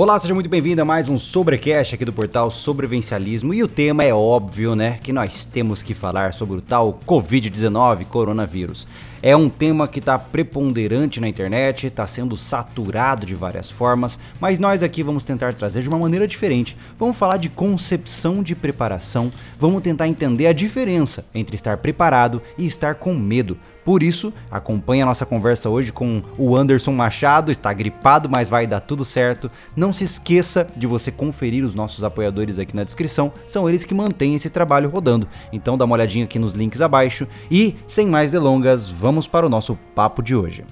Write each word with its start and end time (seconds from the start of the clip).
Olá, 0.00 0.16
seja 0.16 0.32
muito 0.32 0.48
bem-vindo 0.48 0.80
a 0.80 0.84
mais 0.84 1.08
um 1.08 1.18
Sobrecast 1.18 1.96
aqui 1.96 2.04
do 2.04 2.12
portal 2.12 2.52
Sobrevivencialismo. 2.52 3.52
E 3.52 3.64
o 3.64 3.66
tema 3.66 4.04
é 4.04 4.14
óbvio, 4.14 4.76
né? 4.76 4.96
Que 5.02 5.12
nós 5.12 5.44
temos 5.44 5.82
que 5.82 5.92
falar 5.92 6.32
sobre 6.32 6.58
o 6.58 6.60
tal 6.60 7.00
Covid-19, 7.04 8.04
coronavírus. 8.04 8.86
É 9.20 9.36
um 9.36 9.48
tema 9.48 9.88
que 9.88 9.98
está 9.98 10.16
preponderante 10.16 11.20
na 11.20 11.26
internet, 11.26 11.88
está 11.88 12.06
sendo 12.06 12.36
saturado 12.36 13.26
de 13.26 13.34
várias 13.34 13.68
formas, 13.68 14.16
mas 14.40 14.60
nós 14.60 14.82
aqui 14.82 15.02
vamos 15.02 15.24
tentar 15.24 15.54
trazer 15.54 15.82
de 15.82 15.88
uma 15.88 15.98
maneira 15.98 16.26
diferente. 16.26 16.76
Vamos 16.96 17.16
falar 17.16 17.36
de 17.36 17.48
concepção 17.48 18.42
de 18.44 18.54
preparação, 18.54 19.32
vamos 19.56 19.82
tentar 19.82 20.06
entender 20.06 20.46
a 20.46 20.52
diferença 20.52 21.24
entre 21.34 21.56
estar 21.56 21.78
preparado 21.78 22.40
e 22.56 22.64
estar 22.64 22.94
com 22.94 23.12
medo. 23.12 23.58
Por 23.88 24.02
isso, 24.02 24.34
acompanhe 24.50 25.00
a 25.00 25.06
nossa 25.06 25.24
conversa 25.24 25.70
hoje 25.70 25.90
com 25.90 26.22
o 26.36 26.54
Anderson 26.54 26.92
Machado, 26.92 27.50
está 27.50 27.72
gripado, 27.72 28.28
mas 28.28 28.46
vai 28.46 28.66
dar 28.66 28.80
tudo 28.80 29.02
certo. 29.02 29.50
Não 29.74 29.94
se 29.94 30.04
esqueça 30.04 30.70
de 30.76 30.86
você 30.86 31.10
conferir 31.10 31.64
os 31.64 31.74
nossos 31.74 32.04
apoiadores 32.04 32.58
aqui 32.58 32.76
na 32.76 32.84
descrição, 32.84 33.32
são 33.46 33.66
eles 33.66 33.86
que 33.86 33.94
mantêm 33.94 34.34
esse 34.34 34.50
trabalho 34.50 34.90
rodando. 34.90 35.26
Então 35.50 35.78
dá 35.78 35.86
uma 35.86 35.94
olhadinha 35.94 36.26
aqui 36.26 36.38
nos 36.38 36.52
links 36.52 36.82
abaixo 36.82 37.26
e, 37.50 37.76
sem 37.86 38.06
mais 38.06 38.32
delongas, 38.32 38.90
vamos 38.90 39.07
vamos 39.08 39.26
para 39.26 39.46
o 39.46 39.48
nosso 39.48 39.74
papo 39.94 40.22
de 40.22 40.36
hoje. 40.36 40.66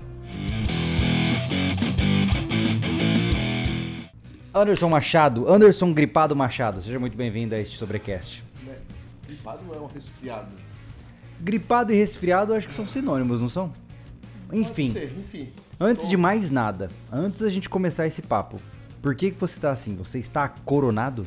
Anderson 4.55 4.91
Machado, 4.91 5.51
Anderson 5.51 5.91
Gripado 5.95 6.37
Machado, 6.37 6.83
seja 6.83 6.99
muito 6.99 7.17
bem-vindo 7.17 7.55
a 7.55 7.59
este 7.59 7.79
Sobrecast. 7.79 8.45
Gripado 9.27 9.61
não 9.67 9.75
é 9.75 9.79
um 9.79 9.87
resfriado. 9.87 10.49
Gripado 11.41 11.95
e 11.95 11.97
resfriado 11.97 12.53
acho 12.53 12.69
que 12.69 12.75
são 12.75 12.87
sinônimos, 12.87 13.41
não 13.41 13.49
são? 13.49 13.73
Enfim. 14.53 14.93
Ser, 14.93 15.15
enfim. 15.19 15.51
Antes 15.81 16.03
Tô... 16.03 16.11
de 16.11 16.19
mais 16.19 16.51
nada, 16.51 16.91
antes 17.11 17.41
da 17.41 17.49
gente 17.49 17.71
começar 17.71 18.07
esse 18.07 18.21
papo, 18.21 18.61
por 19.01 19.15
que, 19.15 19.31
que 19.31 19.41
você 19.41 19.57
está 19.57 19.71
assim? 19.71 19.97
Você 19.97 20.19
está 20.19 20.47
coronado? 20.47 21.27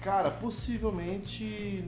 Cara, 0.00 0.30
possivelmente 0.30 1.84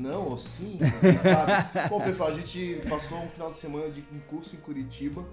não 0.00 0.30
ou 0.30 0.38
sim, 0.38 0.78
sabe? 1.22 1.88
Bom, 1.88 2.00
pessoal, 2.00 2.30
a 2.30 2.34
gente 2.34 2.80
passou 2.88 3.18
um 3.18 3.28
final 3.28 3.50
de 3.50 3.56
semana 3.56 3.90
de 3.90 4.04
um 4.12 4.20
curso 4.20 4.56
em 4.56 4.58
Curitiba. 4.58 5.24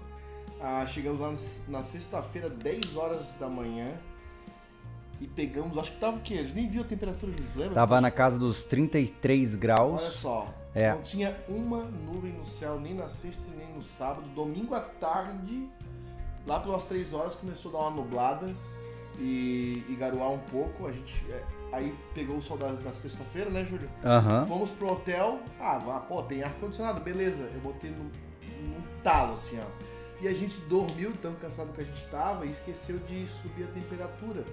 Ah, 0.60 0.86
chegamos 0.86 1.20
lá 1.20 1.34
na 1.68 1.82
sexta-feira, 1.82 2.50
10 2.50 2.96
horas 2.96 3.26
da 3.38 3.48
manhã. 3.48 3.98
E 5.20 5.26
pegamos, 5.26 5.76
acho 5.76 5.92
que 5.92 5.98
tava 5.98 6.16
o 6.16 6.20
quê? 6.20 6.34
A 6.34 6.42
gente 6.42 6.54
nem 6.54 6.68
viu 6.68 6.82
a 6.82 6.84
temperatura, 6.84 7.32
lembra? 7.54 7.74
Tava 7.74 8.00
na 8.00 8.10
casa 8.10 8.38
dos 8.38 8.64
33 8.64 9.54
graus. 9.54 10.00
Olha 10.00 10.10
só, 10.10 10.54
é. 10.74 10.92
não 10.92 11.02
tinha 11.02 11.36
uma 11.48 11.84
nuvem 11.84 12.32
no 12.32 12.46
céu, 12.46 12.80
nem 12.80 12.94
na 12.94 13.08
sexta 13.08 13.42
nem 13.56 13.68
no 13.74 13.82
sábado. 13.82 14.26
Domingo 14.34 14.74
à 14.74 14.80
tarde, 14.80 15.68
lá 16.46 16.60
pelas 16.60 16.84
3 16.86 17.12
horas, 17.12 17.34
começou 17.34 17.70
a 17.70 17.74
dar 17.74 17.88
uma 17.88 18.02
nublada 18.02 18.54
e, 19.18 19.84
e 19.88 19.96
garoar 19.98 20.30
um 20.30 20.38
pouco. 20.38 20.86
A 20.86 20.92
gente 20.92 21.14
é, 21.30 21.42
aí 21.72 21.94
pegou 22.14 22.36
o 22.36 22.42
sol 22.42 22.56
da, 22.56 22.72
da 22.72 22.92
sexta-feira, 22.92 23.50
né, 23.50 23.64
Júlio? 23.64 23.88
Uhum. 24.04 24.46
Fomos 24.46 24.70
pro 24.70 24.92
hotel. 24.92 25.40
Ah, 25.60 26.04
pô, 26.08 26.22
tem 26.22 26.42
ar-condicionado, 26.42 27.00
beleza. 27.00 27.50
Eu 27.54 27.60
botei 27.60 27.90
no, 27.90 28.04
num 28.04 28.82
talo, 29.02 29.34
assim, 29.34 29.58
ó. 29.58 29.90
E 30.20 30.28
a 30.28 30.34
gente 30.34 30.58
dormiu 30.68 31.14
tão 31.22 31.34
cansado 31.34 31.72
que 31.72 31.80
a 31.80 31.84
gente 31.84 32.04
tava 32.10 32.44
e 32.44 32.50
esqueceu 32.50 32.98
de 32.98 33.26
subir 33.42 33.64
a 33.64 33.68
temperatura. 33.68 34.44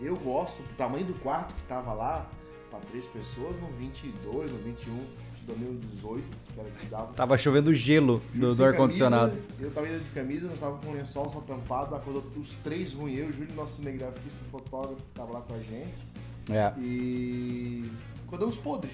Eu 0.00 0.16
gosto, 0.16 0.62
do 0.62 0.76
tamanho 0.76 1.04
do 1.04 1.14
quarto 1.20 1.54
que 1.54 1.62
tava 1.62 1.92
lá, 1.92 2.26
para 2.68 2.80
três 2.80 3.06
pessoas, 3.06 3.54
no 3.60 3.68
22, 3.68 4.50
no 4.50 4.58
21 4.58 5.22
dormiu 5.46 5.78
18, 5.90 6.24
que 6.54 6.60
era 6.60 6.70
que 6.70 6.86
dava. 6.86 7.12
Tava 7.14 7.38
chovendo 7.38 7.74
gelo 7.74 8.22
do, 8.32 8.54
do 8.54 8.64
ar-condicionado. 8.64 9.36
Eu 9.60 9.70
tava 9.70 9.88
indo 9.88 10.02
de 10.02 10.10
camisa, 10.10 10.48
nós 10.48 10.58
tava 10.58 10.78
com 10.78 10.90
o 10.90 10.94
lençol 10.94 11.28
só 11.28 11.40
tampado, 11.40 11.94
acordou 11.94 12.24
os 12.36 12.52
três 12.62 12.92
ruins, 12.92 13.18
eu, 13.18 13.26
o 13.26 13.32
Júlio, 13.32 13.54
nosso 13.54 13.76
cinegrafista, 13.76 14.38
fotógrafo, 14.50 15.02
tava 15.14 15.32
lá 15.32 15.40
com 15.40 15.54
a 15.54 15.58
gente. 15.58 16.11
É. 16.50 16.72
E 16.78 17.90
acordamos 18.26 18.56
podres. 18.56 18.92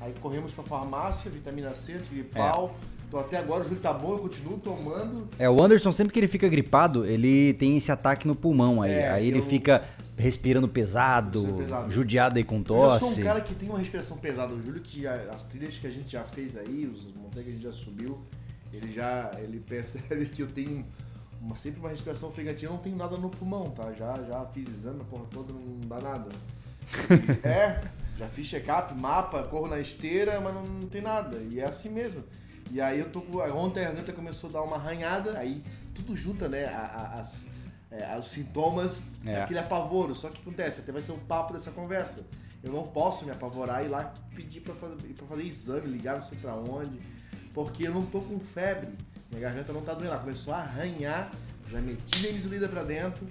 Aí 0.00 0.12
corremos 0.20 0.52
pra 0.52 0.64
farmácia, 0.64 1.30
vitamina 1.30 1.74
C, 1.74 1.94
antigripal. 1.94 2.74
É. 2.88 2.92
Tô 3.12 3.18
até 3.18 3.36
agora, 3.36 3.60
o 3.60 3.64
Júlio 3.64 3.80
tá 3.80 3.92
bom, 3.92 4.12
eu 4.12 4.18
continuo 4.20 4.58
tomando. 4.58 5.28
É, 5.38 5.48
o 5.48 5.62
Anderson, 5.62 5.92
sempre 5.92 6.14
que 6.14 6.18
ele 6.18 6.26
fica 6.26 6.48
gripado, 6.48 7.04
ele 7.04 7.52
tem 7.54 7.76
esse 7.76 7.92
ataque 7.92 8.26
no 8.26 8.34
pulmão 8.34 8.80
aí. 8.80 8.90
É, 8.90 9.10
aí 9.10 9.28
ele 9.28 9.40
eu... 9.40 9.42
fica 9.42 9.84
respirando 10.16 10.66
pesado, 10.66 11.54
pesado, 11.58 11.90
judiado 11.90 12.38
aí 12.38 12.44
com 12.44 12.62
tosse. 12.62 13.04
Eu 13.04 13.10
sou 13.10 13.20
um 13.20 13.26
cara 13.26 13.40
que 13.42 13.54
tem 13.54 13.68
uma 13.68 13.78
respiração 13.78 14.16
pesada. 14.16 14.54
O 14.54 14.62
Júlio, 14.62 14.80
que 14.80 15.06
as 15.06 15.44
trilhas 15.44 15.76
que 15.76 15.86
a 15.86 15.90
gente 15.90 16.10
já 16.10 16.24
fez 16.24 16.56
aí, 16.56 16.90
os 16.92 17.04
montanhas 17.14 17.44
que 17.44 17.50
a 17.50 17.52
gente 17.52 17.62
já 17.62 17.72
subiu, 17.72 18.18
ele 18.72 18.90
já 18.90 19.30
ele 19.38 19.60
percebe 19.60 20.26
que 20.26 20.42
eu 20.42 20.46
tenho 20.46 20.84
uma, 21.40 21.54
sempre 21.54 21.80
uma 21.80 21.90
respiração 21.90 22.30
ofegantina. 22.30 22.70
Eu 22.70 22.76
não 22.76 22.82
tenho 22.82 22.96
nada 22.96 23.16
no 23.16 23.28
pulmão, 23.28 23.70
tá? 23.70 23.92
Já, 23.92 24.14
já 24.22 24.44
fiz 24.46 24.68
exame, 24.68 25.02
a 25.02 25.04
porra 25.04 25.24
toda, 25.30 25.52
não 25.52 25.80
dá 25.86 26.00
nada. 26.00 26.30
é, 27.44 27.80
já 28.18 28.28
fiz 28.28 28.46
check-up, 28.46 28.94
mapa, 28.94 29.42
corro 29.44 29.68
na 29.68 29.80
esteira, 29.80 30.40
mas 30.40 30.54
não, 30.54 30.64
não, 30.64 30.88
tem 30.88 31.02
nada. 31.02 31.38
E 31.38 31.60
é 31.60 31.64
assim 31.64 31.88
mesmo. 31.88 32.22
E 32.70 32.80
aí 32.80 33.00
eu 33.00 33.10
tô 33.10 33.20
com. 33.20 33.38
Ontem 33.38 33.80
a 33.80 33.88
garganta 33.88 34.12
começou 34.12 34.50
a 34.50 34.52
dar 34.54 34.62
uma 34.62 34.76
arranhada, 34.76 35.38
aí 35.38 35.62
tudo 35.94 36.16
junta, 36.16 36.48
né? 36.48 36.66
A, 36.66 36.80
a, 36.80 37.20
as, 37.20 37.44
é, 37.90 38.16
os 38.18 38.26
sintomas 38.26 39.08
é. 39.24 39.34
daquele 39.34 39.58
apavoro. 39.58 40.14
Só 40.14 40.30
que 40.30 40.40
acontece, 40.40 40.80
até 40.80 40.92
vai 40.92 41.02
ser 41.02 41.12
o 41.12 41.18
papo 41.18 41.52
dessa 41.52 41.70
conversa. 41.70 42.24
Eu 42.62 42.72
não 42.72 42.84
posso 42.84 43.24
me 43.24 43.32
apavorar 43.32 43.82
e 43.82 43.86
ir 43.86 43.88
lá 43.88 44.14
pedir 44.34 44.60
pra 44.60 44.74
fazer, 44.74 44.96
pra 45.14 45.26
fazer 45.26 45.42
exame, 45.42 45.88
ligar 45.88 46.16
não 46.16 46.24
sei 46.24 46.38
pra 46.38 46.54
onde, 46.54 47.00
porque 47.52 47.86
eu 47.86 47.92
não 47.92 48.06
tô 48.06 48.20
com 48.20 48.38
febre. 48.38 48.88
Minha 49.30 49.42
garganta 49.42 49.72
não 49.72 49.82
tá 49.82 49.94
doendo. 49.94 50.12
Ela 50.12 50.20
começou 50.20 50.54
a 50.54 50.58
arranhar, 50.58 51.32
já 51.70 51.80
meti 51.80 52.20
minha 52.20 52.32
insulina 52.32 52.68
pra 52.68 52.84
dentro 52.84 53.26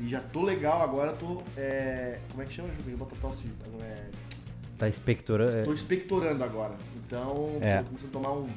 e 0.00 0.08
já 0.08 0.20
tô 0.20 0.42
legal. 0.42 0.82
Agora 0.82 1.12
tô. 1.12 1.42
É, 1.56 2.18
como 2.30 2.42
é 2.42 2.46
que 2.46 2.52
chama, 2.52 2.68
Júlio? 2.82 2.96
Bota 2.98 3.16
tosse. 3.20 3.50
É, 3.82 4.06
tá 4.78 4.88
expectorando? 4.88 5.58
Estou 5.58 5.74
expectorando 5.74 6.42
agora. 6.42 6.74
Então, 6.96 7.58
é. 7.60 7.78
tô 7.78 7.84
começando 7.84 8.08
a 8.08 8.12
tomar 8.12 8.32
um, 8.32 8.48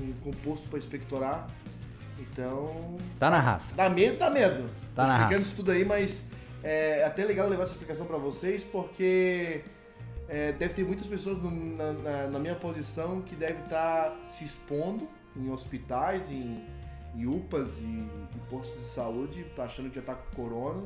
um 0.00 0.12
composto 0.22 0.68
pra 0.68 0.78
expectorar 0.78 1.48
então. 2.22 2.96
Tá 3.18 3.30
na 3.30 3.40
raça. 3.40 3.74
Dá 3.74 3.88
medo, 3.88 4.18
dá 4.18 4.30
medo. 4.30 4.68
Tá 4.94 5.02
Tô 5.02 5.08
na 5.08 5.14
explicando 5.14 5.32
raça. 5.32 5.42
isso 5.42 5.56
tudo 5.56 5.72
aí, 5.72 5.84
mas 5.84 6.22
é 6.62 7.04
até 7.04 7.24
legal 7.24 7.48
levar 7.48 7.64
essa 7.64 7.72
explicação 7.72 8.06
para 8.06 8.18
vocês, 8.18 8.62
porque 8.62 9.62
é, 10.28 10.52
deve 10.52 10.74
ter 10.74 10.84
muitas 10.84 11.06
pessoas 11.06 11.42
no, 11.42 11.50
na, 11.50 12.28
na, 12.28 12.38
minha 12.38 12.54
posição 12.54 13.20
que 13.22 13.34
devem 13.34 13.62
estar 13.64 14.10
tá 14.10 14.24
se 14.24 14.44
expondo 14.44 15.08
em 15.36 15.50
hospitais, 15.50 16.30
em, 16.30 16.64
em 17.14 17.26
UPAs 17.26 17.68
e 17.80 17.84
em 17.84 18.08
postos 18.48 18.78
de 18.80 18.86
saúde, 18.86 19.44
tá 19.56 19.64
achando 19.64 19.88
que 19.88 19.96
já 19.96 20.02
tá 20.02 20.14
com 20.14 20.36
corona. 20.36 20.82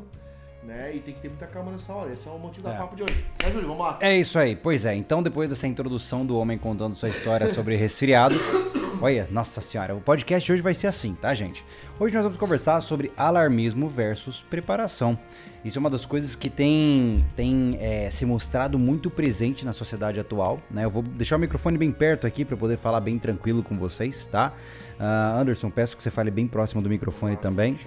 Né? 0.63 0.97
E 0.97 1.01
tem 1.01 1.15
que 1.15 1.21
ter 1.21 1.29
muita 1.29 1.47
calma 1.47 1.71
nessa 1.71 1.93
hora. 1.93 2.13
Esse 2.13 2.27
é 2.27 2.31
o 2.31 2.39
motivo 2.39 2.67
é. 2.67 2.73
da 2.73 2.79
papo 2.79 2.97
de 2.97 3.05
hoje. 3.05 3.25
Né, 3.45 3.53
Júlio? 3.53 3.69
Vamos 3.69 3.87
lá. 3.87 3.99
É 4.01 4.17
isso 4.17 4.37
aí. 4.37 4.57
Pois 4.57 4.85
é. 4.85 4.97
Então, 4.97 5.23
depois 5.23 5.49
dessa 5.49 5.67
introdução 5.67 6.27
do 6.27 6.37
homem 6.37 6.59
contando 6.59 6.97
sua 6.97 7.09
história 7.09 7.49
sobre 7.49 7.77
resfriado, 7.77 8.35
Olha, 9.01 9.29
nossa 9.31 9.61
senhora, 9.61 9.95
o 9.95 10.01
podcast 10.01 10.47
de 10.47 10.53
hoje 10.53 10.63
vai 10.63 10.73
ser 10.73 10.87
assim, 10.87 11.15
tá, 11.15 11.35
gente? 11.35 11.65
Hoje 12.01 12.15
nós 12.15 12.25
vamos 12.25 12.39
conversar 12.39 12.81
sobre 12.81 13.13
alarmismo 13.15 13.89
versus 13.89 14.41
preparação. 14.41 15.19
Isso 15.63 15.79
é 15.79 15.81
uma 15.81 15.91
das 15.91 16.07
coisas 16.07 16.35
que 16.35 16.49
tem, 16.49 17.25
tem 17.37 17.77
é, 17.79 18.11
se 18.11 18.25
mostrado 18.25 18.79
muito 18.79 19.11
presente 19.11 19.67
na 19.67 19.73
sociedade 19.75 20.19
atual, 20.19 20.63
né? 20.71 20.85
Eu 20.85 20.91
vou 20.91 21.03
deixar 21.03 21.37
o 21.37 21.39
microfone 21.39 21.77
bem 21.77 21.93
perto 21.93 22.27
aqui 22.27 22.45
para 22.45 22.57
poder 22.57 22.79
falar 22.79 23.01
bem 23.01 23.19
tranquilo 23.19 23.63
com 23.63 23.77
vocês, 23.77 24.27
tá? 24.27 24.55
Uh, 24.99 25.41
Anderson, 25.41 25.71
peço 25.71 25.97
que 25.97 26.03
você 26.03 26.11
fale 26.11 26.31
bem 26.31 26.47
próximo 26.47 26.81
do 26.81 26.89
microfone 26.89 27.35
ah, 27.35 27.39
também. 27.39 27.79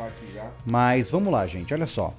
Mas 0.65 1.09
vamos 1.09 1.31
lá, 1.31 1.45
gente, 1.47 1.73
olha 1.73 1.87
só. 1.87 2.13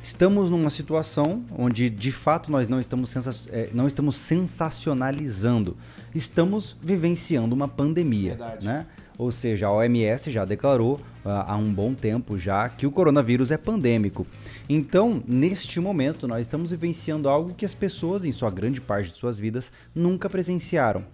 Estamos 0.00 0.50
numa 0.50 0.68
situação 0.68 1.42
onde 1.56 1.88
de 1.88 2.12
fato 2.12 2.52
nós 2.52 2.68
não 2.68 2.78
estamos, 2.78 3.08
sensa 3.08 3.30
é, 3.50 3.70
não 3.72 3.88
estamos 3.88 4.16
sensacionalizando, 4.16 5.78
estamos 6.14 6.76
vivenciando 6.82 7.54
uma 7.54 7.66
pandemia, 7.66 8.36
Verdade. 8.36 8.66
né? 8.66 8.86
Ou 9.16 9.32
seja, 9.32 9.68
a 9.68 9.72
OMS 9.72 10.30
já 10.30 10.44
declarou 10.44 10.96
uh, 11.24 11.28
há 11.46 11.56
um 11.56 11.72
bom 11.72 11.94
tempo 11.94 12.36
já 12.36 12.68
que 12.68 12.86
o 12.86 12.90
coronavírus 12.90 13.50
é 13.50 13.56
pandêmico. 13.56 14.26
Então, 14.68 15.22
neste 15.26 15.80
momento, 15.80 16.28
nós 16.28 16.46
estamos 16.46 16.70
vivenciando 16.70 17.28
algo 17.28 17.54
que 17.54 17.64
as 17.64 17.72
pessoas, 17.72 18.24
em 18.24 18.32
sua 18.32 18.50
grande 18.50 18.80
parte 18.80 19.10
de 19.10 19.16
suas 19.16 19.38
vidas, 19.38 19.72
nunca 19.94 20.28
presenciaram. 20.28 21.04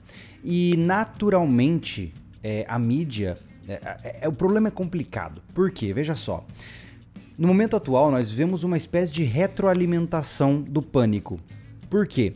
E 0.43 0.75
naturalmente, 0.79 2.13
é, 2.43 2.65
a 2.69 2.79
mídia. 2.79 3.39
É, 3.69 3.73
é, 3.73 4.19
é 4.23 4.29
o 4.29 4.33
problema 4.33 4.69
é 4.69 4.71
complicado. 4.71 5.43
Por 5.55 5.71
quê? 5.71 5.93
Veja 5.93 6.17
só. 6.17 6.45
No 7.39 7.49
momento 7.49 7.77
atual, 7.77 8.11
nós 8.11 8.31
vivemos 8.31 8.65
uma 8.65 8.77
espécie 8.77 9.11
de 9.11 9.25
retroalimentação 9.25 10.61
do 10.61 10.83
pânico. 10.83 11.41
Por 11.89 12.07
quê? 12.07 12.35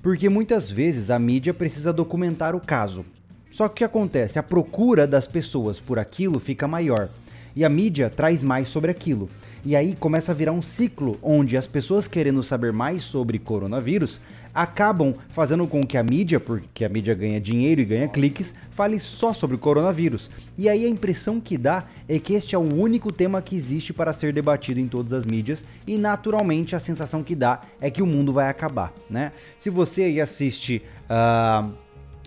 Porque 0.00 0.28
muitas 0.28 0.70
vezes 0.70 1.10
a 1.10 1.18
mídia 1.18 1.52
precisa 1.52 1.92
documentar 1.92 2.54
o 2.54 2.60
caso. 2.60 3.04
Só 3.50 3.68
que 3.68 3.72
o 3.72 3.76
que 3.76 3.84
acontece? 3.84 4.38
A 4.38 4.42
procura 4.42 5.06
das 5.06 5.26
pessoas 5.26 5.80
por 5.80 5.98
aquilo 5.98 6.38
fica 6.38 6.68
maior 6.68 7.08
e 7.56 7.64
a 7.64 7.68
mídia 7.68 8.10
traz 8.10 8.42
mais 8.42 8.68
sobre 8.68 8.90
aquilo. 8.90 9.30
E 9.64 9.74
aí 9.74 9.96
começa 9.96 10.32
a 10.32 10.34
virar 10.34 10.52
um 10.52 10.60
ciclo 10.60 11.18
onde 11.22 11.56
as 11.56 11.66
pessoas 11.66 12.06
querendo 12.06 12.42
saber 12.42 12.72
mais 12.72 13.02
sobre 13.02 13.38
coronavírus 13.38 14.20
acabam 14.54 15.14
fazendo 15.30 15.66
com 15.66 15.84
que 15.84 15.98
a 15.98 16.02
mídia, 16.02 16.38
porque 16.38 16.84
a 16.84 16.88
mídia 16.88 17.14
ganha 17.14 17.40
dinheiro 17.40 17.80
e 17.80 17.84
ganha 17.84 18.08
cliques, 18.08 18.54
fale 18.70 19.00
só 19.00 19.32
sobre 19.32 19.56
o 19.56 19.58
coronavírus. 19.58 20.30
E 20.56 20.68
aí 20.68 20.84
a 20.84 20.88
impressão 20.88 21.40
que 21.40 21.58
dá 21.58 21.84
é 22.08 22.18
que 22.18 22.34
este 22.34 22.54
é 22.54 22.58
o 22.58 22.74
único 22.74 23.10
tema 23.10 23.42
que 23.42 23.56
existe 23.56 23.92
para 23.92 24.12
ser 24.12 24.32
debatido 24.32 24.78
em 24.78 24.86
todas 24.86 25.12
as 25.12 25.26
mídias 25.26 25.64
e 25.86 25.98
naturalmente 25.98 26.76
a 26.76 26.78
sensação 26.78 27.22
que 27.22 27.34
dá 27.34 27.62
é 27.80 27.90
que 27.90 28.02
o 28.02 28.06
mundo 28.06 28.32
vai 28.32 28.48
acabar, 28.48 28.92
né? 29.10 29.32
Se 29.58 29.70
você 29.70 30.04
aí 30.04 30.20
assiste 30.20 30.82
uh, 31.10 31.83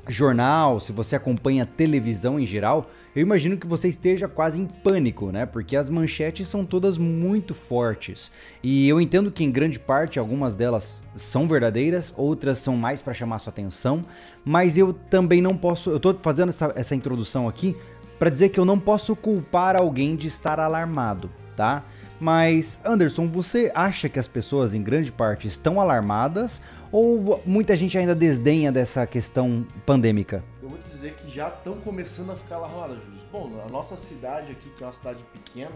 jornal, 0.07 0.79
se 0.79 0.91
você 0.91 1.15
acompanha 1.15 1.65
televisão 1.65 2.39
em 2.39 2.45
geral, 2.45 2.89
eu 3.15 3.21
imagino 3.21 3.57
que 3.57 3.67
você 3.67 3.87
esteja 3.87 4.27
quase 4.27 4.61
em 4.61 4.65
pânico, 4.65 5.31
né? 5.31 5.45
Porque 5.45 5.75
as 5.75 5.89
manchetes 5.89 6.47
são 6.47 6.65
todas 6.65 6.97
muito 6.97 7.53
fortes. 7.53 8.31
E 8.63 8.87
eu 8.87 9.01
entendo 9.01 9.31
que 9.31 9.43
em 9.43 9.51
grande 9.51 9.79
parte 9.79 10.19
algumas 10.19 10.55
delas 10.55 11.03
são 11.15 11.47
verdadeiras, 11.47 12.13
outras 12.15 12.59
são 12.59 12.77
mais 12.77 13.01
para 13.01 13.13
chamar 13.13 13.39
sua 13.39 13.51
atenção, 13.51 14.05
mas 14.45 14.77
eu 14.77 14.93
também 14.93 15.41
não 15.41 15.57
posso, 15.57 15.89
eu 15.89 15.99
tô 15.99 16.13
fazendo 16.13 16.49
essa, 16.49 16.71
essa 16.75 16.95
introdução 16.95 17.47
aqui 17.47 17.75
para 18.17 18.29
dizer 18.29 18.49
que 18.49 18.59
eu 18.59 18.65
não 18.65 18.79
posso 18.79 19.15
culpar 19.15 19.75
alguém 19.75 20.15
de 20.15 20.27
estar 20.27 20.59
alarmado, 20.59 21.29
tá? 21.55 21.83
Mas, 22.19 22.79
Anderson, 22.83 23.27
você 23.27 23.71
acha 23.75 24.09
que 24.09 24.17
as 24.17 24.27
pessoas, 24.27 24.73
em 24.73 24.81
grande 24.81 25.11
parte, 25.11 25.47
estão 25.47 25.79
alarmadas 25.79 26.59
ou 26.91 27.41
muita 27.45 27.75
gente 27.75 27.97
ainda 27.97 28.15
desdenha 28.15 28.71
dessa 28.71 29.05
questão 29.05 29.65
pandêmica? 29.85 30.43
Eu 30.61 30.69
vou 30.69 30.77
te 30.79 30.89
dizer 30.89 31.13
que 31.15 31.29
já 31.29 31.49
estão 31.49 31.79
começando 31.81 32.31
a 32.31 32.35
ficar 32.35 32.55
alarmadas, 32.55 33.01
Júlio. 33.03 33.19
Bom, 33.31 33.51
a 33.65 33.69
nossa 33.69 33.97
cidade 33.97 34.51
aqui, 34.51 34.69
que 34.69 34.83
é 34.83 34.87
uma 34.87 34.93
cidade 34.93 35.23
pequena, 35.33 35.73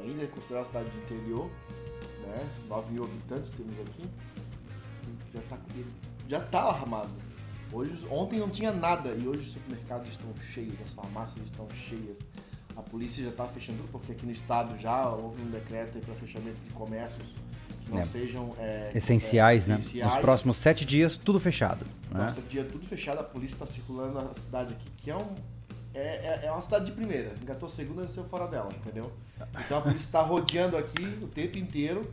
ainda 0.00 0.24
é 0.24 0.26
considerada 0.26 0.66
cidade 0.66 0.90
de 0.90 0.98
interior, 0.98 1.50
né? 2.26 2.46
9 2.68 2.92
mil 2.92 3.04
habitantes 3.04 3.50
temos 3.50 3.74
aqui, 3.80 4.04
já 5.32 5.40
está 5.40 5.58
já 6.28 6.40
tá 6.40 6.60
alarmado. 6.60 7.10
Hoje, 7.72 8.06
ontem 8.10 8.38
não 8.38 8.48
tinha 8.48 8.72
nada 8.72 9.10
e 9.10 9.26
hoje 9.26 9.40
os 9.40 9.52
supermercados 9.52 10.08
estão 10.08 10.28
cheios, 10.52 10.74
as 10.80 10.92
farmácias 10.92 11.44
estão 11.44 11.66
cheias 11.70 12.18
a 12.76 12.82
polícia 12.82 13.22
já 13.22 13.30
está 13.30 13.46
fechando 13.46 13.82
porque 13.90 14.12
aqui 14.12 14.26
no 14.26 14.32
estado 14.32 14.76
já 14.78 15.08
houve 15.08 15.40
um 15.42 15.50
decreto 15.50 15.98
para 16.00 16.14
fechamento 16.14 16.60
de 16.60 16.70
comércios 16.70 17.28
que 17.84 17.92
não 17.92 18.00
é. 18.00 18.04
sejam 18.04 18.54
é, 18.58 18.90
essenciais, 18.94 19.68
é, 19.68 19.72
né? 19.72 19.78
Essenciais. 19.78 20.12
Nos 20.12 20.20
próximos 20.20 20.56
sete 20.56 20.84
dias, 20.84 21.16
tudo 21.16 21.38
fechado. 21.38 21.86
Né? 22.10 22.32
Sete 22.34 22.48
dias, 22.48 22.66
tudo 22.70 22.86
fechado. 22.86 23.20
A 23.20 23.24
polícia 23.24 23.54
está 23.54 23.66
circulando 23.66 24.14
na 24.14 24.34
cidade 24.34 24.74
aqui, 24.74 24.90
que 24.98 25.10
é 25.10 25.16
um. 25.16 25.34
É, 25.94 26.00
é, 26.00 26.46
é 26.46 26.50
uma 26.50 26.62
cidade 26.62 26.86
de 26.86 26.92
primeira. 26.92 27.32
Engatou 27.40 27.68
segunda 27.68 28.04
e 28.04 28.08
saiu 28.08 28.26
fora 28.26 28.48
dela, 28.48 28.70
entendeu? 28.74 29.12
Então 29.64 29.78
a 29.78 29.80
polícia 29.82 30.06
está 30.06 30.22
rodeando 30.22 30.76
aqui 30.76 31.04
o 31.22 31.28
tempo 31.28 31.56
inteiro 31.56 32.10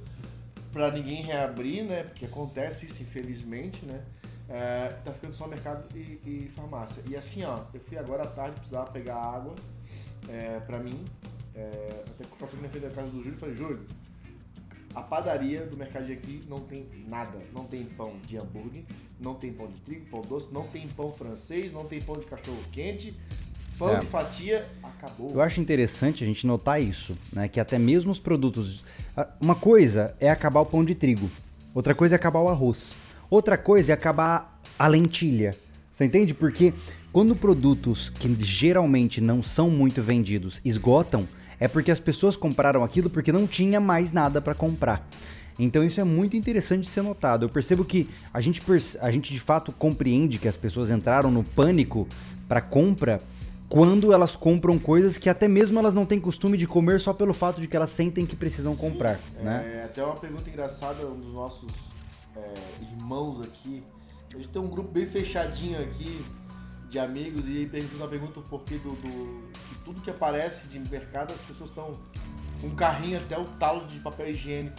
para 0.71 0.91
ninguém 0.91 1.23
reabrir, 1.23 1.83
né? 1.83 2.03
Porque 2.03 2.25
acontece 2.25 2.85
isso, 2.85 3.01
infelizmente, 3.01 3.83
né? 3.85 4.01
É, 4.47 4.89
tá 5.03 5.11
ficando 5.13 5.33
só 5.33 5.47
mercado 5.47 5.85
e, 5.95 6.19
e 6.25 6.51
farmácia. 6.55 7.01
E 7.07 7.15
assim, 7.15 7.43
ó, 7.43 7.61
eu 7.73 7.79
fui 7.79 7.97
agora 7.97 8.23
à 8.23 8.27
tarde 8.27 8.55
precisar 8.57 8.83
pegar 8.87 9.15
água 9.15 9.55
é, 10.27 10.59
pra 10.59 10.77
mim. 10.77 11.03
É, 11.55 12.03
até 12.07 12.23
que 12.23 12.31
eu 12.31 12.37
passei 12.37 12.59
na 12.61 12.69
frente 12.69 12.83
da 12.83 12.89
casa 12.89 13.07
do 13.09 13.17
Júlio 13.17 13.33
e 13.33 13.37
falei, 13.37 13.55
Júlio, 13.55 13.85
a 14.93 15.01
padaria 15.01 15.65
do 15.65 15.77
mercado 15.77 16.05
de 16.05 16.13
aqui 16.13 16.43
não 16.47 16.59
tem 16.59 16.85
nada. 17.07 17.37
Não 17.53 17.63
tem 17.63 17.85
pão 17.85 18.13
de 18.25 18.37
hambúrguer, 18.37 18.83
não 19.19 19.35
tem 19.35 19.51
pão 19.53 19.67
de 19.67 19.79
trigo, 19.81 20.05
pão 20.09 20.21
doce, 20.21 20.47
não 20.51 20.67
tem 20.67 20.87
pão 20.87 21.11
francês, 21.11 21.71
não 21.71 21.85
tem 21.85 22.01
pão 22.01 22.17
de 22.17 22.25
cachorro 22.25 22.59
quente. 22.71 23.15
Pão 23.77 23.95
é. 23.95 23.99
de 23.99 24.05
fatia 24.05 24.67
acabou. 24.83 25.31
Eu 25.31 25.41
acho 25.41 25.59
interessante 25.59 26.23
a 26.23 26.27
gente 26.27 26.45
notar 26.45 26.81
isso, 26.81 27.17
né? 27.31 27.47
Que 27.47 27.59
até 27.59 27.79
mesmo 27.79 28.11
os 28.11 28.19
produtos. 28.19 28.83
Uma 29.39 29.55
coisa 29.55 30.15
é 30.19 30.29
acabar 30.29 30.61
o 30.61 30.65
pão 30.65 30.83
de 30.85 30.93
trigo, 30.93 31.29
outra 31.73 31.95
coisa 31.95 32.15
é 32.15 32.17
acabar 32.17 32.39
o 32.41 32.49
arroz, 32.49 32.95
outra 33.29 33.57
coisa 33.57 33.91
é 33.91 33.93
acabar 33.93 34.61
a 34.77 34.87
lentilha. 34.87 35.57
Você 35.91 36.05
entende? 36.05 36.33
Porque 36.33 36.73
quando 37.11 37.35
produtos 37.35 38.09
que 38.09 38.33
geralmente 38.39 39.19
não 39.19 39.43
são 39.43 39.69
muito 39.69 40.01
vendidos 40.01 40.61
esgotam, 40.63 41.27
é 41.61 41.67
porque 41.67 41.91
as 41.91 41.99
pessoas 41.99 42.35
compraram 42.35 42.83
aquilo 42.83 43.07
porque 43.07 43.31
não 43.31 43.45
tinha 43.45 43.79
mais 43.79 44.11
nada 44.11 44.41
para 44.41 44.55
comprar. 44.55 45.07
Então 45.59 45.83
isso 45.83 46.01
é 46.01 46.03
muito 46.03 46.35
interessante 46.35 46.81
de 46.81 46.89
ser 46.89 47.03
notado. 47.03 47.45
Eu 47.45 47.49
percebo 47.49 47.85
que 47.85 48.09
a 48.33 48.41
gente, 48.41 48.63
a 48.99 49.11
gente 49.11 49.31
de 49.31 49.39
fato 49.39 49.71
compreende 49.71 50.39
que 50.39 50.47
as 50.47 50.57
pessoas 50.57 50.89
entraram 50.89 51.29
no 51.29 51.43
pânico 51.43 52.07
para 52.47 52.61
compra 52.61 53.21
quando 53.69 54.11
elas 54.11 54.35
compram 54.35 54.79
coisas 54.79 55.19
que 55.19 55.29
até 55.29 55.47
mesmo 55.47 55.77
elas 55.77 55.93
não 55.93 56.03
têm 56.03 56.19
costume 56.19 56.57
de 56.57 56.65
comer 56.65 56.99
só 56.99 57.13
pelo 57.13 57.33
fato 57.33 57.61
de 57.61 57.67
que 57.67 57.75
elas 57.75 57.91
sentem 57.91 58.25
que 58.25 58.35
precisam 58.35 58.73
Sim, 58.73 58.79
comprar. 58.79 59.19
É, 59.37 59.43
né? 59.43 59.83
Até 59.85 60.03
uma 60.03 60.15
pergunta 60.15 60.49
engraçada, 60.49 61.05
um 61.05 61.19
dos 61.19 61.31
nossos 61.31 61.71
é, 62.35 62.53
irmãos 62.81 63.39
aqui. 63.39 63.83
A 64.33 64.37
gente 64.37 64.49
tem 64.49 64.61
um 64.61 64.67
grupo 64.67 64.91
bem 64.91 65.05
fechadinho 65.05 65.79
aqui 65.79 66.25
de 66.89 66.97
amigos 66.97 67.47
e 67.47 67.69
aí 67.71 67.87
uma 67.95 68.07
pergunta 68.07 68.39
o 68.39 68.43
porquê 68.43 68.75
do, 68.75 68.93
do, 68.95 69.51
tudo 69.83 70.01
que 70.01 70.09
aparece 70.09 70.67
de 70.67 70.79
mercado 70.79 71.33
as 71.33 71.41
pessoas 71.41 71.69
estão 71.69 71.97
com 72.59 72.67
um 72.67 72.75
carrinho 72.75 73.17
até 73.19 73.37
o 73.37 73.45
talo 73.59 73.85
de 73.87 73.99
papel 73.99 74.29
higiênico. 74.29 74.75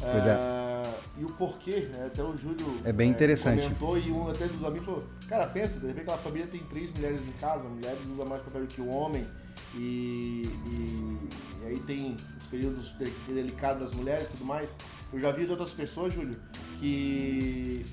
Pois 0.00 0.26
é. 0.26 0.30
é. 0.30 0.94
E 1.18 1.24
o 1.24 1.30
porquê, 1.30 1.88
né? 1.92 2.06
até 2.06 2.22
o 2.22 2.36
Júlio 2.36 2.80
é 2.84 2.92
bem 2.92 3.10
interessante. 3.10 3.62
comentou 3.62 3.98
e 3.98 4.10
um 4.10 4.28
até 4.28 4.46
dos 4.46 4.64
amigos 4.64 4.86
falou, 4.86 5.04
cara, 5.28 5.46
pensa, 5.46 5.80
de 5.80 5.86
repente 5.86 6.02
aquela 6.02 6.18
família 6.18 6.46
tem 6.46 6.60
três 6.64 6.90
mulheres 6.92 7.20
em 7.26 7.32
casa, 7.32 7.68
mulheres 7.68 8.00
usam 8.12 8.26
mais 8.26 8.42
papel 8.42 8.66
que 8.66 8.80
o 8.80 8.88
homem, 8.88 9.26
e, 9.74 10.42
e, 10.66 11.18
e, 11.62 11.66
aí 11.66 11.80
tem 11.80 12.16
os 12.38 12.46
períodos 12.48 12.92
delicados 13.26 13.82
das 13.82 13.92
mulheres 13.92 14.26
e 14.26 14.30
tudo 14.32 14.44
mais. 14.44 14.74
Eu 15.12 15.20
já 15.20 15.30
vi 15.30 15.46
de 15.46 15.52
outras 15.52 15.72
pessoas, 15.72 16.12
Júlio, 16.12 16.36
que 16.80 17.86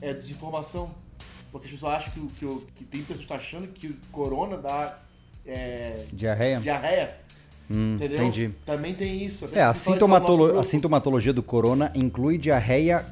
é 0.00 0.14
desinformação 0.14 0.94
porque 1.50 1.66
as 1.66 1.72
pessoas 1.72 1.94
acham 1.94 2.12
que, 2.12 2.20
que, 2.38 2.66
que 2.76 2.84
tem 2.84 3.00
pessoas 3.00 3.18
que 3.18 3.24
estão 3.24 3.36
achando 3.36 3.68
que 3.68 3.88
o 3.88 3.96
corona 4.12 4.56
dá. 4.56 4.98
É, 5.50 6.04
diarreia? 6.12 6.60
Diarreia. 6.60 7.14
Hum, 7.68 7.94
entendeu? 7.94 8.18
Entendi. 8.18 8.50
Também 8.64 8.94
tem 8.94 9.24
isso. 9.24 9.48
É, 9.52 9.62
a, 9.62 9.74
sintomatolo 9.74 10.58
a 10.58 10.64
sintomatologia 10.64 11.32
do 11.32 11.42
corona 11.42 11.90
inclui 11.94 12.38
diarreia 12.38 13.04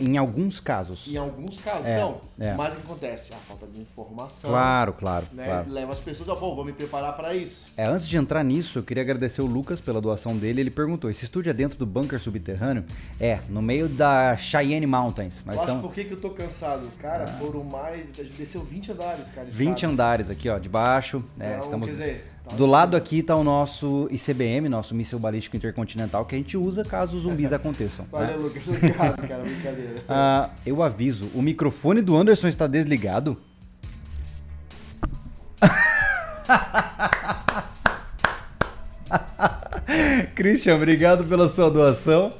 em 0.00 0.16
alguns 0.16 0.60
casos. 0.60 1.06
Em 1.06 1.16
alguns 1.16 1.58
casos, 1.60 1.86
é, 1.86 2.00
não. 2.00 2.20
É. 2.38 2.54
Mas 2.54 2.74
o 2.74 2.76
que 2.76 2.82
acontece? 2.82 3.32
A 3.32 3.36
falta 3.36 3.66
de 3.66 3.80
informação. 3.80 4.50
Claro, 4.50 4.92
claro, 4.92 5.26
né? 5.32 5.44
claro. 5.44 5.70
Leva 5.70 5.92
as 5.92 6.00
pessoas 6.00 6.28
a, 6.28 6.34
bom, 6.34 6.54
vou 6.54 6.64
me 6.64 6.72
preparar 6.72 7.14
para 7.16 7.34
isso. 7.34 7.66
É, 7.76 7.86
antes 7.86 8.08
de 8.08 8.16
entrar 8.16 8.42
nisso, 8.42 8.78
eu 8.78 8.82
queria 8.82 9.02
agradecer 9.02 9.42
o 9.42 9.46
Lucas 9.46 9.80
pela 9.80 10.00
doação 10.00 10.36
dele. 10.36 10.60
Ele 10.60 10.70
perguntou: 10.70 11.10
esse 11.10 11.24
estúdio 11.24 11.50
é 11.50 11.52
dentro 11.52 11.78
do 11.78 11.86
bunker 11.86 12.20
subterrâneo? 12.20 12.84
É, 13.20 13.40
no 13.48 13.62
meio 13.62 13.88
da 13.88 14.36
Cheyenne 14.36 14.86
Mountains. 14.86 15.44
Nós 15.44 15.56
estamos... 15.56 15.82
por 15.82 15.92
que, 15.92 16.04
que 16.04 16.12
eu 16.12 16.20
tô 16.20 16.30
cansado? 16.30 16.88
Cara, 16.98 17.24
ah. 17.24 17.38
foram 17.38 17.62
mais. 17.64 18.18
A 18.18 18.22
gente 18.22 18.36
desceu 18.36 18.62
20 18.62 18.92
andares, 18.92 19.28
cara. 19.28 19.46
20 19.48 19.86
andares 19.86 20.30
aqui, 20.30 20.48
ó, 20.48 20.58
de 20.58 20.68
baixo. 20.68 21.24
Né? 21.36 21.52
Então, 21.52 21.64
estamos... 21.64 21.88
Quer 21.88 21.92
dizer, 21.92 22.31
Do 22.56 22.66
lado 22.66 22.96
aqui 22.96 23.20
está 23.20 23.36
o 23.36 23.44
nosso 23.44 24.08
ICBM, 24.10 24.68
nosso 24.68 24.94
míssil 24.94 25.18
balístico 25.18 25.56
intercontinental, 25.56 26.26
que 26.26 26.34
a 26.34 26.38
gente 26.38 26.54
usa 26.56 26.84
caso 26.84 27.16
os 27.16 27.22
zumbis 27.22 27.52
aconteçam. 27.54 28.04
Valeu, 28.10 28.28
né? 28.28 28.36
Lucas. 28.36 28.68
Obrigado, 28.68 29.26
cara. 29.26 29.42
Brincadeira. 29.42 30.02
Ah, 30.08 30.50
eu 30.66 30.82
aviso, 30.82 31.30
o 31.34 31.40
microfone 31.40 32.02
do 32.02 32.16
Anderson 32.16 32.48
está 32.48 32.66
desligado. 32.66 33.38
Christian, 40.34 40.76
obrigado 40.76 41.24
pela 41.24 41.48
sua 41.48 41.70
doação. 41.70 42.32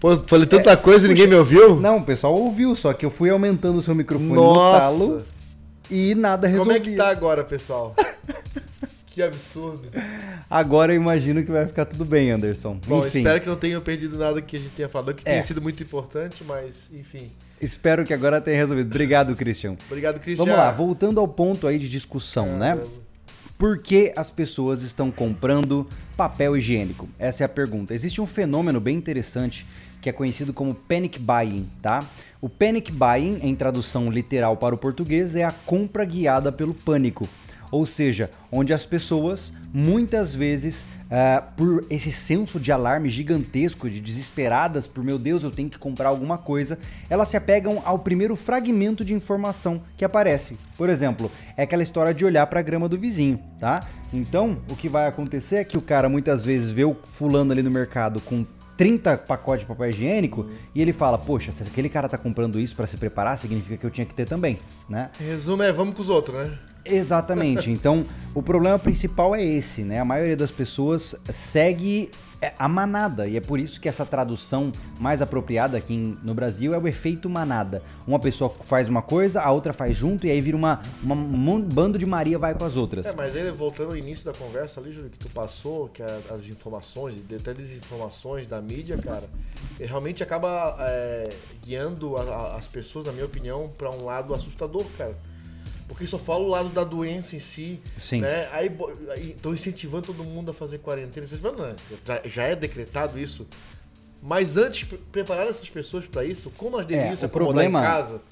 Pô, 0.00 0.16
falei 0.26 0.46
tanta 0.46 0.72
é, 0.72 0.76
coisa 0.76 1.06
e 1.06 1.08
ninguém 1.08 1.26
me 1.26 1.34
ouviu? 1.34 1.78
Não, 1.78 1.98
o 1.98 2.04
pessoal 2.04 2.34
ouviu, 2.34 2.74
só 2.74 2.92
que 2.92 3.04
eu 3.04 3.10
fui 3.10 3.30
aumentando 3.30 3.78
o 3.78 3.82
seu 3.82 3.94
microfone 3.94 4.34
Nossa. 4.34 4.90
no 4.90 4.98
talo 4.98 5.24
e 5.90 6.14
nada 6.14 6.48
resolveu. 6.48 6.74
Como 6.74 6.86
é 6.86 6.90
que 6.90 6.96
tá 6.96 7.10
agora, 7.10 7.44
pessoal? 7.44 7.94
Que 9.12 9.20
absurdo. 9.20 9.90
Agora 10.48 10.90
eu 10.90 10.96
imagino 10.96 11.44
que 11.44 11.52
vai 11.52 11.66
ficar 11.66 11.84
tudo 11.84 12.02
bem, 12.02 12.30
Anderson. 12.30 12.80
Bom, 12.86 13.06
enfim. 13.06 13.18
espero 13.18 13.40
que 13.42 13.46
não 13.46 13.56
tenham 13.56 13.80
perdido 13.82 14.16
nada 14.16 14.40
que 14.40 14.56
a 14.56 14.58
gente 14.58 14.72
tenha 14.72 14.88
falado, 14.88 15.14
que 15.14 15.20
é. 15.28 15.32
tenha 15.32 15.42
sido 15.42 15.60
muito 15.60 15.82
importante, 15.82 16.42
mas 16.42 16.88
enfim. 16.94 17.30
Espero 17.60 18.06
que 18.06 18.14
agora 18.14 18.40
tenha 18.40 18.56
resolvido. 18.56 18.86
Obrigado, 18.86 19.36
Christian. 19.36 19.76
Obrigado, 19.86 20.18
Christian. 20.18 20.46
Vamos 20.46 20.58
lá, 20.58 20.72
voltando 20.72 21.20
ao 21.20 21.28
ponto 21.28 21.66
aí 21.66 21.78
de 21.78 21.90
discussão, 21.90 22.54
é, 22.54 22.74
né? 22.74 22.86
Por 23.58 23.78
que 23.78 24.14
as 24.16 24.30
pessoas 24.30 24.82
estão 24.82 25.10
comprando 25.10 25.86
papel 26.16 26.56
higiênico? 26.56 27.06
Essa 27.18 27.44
é 27.44 27.46
a 27.46 27.50
pergunta. 27.50 27.92
Existe 27.92 28.18
um 28.18 28.26
fenômeno 28.26 28.80
bem 28.80 28.96
interessante 28.96 29.66
que 30.00 30.08
é 30.08 30.12
conhecido 30.12 30.54
como 30.54 30.74
panic 30.74 31.18
buying, 31.18 31.68
tá? 31.82 32.08
O 32.40 32.48
panic 32.48 32.90
buying, 32.90 33.40
em 33.42 33.54
tradução 33.54 34.10
literal 34.10 34.56
para 34.56 34.74
o 34.74 34.78
português, 34.78 35.36
é 35.36 35.44
a 35.44 35.52
compra 35.52 36.04
guiada 36.04 36.50
pelo 36.50 36.72
pânico. 36.72 37.28
Ou 37.72 37.84
seja, 37.84 38.30
onde 38.52 38.72
as 38.72 38.86
pessoas 38.86 39.52
muitas 39.72 40.32
vezes 40.32 40.84
Uh, 41.12 41.44
por 41.58 41.84
esse 41.90 42.10
senso 42.10 42.58
de 42.58 42.72
alarme 42.72 43.10
gigantesco, 43.10 43.90
de 43.90 44.00
desesperadas 44.00 44.86
por 44.86 45.04
meu 45.04 45.18
Deus, 45.18 45.42
eu 45.42 45.50
tenho 45.50 45.68
que 45.68 45.78
comprar 45.78 46.08
alguma 46.08 46.38
coisa, 46.38 46.78
elas 47.10 47.28
se 47.28 47.36
apegam 47.36 47.82
ao 47.84 47.98
primeiro 47.98 48.34
fragmento 48.34 49.04
de 49.04 49.12
informação 49.12 49.82
que 49.94 50.06
aparece. 50.06 50.56
Por 50.74 50.88
exemplo, 50.88 51.30
é 51.54 51.64
aquela 51.64 51.82
história 51.82 52.14
de 52.14 52.24
olhar 52.24 52.46
para 52.46 52.60
a 52.60 52.62
grama 52.62 52.88
do 52.88 52.98
vizinho, 52.98 53.38
tá? 53.60 53.86
Então, 54.10 54.62
o 54.70 54.74
que 54.74 54.88
vai 54.88 55.06
acontecer 55.06 55.56
é 55.56 55.64
que 55.64 55.76
o 55.76 55.82
cara 55.82 56.08
muitas 56.08 56.46
vezes 56.46 56.70
vê 56.70 56.86
o 56.86 56.94
fulano 56.94 57.52
ali 57.52 57.62
no 57.62 57.70
mercado 57.70 58.18
com 58.18 58.46
30 58.76 59.18
pacotes 59.18 59.60
de 59.60 59.66
papel 59.66 59.90
higiênico 59.90 60.48
e 60.74 60.80
ele 60.80 60.92
fala: 60.92 61.18
Poxa, 61.18 61.52
se 61.52 61.62
aquele 61.62 61.88
cara 61.88 62.08
tá 62.08 62.18
comprando 62.18 62.58
isso 62.58 62.74
para 62.74 62.86
se 62.86 62.96
preparar, 62.96 63.38
significa 63.38 63.76
que 63.76 63.86
eu 63.86 63.90
tinha 63.90 64.06
que 64.06 64.14
ter 64.14 64.26
também, 64.26 64.58
né? 64.88 65.10
Resumo 65.18 65.62
é: 65.62 65.72
vamos 65.72 65.94
com 65.94 66.02
os 66.02 66.08
outros, 66.08 66.36
né? 66.36 66.58
Exatamente. 66.84 67.70
Então, 67.82 68.04
o 68.34 68.42
problema 68.42 68.78
principal 68.78 69.34
é 69.34 69.42
esse, 69.42 69.82
né? 69.82 70.00
A 70.00 70.04
maioria 70.04 70.36
das 70.36 70.50
pessoas 70.50 71.14
segue 71.30 72.10
é, 72.42 72.52
a 72.58 72.68
manada, 72.68 73.28
e 73.28 73.36
é 73.36 73.40
por 73.40 73.60
isso 73.60 73.80
que 73.80 73.88
essa 73.88 74.04
tradução 74.04 74.72
mais 74.98 75.22
apropriada 75.22 75.78
aqui 75.78 76.18
no 76.24 76.34
Brasil 76.34 76.74
é 76.74 76.78
o 76.78 76.88
efeito 76.88 77.30
manada. 77.30 77.80
Uma 78.04 78.18
pessoa 78.18 78.52
faz 78.66 78.88
uma 78.88 79.00
coisa, 79.00 79.40
a 79.40 79.52
outra 79.52 79.72
faz 79.72 79.94
junto, 79.94 80.26
e 80.26 80.30
aí 80.30 80.40
vira 80.40 80.56
uma, 80.56 80.82
uma 81.00 81.14
um 81.14 81.62
bando 81.62 81.96
de 81.96 82.04
Maria 82.04 82.40
vai 82.40 82.52
com 82.52 82.64
as 82.64 82.76
outras. 82.76 83.06
É, 83.06 83.14
mas 83.14 83.36
ele, 83.36 83.52
voltando 83.52 83.90
ao 83.90 83.96
início 83.96 84.24
da 84.24 84.32
conversa 84.32 84.80
ali, 84.80 84.90
Júlio, 84.90 85.08
que 85.08 85.18
tu 85.18 85.28
passou, 85.28 85.88
que 85.88 86.02
é 86.02 86.20
as 86.30 86.46
informações, 86.46 87.22
até 87.32 87.54
desinformações 87.54 88.48
da 88.48 88.60
mídia, 88.60 88.98
cara, 88.98 89.28
realmente 89.78 90.20
acaba 90.20 90.76
é, 90.80 91.30
guiando 91.64 92.16
a, 92.16 92.22
a, 92.22 92.56
as 92.56 92.66
pessoas, 92.66 93.06
na 93.06 93.12
minha 93.12 93.26
opinião, 93.26 93.70
para 93.78 93.88
um 93.88 94.04
lado 94.04 94.34
assustador, 94.34 94.84
cara 94.98 95.16
porque 95.92 96.06
só 96.06 96.18
fala 96.18 96.42
o 96.42 96.48
lado 96.48 96.70
da 96.70 96.84
doença 96.84 97.36
em 97.36 97.38
si. 97.38 97.78
Sim. 97.98 98.22
Né? 98.22 98.48
Aí 98.50 98.74
estão 99.28 99.52
incentivando 99.52 100.06
todo 100.06 100.24
mundo 100.24 100.50
a 100.50 100.54
fazer 100.54 100.78
quarentena. 100.78 101.26
Vocês 101.26 101.38
falam, 101.38 101.68
não, 101.68 101.76
já, 102.24 102.44
é 102.44 102.56
decretado 102.56 103.18
isso. 103.18 103.46
Mas 104.22 104.56
antes, 104.56 104.88
preparar 105.10 105.46
essas 105.46 105.68
pessoas 105.68 106.06
para 106.06 106.24
isso, 106.24 106.50
como 106.56 106.76
elas 106.76 106.86
deviam 106.86 107.12
é, 107.12 107.16
se 107.16 107.26
acomodar 107.26 107.64
em 107.66 107.72
casa. 107.72 108.22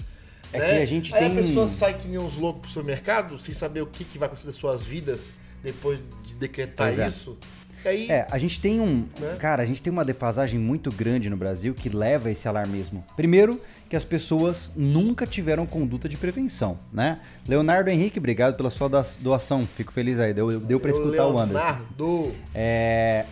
É 0.51 0.57
né? 0.57 0.65
que 0.65 0.81
a 0.81 0.85
gente 0.85 1.13
Aí 1.13 1.21
tem. 1.21 1.31
a 1.31 1.35
pessoa 1.35 1.69
sai 1.69 1.93
que 1.93 2.07
nem 2.07 2.17
uns 2.17 2.35
loucos 2.35 2.61
pro 2.61 2.71
supermercado, 2.71 3.37
sem 3.37 3.53
saber 3.53 3.81
o 3.81 3.85
que, 3.85 4.03
que 4.03 4.17
vai 4.17 4.25
acontecer 4.25 4.47
das 4.47 4.55
suas 4.55 4.83
vidas 4.83 5.29
depois 5.61 6.01
de 6.25 6.33
decretar 6.35 6.87
pois 6.87 6.97
é. 6.97 7.07
isso. 7.07 7.37
É. 7.39 7.60
Aí, 7.85 8.09
é, 8.09 8.27
a 8.29 8.37
gente 8.37 8.59
tem 8.59 8.79
um. 8.79 9.05
Né? 9.19 9.35
Cara, 9.39 9.63
a 9.63 9.65
gente 9.65 9.81
tem 9.81 9.91
uma 9.91 10.05
defasagem 10.05 10.59
muito 10.59 10.91
grande 10.91 11.29
no 11.29 11.37
Brasil 11.37 11.73
que 11.73 11.89
leva 11.89 12.29
a 12.29 12.31
esse 12.31 12.47
alarmismo. 12.47 13.03
Primeiro, 13.15 13.59
que 13.89 13.95
as 13.95 14.05
pessoas 14.05 14.71
nunca 14.75 15.25
tiveram 15.25 15.65
conduta 15.65 16.07
de 16.07 16.17
prevenção, 16.17 16.77
né? 16.91 17.19
Leonardo 17.47 17.89
Henrique, 17.89 18.19
obrigado 18.19 18.55
pela 18.55 18.69
sua 18.69 18.89
doação. 19.19 19.67
Fico 19.75 19.91
feliz 19.91 20.19
aí. 20.19 20.33
Deu, 20.33 20.59
deu 20.59 20.79
pra 20.79 20.91
escutar 20.91 21.25
Leonardo. 21.25 21.33
o 21.33 21.39
Anderson. 21.39 22.31
É 22.53 23.25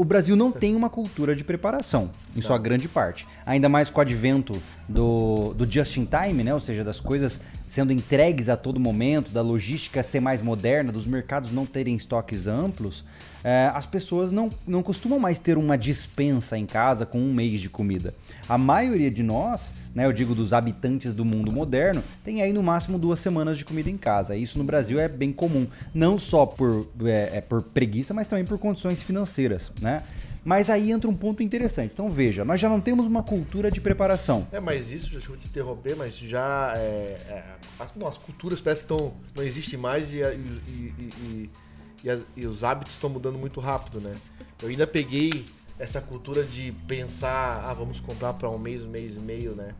o 0.00 0.04
Brasil 0.04 0.34
não 0.34 0.50
tem 0.50 0.74
uma 0.74 0.88
cultura 0.88 1.36
de 1.36 1.44
preparação, 1.44 2.10
em 2.34 2.40
sua 2.40 2.56
grande 2.56 2.88
parte. 2.88 3.28
Ainda 3.44 3.68
mais 3.68 3.90
com 3.90 3.98
o 3.98 4.00
advento 4.00 4.62
do, 4.88 5.52
do 5.52 5.70
just 5.70 5.94
in 5.98 6.06
time, 6.06 6.42
né? 6.42 6.54
Ou 6.54 6.60
seja, 6.60 6.82
das 6.82 6.98
coisas 6.98 7.38
sendo 7.66 7.92
entregues 7.92 8.48
a 8.48 8.56
todo 8.56 8.80
momento, 8.80 9.30
da 9.30 9.42
logística 9.42 10.02
ser 10.02 10.20
mais 10.20 10.40
moderna, 10.40 10.90
dos 10.90 11.06
mercados 11.06 11.52
não 11.52 11.66
terem 11.66 11.94
estoques 11.94 12.46
amplos, 12.46 13.04
é, 13.42 13.70
as 13.74 13.86
pessoas 13.86 14.32
não, 14.32 14.50
não 14.66 14.82
costumam 14.82 15.18
mais 15.18 15.38
ter 15.40 15.56
uma 15.56 15.76
dispensa 15.76 16.56
em 16.58 16.66
casa 16.66 17.06
com 17.06 17.18
um 17.18 17.32
mês 17.32 17.60
de 17.60 17.70
comida. 17.70 18.14
A 18.48 18.58
maioria 18.58 19.10
de 19.10 19.22
nós 19.22 19.72
né, 19.94 20.06
eu 20.06 20.12
digo 20.12 20.34
dos 20.34 20.52
habitantes 20.52 21.12
do 21.12 21.24
mundo 21.24 21.50
moderno, 21.50 22.02
tem 22.24 22.42
aí 22.42 22.52
no 22.52 22.62
máximo 22.62 22.98
duas 22.98 23.18
semanas 23.18 23.58
de 23.58 23.64
comida 23.64 23.90
em 23.90 23.96
casa. 23.96 24.36
Isso 24.36 24.58
no 24.58 24.64
Brasil 24.64 25.00
é 25.00 25.08
bem 25.08 25.32
comum, 25.32 25.66
não 25.92 26.16
só 26.16 26.46
por, 26.46 26.88
é, 27.04 27.38
é 27.38 27.40
por 27.40 27.62
preguiça, 27.62 28.14
mas 28.14 28.28
também 28.28 28.44
por 28.44 28.58
condições 28.58 29.02
financeiras, 29.02 29.72
né? 29.80 30.02
Mas 30.42 30.70
aí 30.70 30.90
entra 30.90 31.10
um 31.10 31.14
ponto 31.14 31.42
interessante. 31.42 31.90
Então 31.92 32.10
veja, 32.10 32.44
nós 32.44 32.58
já 32.58 32.68
não 32.68 32.80
temos 32.80 33.06
uma 33.06 33.22
cultura 33.22 33.70
de 33.70 33.78
preparação. 33.78 34.46
É, 34.50 34.58
mas 34.58 34.90
isso, 34.90 35.10
deixa 35.10 35.30
eu 35.30 35.36
te 35.36 35.46
interromper, 35.46 35.94
mas 35.94 36.16
já 36.16 36.72
é, 36.76 37.18
é, 37.28 37.44
as 38.06 38.16
culturas 38.16 38.60
parece 38.60 38.84
que 38.84 38.92
estão, 38.92 39.12
não 39.36 39.42
existem 39.42 39.78
mais 39.78 40.14
e, 40.14 40.18
e, 40.18 40.22
e, 40.22 41.04
e, 41.20 41.50
as, 42.08 42.24
e 42.36 42.46
os 42.46 42.64
hábitos 42.64 42.94
estão 42.94 43.10
mudando 43.10 43.36
muito 43.36 43.60
rápido, 43.60 44.00
né? 44.00 44.14
Eu 44.62 44.68
ainda 44.68 44.86
peguei 44.86 45.44
essa 45.78 46.00
cultura 46.00 46.44
de 46.44 46.72
pensar, 46.86 47.64
ah, 47.66 47.74
vamos 47.74 48.00
comprar 48.00 48.34
para 48.34 48.48
um 48.48 48.58
mês, 48.58 48.84
mês 48.84 49.16
e 49.16 49.20
meio, 49.20 49.54
né? 49.54 49.74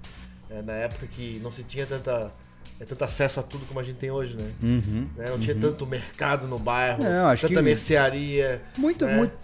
É, 0.51 0.61
na 0.61 0.73
época 0.73 1.07
que 1.07 1.41
não 1.43 1.53
se 1.53 1.63
tinha 1.63 1.87
tanta 1.87 2.33
é 2.81 2.85
tanto 2.87 3.05
acesso 3.05 3.39
a 3.39 3.43
tudo 3.43 3.67
como 3.67 3.79
a 3.79 3.83
gente 3.83 3.99
tem 3.99 4.11
hoje, 4.11 4.39
né? 4.39 4.51
Uhum, 4.63 5.07
né? 5.15 5.27
Não 5.27 5.35
uhum. 5.35 5.39
tinha 5.39 5.55
tanto 5.55 5.87
mercado 5.87 6.49
no 6.49 6.59
bairro, 6.59 7.05
não, 7.05 7.37
tanta 7.37 7.49
que 7.49 7.61
mercearia. 7.61 8.63
Muito, 8.75 9.05
né? 9.05 9.17
muito. 9.17 9.35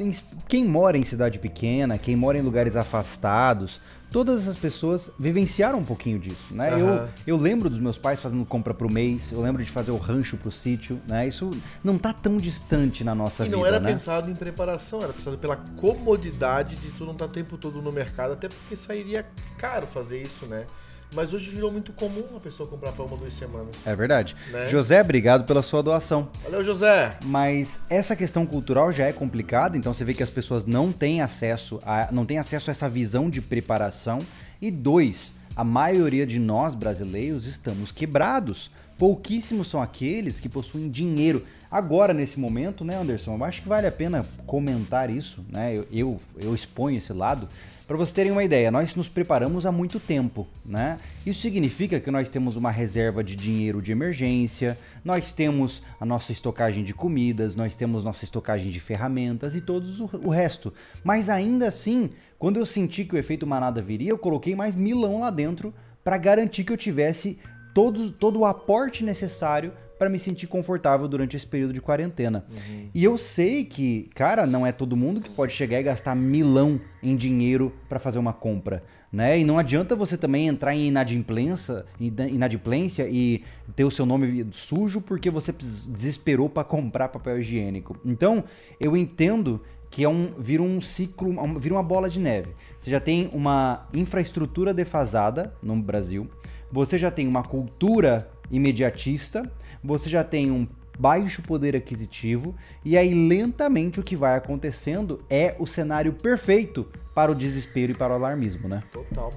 Quem 0.48 0.64
mora 0.64 0.96
em 0.96 1.04
cidade 1.04 1.38
pequena, 1.38 1.98
quem 1.98 2.16
mora 2.16 2.38
em 2.38 2.40
lugares 2.40 2.76
afastados, 2.76 3.78
todas 4.10 4.42
essas 4.42 4.56
pessoas 4.56 5.10
vivenciaram 5.18 5.78
um 5.78 5.84
pouquinho 5.84 6.18
disso, 6.18 6.54
né? 6.54 6.74
Uhum. 6.74 6.78
Eu, 6.78 7.08
eu 7.26 7.36
lembro 7.36 7.68
dos 7.68 7.80
meus 7.80 7.98
pais 7.98 8.20
fazendo 8.20 8.44
compra 8.44 8.72
pro 8.72 8.90
mês, 8.90 9.32
eu 9.32 9.40
lembro 9.40 9.62
de 9.64 9.70
fazer 9.70 9.90
o 9.90 9.96
rancho 9.96 10.36
pro 10.36 10.50
sítio, 10.50 11.00
né? 11.06 11.26
Isso 11.26 11.50
não 11.82 11.98
tá 11.98 12.12
tão 12.12 12.38
distante 12.38 13.04
na 13.04 13.14
nossa 13.14 13.44
vida, 13.44 13.56
E 13.56 13.58
não 13.58 13.66
era 13.66 13.80
né? 13.80 13.92
pensado 13.92 14.30
em 14.30 14.34
preparação, 14.34 15.02
era 15.02 15.12
pensado 15.12 15.38
pela 15.38 15.56
comodidade 15.56 16.76
de 16.76 16.90
tu 16.90 17.04
não 17.04 17.12
estar 17.12 17.26
tá 17.26 17.30
o 17.30 17.34
tempo 17.34 17.56
todo 17.56 17.82
no 17.82 17.92
mercado, 17.92 18.32
até 18.32 18.48
porque 18.48 18.76
sairia 18.76 19.26
caro 19.58 19.86
fazer 19.86 20.22
isso, 20.22 20.46
né? 20.46 20.66
Mas 21.14 21.32
hoje 21.32 21.50
virou 21.50 21.70
muito 21.70 21.92
comum 21.92 22.24
a 22.36 22.40
pessoa 22.40 22.68
comprar 22.68 22.92
para 22.92 23.04
uma 23.04 23.16
duas 23.16 23.32
semanas. 23.32 23.68
É 23.84 23.94
verdade. 23.94 24.36
Né? 24.50 24.68
José, 24.68 25.00
obrigado 25.00 25.44
pela 25.44 25.62
sua 25.62 25.82
doação. 25.82 26.28
Valeu, 26.42 26.62
José. 26.64 27.16
Mas 27.24 27.80
essa 27.88 28.16
questão 28.16 28.44
cultural 28.44 28.90
já 28.92 29.06
é 29.06 29.12
complicada, 29.12 29.76
então 29.76 29.94
você 29.94 30.04
vê 30.04 30.14
que 30.14 30.22
as 30.22 30.30
pessoas 30.30 30.64
não 30.64 30.92
têm 30.92 31.22
acesso 31.22 31.80
a, 31.84 32.08
não 32.10 32.26
têm 32.26 32.38
acesso 32.38 32.70
a 32.70 32.72
essa 32.72 32.88
visão 32.88 33.30
de 33.30 33.40
preparação. 33.40 34.18
E 34.60 34.70
dois, 34.70 35.32
a 35.54 35.64
maioria 35.64 36.26
de 36.26 36.38
nós 36.38 36.74
brasileiros 36.74 37.46
estamos 37.46 37.92
quebrados. 37.92 38.70
Pouquíssimos 38.98 39.68
são 39.68 39.80
aqueles 39.80 40.40
que 40.40 40.48
possuem 40.48 40.88
dinheiro. 40.88 41.44
Agora, 41.70 42.14
nesse 42.14 42.40
momento, 42.40 42.84
né, 42.84 42.96
Anderson? 42.96 43.36
Eu 43.36 43.44
acho 43.44 43.62
que 43.62 43.68
vale 43.68 43.86
a 43.86 43.92
pena 43.92 44.26
comentar 44.46 45.10
isso, 45.10 45.44
né? 45.50 45.74
Eu, 45.74 45.86
eu, 45.92 46.20
eu 46.38 46.54
exponho 46.54 46.96
esse 46.96 47.12
lado. 47.12 47.48
Para 47.86 47.96
vocês 47.96 48.14
terem 48.14 48.32
uma 48.32 48.42
ideia, 48.42 48.68
nós 48.68 48.96
nos 48.96 49.08
preparamos 49.08 49.64
há 49.64 49.70
muito 49.70 50.00
tempo, 50.00 50.44
né? 50.64 50.98
Isso 51.24 51.40
significa 51.40 52.00
que 52.00 52.10
nós 52.10 52.28
temos 52.28 52.56
uma 52.56 52.68
reserva 52.68 53.22
de 53.22 53.36
dinheiro 53.36 53.80
de 53.80 53.92
emergência, 53.92 54.76
nós 55.04 55.32
temos 55.32 55.84
a 56.00 56.04
nossa 56.04 56.32
estocagem 56.32 56.82
de 56.82 56.92
comidas, 56.92 57.54
nós 57.54 57.76
temos 57.76 58.02
nossa 58.02 58.24
estocagem 58.24 58.72
de 58.72 58.80
ferramentas 58.80 59.54
e 59.54 59.60
todos 59.60 60.00
o, 60.00 60.28
resto. 60.28 60.74
Mas 61.04 61.28
ainda 61.28 61.68
assim, 61.68 62.10
quando 62.40 62.58
eu 62.58 62.66
senti 62.66 63.04
que 63.04 63.14
o 63.14 63.18
efeito 63.18 63.46
manada 63.46 63.80
viria, 63.80 64.10
eu 64.10 64.18
coloquei 64.18 64.56
mais 64.56 64.74
milão 64.74 65.20
lá 65.20 65.30
dentro 65.30 65.72
para 66.02 66.18
garantir 66.18 66.64
que 66.64 66.72
eu 66.72 66.76
tivesse 66.76 67.38
todo, 67.72 68.10
todo 68.10 68.40
o 68.40 68.44
aporte 68.44 69.04
necessário 69.04 69.72
para 69.98 70.08
me 70.08 70.18
sentir 70.18 70.46
confortável 70.46 71.08
durante 71.08 71.36
esse 71.36 71.46
período 71.46 71.72
de 71.72 71.80
quarentena. 71.80 72.44
Uhum. 72.50 72.88
E 72.94 73.02
eu 73.02 73.16
sei 73.16 73.64
que, 73.64 74.10
cara, 74.14 74.46
não 74.46 74.66
é 74.66 74.72
todo 74.72 74.96
mundo 74.96 75.20
que 75.20 75.30
pode 75.30 75.52
chegar 75.52 75.80
e 75.80 75.82
gastar 75.82 76.14
milão 76.14 76.80
em 77.02 77.16
dinheiro 77.16 77.72
para 77.88 77.98
fazer 77.98 78.18
uma 78.18 78.32
compra. 78.32 78.82
Né? 79.12 79.38
E 79.38 79.44
não 79.44 79.58
adianta 79.58 79.96
você 79.96 80.16
também 80.16 80.48
entrar 80.48 80.74
em 80.74 80.88
inadimplência, 80.88 81.86
inadimplência 81.98 83.08
e 83.08 83.42
ter 83.74 83.84
o 83.84 83.90
seu 83.90 84.04
nome 84.04 84.46
sujo 84.52 85.00
porque 85.00 85.30
você 85.30 85.52
desesperou 85.52 86.50
para 86.50 86.64
comprar 86.64 87.08
papel 87.08 87.40
higiênico. 87.40 87.96
Então, 88.04 88.44
eu 88.80 88.96
entendo 88.96 89.62
que 89.90 90.04
é 90.04 90.08
um 90.08 90.32
vira 90.38 90.62
um 90.62 90.80
ciclo, 90.80 91.32
vira 91.58 91.74
uma 91.74 91.82
bola 91.82 92.10
de 92.10 92.20
neve. 92.20 92.50
Você 92.78 92.90
já 92.90 93.00
tem 93.00 93.30
uma 93.32 93.86
infraestrutura 93.94 94.74
defasada 94.74 95.54
no 95.62 95.76
Brasil, 95.76 96.28
você 96.70 96.98
já 96.98 97.10
tem 97.10 97.26
uma 97.26 97.42
cultura 97.42 98.28
imediatista, 98.50 99.50
você 99.86 100.08
já 100.08 100.24
tem 100.24 100.50
um 100.50 100.66
baixo 100.98 101.42
poder 101.42 101.76
aquisitivo 101.76 102.54
e 102.84 102.96
aí 102.96 103.12
lentamente 103.28 104.00
o 104.00 104.02
que 104.02 104.16
vai 104.16 104.36
acontecendo 104.36 105.22
é 105.28 105.54
o 105.58 105.66
cenário 105.66 106.12
perfeito 106.12 106.86
para 107.14 107.30
o 107.30 107.34
desespero 107.34 107.92
e 107.92 107.94
para 107.94 108.12
o 108.12 108.16
alarmismo, 108.16 108.68
né? 108.68 108.82
Total. 108.92 109.32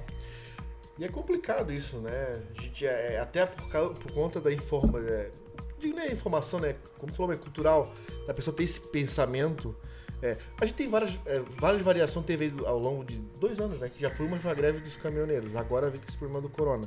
E 0.98 1.04
é 1.04 1.08
complicado 1.08 1.72
isso, 1.72 1.98
né? 1.98 2.40
A 2.56 2.62
gente 2.62 2.86
é, 2.86 3.14
é 3.14 3.20
até 3.20 3.46
por, 3.46 3.68
por 3.94 4.12
conta 4.12 4.40
da 4.40 4.52
informação, 4.52 5.00
é, 5.08 5.30
digo 5.78 5.96
nem 5.96 6.12
informação, 6.12 6.60
né? 6.60 6.76
Como 6.98 7.12
falou, 7.14 7.32
é 7.32 7.36
cultural, 7.36 7.90
da 8.26 8.34
pessoa 8.34 8.54
ter 8.54 8.64
esse 8.64 8.80
pensamento. 8.80 9.74
É, 10.22 10.36
a 10.60 10.66
gente 10.66 10.76
tem 10.76 10.88
várias, 10.88 11.18
é, 11.24 11.42
várias 11.58 11.80
variações 11.80 12.26
teve 12.26 12.52
ao 12.66 12.78
longo 12.78 13.02
de 13.02 13.16
dois 13.16 13.58
anos, 13.58 13.80
né? 13.80 13.88
Que 13.88 14.02
já 14.02 14.10
foi 14.10 14.26
uma 14.26 14.54
greve 14.54 14.80
dos 14.80 14.94
caminhoneiros, 14.96 15.56
agora 15.56 15.88
vem 15.88 15.98
com 15.98 16.06
esse 16.06 16.18
problema 16.18 16.42
do 16.42 16.50
corona. 16.50 16.86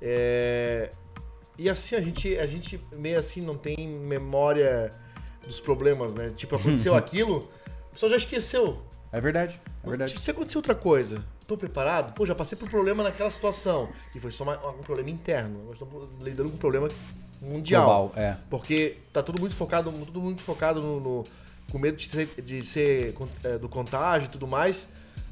É, 0.00 0.92
e 1.58 1.68
assim, 1.68 1.96
a 1.96 2.00
gente, 2.00 2.38
a 2.38 2.46
gente 2.46 2.80
meio 2.92 3.18
assim 3.18 3.40
não 3.40 3.56
tem 3.56 3.76
memória 3.88 4.90
dos 5.44 5.60
problemas, 5.60 6.14
né? 6.14 6.32
Tipo, 6.36 6.56
aconteceu 6.56 6.94
aquilo, 6.96 7.48
o 7.88 7.92
pessoal 7.92 8.10
já 8.10 8.16
esqueceu. 8.18 8.82
É 9.10 9.20
verdade, 9.20 9.60
é 9.84 9.88
verdade. 9.88 10.10
Tipo, 10.12 10.20
se 10.22 10.30
acontecer 10.30 10.58
outra 10.58 10.74
coisa, 10.74 11.24
tô 11.46 11.56
preparado? 11.56 12.12
Pô, 12.14 12.24
já 12.26 12.34
passei 12.34 12.56
por 12.58 12.68
problema 12.68 13.02
naquela 13.02 13.30
situação. 13.30 13.88
E 14.14 14.20
foi 14.20 14.30
só 14.30 14.44
uma, 14.44 14.68
um 14.70 14.82
problema 14.82 15.08
interno. 15.10 15.64
Nós 15.64 15.74
estamos 15.74 16.08
lidando 16.22 16.50
com 16.50 16.56
um 16.56 16.58
problema 16.58 16.88
mundial. 17.40 17.84
Global, 17.86 18.12
é. 18.16 18.36
Porque 18.50 18.98
tá 19.12 19.22
tudo 19.22 19.40
muito 19.40 19.54
focado, 19.56 19.90
tudo 19.90 20.20
muito 20.20 20.42
focado 20.42 20.82
no, 20.82 21.00
no- 21.00 21.24
com 21.72 21.78
medo 21.78 21.96
de 21.96 22.08
ser, 22.08 22.26
de 22.42 22.62
ser 22.62 23.14
é, 23.44 23.56
do 23.58 23.68
contágio 23.68 24.26
e 24.26 24.30
tudo 24.30 24.46
mais, 24.46 24.86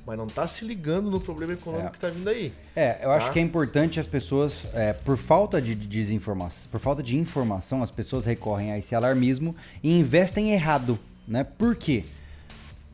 mas 0.06 0.16
não 0.16 0.26
tá 0.28 0.46
se 0.46 0.64
ligando 0.64 1.10
no 1.10 1.20
problema 1.20 1.54
econômico 1.54 1.88
É. 1.88 1.92
que 1.92 1.98
tá 2.00 2.08
vindo 2.08 2.28
aí. 2.28 2.52
É, 2.76 2.98
eu 3.02 3.10
acho 3.10 3.26
Tá? 3.26 3.32
que 3.32 3.38
é 3.38 3.42
importante 3.42 3.98
as 3.98 4.06
pessoas, 4.06 4.66
é, 4.72 4.92
por 4.92 5.16
falta 5.16 5.60
de 5.60 5.74
desinformação, 5.74 6.68
por 6.70 6.78
falta 6.78 7.02
de 7.02 7.16
informação, 7.16 7.82
as 7.82 7.90
pessoas 7.90 8.24
recorrem 8.24 8.70
a 8.72 8.78
esse 8.78 8.94
alarmismo 8.94 9.54
e 9.82 9.98
investem 9.98 10.52
errado, 10.52 10.98
né? 11.26 11.42
Por 11.44 11.74
quê? 11.74 12.04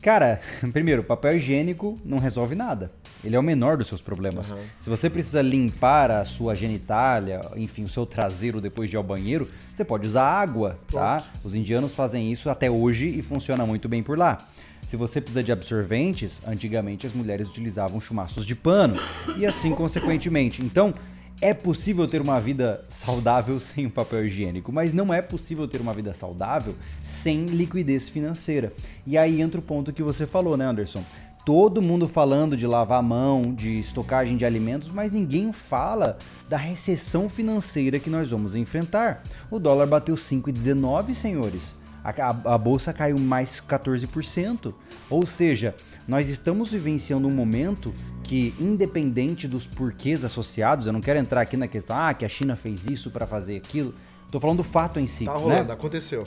Cara, 0.01 0.41
primeiro, 0.73 1.03
papel 1.03 1.37
higiênico 1.37 1.97
não 2.03 2.17
resolve 2.17 2.55
nada. 2.55 2.91
Ele 3.23 3.37
é 3.37 3.39
o 3.39 3.43
menor 3.43 3.77
dos 3.77 3.87
seus 3.87 4.01
problemas. 4.01 4.51
Aham. 4.51 4.59
Se 4.81 4.89
você 4.89 5.09
precisa 5.09 5.41
limpar 5.41 6.11
a 6.11 6.25
sua 6.25 6.53
genitália, 6.55 7.39
enfim, 7.55 7.85
o 7.85 7.89
seu 7.89 8.05
traseiro 8.05 8.59
depois 8.59 8.89
de 8.89 8.95
ir 8.95 8.97
ao 8.97 9.03
banheiro, 9.03 9.47
você 9.73 9.85
pode 9.85 10.05
usar 10.05 10.25
água, 10.25 10.77
tá? 10.91 11.23
Os 11.41 11.55
indianos 11.55 11.93
fazem 11.95 12.29
isso 12.33 12.49
até 12.49 12.69
hoje 12.69 13.07
e 13.07 13.21
funciona 13.21 13.65
muito 13.65 13.87
bem 13.87 14.03
por 14.03 14.17
lá. 14.17 14.45
Se 14.85 14.97
você 14.97 15.19
precisa 15.19 15.43
de 15.43 15.51
absorventes, 15.51 16.41
antigamente 16.45 17.07
as 17.07 17.13
mulheres 17.13 17.47
utilizavam 17.47 17.99
chumaços 17.99 18.45
de 18.45 18.55
pano 18.55 18.95
e 19.37 19.45
assim 19.45 19.71
consequentemente. 19.71 20.63
Então, 20.63 20.93
é 21.41 21.53
possível 21.53 22.07
ter 22.07 22.21
uma 22.21 22.39
vida 22.39 22.85
saudável 22.87 23.59
sem 23.61 23.85
o 23.85 23.89
papel 23.89 24.25
higiênico, 24.25 24.71
mas 24.71 24.93
não 24.93 25.13
é 25.13 25.21
possível 25.21 25.67
ter 25.67 25.81
uma 25.81 25.93
vida 25.93 26.13
saudável 26.13 26.73
sem 27.03 27.45
liquidez 27.45 28.07
financeira. 28.07 28.71
E 29.05 29.17
aí 29.17 29.41
entra 29.41 29.59
o 29.59 29.63
ponto 29.63 29.91
que 29.91 30.01
você 30.01 30.25
falou, 30.25 30.55
né, 30.55 30.65
Anderson? 30.65 31.03
Todo 31.45 31.81
mundo 31.81 32.07
falando 32.07 32.55
de 32.55 32.65
lavar 32.65 32.99
a 32.99 33.03
mão, 33.03 33.53
de 33.53 33.77
estocagem 33.77 34.37
de 34.37 34.45
alimentos, 34.45 34.89
mas 34.89 35.11
ninguém 35.11 35.51
fala 35.51 36.17
da 36.47 36.55
recessão 36.55 37.27
financeira 37.27 37.99
que 37.99 38.09
nós 38.09 38.31
vamos 38.31 38.55
enfrentar. 38.55 39.23
O 39.51 39.59
dólar 39.59 39.85
bateu 39.85 40.15
5,19, 40.15 41.13
senhores. 41.13 41.75
A, 42.03 42.09
a- 42.09 42.53
a 42.55 42.57
bolsa 42.57 42.91
caiu 42.93 43.17
mais 43.17 43.61
14%. 43.61 44.73
Ou 45.09 45.25
seja, 45.25 45.75
nós 46.07 46.27
estamos 46.29 46.69
vivenciando 46.69 47.27
um 47.27 47.31
momento 47.31 47.93
que, 48.23 48.53
independente 48.59 49.47
dos 49.47 49.65
porquês 49.67 50.23
associados, 50.23 50.87
eu 50.87 50.93
não 50.93 51.01
quero 51.01 51.19
entrar 51.19 51.41
aqui 51.41 51.55
na 51.57 51.67
questão, 51.67 51.95
ah, 51.97 52.13
que 52.13 52.25
a 52.25 52.29
China 52.29 52.55
fez 52.55 52.87
isso 52.87 53.11
para 53.11 53.25
fazer 53.27 53.57
aquilo. 53.57 53.93
Tô 54.31 54.39
falando 54.39 54.57
do 54.57 54.63
fato 54.63 54.99
em 54.99 55.07
si. 55.07 55.25
Tá 55.25 55.33
né? 55.33 55.39
rolando, 55.39 55.71
aconteceu. 55.71 56.25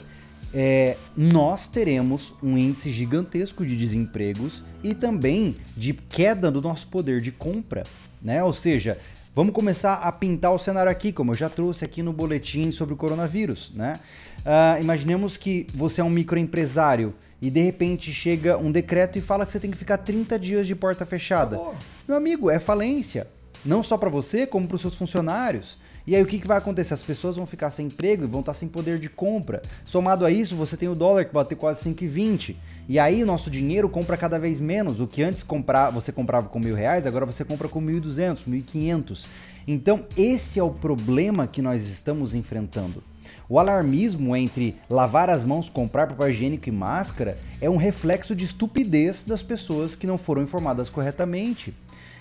é, 0.53 0.95
nós 1.15 1.67
teremos 1.67 2.33
um 2.41 2.57
índice 2.57 2.89
gigantesco 2.91 3.65
de 3.65 3.75
desempregos 3.75 4.63
e 4.83 4.93
também 4.95 5.57
de 5.75 5.93
queda 5.93 6.49
do 6.49 6.61
nosso 6.61 6.87
poder 6.87 7.19
de 7.21 7.31
compra, 7.33 7.83
né? 8.21 8.41
Ou 8.43 8.53
seja, 8.53 8.97
vamos 9.35 9.53
começar 9.53 9.95
a 9.95 10.11
pintar 10.11 10.53
o 10.53 10.57
cenário 10.57 10.89
aqui, 10.91 11.11
como 11.11 11.31
eu 11.31 11.35
já 11.35 11.49
trouxe 11.49 11.83
aqui 11.83 12.01
no 12.01 12.13
boletim 12.13 12.71
sobre 12.71 12.93
o 12.93 12.97
coronavírus, 12.97 13.71
né? 13.75 13.99
Ah, 14.49 14.79
imaginemos 14.79 15.35
que 15.35 15.67
você 15.75 15.99
é 15.99 16.03
um 16.05 16.09
microempresário 16.09 17.13
e 17.41 17.49
de 17.49 17.61
repente 17.61 18.13
chega 18.13 18.57
um 18.57 18.71
decreto 18.71 19.17
e 19.17 19.21
fala 19.21 19.45
que 19.45 19.51
você 19.51 19.59
tem 19.59 19.69
que 19.69 19.77
ficar 19.77 19.97
30 19.97 20.39
dias 20.39 20.65
de 20.65 20.73
porta 20.73 21.05
fechada. 21.05 21.59
Meu 22.07 22.15
amigo, 22.15 22.49
é 22.49 22.57
falência. 22.57 23.27
Não 23.65 23.83
só 23.83 23.97
para 23.97 24.09
você, 24.09 24.47
como 24.47 24.65
para 24.65 24.75
os 24.75 24.81
seus 24.81 24.95
funcionários. 24.95 25.77
E 26.07 26.15
aí 26.15 26.23
o 26.23 26.25
que, 26.25 26.39
que 26.39 26.47
vai 26.47 26.57
acontecer? 26.57 26.93
As 26.93 27.03
pessoas 27.03 27.35
vão 27.35 27.45
ficar 27.45 27.69
sem 27.71 27.87
emprego 27.87 28.23
e 28.23 28.27
vão 28.27 28.39
estar 28.39 28.53
sem 28.53 28.69
poder 28.69 28.97
de 28.99 29.09
compra. 29.09 29.61
Somado 29.83 30.25
a 30.25 30.31
isso, 30.31 30.55
você 30.55 30.77
tem 30.77 30.87
o 30.87 30.95
dólar 30.95 31.25
que 31.25 31.33
bateu 31.33 31.57
quase 31.57 31.81
5,20. 31.83 32.55
E 32.87 32.97
aí 32.97 33.25
nosso 33.25 33.51
dinheiro 33.51 33.89
compra 33.89 34.15
cada 34.15 34.39
vez 34.39 34.61
menos. 34.61 35.01
O 35.01 35.07
que 35.07 35.21
antes 35.21 35.43
comprar, 35.43 35.89
você 35.89 36.13
comprava 36.13 36.47
com 36.47 36.57
mil 36.57 36.73
reais, 36.73 37.05
agora 37.05 37.25
você 37.25 37.43
compra 37.43 37.67
com 37.67 37.81
1.200, 37.81 38.45
1.500. 38.47 39.25
Então 39.67 40.05
esse 40.15 40.57
é 40.57 40.63
o 40.63 40.71
problema 40.71 41.45
que 41.45 41.61
nós 41.61 41.85
estamos 41.85 42.33
enfrentando. 42.33 43.03
O 43.49 43.59
alarmismo 43.59 44.35
entre 44.35 44.75
lavar 44.89 45.29
as 45.29 45.45
mãos, 45.45 45.69
comprar 45.69 46.07
papel 46.07 46.29
higiênico 46.29 46.67
e 46.67 46.71
máscara 46.71 47.37
é 47.61 47.69
um 47.69 47.77
reflexo 47.77 48.35
de 48.35 48.43
estupidez 48.43 49.23
das 49.23 49.41
pessoas 49.41 49.95
que 49.95 50.05
não 50.05 50.17
foram 50.17 50.41
informadas 50.41 50.89
corretamente. 50.89 51.73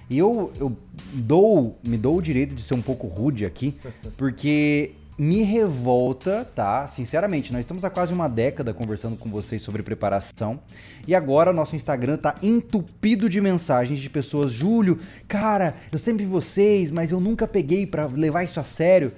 E 0.08 0.16
eu, 0.16 0.52
eu 0.58 0.76
dou, 1.12 1.78
me 1.82 1.96
dou 1.96 2.18
o 2.18 2.22
direito 2.22 2.54
de 2.54 2.62
ser 2.62 2.74
um 2.74 2.82
pouco 2.82 3.08
rude 3.08 3.44
aqui, 3.44 3.76
porque 4.16 4.92
me 5.18 5.42
revolta, 5.42 6.44
tá? 6.44 6.86
Sinceramente, 6.86 7.52
nós 7.52 7.60
estamos 7.60 7.84
há 7.84 7.90
quase 7.90 8.12
uma 8.12 8.28
década 8.28 8.74
conversando 8.74 9.16
com 9.16 9.30
vocês 9.30 9.62
sobre 9.62 9.82
preparação 9.82 10.60
e 11.08 11.14
agora 11.14 11.52
nosso 11.52 11.74
Instagram 11.74 12.18
tá 12.18 12.36
entupido 12.42 13.28
de 13.28 13.40
mensagens 13.40 13.98
de 13.98 14.10
pessoas, 14.10 14.52
Júlio, 14.52 14.98
cara, 15.26 15.74
eu 15.90 15.98
sempre 15.98 16.24
vi 16.24 16.30
vocês, 16.30 16.90
mas 16.90 17.10
eu 17.10 17.18
nunca 17.18 17.48
peguei 17.48 17.86
pra 17.86 18.06
levar 18.06 18.44
isso 18.44 18.60
a 18.60 18.64
sério. 18.64 19.12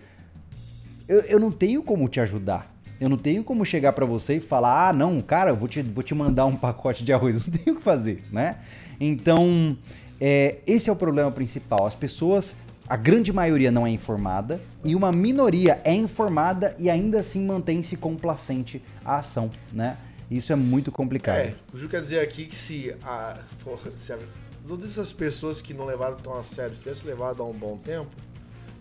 Eu, 1.08 1.20
eu 1.22 1.40
não 1.40 1.50
tenho 1.50 1.82
como 1.82 2.08
te 2.08 2.20
ajudar. 2.20 2.74
Eu 3.00 3.08
não 3.08 3.16
tenho 3.16 3.44
como 3.44 3.64
chegar 3.64 3.92
pra 3.92 4.04
você 4.04 4.36
e 4.36 4.40
falar, 4.40 4.88
ah, 4.88 4.92
não, 4.92 5.20
cara, 5.20 5.50
eu 5.50 5.56
vou 5.56 5.68
te, 5.68 5.80
vou 5.82 6.02
te 6.02 6.14
mandar 6.14 6.46
um 6.46 6.54
pacote 6.56 7.04
de 7.04 7.12
arroz. 7.12 7.46
Não 7.46 7.58
tenho 7.58 7.76
o 7.76 7.78
que 7.78 7.82
fazer, 7.84 8.22
né? 8.30 8.58
Então, 9.00 9.76
é, 10.20 10.58
esse 10.66 10.90
é 10.90 10.92
o 10.92 10.96
problema 10.96 11.30
principal. 11.30 11.86
As 11.86 11.94
pessoas, 11.94 12.56
a 12.88 12.96
grande 12.96 13.32
maioria 13.32 13.70
não 13.70 13.86
é 13.86 13.90
informada 13.90 14.60
e 14.84 14.94
uma 14.94 15.12
minoria 15.12 15.80
é 15.84 15.94
informada 15.94 16.74
e 16.78 16.90
ainda 16.90 17.20
assim 17.20 17.44
mantém-se 17.44 17.96
complacente 17.96 18.82
à 19.04 19.16
ação, 19.16 19.50
né? 19.72 19.96
Isso 20.30 20.52
é 20.52 20.56
muito 20.56 20.92
complicado. 20.92 21.38
É, 21.38 21.54
o 21.72 21.78
Ju 21.78 21.88
quer 21.88 22.02
dizer 22.02 22.20
aqui 22.20 22.44
que 22.44 22.56
se 22.56 22.94
a, 23.02 23.38
se 23.96 24.12
a 24.12 24.18
todas 24.66 24.90
essas 24.90 25.12
pessoas 25.12 25.62
que 25.62 25.72
não 25.72 25.86
levaram 25.86 26.16
tão 26.16 26.34
a 26.34 26.42
sério, 26.42 26.74
se 26.74 26.82
tivesse 26.82 27.06
levado 27.06 27.42
há 27.42 27.46
um 27.46 27.54
bom 27.54 27.78
tempo, 27.78 28.10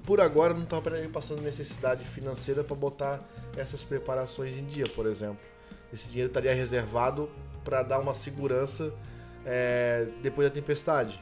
por 0.08 0.22
agora 0.22 0.54
não 0.54 0.64
estava 0.64 0.90
passando 1.12 1.42
necessidade 1.42 2.06
financeira 2.06 2.64
para 2.64 2.76
botar 2.78 3.22
essas 3.58 3.84
preparações 3.84 4.58
em 4.58 4.66
dia, 4.66 4.86
por 4.96 5.06
exemplo. 5.06 5.40
Esse 5.94 6.08
dinheiro 6.08 6.30
estaria 6.30 6.56
reservado 6.56 7.30
para 7.62 7.84
dar 7.84 8.00
uma 8.00 8.14
segurança 8.14 8.94
é, 9.46 10.08
depois 10.24 10.48
da 10.48 10.54
tempestade, 10.56 11.22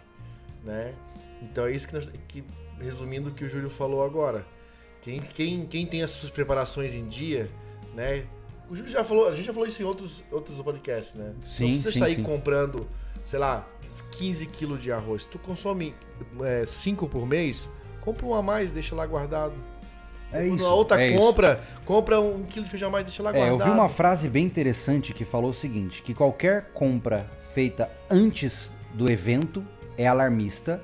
né? 0.63 0.93
Então 1.41 1.65
é 1.65 1.71
isso 1.71 1.87
que, 1.87 1.95
nós, 1.95 2.07
que 2.27 2.43
resumindo 2.79 3.31
o 3.31 3.33
que 3.33 3.43
o 3.43 3.49
Júlio 3.49 3.71
falou 3.71 4.03
agora. 4.03 4.45
Quem, 5.01 5.19
quem, 5.19 5.65
quem 5.65 5.87
tem 5.87 6.03
essas 6.03 6.17
suas 6.17 6.31
preparações 6.31 6.93
em 6.93 7.07
dia, 7.07 7.49
né? 7.95 8.27
O 8.69 8.75
Júlio 8.75 8.91
já 8.91 9.03
falou, 9.03 9.27
a 9.27 9.33
gente 9.33 9.45
já 9.45 9.53
falou 9.53 9.67
isso 9.67 9.81
em 9.81 9.85
outros, 9.85 10.23
outros 10.31 10.61
podcasts, 10.61 11.15
né? 11.15 11.33
Sim, 11.41 11.63
Não 11.63 11.69
precisa 11.71 11.91
sim, 11.91 11.99
sair 11.99 12.15
sim. 12.15 12.23
comprando, 12.23 12.87
sei 13.25 13.39
lá, 13.39 13.67
15 14.11 14.45
quilos 14.45 14.79
de 14.79 14.91
arroz. 14.91 15.23
Tu 15.23 15.39
consome 15.39 15.95
5 16.67 17.09
por 17.09 17.25
mês, 17.25 17.67
compra 18.05 18.25
um 18.25 18.33
a 18.35 18.41
mais, 18.41 18.71
deixa 18.71 18.95
lá 18.95 19.05
guardado. 19.05 19.53
É 20.31 20.45
isso, 20.47 20.65
A 20.65 20.73
outra 20.73 21.01
é 21.01 21.09
isso. 21.11 21.19
compra, 21.19 21.59
compra 21.85 22.19
um 22.19 22.43
quilo 22.43 22.65
de 22.65 22.71
feijão 22.71 22.89
a 22.89 22.91
mais, 22.91 23.05
deixa 23.05 23.21
lá 23.23 23.29
É, 23.31 23.33
guardado. 23.33 23.59
eu 23.61 23.65
vi 23.65 23.71
uma 23.71 23.89
frase 23.89 24.29
bem 24.29 24.45
interessante 24.45 25.13
que 25.13 25.25
falou 25.25 25.49
o 25.51 25.53
seguinte: 25.53 26.01
que 26.01 26.13
qualquer 26.13 26.71
compra 26.73 27.29
feita 27.53 27.89
antes 28.09 28.71
do 28.93 29.09
evento 29.11 29.65
é 29.97 30.05
alarmista 30.07 30.81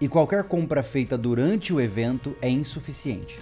e 0.00 0.08
qualquer 0.08 0.44
compra 0.44 0.82
feita 0.82 1.16
durante 1.16 1.72
o 1.72 1.80
evento 1.80 2.36
é 2.40 2.48
insuficiente. 2.48 3.40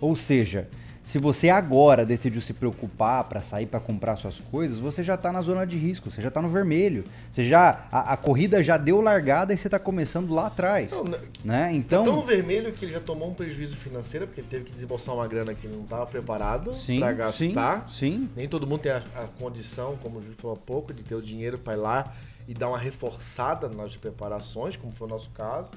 Ou 0.00 0.14
seja, 0.16 0.68
se 1.02 1.18
você 1.18 1.48
agora 1.48 2.06
decidiu 2.06 2.40
se 2.40 2.54
preocupar 2.54 3.24
para 3.24 3.40
sair 3.40 3.66
para 3.66 3.80
comprar 3.80 4.16
suas 4.16 4.38
coisas, 4.38 4.78
você 4.78 5.02
já 5.02 5.16
tá 5.16 5.32
na 5.32 5.42
zona 5.42 5.66
de 5.66 5.76
risco, 5.76 6.10
você 6.10 6.22
já 6.22 6.30
tá 6.30 6.40
no 6.40 6.48
vermelho. 6.48 7.04
Você 7.30 7.42
já 7.44 7.86
a, 7.90 8.12
a 8.12 8.16
corrida 8.16 8.62
já 8.62 8.76
deu 8.76 9.00
largada 9.00 9.52
e 9.52 9.58
você 9.58 9.68
tá 9.68 9.80
começando 9.80 10.32
lá 10.32 10.46
atrás, 10.46 10.92
Não, 10.92 11.04
né? 11.44 11.70
Então, 11.72 12.04
tão 12.04 12.22
vermelho 12.22 12.72
que 12.72 12.84
ele 12.84 12.92
já 12.92 13.00
tomou 13.00 13.30
um 13.30 13.34
prejuízo 13.34 13.76
financeiro, 13.76 14.26
porque 14.28 14.40
ele 14.40 14.48
teve 14.48 14.64
que 14.66 14.72
desembolsar 14.72 15.14
uma 15.14 15.26
grana 15.26 15.54
que 15.54 15.66
ele 15.66 15.74
não 15.74 15.82
estava 15.82 16.06
preparado 16.06 16.72
sim, 16.72 17.00
para 17.00 17.32
sim, 17.32 17.52
gastar. 17.52 17.90
sim, 17.90 18.30
Nem 18.36 18.48
todo 18.48 18.64
mundo 18.66 18.80
tem 18.82 18.92
a, 18.92 19.02
a 19.16 19.26
condição, 19.38 19.96
como 20.00 20.18
o 20.18 20.22
Júlio 20.22 20.36
falou 20.38 20.56
há 20.56 20.60
pouco, 20.60 20.94
de 20.94 21.02
ter 21.02 21.16
o 21.16 21.22
dinheiro 21.22 21.58
para 21.58 21.72
ir 21.74 21.76
lá 21.76 22.12
e 22.46 22.54
dar 22.54 22.68
uma 22.68 22.78
reforçada 22.78 23.68
nas 23.68 23.96
preparações, 23.96 24.76
como 24.76 24.92
foi 24.92 25.08
o 25.08 25.10
nosso 25.10 25.30
caso, 25.30 25.70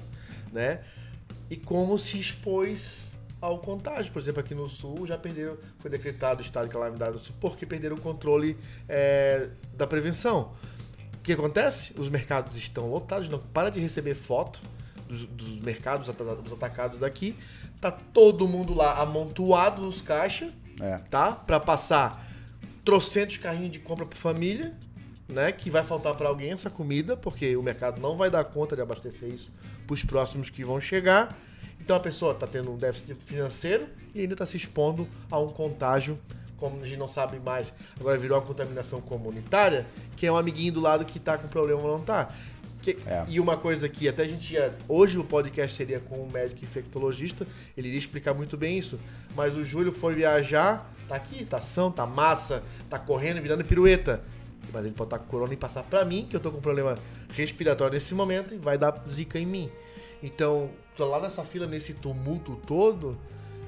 né? 0.52 0.80
E 1.50 1.56
como 1.56 1.96
se 1.98 2.18
expôs 2.18 3.05
ao 3.46 3.58
contágio. 3.58 4.12
Por 4.12 4.20
exemplo, 4.20 4.40
aqui 4.40 4.54
no 4.54 4.68
Sul 4.68 5.06
já 5.06 5.16
perderam, 5.16 5.56
foi 5.78 5.90
decretado 5.90 6.40
o 6.40 6.44
estado 6.44 6.66
de 6.66 6.72
calamidade 6.72 7.12
no 7.12 7.18
Sul 7.18 7.34
porque 7.40 7.64
perderam 7.64 7.96
o 7.96 8.00
controle 8.00 8.56
é, 8.88 9.48
da 9.74 9.86
prevenção. 9.86 10.52
O 11.14 11.22
que 11.22 11.32
acontece? 11.32 11.92
Os 11.98 12.08
mercados 12.08 12.56
estão 12.56 12.88
lotados, 12.88 13.28
não 13.28 13.38
para 13.38 13.70
de 13.70 13.80
receber 13.80 14.14
foto 14.14 14.60
dos, 15.08 15.24
dos 15.26 15.60
mercados, 15.60 16.08
dos 16.08 16.52
atacados 16.52 16.98
daqui. 16.98 17.36
Tá 17.80 17.90
todo 17.90 18.46
mundo 18.46 18.74
lá 18.74 19.00
amontoado 19.00 19.82
nos 19.82 20.00
caixas, 20.00 20.52
é. 20.80 20.98
tá? 21.10 21.32
Pra 21.32 21.58
passar 21.60 22.26
trocentos 22.84 23.36
carrinhos 23.38 23.72
de 23.72 23.80
compra 23.80 24.06
pra 24.06 24.16
família, 24.16 24.74
né? 25.28 25.50
Que 25.52 25.70
vai 25.70 25.84
faltar 25.84 26.14
pra 26.14 26.28
alguém 26.28 26.52
essa 26.52 26.70
comida, 26.70 27.16
porque 27.16 27.56
o 27.56 27.62
mercado 27.62 28.00
não 28.00 28.16
vai 28.16 28.30
dar 28.30 28.44
conta 28.44 28.76
de 28.76 28.82
abastecer 28.82 29.28
isso 29.28 29.52
pros 29.86 30.04
próximos 30.04 30.50
que 30.50 30.64
vão 30.64 30.80
chegar. 30.80 31.36
Então 31.86 31.94
a 31.94 32.00
pessoa 32.00 32.34
tá 32.34 32.48
tendo 32.48 32.72
um 32.72 32.76
déficit 32.76 33.14
financeiro 33.14 33.86
e 34.12 34.20
ainda 34.22 34.34
tá 34.34 34.44
se 34.44 34.56
expondo 34.56 35.06
a 35.30 35.38
um 35.38 35.46
contágio, 35.52 36.18
como 36.56 36.82
a 36.82 36.84
gente 36.84 36.98
não 36.98 37.06
sabe 37.06 37.38
mais, 37.38 37.72
agora 38.00 38.18
virou 38.18 38.36
uma 38.36 38.44
contaminação 38.44 39.00
comunitária, 39.00 39.86
que 40.16 40.26
é 40.26 40.32
um 40.32 40.36
amiguinho 40.36 40.72
do 40.72 40.80
lado 40.80 41.04
que 41.04 41.20
tá 41.20 41.38
com 41.38 41.46
problema 41.46 41.80
ou 41.80 41.96
não 41.96 42.04
tá. 42.04 42.34
Que- 42.82 42.96
E 43.28 43.38
uma 43.38 43.56
coisa 43.56 43.88
que 43.88 44.08
até 44.08 44.24
a 44.24 44.26
gente 44.26 44.52
ia. 44.54 44.74
Hoje 44.88 45.16
o 45.16 45.22
podcast 45.22 45.76
seria 45.76 46.00
com 46.00 46.24
um 46.24 46.28
médico 46.28 46.64
infectologista, 46.64 47.46
ele 47.76 47.86
iria 47.86 47.98
explicar 48.00 48.34
muito 48.34 48.56
bem 48.56 48.76
isso. 48.76 48.98
Mas 49.36 49.54
o 49.56 49.64
Júlio 49.64 49.92
foi 49.92 50.12
viajar, 50.16 50.92
tá 51.08 51.14
aqui, 51.14 51.46
tá 51.46 51.60
são, 51.60 51.92
tá 51.92 52.04
massa, 52.04 52.64
tá 52.90 52.98
correndo, 52.98 53.40
virando 53.40 53.64
pirueta. 53.64 54.24
Mas 54.72 54.84
ele 54.84 54.92
pode 54.94 55.06
estar 55.06 55.20
com 55.20 55.26
corona 55.26 55.52
e 55.54 55.56
passar 55.56 55.84
pra 55.84 56.04
mim, 56.04 56.26
que 56.28 56.34
eu 56.34 56.40
tô 56.40 56.50
com 56.50 56.60
problema 56.60 56.98
respiratório 57.32 57.94
nesse 57.94 58.12
momento, 58.12 58.54
e 58.54 58.58
vai 58.58 58.76
dar 58.76 59.04
zika 59.06 59.38
em 59.38 59.46
mim. 59.46 59.70
Então, 60.20 60.68
lá 61.04 61.20
nessa 61.20 61.42
fila, 61.44 61.66
nesse 61.66 61.94
tumulto 61.94 62.56
todo, 62.66 63.16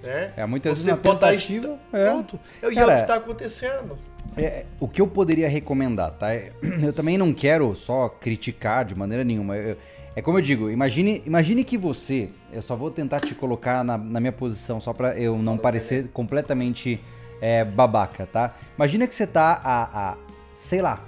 né? 0.02 0.32
É, 0.36 0.46
muitas 0.46 0.72
vezes 0.72 0.84
Você 0.84 0.90
na 0.90 0.96
pode 0.96 1.20
tá 1.20 1.28
tentativa, 1.28 1.68
est- 1.68 1.78
é. 1.94 2.04
Pronto. 2.06 2.40
E 2.62 2.64
é 2.64 2.68
o 2.68 2.74
Cara, 2.74 3.00
que 3.00 3.06
tá 3.06 3.14
acontecendo. 3.16 3.98
É, 4.36 4.64
o 4.78 4.86
que 4.88 5.00
eu 5.00 5.06
poderia 5.06 5.48
recomendar, 5.48 6.12
tá? 6.12 6.32
É, 6.32 6.52
Eu 6.82 6.92
também 6.92 7.18
não 7.18 7.32
quero 7.32 7.74
só 7.74 8.08
criticar 8.08 8.84
de 8.84 8.94
maneira 8.94 9.24
nenhuma. 9.24 9.56
Eu- 9.56 9.76
é 10.16 10.22
como 10.22 10.36
eu 10.38 10.42
digo, 10.42 10.68
imagine, 10.68 11.22
imagine 11.26 11.62
que 11.62 11.78
você. 11.78 12.30
Eu 12.52 12.60
só 12.62 12.74
vou 12.74 12.90
tentar 12.90 13.20
te 13.20 13.34
colocar 13.36 13.84
na, 13.84 13.96
na 13.96 14.18
minha 14.18 14.32
posição, 14.32 14.80
só 14.80 14.92
pra 14.92 15.16
eu 15.18 15.38
não 15.38 15.56
parecer 15.56 16.08
completamente 16.12 17.00
é, 17.40 17.64
babaca, 17.64 18.26
tá? 18.26 18.54
Imagina 18.76 19.06
que 19.06 19.14
você 19.14 19.26
tá 19.28 19.60
há, 19.62 19.82
há, 20.10 20.16
sei 20.54 20.82
lá, 20.82 21.04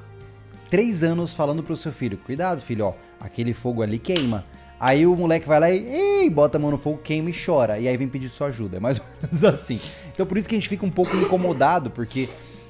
três 0.69 1.03
anos 1.03 1.35
falando 1.35 1.61
pro 1.63 1.77
seu 1.77 1.91
filho: 1.93 2.19
cuidado, 2.19 2.61
filho, 2.61 2.85
ó, 2.87 2.95
aquele 3.21 3.53
fogo 3.53 3.83
ali 3.83 3.99
queima. 3.99 4.45
Aí 4.81 5.07
o 5.07 5.15
moleque 5.15 5.47
vai 5.47 5.61
lá 5.61 5.71
e 5.71 5.85
ei, 6.23 6.31
bota 6.31 6.57
a 6.57 6.61
mão 6.61 6.71
no 6.71 6.79
fogo, 6.79 6.99
queima 7.05 7.29
e 7.29 7.35
chora. 7.35 7.79
E 7.79 7.87
aí 7.87 7.97
vem 7.99 8.09
pedir 8.09 8.31
sua 8.31 8.47
ajuda. 8.47 8.79
É 8.79 8.81
mais 8.81 8.99
ou 8.99 9.05
menos 9.23 9.45
assim. 9.45 9.79
Então 10.11 10.25
por 10.25 10.39
isso 10.39 10.49
que 10.49 10.55
a 10.55 10.59
gente 10.59 10.69
fica 10.71 10.87
um 10.87 10.91
pouco 10.91 11.15
incomodado, 11.17 11.91
porque 11.91 12.27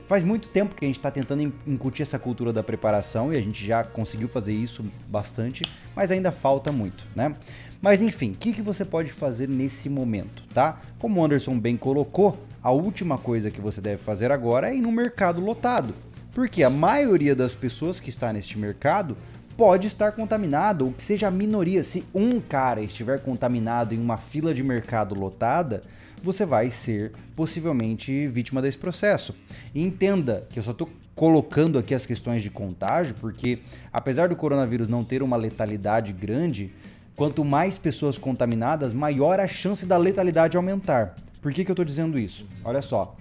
faz 0.09 0.25
muito 0.25 0.49
tempo 0.49 0.75
que 0.75 0.85
a 0.85 0.89
gente 0.89 0.99
está 0.99 1.09
tentando 1.09 1.41
in- 1.43 1.53
incutir 1.65 2.03
essa 2.03 2.19
cultura 2.19 2.53
da 2.53 2.65
preparação 2.65 3.33
e 3.33 3.37
a 3.37 3.41
gente 3.41 3.65
já 3.65 3.85
conseguiu 3.85 4.27
fazer 4.27 4.53
isso 4.53 4.85
bastante, 5.09 5.63
mas 5.95 6.11
ainda 6.11 6.33
falta 6.33 6.73
muito, 6.73 7.07
né? 7.15 7.37
Mas 7.81 8.03
enfim, 8.03 8.33
o 8.33 8.35
que, 8.35 8.53
que 8.53 8.61
você 8.61 8.85
pode 8.85 9.13
fazer 9.13 9.49
nesse 9.49 9.89
momento, 9.89 10.43
tá? 10.53 10.81
Como 10.99 11.21
o 11.21 11.25
Anderson 11.25 11.57
bem 11.59 11.77
colocou, 11.77 12.37
a 12.61 12.73
última 12.73 13.17
coisa 13.19 13.53
que 13.53 13.61
você 13.61 13.81
deve 13.81 14.03
fazer 14.03 14.33
agora 14.33 14.69
é 14.69 14.75
ir 14.77 14.81
no 14.81 14.91
mercado 14.91 15.41
lotado. 15.41 15.95
Porque 16.35 16.63
a 16.63 16.71
maioria 16.71 17.35
das 17.35 17.55
pessoas 17.55 17.99
que 18.01 18.09
está 18.11 18.33
neste 18.33 18.59
mercado 18.59 19.17
pode 19.61 19.89
estar 19.89 20.13
contaminado, 20.13 20.87
ou 20.87 20.93
que 20.95 21.03
seja 21.03 21.29
a 21.29 21.31
minoria. 21.31 21.83
Se 21.83 22.03
um 22.15 22.41
cara 22.41 22.81
estiver 22.81 23.21
contaminado 23.21 23.95
em 23.95 23.99
uma 23.99 24.17
fila 24.17 24.55
de 24.55 24.63
mercado 24.63 25.15
lotada, 25.15 25.83
você 26.23 26.47
vai 26.47 26.71
ser 26.71 27.13
possivelmente 27.37 28.27
vítima 28.29 28.63
desse 28.63 28.79
processo. 28.79 29.37
E 29.75 29.83
entenda 29.83 30.47
que 30.49 30.59
eu 30.59 30.63
só 30.63 30.71
estou 30.71 30.89
colocando 31.15 31.79
aqui 31.79 31.95
as 31.95 32.07
questões 32.07 32.43
de 32.43 32.49
contágio, 32.49 33.15
porque 33.21 33.59
apesar 33.93 34.31
do 34.31 34.37
coronavírus 34.37 34.89
não 34.89 35.05
ter 35.05 35.23
uma 35.23 35.37
letalidade 35.37 36.15
grande, 36.15 36.73
quanto 37.15 37.45
mais 37.45 37.77
pessoas 37.77 38.17
contaminadas, 38.17 38.95
maior 38.95 39.39
a 39.39 39.47
chance 39.47 39.85
da 39.85 39.99
letalidade 39.99 40.57
aumentar. 40.57 41.17
Por 41.43 41.53
que, 41.53 41.67
que 41.67 41.71
eu 41.71 41.75
estou 41.75 41.85
dizendo 41.85 42.19
isso? 42.19 42.47
Olha 42.65 42.81
só, 42.81 43.15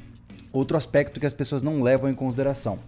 outro 0.53 0.77
aspecto 0.77 1.19
que 1.19 1.25
as 1.25 1.33
pessoas 1.33 1.61
não 1.61 1.81
levam 1.81 2.09
em 2.09 2.15
consideração. 2.15 2.79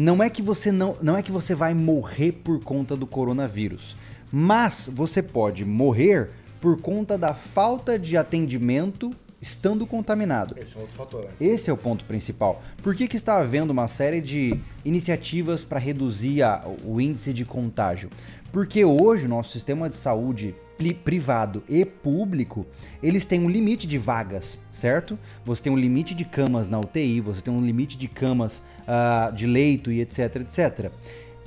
Não 0.00 0.22
é 0.22 0.30
que 0.30 0.40
você 0.40 0.70
não, 0.70 0.96
não 1.02 1.16
é 1.16 1.22
que 1.24 1.32
você 1.32 1.56
vai 1.56 1.74
morrer 1.74 2.30
por 2.30 2.62
conta 2.62 2.96
do 2.96 3.04
coronavírus, 3.04 3.96
mas 4.30 4.88
você 4.94 5.20
pode 5.20 5.64
morrer 5.64 6.30
por 6.60 6.80
conta 6.80 7.18
da 7.18 7.34
falta 7.34 7.98
de 7.98 8.16
atendimento 8.16 9.10
estando 9.42 9.84
contaminado. 9.88 10.54
Esse 10.56 10.76
é 10.76 10.80
outro 10.80 10.94
fator, 10.94 11.24
né? 11.24 11.30
Esse 11.40 11.68
é 11.68 11.72
o 11.72 11.76
ponto 11.76 12.04
principal. 12.04 12.62
Por 12.80 12.94
que, 12.94 13.08
que 13.08 13.16
está 13.16 13.38
havendo 13.38 13.72
uma 13.72 13.88
série 13.88 14.20
de 14.20 14.60
iniciativas 14.84 15.64
para 15.64 15.80
reduzir 15.80 16.44
a- 16.44 16.64
o 16.84 17.00
índice 17.00 17.32
de 17.32 17.44
contágio? 17.44 18.08
Porque 18.52 18.84
hoje 18.84 19.26
o 19.26 19.28
nosso 19.28 19.50
sistema 19.50 19.88
de 19.88 19.96
saúde 19.96 20.54
privado 21.04 21.62
e 21.68 21.84
público, 21.84 22.66
eles 23.02 23.26
têm 23.26 23.40
um 23.40 23.48
limite 23.48 23.86
de 23.86 23.98
vagas, 23.98 24.58
certo? 24.70 25.18
Você 25.44 25.64
tem 25.64 25.72
um 25.72 25.76
limite 25.76 26.14
de 26.14 26.24
camas 26.24 26.68
na 26.70 26.78
UTI, 26.78 27.20
você 27.20 27.40
tem 27.42 27.52
um 27.52 27.60
limite 27.60 27.98
de 27.98 28.08
camas 28.08 28.62
ah, 28.86 29.32
de 29.34 29.46
leito 29.46 29.90
e 29.90 30.00
etc, 30.00 30.36
etc. 30.36 30.90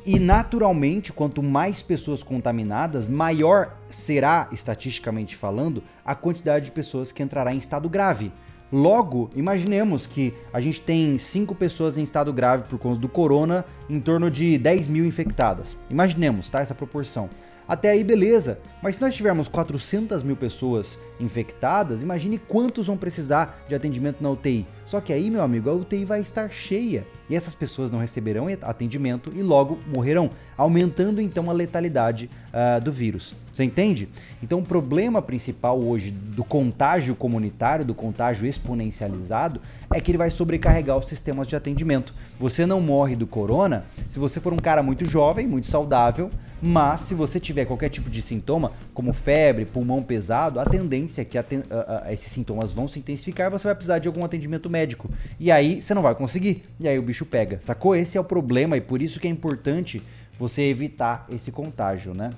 E 0.06 0.20
naturalmente, 0.20 1.14
quanto 1.14 1.44
mais 1.44 1.84
pessoas 1.84 2.24
contaminadas, 2.24 3.08
maior 3.08 3.78
será, 3.88 4.50
estatisticamente 4.52 5.36
falando, 5.36 5.84
a 6.04 6.16
quantidade 6.16 6.66
de 6.66 6.72
pessoas 6.72 7.12
que 7.12 7.22
entrará 7.22 7.54
em 7.54 7.58
estado 7.58 7.88
grave. 7.88 8.32
Logo, 8.72 9.30
imaginemos 9.36 10.08
que 10.08 10.34
a 10.52 10.60
gente 10.62 10.80
tem 10.82 11.18
5 11.18 11.54
pessoas 11.54 11.98
em 11.98 12.04
estado 12.04 12.32
grave 12.32 12.64
por 12.70 12.80
conta 12.80 13.00
do 13.00 13.10
corona, 13.10 13.66
em 13.90 14.00
torno 14.00 14.32
de 14.32 14.58
10 14.58 14.88
mil 14.88 15.06
infectadas. 15.06 15.76
Imaginemos, 15.90 16.50
tá? 16.50 16.62
Essa 16.62 16.74
proporção. 16.74 17.30
Até 17.68 17.92
aí, 17.92 18.04
beleza. 18.04 18.60
Mas 18.82 18.96
se 18.96 19.02
nós 19.02 19.16
tivermos 19.16 19.48
400 19.48 20.24
mil 20.24 20.36
pessoas 20.36 20.98
infectadas, 21.22 22.02
imagine 22.02 22.38
quantos 22.38 22.88
vão 22.88 22.98
precisar 22.98 23.64
de 23.68 23.76
atendimento 23.76 24.22
na 24.22 24.30
UTI. 24.30 24.66
Só 24.86 25.00
que 25.00 25.14
aí, 25.14 25.30
meu 25.30 25.42
amigo, 25.42 25.70
a 25.70 25.74
UTI 25.74 26.04
vai 26.04 26.22
estar 26.22 26.50
cheia. 26.52 27.06
E 27.30 27.36
essas 27.36 27.56
pessoas 27.56 27.90
não 27.90 28.00
receberão 28.00 28.48
atendimento 28.62 29.32
e 29.34 29.42
logo 29.42 29.80
morrerão, 29.88 30.32
aumentando 30.58 31.22
então 31.22 31.50
a 31.50 31.54
letalidade 31.54 32.30
ah, 32.52 32.80
do 32.80 32.92
vírus. 32.92 33.34
Você 33.54 33.64
entende? 33.64 34.10
Então 34.44 34.60
o 34.60 34.66
problema 34.66 35.22
principal 35.22 35.80
hoje 35.80 36.12
do 36.12 36.44
contágio 36.44 37.16
comunitário, 37.16 37.86
do 37.86 37.94
contágio 37.94 38.46
exponencializado, 38.46 39.62
é 39.94 40.02
que 40.02 40.12
ele 40.12 40.18
vai 40.18 40.30
sobrecarregar 40.30 40.98
os 40.98 41.08
sistemas 41.08 41.48
de 41.48 41.56
atendimento. 41.56 42.14
Você 42.40 42.66
não 42.66 42.82
morre 42.82 43.16
do 43.16 43.28
corona 43.28 43.86
se 44.10 44.20
você 44.20 44.40
for 44.40 44.54
um 44.54 44.58
cara 44.58 44.84
muito 44.84 45.06
jovem, 45.06 45.48
muito 45.48 45.68
saudável, 45.68 46.30
mas 46.62 47.02
se 47.02 47.16
você 47.16 47.40
tiver 47.40 47.66
qualquer 47.66 47.90
tipo 47.90 48.10
de 48.10 48.22
sintoma, 48.22 48.72
como 48.94 49.12
febre, 49.12 49.66
pulmão 49.66 50.04
pesado, 50.04 50.60
a 50.60 50.66
tendência 50.66 51.11
é 51.20 51.26
que 51.26 51.38
aten- 51.38 51.64
a- 51.70 52.06
a- 52.08 52.14
esses 52.14 52.32
sintomas 52.32 52.72
vão 52.72 52.88
se 52.88 53.00
intensificar 53.00 53.48
e 53.48 53.50
você 53.50 53.68
vai 53.68 53.76
precisar 53.76 54.00
de 54.00 54.08
algum 54.08 54.24
atendimento 54.24 54.70
médico. 54.70 55.10
E 55.40 55.52
aí 55.52 55.82
você 55.82 55.94
não 55.94 56.02
vai 56.02 56.16
conseguir. 56.16 56.64
E 56.80 56.88
aí 56.88 56.98
o 56.98 57.02
bicho 57.02 57.26
pega. 57.26 57.60
Sacou? 57.60 57.96
Esse 57.96 58.18
é 58.18 58.22
o 58.22 58.24
problema 58.24 58.78
e 58.78 58.82
por 58.82 59.02
isso 59.02 59.20
que 59.20 59.28
é 59.28 59.32
importante 59.32 60.02
você 60.38 60.62
evitar 60.64 61.26
esse 61.30 61.52
contágio, 61.52 62.14
né? 62.14 62.32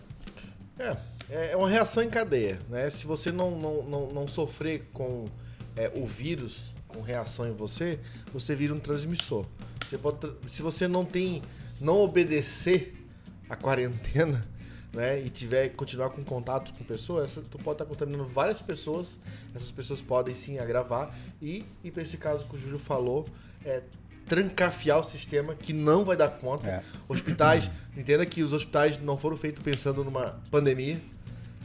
É, 1.29 1.51
é 1.51 1.55
uma 1.55 1.69
reação 1.69 2.01
em 2.03 2.09
cadeia, 2.09 2.59
né? 2.69 2.89
Se 2.89 3.05
você 3.05 3.31
não, 3.31 3.51
não, 3.51 3.83
não, 3.83 4.07
não 4.11 4.27
sofrer 4.27 4.89
com 4.91 5.25
é, 5.75 5.91
o 5.95 6.05
vírus, 6.05 6.73
com 6.87 7.01
reação 7.01 7.47
em 7.47 7.53
você, 7.53 7.99
você 8.33 8.55
vira 8.55 8.73
um 8.73 8.79
transmissor. 8.79 9.45
Você 9.87 9.97
pode, 9.97 10.17
se 10.47 10.61
você 10.61 10.87
não 10.87 11.05
tem, 11.05 11.41
não 11.79 11.99
obedecer 12.01 12.95
a 13.49 13.55
quarentena, 13.55 14.45
né, 14.93 15.19
e 15.19 15.29
tiver 15.29 15.69
continuar 15.69 16.11
com 16.11 16.23
contatos 16.23 16.71
com 16.71 16.83
pessoas, 16.83 17.31
essa, 17.31 17.41
tu 17.41 17.57
pode 17.57 17.75
estar 17.75 17.85
contaminando 17.85 18.25
várias 18.25 18.61
pessoas. 18.61 19.17
Essas 19.55 19.71
pessoas 19.71 20.01
podem 20.01 20.35
sim 20.35 20.59
agravar 20.59 21.13
e, 21.41 21.65
e 21.83 21.91
para 21.91 22.03
esse 22.03 22.17
caso 22.17 22.45
que 22.45 22.55
o 22.55 22.57
Júlio 22.57 22.79
falou, 22.79 23.25
é 23.65 23.81
trancafiar 24.27 24.99
o 24.99 25.03
sistema 25.03 25.55
que 25.55 25.73
não 25.73 26.05
vai 26.05 26.15
dar 26.15 26.29
conta. 26.29 26.69
É. 26.69 26.83
Hospitais, 27.07 27.69
entenda 27.97 28.25
que 28.25 28.41
os 28.41 28.53
hospitais 28.53 28.99
não 28.99 29.17
foram 29.17 29.35
feitos 29.35 29.61
pensando 29.63 30.03
numa 30.03 30.41
pandemia, 30.49 31.01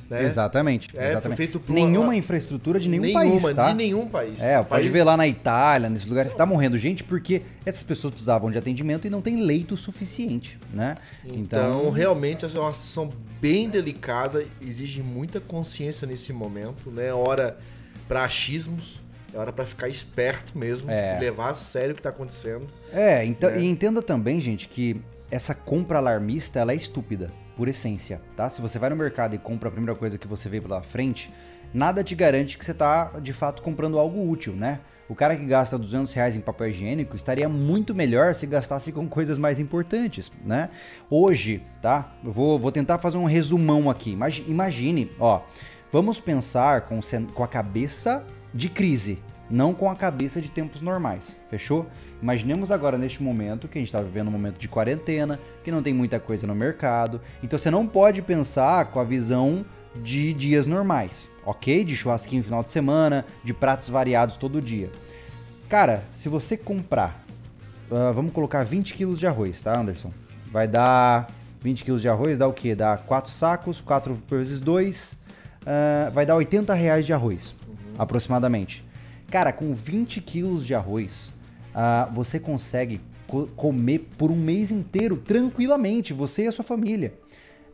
né? 0.08 0.24
Exatamente. 0.24 0.88
É, 0.96 1.10
exatamente. 1.10 1.36
feito 1.36 1.60
por 1.60 1.72
uma- 1.76 1.86
Nenhuma 1.86 2.16
infraestrutura 2.16 2.78
de 2.80 2.88
nenhum 2.88 3.02
Nenhuma, 3.02 3.20
país, 3.40 3.54
tá? 3.56 3.68
de 3.70 3.74
nenhum 3.76 4.08
país. 4.08 4.40
É, 4.42 4.62
pode 4.62 4.88
ver 4.88 5.04
lá 5.04 5.16
na 5.16 5.26
Itália, 5.28 5.88
nesses 5.90 6.06
lugares, 6.06 6.30
está 6.32 6.46
morrendo 6.46 6.78
gente 6.78 7.04
porque 7.04 7.42
essas 7.66 7.82
pessoas 7.82 8.12
precisavam 8.12 8.50
de 8.50 8.58
atendimento 8.58 9.06
e 9.06 9.10
não 9.10 9.20
tem 9.20 9.36
leito 9.42 9.76
suficiente, 9.76 10.58
né? 10.72 10.94
Então, 11.24 11.90
realmente, 11.90 12.44
essa 12.44 12.56
é 12.56 12.60
uma 12.60 12.72
situação 12.72 13.12
bem 13.40 13.68
delicada, 13.68 14.44
exige 14.60 15.02
muita 15.02 15.40
consciência 15.40 16.06
nesse 16.06 16.32
momento, 16.32 16.90
né? 16.90 17.08
É 17.08 17.14
hora 17.14 17.56
para 18.08 18.24
achismos, 18.24 19.02
é 19.34 19.38
hora 19.38 19.52
para 19.52 19.66
ficar 19.66 19.88
esperto 19.88 20.56
mesmo, 20.56 20.90
É. 20.90 21.16
e 21.16 21.20
levar 21.20 21.50
a 21.50 21.54
sério 21.54 21.92
o 21.92 21.94
que 21.94 22.02
tá 22.02 22.08
acontecendo. 22.08 22.66
É, 22.92 23.24
então, 23.24 23.50
né? 23.50 23.60
e 23.60 23.66
entenda 23.66 24.00
também, 24.00 24.40
gente, 24.40 24.66
que 24.68 25.00
essa 25.30 25.54
compra 25.54 25.98
alarmista, 25.98 26.58
ela 26.58 26.72
é 26.72 26.74
estúpida, 26.74 27.30
por 27.58 27.66
essência, 27.66 28.22
tá? 28.36 28.48
Se 28.48 28.62
você 28.62 28.78
vai 28.78 28.88
no 28.88 28.94
mercado 28.94 29.34
e 29.34 29.38
compra 29.38 29.68
a 29.68 29.72
primeira 29.72 29.98
coisa 29.98 30.16
que 30.16 30.28
você 30.28 30.48
vê 30.48 30.60
pela 30.60 30.80
frente, 30.80 31.34
nada 31.74 32.04
te 32.04 32.14
garante 32.14 32.56
que 32.56 32.64
você 32.64 32.72
tá, 32.72 33.18
de 33.20 33.32
fato, 33.32 33.62
comprando 33.62 33.98
algo 33.98 34.30
útil, 34.30 34.52
né? 34.54 34.78
O 35.08 35.14
cara 35.14 35.34
que 35.36 35.44
gasta 35.44 35.76
200 35.76 36.12
reais 36.12 36.36
em 36.36 36.40
papel 36.40 36.68
higiênico 36.68 37.16
estaria 37.16 37.48
muito 37.48 37.96
melhor 37.96 38.32
se 38.32 38.46
gastasse 38.46 38.92
com 38.92 39.08
coisas 39.08 39.38
mais 39.38 39.58
importantes, 39.58 40.30
né? 40.44 40.68
Hoje, 41.10 41.60
tá? 41.82 42.12
Eu 42.24 42.30
vou, 42.30 42.60
vou 42.60 42.70
tentar 42.70 42.98
fazer 42.98 43.18
um 43.18 43.24
resumão 43.24 43.90
aqui. 43.90 44.12
Imagi- 44.12 44.44
Imagine, 44.46 45.10
ó, 45.18 45.40
vamos 45.90 46.20
pensar 46.20 46.82
com, 46.82 47.00
com 47.34 47.42
a 47.42 47.48
cabeça 47.48 48.24
de 48.54 48.68
crise, 48.68 49.18
não 49.50 49.72
com 49.72 49.90
a 49.90 49.96
cabeça 49.96 50.40
de 50.40 50.50
tempos 50.50 50.80
normais, 50.80 51.36
fechou? 51.50 51.86
Imaginemos 52.20 52.70
agora 52.70 52.98
neste 52.98 53.22
momento 53.22 53.68
que 53.68 53.78
a 53.78 53.80
gente 53.80 53.88
está 53.88 54.00
vivendo 54.00 54.28
um 54.28 54.32
momento 54.32 54.58
de 54.58 54.68
quarentena, 54.68 55.38
que 55.62 55.70
não 55.70 55.82
tem 55.82 55.94
muita 55.94 56.18
coisa 56.18 56.46
no 56.46 56.54
mercado, 56.54 57.20
então 57.42 57.58
você 57.58 57.70
não 57.70 57.86
pode 57.86 58.22
pensar 58.22 58.86
com 58.86 59.00
a 59.00 59.04
visão 59.04 59.64
de 60.02 60.32
dias 60.32 60.66
normais, 60.66 61.30
ok? 61.44 61.84
De 61.84 61.96
churrasquinho 61.96 62.40
no 62.40 62.44
final 62.44 62.62
de 62.62 62.70
semana, 62.70 63.24
de 63.42 63.54
pratos 63.54 63.88
variados 63.88 64.36
todo 64.36 64.60
dia. 64.60 64.90
Cara, 65.68 66.04
se 66.12 66.28
você 66.28 66.56
comprar, 66.56 67.24
ah, 67.90 68.12
vamos 68.12 68.32
colocar 68.32 68.64
20 68.64 68.94
quilos 68.94 69.18
de 69.18 69.26
arroz, 69.26 69.62
tá, 69.62 69.78
Anderson? 69.78 70.12
Vai 70.50 70.66
dar 70.66 71.30
20 71.60 71.84
quilos 71.84 72.02
de 72.02 72.08
arroz 72.08 72.38
dá 72.38 72.46
o 72.46 72.52
quê? 72.52 72.74
Dá 72.74 72.96
4 72.96 73.30
sacos, 73.30 73.80
4 73.80 74.18
vezes 74.30 74.60
2, 74.60 75.12
uh, 75.12 76.10
vai 76.12 76.24
dar 76.24 76.36
80 76.36 76.72
reais 76.74 77.04
de 77.04 77.12
arroz, 77.12 77.54
uhum. 77.66 77.94
aproximadamente. 77.98 78.84
Cara, 79.30 79.52
com 79.52 79.74
20 79.74 80.20
quilos 80.22 80.64
de 80.64 80.74
arroz, 80.74 81.32
uh, 81.74 82.12
você 82.12 82.40
consegue 82.40 83.00
co 83.26 83.46
comer 83.48 84.08
por 84.16 84.30
um 84.30 84.36
mês 84.36 84.70
inteiro, 84.70 85.16
tranquilamente, 85.18 86.14
você 86.14 86.44
e 86.44 86.46
a 86.46 86.52
sua 86.52 86.64
família. 86.64 87.12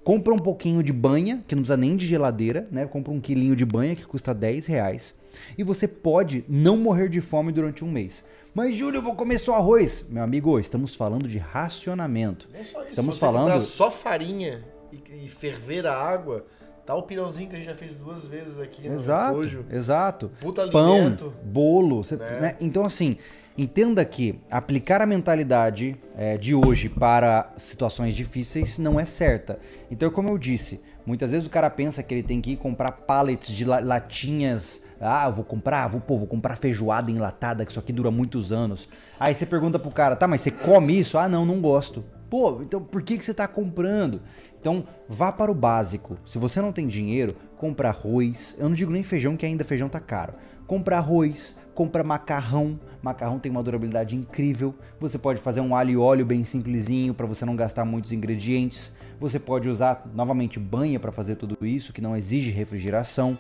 Compra 0.03 0.35
um 0.35 0.39
pouquinho 0.39 0.83
de 0.83 0.93
banha, 0.93 1.43
que 1.47 1.55
não 1.55 1.63
precisa 1.63 1.77
nem 1.77 1.97
de 1.97 2.07
geladeira, 2.07 2.69
né? 2.71 2.87
Compra 2.87 3.13
um 3.13 3.21
quilinho 3.21 3.57
de 3.57 3.65
banha 3.65 3.97
que 3.97 4.05
custa 4.05 4.35
10 4.35 4.67
reais. 4.67 5.15
E 5.57 5.63
você 5.63 5.89
pode 5.89 6.45
não 6.49 6.77
morrer 6.77 7.09
de 7.09 7.21
fome 7.21 7.53
durante 7.53 7.85
um 7.85 7.91
mês. 7.91 8.25
Mas, 8.55 8.77
Júlio, 8.77 8.99
eu 8.99 9.03
vou 9.03 9.15
comer 9.15 9.39
só 9.39 9.55
arroz. 9.55 10.05
Meu 10.09 10.23
amigo, 10.23 10.59
estamos 10.61 10.95
falando 10.95 11.27
de 11.27 11.39
racionamento. 11.39 12.49
É 12.53 12.63
só 12.63 12.81
isso. 12.81 12.89
Estamos 12.89 13.15
Se 13.15 13.21
você 13.21 13.27
falando. 13.27 13.61
só 13.61 13.91
farinha 13.91 14.63
e, 14.93 15.29
ferver 15.29 15.87
a 15.87 15.97
água. 15.97 16.47
Tá 16.87 16.95
o 16.95 17.03
pirãozinho 17.03 17.49
que 17.49 17.57
a 17.57 17.59
gente 17.59 17.69
já 17.69 17.75
fez 17.75 17.95
duas 17.95 18.27
vezes 18.27 18.59
aqui 18.59 18.87
exato, 18.87 19.39
no 19.39 19.75
Exato. 19.75 20.31
Puta 20.39 20.69
Pão, 20.69 20.97
alimento. 20.97 21.33
bolo. 21.43 22.03
Né? 22.11 22.41
Né? 22.41 22.57
Então, 22.61 22.83
assim, 22.85 23.17
entenda 23.57 24.05
que 24.05 24.39
aplicar 24.51 25.01
a 25.01 25.07
mentalidade 25.07 25.97
é, 26.15 26.37
de 26.37 26.55
hoje 26.55 26.91
para 26.91 27.53
situações 27.57 28.15
difíceis 28.15 28.79
não 28.79 29.01
é 29.01 29.07
certa. 29.07 29.59
Então, 29.91 30.11
como 30.11 30.29
eu 30.29 30.37
disse, 30.37 30.83
muitas 31.07 31.33
vezes 31.33 31.47
o 31.47 31.51
cara 31.51 31.71
pensa 31.71 32.03
que 32.03 32.13
ele 32.13 32.23
tem 32.23 32.41
que 32.41 32.53
ir 32.53 32.57
comprar 32.57 32.93
pallets 32.93 33.51
de 33.51 33.65
latinhas 33.65 34.85
ah, 35.01 35.29
vou 35.29 35.45
comprar, 35.45 35.87
vou, 35.89 36.01
pô, 36.01 36.17
vou 36.17 36.27
comprar 36.27 36.57
feijoada 36.57 37.11
enlatada, 37.11 37.65
que 37.65 37.71
isso 37.71 37.81
aqui 37.81 37.93
dura 37.93 38.11
muitos 38.11 38.53
anos. 38.53 38.89
Aí 39.21 39.35
você 39.35 39.45
pergunta 39.45 39.79
pro 39.79 39.91
cara, 39.91 40.17
tá, 40.17 40.27
mas 40.27 40.41
você 40.41 40.51
come 40.51 40.99
isso? 40.99 41.19
Ah, 41.19 41.29
não, 41.29 41.45
não 41.45 41.61
gosto. 41.61 42.05
Pô, 42.31 42.63
então 42.63 42.81
por 42.83 43.03
que, 43.03 43.19
que 43.19 43.25
você 43.25 43.35
tá 43.35 43.47
comprando? 43.47 44.23
Então, 44.65 44.83
vá 45.07 45.31
para 45.31 45.53
o 45.53 45.55
básico. 45.55 46.17
Se 46.25 46.39
você 46.39 46.59
não 46.59 46.73
tem 46.73 46.89
dinheiro, 46.89 47.37
compra 47.59 47.91
arroz. 47.91 48.57
Eu 48.59 48.67
não 48.67 48.75
digo 48.75 48.91
nem 48.91 49.03
feijão, 49.03 49.37
que 49.37 49.45
ainda 49.45 49.63
feijão 49.63 49.91
tá 49.91 50.01
caro. 50.01 50.33
Compra 50.67 50.97
arroz, 50.97 51.55
compra 51.75 52.03
macarrão. 52.03 52.81
Macarrão 53.03 53.39
tem 53.39 53.53
uma 53.53 53.63
durabilidade 53.63 54.17
incrível. 54.17 54.75
Você 54.99 55.19
pode 55.19 55.39
fazer 55.39 55.61
um 55.61 55.77
alho 55.77 55.91
e 55.91 55.97
óleo 55.99 56.25
bem 56.25 56.47
simplesinho 56.47 57.13
para 57.13 57.27
você 57.27 57.45
não 57.45 57.55
gastar 57.55 57.85
muitos 57.85 58.11
ingredientes. 58.11 58.91
Você 59.21 59.39
pode 59.39 59.69
usar 59.69 60.11
novamente 60.15 60.59
banha 60.59 60.99
para 60.99 61.13
fazer 61.13 61.37
tudo 61.37 61.59
isso, 61.67 61.93
que 61.93 62.01
não 62.01 62.17
exige 62.17 62.51
refrigeração. 62.51 63.37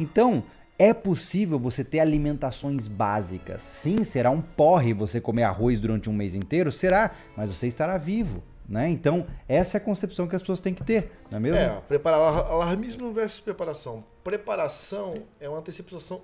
Então, 0.00 0.42
é 0.76 0.92
possível 0.92 1.56
você 1.56 1.84
ter 1.84 2.00
alimentações 2.00 2.88
básicas. 2.88 3.62
Sim, 3.62 4.02
será 4.02 4.28
um 4.28 4.40
porre 4.40 4.92
você 4.92 5.20
comer 5.20 5.44
arroz 5.44 5.78
durante 5.78 6.10
um 6.10 6.12
mês 6.12 6.34
inteiro? 6.34 6.72
Será, 6.72 7.12
mas 7.36 7.48
você 7.48 7.68
estará 7.68 7.96
vivo. 7.96 8.42
Né? 8.68 8.88
Então, 8.88 9.26
essa 9.46 9.76
é 9.76 9.78
a 9.78 9.80
concepção 9.80 10.26
que 10.26 10.34
as 10.34 10.40
pessoas 10.40 10.60
têm 10.60 10.72
que 10.72 10.82
ter, 10.82 11.12
não 11.30 11.36
é 11.36 11.40
mesmo? 11.40 11.58
É, 11.58 11.80
preparar, 11.86 12.20
alarmismo 12.20 13.12
versus 13.12 13.40
preparação. 13.40 14.02
Preparação 14.22 15.14
é 15.38 15.48
uma 15.48 15.58
antecipação, 15.58 16.22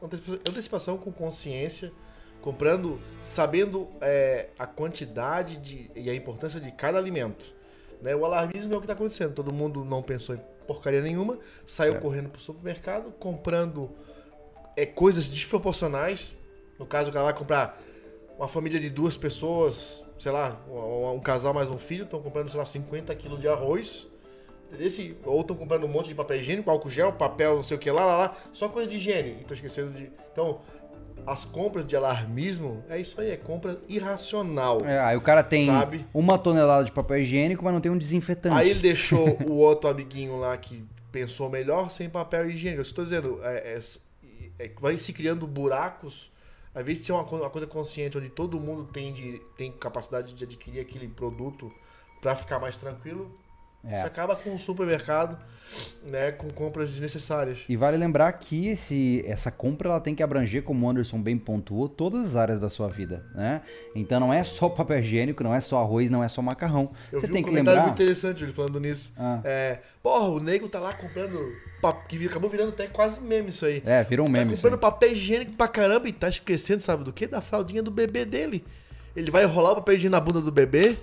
antecipação 0.48 0.96
com 0.96 1.12
consciência, 1.12 1.92
comprando, 2.40 2.98
sabendo 3.20 3.88
é, 4.00 4.48
a 4.58 4.66
quantidade 4.66 5.58
de, 5.58 5.90
e 5.94 6.08
a 6.08 6.14
importância 6.14 6.58
de 6.58 6.72
cada 6.72 6.96
alimento. 6.96 7.54
Né? 8.00 8.16
O 8.16 8.24
alarmismo 8.24 8.72
é 8.72 8.76
o 8.76 8.80
que 8.80 8.84
está 8.84 8.94
acontecendo. 8.94 9.34
Todo 9.34 9.52
mundo 9.52 9.84
não 9.84 10.02
pensou 10.02 10.34
em 10.34 10.40
porcaria 10.66 11.02
nenhuma, 11.02 11.38
saiu 11.66 11.94
é. 11.94 11.98
correndo 11.98 12.30
para 12.30 12.38
o 12.38 12.42
supermercado, 12.42 13.12
comprando 13.18 13.90
é, 14.76 14.86
coisas 14.86 15.26
desproporcionais. 15.28 16.34
No 16.78 16.86
caso, 16.86 17.10
o 17.10 17.12
cara 17.12 17.26
vai 17.26 17.34
comprar 17.34 17.78
uma 18.40 18.48
família 18.48 18.80
de 18.80 18.88
duas 18.88 19.18
pessoas, 19.18 20.02
sei 20.18 20.32
lá, 20.32 20.58
um, 20.66 21.12
um 21.12 21.20
casal 21.20 21.52
mais 21.52 21.68
um 21.68 21.76
filho, 21.76 22.04
estão 22.04 22.22
comprando, 22.22 22.48
sei 22.48 22.58
lá, 22.58 22.64
50 22.64 23.14
quilos 23.14 23.38
de 23.38 23.46
arroz. 23.46 24.08
Esse, 24.78 25.14
ou 25.26 25.42
estão 25.42 25.54
comprando 25.54 25.84
um 25.84 25.88
monte 25.88 26.08
de 26.08 26.14
papel 26.14 26.38
higiênico, 26.38 26.70
álcool 26.70 26.88
gel, 26.88 27.12
papel, 27.12 27.56
não 27.56 27.62
sei 27.62 27.76
o 27.76 27.80
que 27.80 27.90
lá, 27.90 28.02
lá, 28.02 28.16
lá, 28.16 28.36
só 28.50 28.70
coisa 28.70 28.88
de 28.88 28.96
higiene. 28.96 29.42
Estou 29.42 29.54
esquecendo 29.54 29.90
de. 29.92 30.10
Então, 30.32 30.60
as 31.26 31.44
compras 31.44 31.84
de 31.84 31.94
alarmismo, 31.94 32.82
é 32.88 32.98
isso 32.98 33.20
aí, 33.20 33.30
é 33.30 33.36
compra 33.36 33.78
irracional. 33.86 34.86
É, 34.86 34.98
aí 35.00 35.18
o 35.18 35.20
cara 35.20 35.42
tem 35.42 35.66
sabe? 35.66 36.06
uma 36.14 36.38
tonelada 36.38 36.84
de 36.84 36.92
papel 36.92 37.18
higiênico, 37.18 37.62
mas 37.62 37.74
não 37.74 37.80
tem 37.80 37.92
um 37.92 37.98
desinfetante. 37.98 38.56
Aí 38.56 38.70
ele 38.70 38.80
deixou 38.80 39.36
o 39.46 39.56
outro 39.56 39.90
amiguinho 39.90 40.38
lá 40.38 40.56
que 40.56 40.82
pensou 41.12 41.50
melhor 41.50 41.90
sem 41.90 42.08
papel 42.08 42.48
higiênico. 42.48 42.80
Eu 42.80 42.84
estou 42.84 43.04
dizendo, 43.04 43.38
é, 43.42 43.74
é, 43.74 43.80
é, 44.60 44.70
vai 44.80 44.98
se 44.98 45.12
criando 45.12 45.46
buracos. 45.46 46.30
Ao 46.74 46.82
invés 46.82 46.98
de 46.98 47.06
ser 47.06 47.12
uma, 47.12 47.22
uma 47.22 47.50
coisa 47.50 47.66
consciente, 47.66 48.16
onde 48.16 48.28
todo 48.28 48.60
mundo 48.60 48.84
tem, 48.92 49.12
de, 49.12 49.38
tem 49.56 49.72
capacidade 49.72 50.34
de 50.34 50.44
adquirir 50.44 50.80
aquele 50.80 51.08
produto 51.08 51.72
para 52.20 52.36
ficar 52.36 52.58
mais 52.58 52.76
tranquilo, 52.76 53.34
é. 53.84 53.96
Você 53.96 54.06
acaba 54.06 54.36
com 54.36 54.54
o 54.54 54.58
supermercado, 54.58 55.38
né, 56.04 56.32
com 56.32 56.50
compras 56.50 56.90
desnecessárias. 56.90 57.60
E 57.68 57.76
vale 57.76 57.96
lembrar 57.96 58.30
que 58.32 58.68
esse, 58.68 59.24
essa 59.26 59.50
compra 59.50 59.88
ela 59.88 60.00
tem 60.00 60.14
que 60.14 60.22
abranger, 60.22 60.62
como 60.62 60.86
o 60.86 60.90
Anderson 60.90 61.20
bem 61.20 61.38
pontuou, 61.38 61.88
todas 61.88 62.26
as 62.26 62.36
áreas 62.36 62.60
da 62.60 62.68
sua 62.68 62.88
vida, 62.88 63.24
né? 63.34 63.62
Então 63.94 64.20
não 64.20 64.32
é 64.32 64.44
só 64.44 64.68
papel 64.68 64.98
higiênico, 64.98 65.42
não 65.42 65.54
é 65.54 65.60
só 65.60 65.80
arroz, 65.80 66.10
não 66.10 66.22
é 66.22 66.28
só 66.28 66.42
macarrão. 66.42 66.90
Eu 67.10 67.20
Você 67.20 67.28
tem 67.28 67.42
um 67.42 67.44
que 67.44 67.50
lembrar. 67.50 67.82
muito 67.82 67.94
interessante 67.94 68.44
ele 68.44 68.52
falando 68.52 68.78
nisso. 68.78 69.12
Ah. 69.16 69.40
É, 69.44 69.78
porra, 70.02 70.28
o 70.28 70.40
nego 70.40 70.68
tá 70.68 70.78
lá 70.78 70.92
comprando 70.92 71.38
que 72.08 72.26
acabou 72.26 72.50
virando 72.50 72.70
até 72.70 72.86
quase 72.86 73.20
meme 73.22 73.48
isso 73.48 73.64
aí. 73.64 73.82
É, 73.86 74.04
virou 74.04 74.26
um 74.26 74.30
meme. 74.30 74.50
Tá 74.50 74.56
comprando 74.56 74.78
papel 74.78 75.12
higiênico 75.12 75.52
pra 75.52 75.66
caramba 75.66 76.06
e 76.06 76.12
tá 76.12 76.28
esquecendo, 76.28 76.82
sabe 76.82 77.04
do 77.04 77.12
que? 77.12 77.26
Da 77.26 77.40
fraldinha 77.40 77.82
do 77.82 77.90
bebê 77.90 78.26
dele. 78.26 78.62
Ele 79.16 79.30
vai 79.30 79.44
enrolar 79.44 79.72
o 79.72 79.76
papel 79.76 79.94
higiênico 79.94 80.12
na 80.12 80.20
bunda 80.20 80.42
do 80.42 80.52
bebê 80.52 80.98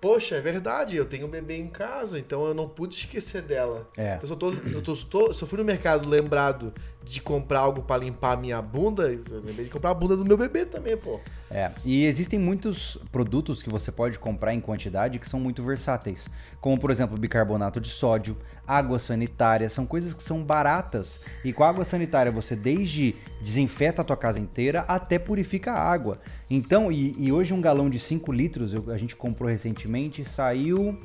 Poxa, 0.00 0.36
é 0.36 0.40
verdade, 0.40 0.94
eu 0.94 1.06
tenho 1.06 1.26
um 1.26 1.30
bebê 1.30 1.56
em 1.56 1.68
casa, 1.68 2.18
então 2.18 2.44
eu 2.44 2.52
não 2.52 2.68
pude 2.68 2.94
esquecer 2.94 3.42
dela. 3.42 3.88
É. 3.96 4.16
Então, 4.16 4.28
eu, 4.28 4.36
tô, 4.36 4.52
eu 4.52 4.82
tô, 4.82 4.96
tô, 4.96 5.34
se 5.34 5.42
eu 5.42 5.48
fui 5.48 5.58
no 5.58 5.64
mercado 5.64 6.08
lembrado 6.08 6.72
de 7.06 7.22
comprar 7.22 7.60
algo 7.60 7.82
para 7.82 8.02
limpar 8.02 8.32
a 8.32 8.36
minha 8.36 8.60
bunda, 8.60 9.04
eu 9.04 9.40
lembrei 9.44 9.64
de 9.64 9.70
comprar 9.70 9.90
a 9.90 9.94
bunda 9.94 10.16
do 10.16 10.24
meu 10.24 10.36
bebê 10.36 10.66
também, 10.66 10.96
pô. 10.96 11.20
É, 11.48 11.70
e 11.84 12.04
existem 12.04 12.36
muitos 12.36 12.98
produtos 13.12 13.62
que 13.62 13.70
você 13.70 13.92
pode 13.92 14.18
comprar 14.18 14.52
em 14.52 14.60
quantidade 14.60 15.20
que 15.20 15.28
são 15.28 15.38
muito 15.38 15.62
versáteis, 15.62 16.28
como 16.60 16.76
por 16.76 16.90
exemplo 16.90 17.16
bicarbonato 17.16 17.80
de 17.80 17.88
sódio, 17.88 18.36
água 18.66 18.98
sanitária, 18.98 19.70
são 19.70 19.86
coisas 19.86 20.12
que 20.12 20.22
são 20.22 20.42
baratas 20.42 21.20
e 21.44 21.52
com 21.52 21.62
a 21.62 21.68
água 21.68 21.84
sanitária 21.84 22.32
você 22.32 22.56
desde 22.56 23.14
desinfeta 23.40 24.02
a 24.02 24.04
tua 24.04 24.16
casa 24.16 24.40
inteira 24.40 24.80
até 24.88 25.16
purifica 25.16 25.72
a 25.72 25.80
água. 25.80 26.18
Então, 26.50 26.90
e, 26.90 27.14
e 27.16 27.30
hoje 27.30 27.54
um 27.54 27.60
galão 27.60 27.88
de 27.88 28.00
5 28.00 28.32
litros, 28.32 28.74
eu, 28.74 28.90
a 28.90 28.98
gente 28.98 29.14
comprou 29.14 29.48
recentemente, 29.48 30.24
saiu 30.24 30.98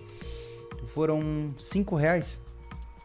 foram 0.87 1.53
5 1.59 1.95
reais. 1.95 2.41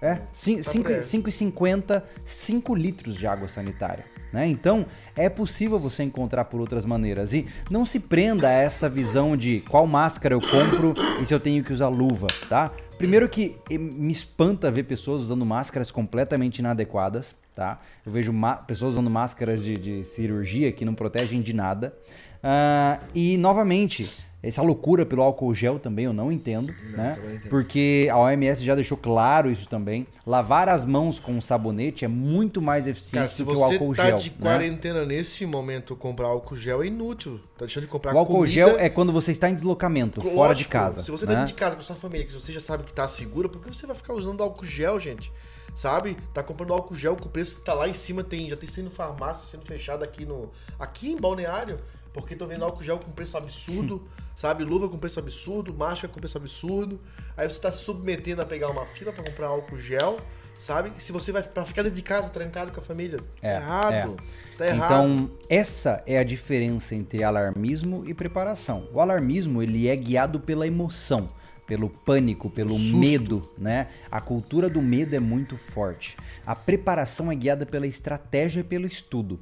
É, 0.01 0.21
5,50, 0.35 2.03
5 2.23 2.75
litros 2.75 3.15
de 3.17 3.27
água 3.27 3.49
sanitária. 3.49 4.05
Né? 4.33 4.47
Então, 4.47 4.85
é 5.15 5.29
possível 5.29 5.79
você 5.79 6.03
encontrar 6.03 6.45
por 6.47 6.61
outras 6.61 6.85
maneiras. 6.85 7.33
E 7.33 7.47
não 7.71 7.87
se 7.87 8.01
prenda 8.01 8.49
a 8.49 8.53
essa 8.53 8.89
visão 8.89 9.37
de 9.37 9.61
qual 9.69 9.87
máscara 9.87 10.35
eu 10.35 10.41
compro 10.41 10.95
e 11.21 11.25
se 11.25 11.33
eu 11.33 11.41
tenho 11.41 11.65
que 11.65 11.73
usar 11.73 11.89
luva, 11.89 12.27
tá? 12.49 12.71
Primeiro 12.99 13.29
que 13.29 13.57
me 13.71 14.13
espanta 14.13 14.71
ver 14.71 14.85
pessoas 14.85 15.23
usando 15.23 15.45
máscaras 15.45 15.91
completamente 15.91 16.59
inadequadas, 16.59 17.35
tá? 17.55 17.81
Eu 18.05 18.13
vejo 18.13 18.33
pessoas 18.67 18.95
usando 18.95 19.11
máscaras 19.11 19.63
de, 19.63 19.75
de, 19.75 20.05
cirurgia 20.05 20.73
que 20.73 20.85
não 20.85 20.95
protegem 20.95 21.41
de 21.41 21.53
nada. 21.53 21.95
Uh, 22.43 23.03
e, 23.15 23.37
novamente, 23.39 24.11
essa 24.49 24.63
loucura 24.63 25.05
pelo 25.05 25.23
álcool 25.23 25.53
gel 25.55 25.79
também 25.79 26.05
eu 26.05 26.13
não 26.13 26.31
entendo, 26.31 26.73
não, 26.91 26.97
né? 26.97 27.19
Entendo. 27.19 27.49
Porque 27.49 28.09
a 28.11 28.19
OMS 28.19 28.65
já 28.65 28.75
deixou 28.75 28.97
claro 28.97 29.51
isso 29.51 29.69
também. 29.69 30.07
Lavar 30.27 30.69
as 30.69 30.85
mãos 30.85 31.19
com 31.19 31.41
sabonete 31.41 32.05
é 32.05 32.09
muito 32.09 32.63
mais 32.63 32.87
eficiente 32.87 33.33
Cara, 33.33 33.45
do 33.45 33.53
que 33.53 33.59
o 33.59 33.65
álcool 33.65 33.95
tá 33.95 34.05
gel. 34.07 34.19
Se 34.19 34.25
você 34.25 34.31
tá 34.31 34.37
de 34.37 34.43
quarentena 34.43 35.01
né? 35.01 35.17
nesse 35.17 35.45
momento, 35.45 35.97
comprar 35.97 36.29
álcool 36.29 36.57
gel 36.57 36.83
é 36.83 36.87
inútil. 36.87 37.41
Tá 37.59 37.65
deixando 37.65 37.85
de 37.85 37.89
comprar 37.89 38.15
O 38.15 38.19
álcool 38.19 38.35
comida. 38.35 38.53
gel 38.53 38.79
é 38.79 38.89
quando 38.89 39.13
você 39.13 39.33
está 39.33 39.51
em 39.51 39.55
deslocamento, 39.55 40.21
Lógico, 40.21 40.37
fora 40.37 40.55
de 40.55 40.69
casa. 40.69 41.03
Se 41.03 41.11
você 41.11 41.27
né? 41.27 41.33
tá 41.33 41.39
dentro 41.41 41.55
de 41.55 41.59
casa 41.59 41.77
com 41.77 41.83
sua 41.83 41.97
família, 41.97 42.27
que 42.27 42.33
você 42.33 42.53
já 42.53 42.61
sabe 42.61 42.85
que 42.85 42.93
tá 42.93 43.09
segura, 43.09 43.49
por 43.49 43.61
que 43.61 43.69
você 43.69 43.87
vai 43.87 43.97
ficar 43.97 44.15
usando 44.15 44.43
álcool 44.43 44.65
gel, 44.65 45.01
gente? 45.01 45.33
sabe? 45.75 46.17
Tá 46.33 46.43
comprando 46.43 46.73
álcool 46.73 46.97
gel 46.97 47.15
com 47.17 47.27
o 47.27 47.29
preço 47.29 47.57
que 47.57 47.61
tá 47.61 47.75
lá 47.75 47.87
em 47.87 47.93
cima, 47.93 48.25
tem, 48.25 48.49
já 48.49 48.57
tem 48.57 48.67
sendo 48.67 48.91
farmácia 48.91 49.47
sendo 49.47 49.67
fechada 49.67 50.05
aqui 50.05 50.25
no 50.25 50.51
aqui 50.79 51.13
em 51.13 51.17
Balneário. 51.17 51.79
Porque 52.21 52.35
tô 52.35 52.47
vendo 52.47 52.65
álcool 52.65 52.83
gel 52.83 52.99
com 52.99 53.11
preço 53.13 53.37
absurdo, 53.37 54.03
sabe? 54.35 54.65
Luva 54.65 54.89
com 54.89 54.97
preço 54.97 55.21
absurdo, 55.21 55.75
máscara 55.75 56.13
com 56.13 56.19
preço 56.19 56.39
absurdo. 56.39 56.99
Aí 57.37 57.49
você 57.49 57.59
tá 57.59 57.71
se 57.71 57.85
submetendo 57.85 58.41
a 58.41 58.47
pegar 58.47 58.71
uma 58.71 58.87
fila 58.87 59.13
para 59.13 59.23
comprar 59.23 59.49
álcool 59.49 59.77
gel, 59.77 60.17
sabe? 60.59 60.91
Se 60.99 61.13
você 61.13 61.31
vai 61.31 61.43
para 61.43 61.65
ficar 61.67 61.83
dentro 61.83 61.97
de 61.97 62.03
casa 62.03 62.31
trancado 62.31 62.73
com 62.73 62.81
a 62.81 62.83
família, 62.83 63.19
é, 63.43 63.53
tá 63.53 63.61
errado. 63.61 64.17
É. 64.19 64.57
Tá 64.57 64.67
errado. 64.67 64.85
Então, 64.87 65.31
essa 65.51 66.03
é 66.07 66.19
a 66.19 66.25
diferença 66.25 66.95
entre 66.95 67.23
alarmismo 67.23 68.03
e 68.07 68.15
preparação. 68.15 68.89
O 68.95 69.01
alarmismo, 69.01 69.63
ele 69.63 69.87
é 69.87 69.95
guiado 69.95 70.41
pela 70.41 70.67
emoção 70.67 71.29
pelo 71.67 71.91
pânico, 71.91 72.49
pelo 72.49 72.79
Susto. 72.79 72.97
medo, 72.97 73.51
né? 73.59 73.89
A 74.09 74.21
cultura 74.21 74.71
do 74.71 74.81
medo 74.81 75.17
é 75.17 75.21
muito 75.21 75.57
forte. 75.57 76.17
A 76.47 76.55
preparação 76.55 77.31
é 77.31 77.35
guiada 77.35 77.67
pela 77.67 77.87
estratégia 77.87 78.61
e 78.61 78.65
pelo 78.65 78.87
estudo. 78.87 79.41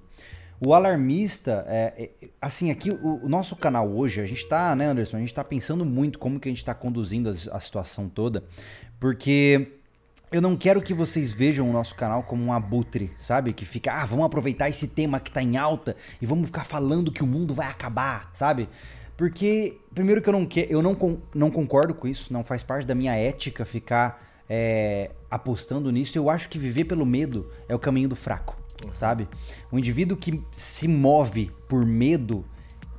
O 0.61 0.73
alarmista, 0.73 1.65
é, 1.69 2.11
é, 2.23 2.29
assim, 2.41 2.71
aqui 2.71 2.91
o, 2.91 3.25
o, 3.25 3.29
nosso 3.29 3.57
canal 3.57 3.91
hoje, 3.91 4.21
a 4.21 4.27
gente 4.27 4.47
tá, 4.47 4.75
né, 4.77 4.87
Anderson? 4.87 5.17
A 5.17 5.21
gente 5.21 5.35
tá 5.35 5.43
pensando 5.43 5.85
muito 5.85 6.19
como 6.19 6.39
que 6.39 6.49
a 6.49 6.53
gente 6.53 6.65
tá 6.65 6.75
conduzindo 6.75 7.29
a, 7.29 7.57
a 7.57 7.61
situação 7.61 8.09
toda, 8.09 8.45
porque 9.01 9.73
eu 10.31 10.41
não 10.41 10.57
quero 10.57 10.81
que 10.81 10.95
vocês 10.95 11.33
vejam 11.33 11.69
o 11.69 11.73
nosso 11.73 11.95
canal 11.97 12.23
como 12.23 12.45
um 12.45 12.53
abutre, 12.53 13.13
sabe? 13.19 13.53
Que 13.53 13.65
fica, 13.65 13.93
ah, 13.93 14.07
vamos 14.07 14.25
aproveitar 14.25 14.69
esse 14.69 14.89
tema 14.89 15.19
que 15.19 15.31
tá 15.31 15.43
em 15.43 15.57
alta 15.57 15.97
e 16.21 16.27
vamos 16.27 16.47
ficar 16.47 16.65
falando 16.65 17.13
que 17.13 17.23
o 17.23 17.27
mundo 17.27 17.53
vai 17.53 17.67
acabar, 17.67 18.31
sabe? 18.33 18.69
Porque, 19.17 19.79
primeiro 19.95 20.23
que 20.23 20.29
eu 20.29 20.33
não, 20.33 20.49
eu 20.69 20.83
não, 20.83 21.23
não 21.35 21.51
concordo 21.51 21.95
com 21.95 22.09
isso, 22.09 22.33
não 22.33 22.43
faz 22.43 22.63
parte 22.63 22.87
da 22.87 22.95
minha 22.95 23.15
ética 23.15 23.65
ficar 23.65 24.43
é, 24.49 25.11
apostando 25.31 25.91
nisso. 25.91 26.17
Eu 26.17 26.31
acho 26.31 26.49
que 26.49 26.59
viver 26.59 26.85
pelo 26.85 27.07
medo 27.07 27.51
é 27.69 27.75
o 27.75 27.79
caminho 27.79 28.09
do 28.09 28.17
fraco 28.17 28.64
sabe? 28.93 29.29
O 29.71 29.79
indivíduo 29.79 30.17
que 30.17 30.43
se 30.53 30.89
move 30.89 31.51
por 31.69 31.85
medo, 31.87 32.45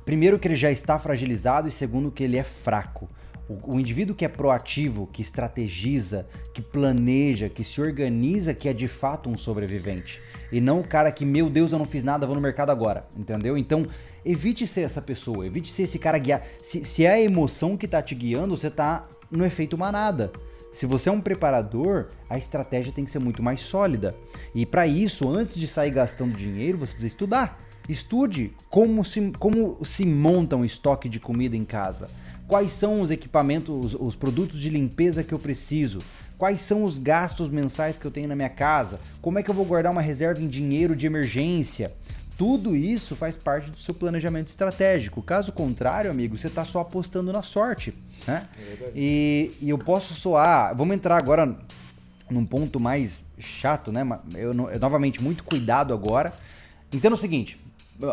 primeiro 0.04 0.38
que 0.38 0.48
ele 0.48 0.56
já 0.56 0.70
está 0.70 0.98
fragilizado 0.98 1.68
e 1.68 1.70
segundo 1.70 2.10
que 2.10 2.24
ele 2.24 2.36
é 2.36 2.44
fraco. 2.44 3.08
O, 3.48 3.76
o, 3.76 3.80
indivíduo 3.80 4.16
que 4.16 4.24
é 4.24 4.28
proativo, 4.28 5.08
que 5.12 5.22
estrategiza, 5.22 6.26
que 6.52 6.60
planeja, 6.60 7.48
que 7.48 7.62
se 7.62 7.80
organiza, 7.80 8.52
que 8.52 8.68
é 8.68 8.72
de 8.72 8.88
fato 8.88 9.30
um 9.30 9.38
sobrevivente. 9.38 10.20
E 10.50 10.60
não 10.60 10.80
o 10.80 10.84
cara 10.84 11.12
que, 11.12 11.24
meu 11.24 11.48
Deus, 11.48 11.70
eu 11.70 11.78
não 11.78 11.84
fiz 11.84 12.02
nada, 12.02 12.26
vou 12.26 12.34
no 12.34 12.40
mercado 12.40 12.70
agora. 12.70 13.06
Entendeu? 13.16 13.56
Então, 13.56 13.86
evite 14.24 14.66
ser 14.66 14.80
essa 14.80 15.00
pessoa, 15.00 15.46
evite 15.46 15.72
ser 15.72 15.84
esse 15.84 15.98
cara 15.98 16.18
guiar. 16.18 16.44
Se, 16.60 16.84
se 16.84 17.04
é 17.04 17.10
a 17.10 17.20
emoção 17.20 17.76
que 17.76 17.86
tá 17.86 18.02
te 18.02 18.16
guiando, 18.16 18.56
você 18.56 18.68
tá 18.68 19.06
no 19.30 19.44
efeito 19.44 19.78
manada. 19.78 20.32
Se 20.76 20.84
você 20.84 21.08
é 21.08 21.12
um 21.12 21.22
preparador, 21.22 22.08
a 22.28 22.36
estratégia 22.36 22.92
tem 22.92 23.02
que 23.02 23.10
ser 23.10 23.18
muito 23.18 23.42
mais 23.42 23.62
sólida. 23.62 24.14
E 24.54 24.66
para 24.66 24.86
isso, 24.86 25.26
antes 25.26 25.56
de 25.56 25.66
sair 25.66 25.90
gastando 25.90 26.36
dinheiro, 26.36 26.76
você 26.76 26.92
precisa 26.92 27.14
estudar. 27.14 27.58
Estude 27.88 28.52
como 28.68 29.02
se, 29.02 29.32
como 29.38 29.82
se 29.86 30.04
monta 30.04 30.54
um 30.54 30.66
estoque 30.66 31.08
de 31.08 31.18
comida 31.18 31.56
em 31.56 31.64
casa. 31.64 32.10
Quais 32.46 32.72
são 32.72 33.00
os 33.00 33.10
equipamentos, 33.10 33.94
os, 33.94 33.98
os 33.98 34.14
produtos 34.14 34.60
de 34.60 34.68
limpeza 34.68 35.24
que 35.24 35.32
eu 35.32 35.38
preciso? 35.38 36.00
Quais 36.36 36.60
são 36.60 36.84
os 36.84 36.98
gastos 36.98 37.48
mensais 37.48 37.98
que 37.98 38.06
eu 38.06 38.10
tenho 38.10 38.28
na 38.28 38.36
minha 38.36 38.50
casa? 38.50 39.00
Como 39.22 39.38
é 39.38 39.42
que 39.42 39.50
eu 39.50 39.54
vou 39.54 39.64
guardar 39.64 39.90
uma 39.90 40.02
reserva 40.02 40.42
em 40.42 40.46
dinheiro 40.46 40.94
de 40.94 41.06
emergência? 41.06 41.94
Tudo 42.36 42.76
isso 42.76 43.16
faz 43.16 43.34
parte 43.34 43.70
do 43.70 43.78
seu 43.78 43.94
planejamento 43.94 44.48
estratégico. 44.48 45.22
Caso 45.22 45.52
contrário, 45.52 46.10
amigo, 46.10 46.36
você 46.36 46.48
está 46.48 46.64
só 46.64 46.80
apostando 46.80 47.32
na 47.32 47.42
sorte. 47.42 47.94
Né? 48.26 48.46
É 48.58 48.90
e, 48.94 49.52
e, 49.60 49.70
eu 49.70 49.78
posso 49.78 50.12
soar. 50.14 50.76
Vamos 50.76 50.94
entrar 50.94 51.16
agora 51.16 51.56
num 52.28 52.44
ponto 52.44 52.78
mais 52.78 53.22
chato, 53.38 53.90
né? 53.90 54.02
Eu, 54.34 54.52
eu, 54.68 54.78
novamente, 54.78 55.22
muito 55.22 55.44
cuidado 55.44 55.94
agora. 55.94 56.32
Entenda 56.92 57.14
o 57.14 57.18
seguinte: 57.18 57.58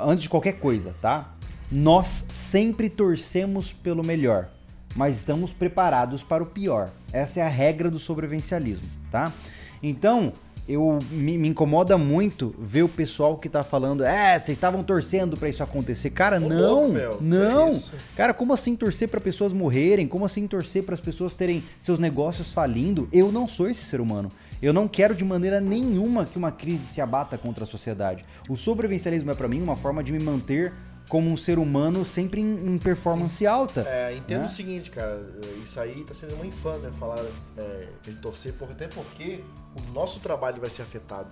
antes 0.06 0.24
de 0.24 0.30
qualquer 0.30 0.54
coisa, 0.54 0.96
tá? 1.02 1.34
Nós 1.70 2.26
sempre 2.30 2.90
torcemos 2.90 3.74
pelo 3.74 4.04
melhor, 4.04 4.50
mas 4.96 5.18
estamos 5.18 5.52
preparados 5.52 6.24
para 6.24 6.44
o 6.44 6.46
pior. 6.46 6.92
Essa 7.12 7.42
é 7.42 7.44
a 7.44 7.50
regra 7.50 7.90
do 7.90 8.00
sobrevivencialismo, 8.00 8.88
tá? 9.12 9.34
Então, 9.82 10.32
eu 10.68 11.00
me, 11.12 11.38
me, 11.38 11.50
incomoda 11.50 11.98
muito 11.98 12.56
ver 12.58 12.84
o 12.84 12.90
pessoal 12.90 13.38
que 13.38 13.50
tá 13.50 13.64
falando, 13.64 14.04
é, 14.04 14.40
vocês 14.40 14.58
estavam 14.58 14.82
torcendo 14.82 15.36
para 15.36 15.50
isso 15.50 15.62
acontecer. 15.62 16.10
Cara, 16.12 16.38
Ô, 16.38 16.40
não, 16.40 16.58
louco, 16.58 16.94
meu, 16.94 17.18
não. 17.22 17.70
É 17.70 17.82
Cara, 18.16 18.34
como 18.34 18.54
assim 18.54 18.76
torcer 18.76 19.10
para 19.10 19.20
pessoas 19.20 19.52
morrerem? 19.52 20.08
Como 20.08 20.24
assim 20.24 20.48
torcer 20.48 20.84
para 20.84 20.94
as 20.94 21.02
pessoas 21.02 21.36
terem 21.36 21.64
seus 21.80 22.00
negócios 22.00 22.54
falindo? 22.54 23.10
Eu 23.12 23.32
não 23.32 23.48
sou 23.48 23.70
esse 23.70 23.84
ser 23.84 24.00
humano. 24.00 24.32
Eu 24.62 24.72
não 24.72 24.88
quero 24.88 25.14
de 25.14 25.26
maneira 25.26 25.60
nenhuma 25.60 26.26
que 26.26 26.38
uma 26.38 26.52
crise 26.52 26.86
se 26.86 27.02
abata 27.02 27.38
contra 27.38 27.66
a 27.66 27.68
sociedade. 27.68 28.26
O 28.48 28.56
sobrevivencialismo 28.56 29.30
é 29.32 29.36
para 29.36 29.50
mim 29.50 29.62
uma 29.62 29.76
forma 29.76 30.02
de 30.02 30.14
me 30.14 30.20
manter 30.20 30.72
como 31.08 31.30
um 31.30 31.38
ser 31.38 31.60
humano 31.60 32.04
sempre 32.04 32.42
em, 32.42 32.74
em 32.74 32.78
performance 32.78 33.46
alta. 33.46 33.86
É, 33.88 34.16
entendo 34.16 34.42
né? 34.42 34.46
o 34.46 34.50
seguinte, 34.50 34.90
cara, 34.90 35.22
isso 35.62 35.80
aí 35.80 36.04
tá 36.04 36.14
sendo 36.14 36.36
uma 36.36 36.46
infâmia 36.46 36.92
falar 36.94 37.24
é, 37.58 37.88
de 38.04 38.14
torcer, 38.16 38.54
até 38.70 38.88
porque 38.88 39.44
o 39.76 39.94
nosso 39.94 40.20
trabalho 40.20 40.60
vai 40.60 40.70
ser 40.70 40.82
afetado. 40.82 41.30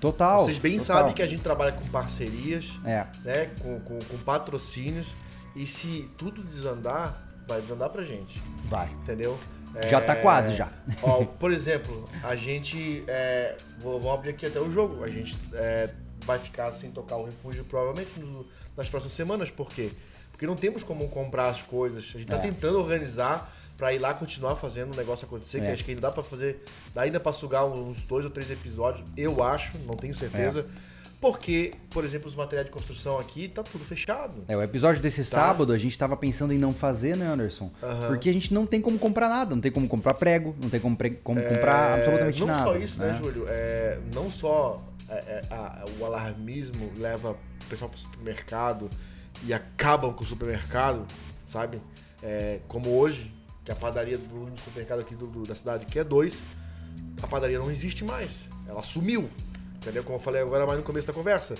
Total. 0.00 0.44
Vocês 0.44 0.58
bem 0.58 0.78
total. 0.78 0.96
sabem 0.96 1.14
que 1.14 1.22
a 1.22 1.26
gente 1.26 1.42
trabalha 1.42 1.72
com 1.72 1.86
parcerias, 1.88 2.78
é. 2.84 3.06
né, 3.24 3.46
com, 3.60 3.80
com, 3.80 3.98
com 3.98 4.18
patrocínios, 4.18 5.14
e 5.56 5.66
se 5.66 6.10
tudo 6.18 6.42
desandar, 6.42 7.22
vai 7.46 7.60
desandar 7.60 7.88
pra 7.90 8.04
gente. 8.04 8.42
Vai. 8.68 8.88
Entendeu? 9.02 9.38
Já 9.88 10.00
tá 10.00 10.12
é, 10.12 10.16
tá 10.16 10.16
quase 10.16 10.54
já. 10.54 10.70
Ó, 11.02 11.24
por 11.38 11.52
exemplo, 11.52 12.08
a 12.22 12.36
gente. 12.36 13.04
É, 13.08 13.56
vou, 13.80 14.00
vou, 14.00 14.12
abrir 14.12 14.30
aqui 14.30 14.46
até 14.46 14.60
o 14.60 14.70
jogo. 14.70 15.02
A 15.02 15.10
gente 15.10 15.36
é, 15.52 15.90
vai 16.24 16.38
ficar 16.38 16.70
sem 16.72 16.90
tocar 16.90 17.16
o 17.16 17.24
refúgio 17.24 17.64
provavelmente 17.64 18.18
no, 18.18 18.46
nas 18.76 18.88
próximas 18.88 19.14
semanas. 19.14 19.50
Por 19.50 19.68
quê? 19.70 19.90
Porque 20.30 20.46
não 20.46 20.56
temos 20.56 20.82
como 20.82 21.08
comprar 21.08 21.48
as 21.48 21.62
coisas. 21.62 22.04
A 22.04 22.18
gente 22.18 22.22
está 22.22 22.36
é. 22.36 22.40
tentando 22.40 22.78
organizar 22.78 23.52
para 23.76 23.92
ir 23.92 23.98
lá 23.98 24.14
continuar 24.14 24.56
fazendo 24.56 24.92
o 24.92 24.96
negócio 24.96 25.26
acontecer, 25.26 25.58
é. 25.58 25.66
que 25.66 25.72
acho 25.72 25.84
que 25.84 25.90
ainda 25.90 26.02
dá 26.02 26.10
para 26.10 26.22
fazer, 26.22 26.62
dá 26.94 27.02
ainda 27.02 27.18
para 27.18 27.32
sugar 27.32 27.66
uns 27.66 28.04
dois 28.04 28.24
ou 28.24 28.30
três 28.30 28.50
episódios, 28.50 29.04
eu 29.16 29.42
acho, 29.42 29.76
não 29.86 29.96
tenho 29.96 30.14
certeza. 30.14 30.60
É. 30.60 30.94
Porque, 31.20 31.72
por 31.88 32.04
exemplo, 32.04 32.28
os 32.28 32.34
materiais 32.34 32.66
de 32.66 32.72
construção 32.72 33.18
aqui 33.18 33.48
tá 33.48 33.62
tudo 33.62 33.82
fechado. 33.82 34.44
É, 34.46 34.54
o 34.54 34.62
episódio 34.62 35.00
desse 35.00 35.22
tá. 35.22 35.40
sábado 35.40 35.72
a 35.72 35.78
gente 35.78 35.96
tava 35.96 36.14
pensando 36.18 36.52
em 36.52 36.58
não 36.58 36.74
fazer, 36.74 37.16
né, 37.16 37.26
Anderson? 37.26 37.70
Uhum. 37.82 38.06
Porque 38.08 38.28
a 38.28 38.32
gente 38.32 38.52
não 38.52 38.66
tem 38.66 38.78
como 38.80 38.98
comprar 38.98 39.30
nada, 39.30 39.54
não 39.54 39.62
tem 39.62 39.72
como 39.72 39.88
comprar 39.88 40.12
prego, 40.14 40.54
não 40.60 40.68
tem 40.68 40.78
como, 40.78 40.94
pre... 40.94 41.12
como 41.12 41.40
é... 41.40 41.42
comprar 41.44 41.94
absolutamente 41.98 42.40
não 42.40 42.46
nada. 42.46 42.60
Não 42.60 42.66
só 42.66 42.76
isso, 42.76 43.00
né, 43.00 43.06
né 43.06 43.14
Júlio? 43.14 43.46
É, 43.48 43.98
não 44.12 44.30
só 44.30 44.82
é, 45.08 45.14
é, 45.14 45.44
a, 45.50 45.84
o 45.98 46.04
alarmismo 46.04 46.92
leva 46.96 47.32
o 47.32 47.64
pessoal 47.68 47.90
para 47.90 47.98
o 47.98 48.00
supermercado 48.00 48.90
e 49.42 49.52
acabam 49.52 50.12
com 50.12 50.24
o 50.24 50.26
supermercado, 50.26 51.06
sabe? 51.46 51.80
É, 52.22 52.60
como 52.68 52.90
hoje, 52.90 53.32
que 53.64 53.72
a 53.72 53.76
padaria 53.76 54.18
do, 54.18 54.46
do 54.46 54.60
supermercado 54.60 55.00
aqui 55.00 55.14
do, 55.14 55.26
do, 55.26 55.42
da 55.42 55.54
cidade, 55.54 55.86
que 55.86 55.98
é 55.98 56.04
dois, 56.04 56.42
a 57.22 57.26
padaria 57.26 57.58
não 57.58 57.70
existe 57.70 58.04
mais. 58.04 58.48
Ela 58.66 58.82
sumiu. 58.82 59.28
Entendeu? 59.76 60.02
Como 60.02 60.16
eu 60.16 60.20
falei 60.20 60.40
agora 60.40 60.66
mais 60.66 60.78
no 60.78 60.84
começo 60.84 61.06
da 61.06 61.12
conversa. 61.12 61.54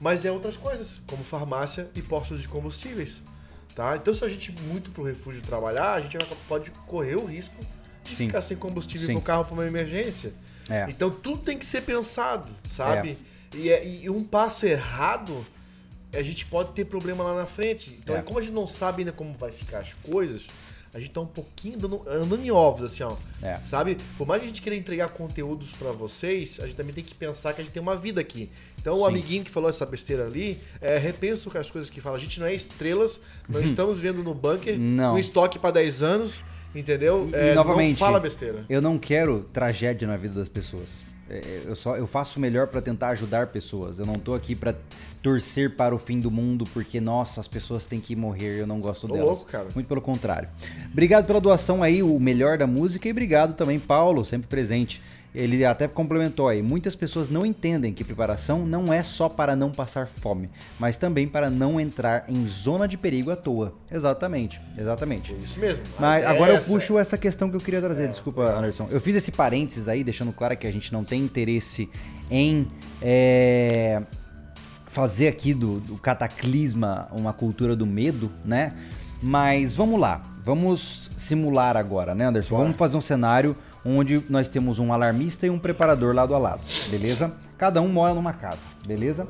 Mas 0.00 0.24
é 0.24 0.32
outras 0.32 0.56
coisas, 0.56 1.00
como 1.06 1.22
farmácia 1.22 1.88
e 1.94 2.02
postos 2.02 2.40
de 2.40 2.48
combustíveis. 2.48 3.22
Tá? 3.74 3.96
Então, 3.96 4.12
se 4.12 4.24
a 4.24 4.28
gente 4.28 4.50
ir 4.50 4.60
muito 4.62 4.90
pro 4.90 5.04
refúgio 5.04 5.40
trabalhar, 5.42 5.94
a 5.94 6.00
gente 6.00 6.18
pode 6.48 6.70
correr 6.86 7.16
o 7.16 7.24
risco 7.24 7.54
de 8.02 8.16
Sim. 8.16 8.26
ficar 8.26 8.42
sem 8.42 8.56
combustível 8.56 9.06
Sim. 9.06 9.14
no 9.14 9.22
carro 9.22 9.44
para 9.44 9.54
uma 9.54 9.66
emergência. 9.66 10.32
É. 10.72 10.86
Então 10.88 11.10
tudo 11.10 11.42
tem 11.42 11.58
que 11.58 11.66
ser 11.66 11.82
pensado, 11.82 12.50
sabe? 12.70 13.18
É. 13.54 13.56
E, 13.56 13.68
é, 13.70 13.86
e, 13.86 14.10
um 14.10 14.24
passo 14.24 14.64
errado, 14.64 15.44
a 16.12 16.22
gente 16.22 16.46
pode 16.46 16.72
ter 16.72 16.86
problema 16.86 17.22
lá 17.22 17.36
na 17.36 17.46
frente. 17.46 17.98
Então, 18.02 18.16
é. 18.16 18.22
como 18.22 18.38
a 18.38 18.42
gente 18.42 18.54
não 18.54 18.66
sabe 18.66 19.02
ainda 19.02 19.12
como 19.12 19.34
vai 19.34 19.52
ficar 19.52 19.80
as 19.80 19.92
coisas, 19.92 20.46
a 20.94 20.98
gente 20.98 21.10
tá 21.10 21.20
um 21.20 21.26
pouquinho 21.26 21.78
dando, 21.78 22.02
andando 22.06 22.42
em 22.42 22.50
ovos, 22.50 22.84
assim, 22.84 23.02
ó. 23.02 23.16
É. 23.42 23.58
Sabe? 23.62 23.96
Por 24.18 24.26
mais 24.26 24.40
que 24.40 24.44
a 24.44 24.48
gente 24.48 24.60
queira 24.60 24.76
entregar 24.76 25.08
conteúdos 25.08 25.72
para 25.72 25.90
vocês, 25.90 26.60
a 26.60 26.66
gente 26.66 26.76
também 26.76 26.94
tem 26.94 27.02
que 27.02 27.14
pensar 27.14 27.54
que 27.54 27.62
a 27.62 27.64
gente 27.64 27.72
tem 27.72 27.82
uma 27.82 27.96
vida 27.96 28.20
aqui. 28.20 28.50
Então, 28.78 28.96
Sim. 28.96 29.00
o 29.02 29.06
amiguinho 29.06 29.42
que 29.42 29.50
falou 29.50 29.70
essa 29.70 29.86
besteira 29.86 30.26
ali, 30.26 30.60
é, 30.80 30.98
repensa 30.98 31.48
as 31.58 31.70
coisas 31.70 31.88
que 31.88 32.00
fala. 32.00 32.16
A 32.16 32.20
gente 32.20 32.38
não 32.38 32.46
é 32.46 32.54
estrelas, 32.54 33.20
não 33.48 33.60
estamos 33.64 33.98
vendo 33.98 34.22
no 34.22 34.34
bunker 34.34 34.78
não. 34.78 35.14
um 35.14 35.18
estoque 35.18 35.58
para 35.58 35.72
10 35.72 36.02
anos. 36.02 36.42
Entendeu? 36.74 37.28
E, 37.32 37.34
é, 37.34 37.54
novamente, 37.54 38.00
não 38.00 38.06
fala 38.06 38.20
besteira. 38.20 38.64
Eu 38.68 38.80
não 38.80 38.98
quero 38.98 39.46
tragédia 39.52 40.06
na 40.06 40.16
vida 40.16 40.34
das 40.34 40.48
pessoas. 40.48 41.02
É, 41.28 41.36
é, 41.36 41.62
eu 41.66 41.76
só 41.76 41.96
eu 41.96 42.06
faço 42.06 42.38
o 42.38 42.42
melhor 42.42 42.66
para 42.66 42.82
tentar 42.82 43.08
ajudar 43.10 43.46
pessoas. 43.48 43.98
Eu 43.98 44.06
não 44.06 44.14
tô 44.14 44.34
aqui 44.34 44.54
para 44.54 44.74
torcer 45.22 45.76
para 45.76 45.94
o 45.94 45.98
fim 45.98 46.20
do 46.20 46.30
mundo 46.30 46.64
porque 46.74 47.00
nossa, 47.00 47.40
as 47.40 47.48
pessoas 47.48 47.86
têm 47.86 48.00
que 48.00 48.14
morrer, 48.14 48.60
eu 48.60 48.66
não 48.66 48.80
gosto 48.80 49.06
tô 49.06 49.14
delas. 49.14 49.28
Louco, 49.28 49.44
cara. 49.46 49.68
Muito 49.74 49.86
pelo 49.86 50.02
contrário. 50.02 50.48
Obrigado 50.90 51.26
pela 51.26 51.40
doação 51.40 51.82
aí, 51.82 52.02
o 52.02 52.18
melhor 52.18 52.58
da 52.58 52.66
música 52.66 53.08
e 53.08 53.10
obrigado 53.12 53.54
também 53.54 53.78
Paulo, 53.78 54.24
sempre 54.24 54.48
presente. 54.48 55.00
Ele 55.34 55.64
até 55.64 55.88
complementou 55.88 56.46
aí. 56.48 56.62
Muitas 56.62 56.94
pessoas 56.94 57.28
não 57.28 57.44
entendem 57.46 57.92
que 57.92 58.04
preparação 58.04 58.66
não 58.66 58.92
é 58.92 59.02
só 59.02 59.28
para 59.30 59.56
não 59.56 59.70
passar 59.70 60.06
fome, 60.06 60.50
mas 60.78 60.98
também 60.98 61.26
para 61.26 61.48
não 61.48 61.80
entrar 61.80 62.24
em 62.28 62.44
zona 62.46 62.86
de 62.86 62.98
perigo 62.98 63.30
à 63.30 63.36
toa. 63.36 63.74
Exatamente, 63.90 64.60
exatamente. 64.76 65.32
É 65.32 65.36
isso 65.36 65.58
mesmo. 65.58 65.84
Mas 65.98 66.24
agora 66.24 66.52
eu 66.52 66.62
puxo 66.62 66.98
essa 66.98 67.16
questão 67.16 67.48
que 67.48 67.56
eu 67.56 67.60
queria 67.60 67.80
trazer. 67.80 68.04
É, 68.04 68.08
Desculpa, 68.08 68.42
Anderson. 68.42 68.88
Eu 68.90 69.00
fiz 69.00 69.16
esse 69.16 69.32
parênteses 69.32 69.88
aí, 69.88 70.04
deixando 70.04 70.32
claro 70.32 70.56
que 70.56 70.66
a 70.66 70.72
gente 70.72 70.92
não 70.92 71.02
tem 71.02 71.22
interesse 71.22 71.88
em 72.30 72.68
é, 73.00 74.02
fazer 74.86 75.28
aqui 75.28 75.54
do, 75.54 75.80
do 75.80 75.96
cataclisma 75.96 77.08
uma 77.10 77.32
cultura 77.32 77.74
do 77.74 77.86
medo, 77.86 78.30
né? 78.44 78.74
Mas 79.22 79.74
vamos 79.74 79.98
lá, 79.98 80.20
vamos 80.44 81.10
simular 81.16 81.76
agora, 81.76 82.14
né, 82.14 82.26
Anderson? 82.26 82.56
Vamos 82.56 82.76
fazer 82.76 82.96
um 82.96 83.00
cenário 83.00 83.56
onde 83.84 84.22
nós 84.28 84.48
temos 84.48 84.78
um 84.78 84.92
alarmista 84.92 85.46
e 85.46 85.50
um 85.50 85.58
preparador 85.58 86.14
lado 86.14 86.34
a 86.34 86.38
lado, 86.38 86.62
beleza? 86.90 87.32
Cada 87.58 87.80
um 87.80 87.88
mora 87.88 88.14
numa 88.14 88.32
casa, 88.32 88.62
beleza? 88.86 89.28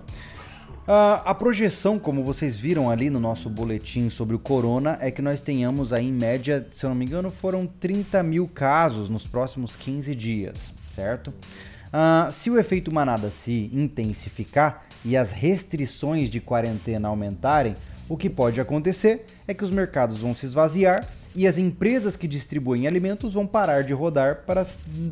Uh, 0.82 1.22
a 1.24 1.32
projeção, 1.32 1.96
como 1.96 2.24
vocês 2.24 2.56
viram 2.56 2.90
ali 2.90 3.08
no 3.08 3.20
nosso 3.20 3.48
boletim 3.48 4.10
sobre 4.10 4.34
o 4.34 4.38
corona, 4.38 4.98
é 5.00 5.12
que 5.12 5.22
nós 5.22 5.40
tenhamos 5.40 5.92
aí 5.92 6.08
em 6.08 6.12
média, 6.12 6.66
se 6.72 6.84
eu 6.84 6.90
não 6.90 6.96
me 6.96 7.04
engano, 7.04 7.30
foram 7.30 7.66
30 7.66 8.20
mil 8.24 8.48
casos 8.48 9.08
nos 9.08 9.24
próximos 9.24 9.76
15 9.76 10.12
dias, 10.14 10.74
certo? 10.92 11.28
Uh, 11.28 12.32
se 12.32 12.50
o 12.50 12.58
efeito 12.58 12.92
manada 12.92 13.30
se 13.30 13.70
intensificar 13.72 14.84
e 15.04 15.16
as 15.16 15.30
restrições 15.30 16.28
de 16.28 16.40
quarentena 16.40 17.06
aumentarem, 17.06 17.76
o 18.08 18.16
que 18.16 18.28
pode 18.28 18.60
acontecer 18.60 19.26
é 19.46 19.54
que 19.54 19.62
os 19.62 19.70
mercados 19.70 20.18
vão 20.18 20.34
se 20.34 20.46
esvaziar 20.46 21.06
e 21.34 21.46
as 21.46 21.58
empresas 21.58 22.16
que 22.16 22.28
distribuem 22.28 22.86
alimentos 22.86 23.34
vão 23.34 23.46
parar 23.46 23.84
de 23.84 23.92
rodar 23.92 24.42
para, 24.46 24.66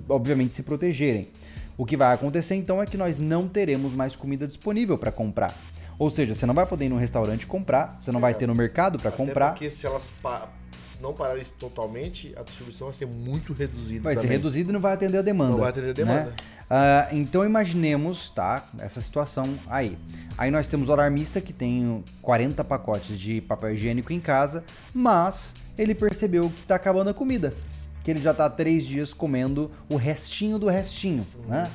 obviamente, 0.08 0.54
se 0.54 0.62
protegerem. 0.62 1.28
O 1.76 1.86
que 1.86 1.96
vai 1.96 2.14
acontecer 2.14 2.54
então 2.56 2.82
é 2.82 2.86
que 2.86 2.96
nós 2.96 3.16
não 3.16 3.48
teremos 3.48 3.94
mais 3.94 4.14
comida 4.14 4.46
disponível 4.46 4.98
para 4.98 5.10
comprar. 5.10 5.56
Ou 5.98 6.10
seja, 6.10 6.34
você 6.34 6.46
não 6.46 6.54
vai 6.54 6.66
poder 6.66 6.86
ir 6.86 6.88
no 6.88 6.96
restaurante 6.96 7.46
comprar, 7.46 7.98
você 8.00 8.10
não 8.10 8.18
é, 8.18 8.22
vai 8.22 8.34
ter 8.34 8.46
no 8.46 8.54
mercado 8.54 8.98
para 8.98 9.10
comprar. 9.10 9.50
Porque 9.50 9.70
se 9.70 9.86
elas 9.86 10.12
se 10.84 11.02
não 11.02 11.14
pararem 11.14 11.44
totalmente, 11.58 12.34
a 12.36 12.42
distribuição 12.42 12.88
vai 12.88 12.94
ser 12.94 13.06
muito 13.06 13.52
reduzida. 13.52 14.02
Vai 14.02 14.14
também. 14.14 14.28
ser 14.28 14.34
reduzida 14.34 14.70
e 14.70 14.72
não 14.72 14.80
vai 14.80 14.92
atender 14.92 15.18
a 15.18 15.22
demanda. 15.22 15.52
Não 15.52 15.58
vai 15.58 15.70
atender 15.70 15.90
a 15.90 15.92
demanda. 15.92 16.30
Né? 16.30 16.34
Uh, 16.70 17.16
então 17.16 17.44
imaginemos, 17.44 18.30
tá, 18.30 18.66
essa 18.78 19.00
situação 19.00 19.58
aí. 19.68 19.98
Aí 20.38 20.50
nós 20.50 20.68
temos 20.68 20.88
o 20.88 20.92
alarmista 20.92 21.40
que 21.40 21.52
tem 21.52 22.04
40 22.22 22.62
pacotes 22.64 23.18
de 23.18 23.40
papel 23.40 23.74
higiênico 23.74 24.12
em 24.12 24.20
casa, 24.20 24.64
mas 24.94 25.54
ele 25.80 25.94
percebeu 25.94 26.50
que 26.50 26.62
está 26.62 26.74
acabando 26.74 27.10
a 27.10 27.14
comida 27.14 27.54
que 28.02 28.10
ele 28.10 28.20
já 28.20 28.30
está 28.30 28.46
há 28.46 28.50
três 28.50 28.86
dias 28.86 29.12
comendo 29.12 29.70
o 29.88 29.96
restinho 29.96 30.58
do 30.58 30.68
restinho, 30.68 31.26
né? 31.46 31.70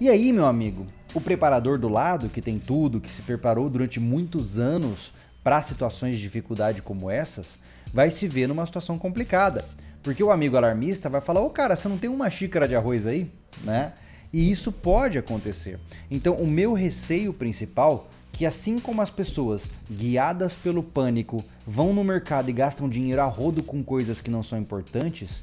E 0.00 0.08
aí, 0.08 0.32
meu 0.32 0.46
amigo, 0.46 0.86
o 1.14 1.20
preparador 1.20 1.78
do 1.78 1.88
lado, 1.88 2.28
que 2.28 2.40
tem 2.40 2.58
tudo, 2.58 3.00
que 3.00 3.10
se 3.10 3.22
preparou 3.22 3.68
durante 3.68 4.00
muitos 4.00 4.58
anos 4.58 5.12
para 5.44 5.60
situações 5.62 6.16
de 6.16 6.22
dificuldade 6.22 6.82
como 6.82 7.10
essas, 7.10 7.58
vai 7.92 8.10
se 8.10 8.26
ver 8.26 8.46
numa 8.46 8.64
situação 8.64 8.98
complicada. 8.98 9.64
Porque 10.02 10.22
o 10.22 10.30
amigo 10.30 10.56
alarmista 10.56 11.08
vai 11.08 11.20
falar: 11.20 11.42
Ô 11.42 11.46
oh, 11.46 11.50
cara, 11.50 11.76
você 11.76 11.88
não 11.88 11.98
tem 11.98 12.08
uma 12.08 12.30
xícara 12.30 12.66
de 12.66 12.74
arroz 12.74 13.06
aí? 13.06 13.30
Né? 13.62 13.92
E 14.32 14.50
isso 14.50 14.72
pode 14.72 15.18
acontecer. 15.18 15.78
Então, 16.10 16.34
o 16.34 16.46
meu 16.46 16.72
receio 16.72 17.32
principal 17.32 18.08
que 18.32 18.46
assim 18.46 18.78
como 18.78 19.02
as 19.02 19.10
pessoas 19.10 19.70
guiadas 19.90 20.54
pelo 20.54 20.82
pânico 20.82 21.44
vão 21.66 21.92
no 21.92 22.04
mercado 22.04 22.48
e 22.48 22.52
gastam 22.52 22.88
dinheiro 22.88 23.20
a 23.20 23.26
rodo 23.26 23.62
com 23.62 23.82
coisas 23.82 24.20
que 24.20 24.30
não 24.30 24.42
são 24.42 24.58
importantes, 24.58 25.42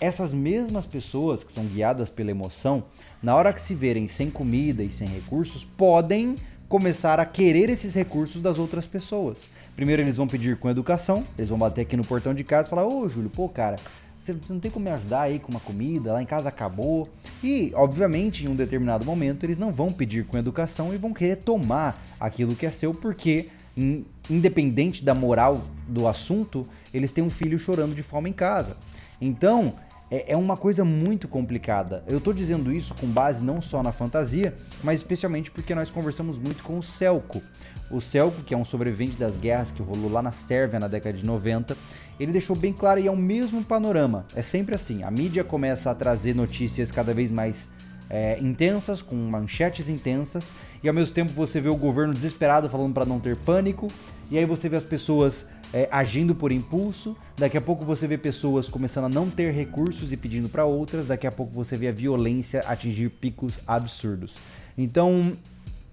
essas 0.00 0.32
mesmas 0.32 0.86
pessoas 0.86 1.42
que 1.42 1.52
são 1.52 1.64
guiadas 1.64 2.08
pela 2.08 2.30
emoção, 2.30 2.84
na 3.22 3.34
hora 3.34 3.52
que 3.52 3.60
se 3.60 3.74
verem 3.74 4.06
sem 4.06 4.30
comida 4.30 4.82
e 4.82 4.92
sem 4.92 5.08
recursos, 5.08 5.64
podem 5.64 6.36
começar 6.68 7.18
a 7.18 7.24
querer 7.24 7.70
esses 7.70 7.94
recursos 7.94 8.42
das 8.42 8.58
outras 8.58 8.86
pessoas. 8.86 9.48
Primeiro 9.74 10.02
eles 10.02 10.16
vão 10.16 10.28
pedir 10.28 10.56
com 10.56 10.68
educação, 10.68 11.24
eles 11.36 11.48
vão 11.48 11.58
bater 11.58 11.80
aqui 11.80 11.96
no 11.96 12.04
portão 12.04 12.34
de 12.34 12.44
casa 12.44 12.68
e 12.68 12.70
falar: 12.70 12.86
Ô 12.86 13.08
Júlio, 13.08 13.30
pô, 13.30 13.48
cara, 13.48 13.76
você 14.18 14.52
não 14.52 14.60
tem 14.60 14.70
como 14.70 14.84
me 14.84 14.90
ajudar 14.90 15.22
aí 15.22 15.38
com 15.38 15.50
uma 15.50 15.60
comida? 15.60 16.12
Lá 16.12 16.22
em 16.22 16.26
casa 16.26 16.48
acabou. 16.48 17.08
E, 17.42 17.72
obviamente, 17.74 18.44
em 18.44 18.48
um 18.48 18.54
determinado 18.54 19.04
momento, 19.04 19.44
eles 19.44 19.58
não 19.58 19.72
vão 19.72 19.90
pedir 19.92 20.24
com 20.24 20.36
educação 20.36 20.92
e 20.94 20.98
vão 20.98 21.12
querer 21.12 21.36
tomar 21.36 22.02
aquilo 22.18 22.54
que 22.54 22.66
é 22.66 22.70
seu, 22.70 22.92
porque, 22.92 23.48
independente 24.28 25.04
da 25.04 25.14
moral 25.14 25.62
do 25.86 26.06
assunto, 26.06 26.66
eles 26.92 27.12
têm 27.12 27.22
um 27.22 27.30
filho 27.30 27.58
chorando 27.58 27.94
de 27.94 28.02
fome 28.02 28.30
em 28.30 28.32
casa. 28.32 28.76
Então, 29.20 29.74
é, 30.10 30.32
é 30.32 30.36
uma 30.36 30.56
coisa 30.56 30.84
muito 30.84 31.28
complicada. 31.28 32.02
Eu 32.06 32.18
estou 32.18 32.32
dizendo 32.32 32.72
isso 32.72 32.94
com 32.94 33.06
base 33.06 33.44
não 33.44 33.60
só 33.60 33.82
na 33.82 33.92
fantasia, 33.92 34.54
mas 34.82 35.00
especialmente 35.00 35.50
porque 35.50 35.74
nós 35.74 35.90
conversamos 35.90 36.38
muito 36.38 36.62
com 36.62 36.78
o 36.78 36.82
Celco. 36.82 37.42
O 37.90 38.00
Celco, 38.00 38.42
que 38.42 38.52
é 38.52 38.56
um 38.56 38.64
sobrevivente 38.64 39.16
das 39.16 39.38
guerras 39.38 39.70
que 39.70 39.82
rolou 39.82 40.10
lá 40.10 40.20
na 40.20 40.32
Sérvia 40.32 40.78
na 40.78 40.88
década 40.88 41.16
de 41.16 41.24
90, 41.24 41.76
ele 42.20 42.32
deixou 42.32 42.54
bem 42.54 42.72
claro 42.72 43.00
e 43.00 43.06
é 43.06 43.10
o 43.10 43.16
mesmo 43.16 43.64
panorama. 43.64 44.26
É 44.34 44.42
sempre 44.42 44.74
assim: 44.74 45.02
a 45.02 45.10
mídia 45.10 45.42
começa 45.42 45.90
a 45.90 45.94
trazer 45.94 46.34
notícias 46.34 46.90
cada 46.90 47.14
vez 47.14 47.30
mais 47.30 47.68
é, 48.10 48.38
intensas, 48.40 49.02
com 49.02 49.14
manchetes 49.16 49.88
intensas, 49.88 50.52
e 50.82 50.88
ao 50.88 50.94
mesmo 50.94 51.14
tempo 51.14 51.32
você 51.32 51.60
vê 51.60 51.68
o 51.68 51.76
governo 51.76 52.12
desesperado 52.12 52.68
falando 52.68 52.92
para 52.92 53.04
não 53.04 53.20
ter 53.20 53.36
pânico, 53.36 53.88
e 54.30 54.38
aí 54.38 54.44
você 54.44 54.68
vê 54.68 54.76
as 54.76 54.84
pessoas 54.84 55.46
é, 55.72 55.88
agindo 55.90 56.34
por 56.34 56.50
impulso, 56.52 57.16
daqui 57.36 57.56
a 57.56 57.60
pouco 57.60 57.84
você 57.84 58.06
vê 58.06 58.16
pessoas 58.16 58.68
começando 58.68 59.04
a 59.04 59.08
não 59.08 59.28
ter 59.30 59.52
recursos 59.52 60.12
e 60.12 60.16
pedindo 60.16 60.48
para 60.48 60.64
outras, 60.64 61.06
daqui 61.06 61.26
a 61.26 61.32
pouco 61.32 61.52
você 61.52 61.76
vê 61.76 61.88
a 61.88 61.92
violência 61.92 62.60
atingir 62.66 63.10
picos 63.10 63.60
absurdos. 63.66 64.36
Então, 64.76 65.36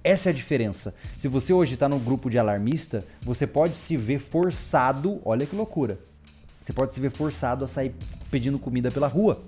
essa 0.05 0.29
é 0.29 0.31
a 0.31 0.33
diferença. 0.33 0.93
Se 1.17 1.27
você 1.27 1.51
hoje 1.51 1.73
está 1.73 1.89
no 1.89 1.99
grupo 1.99 2.29
de 2.29 2.37
alarmista, 2.37 3.03
você 3.21 3.47
pode 3.47 3.77
se 3.77 3.97
ver 3.97 4.19
forçado, 4.19 5.19
olha 5.25 5.45
que 5.45 5.55
loucura. 5.55 5.97
Você 6.61 6.71
pode 6.71 6.93
se 6.93 6.99
ver 6.99 7.11
forçado 7.11 7.65
a 7.65 7.67
sair 7.67 7.93
pedindo 8.29 8.59
comida 8.59 8.91
pela 8.91 9.07
rua. 9.07 9.41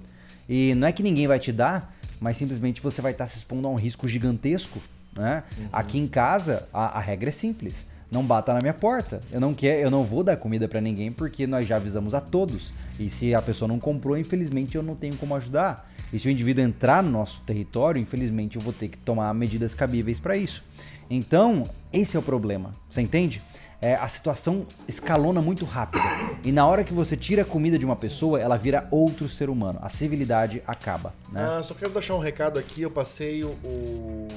E 0.50 0.74
não 0.76 0.88
é 0.88 0.92
que 0.92 1.04
ninguém 1.04 1.28
vai 1.28 1.40
te 1.40 1.52
dar, 1.52 1.96
mas 2.20 2.38
simplesmente 2.38 2.82
você 2.82 3.02
vai 3.02 3.12
estar 3.12 3.26
tá 3.26 3.30
se 3.30 3.38
expondo 3.38 3.68
a 3.68 3.72
um 3.72 3.76
risco 3.76 4.08
gigantesco. 4.08 4.82
Né? 5.16 5.44
Uhum. 5.58 5.68
Aqui 5.72 6.00
em 6.00 6.08
casa, 6.08 6.68
a, 6.74 6.98
a 6.98 7.00
regra 7.00 7.30
é 7.30 7.32
simples 7.32 7.88
não 8.12 8.26
bata 8.26 8.54
na 8.54 8.62
minha 8.62 8.74
porta. 8.74 9.22
Eu 9.32 9.40
não 9.40 9.54
quero, 9.54 9.80
eu 9.80 9.92
não 9.92 10.04
vou 10.04 10.24
dar 10.24 10.38
comida 10.38 10.68
para 10.68 10.80
ninguém 10.80 11.12
porque 11.12 11.46
nós 11.46 11.68
já 11.68 11.76
avisamos 11.76 12.14
a 12.14 12.22
todos. 12.22 12.74
E 13.00 13.10
se 13.10 13.36
a 13.36 13.42
pessoa 13.42 13.68
não 13.68 13.80
comprou, 13.80 14.18
infelizmente 14.18 14.76
eu 14.76 14.84
não 14.84 14.96
tenho 14.96 15.16
como 15.18 15.36
ajudar. 15.36 15.90
E 16.12 16.20
se 16.20 16.28
o 16.28 16.32
indivíduo 16.32 16.64
entrar 16.64 17.04
no 17.04 17.10
nosso 17.10 17.42
território, 17.42 18.02
infelizmente 18.02 18.56
eu 18.56 18.62
vou 18.62 18.74
ter 18.74 18.88
que 18.88 18.98
tomar 18.98 19.34
medidas 19.34 19.74
cabíveis 19.74 20.20
para 20.20 20.38
isso. 20.38 20.64
Então, 21.10 21.70
esse 21.92 22.16
é 22.16 22.20
o 22.20 22.24
problema. 22.24 22.76
Você 22.90 23.02
entende? 23.02 23.42
É, 23.80 23.96
a 23.96 24.08
situação 24.08 24.66
escalona 24.88 25.42
muito 25.42 25.64
rápido. 25.64 26.02
E 26.44 26.52
na 26.52 26.66
hora 26.66 26.84
que 26.84 26.94
você 26.94 27.16
tira 27.16 27.44
a 27.44 27.46
comida 27.46 27.78
de 27.78 27.86
uma 27.86 27.96
pessoa, 27.96 28.40
ela 28.40 28.58
vira 28.58 28.88
outro 28.90 29.30
ser 29.30 29.50
humano. 29.50 29.80
A 29.82 29.90
civilidade 29.90 30.64
acaba. 30.66 31.14
Né? 31.32 31.44
Ah, 31.44 31.62
só 31.62 31.74
quero 31.74 31.92
deixar 31.92 32.16
um 32.16 32.20
recado 32.20 32.58
aqui. 32.58 32.82
Eu 32.82 32.90
passei 32.90 33.44
o, 33.44 34.28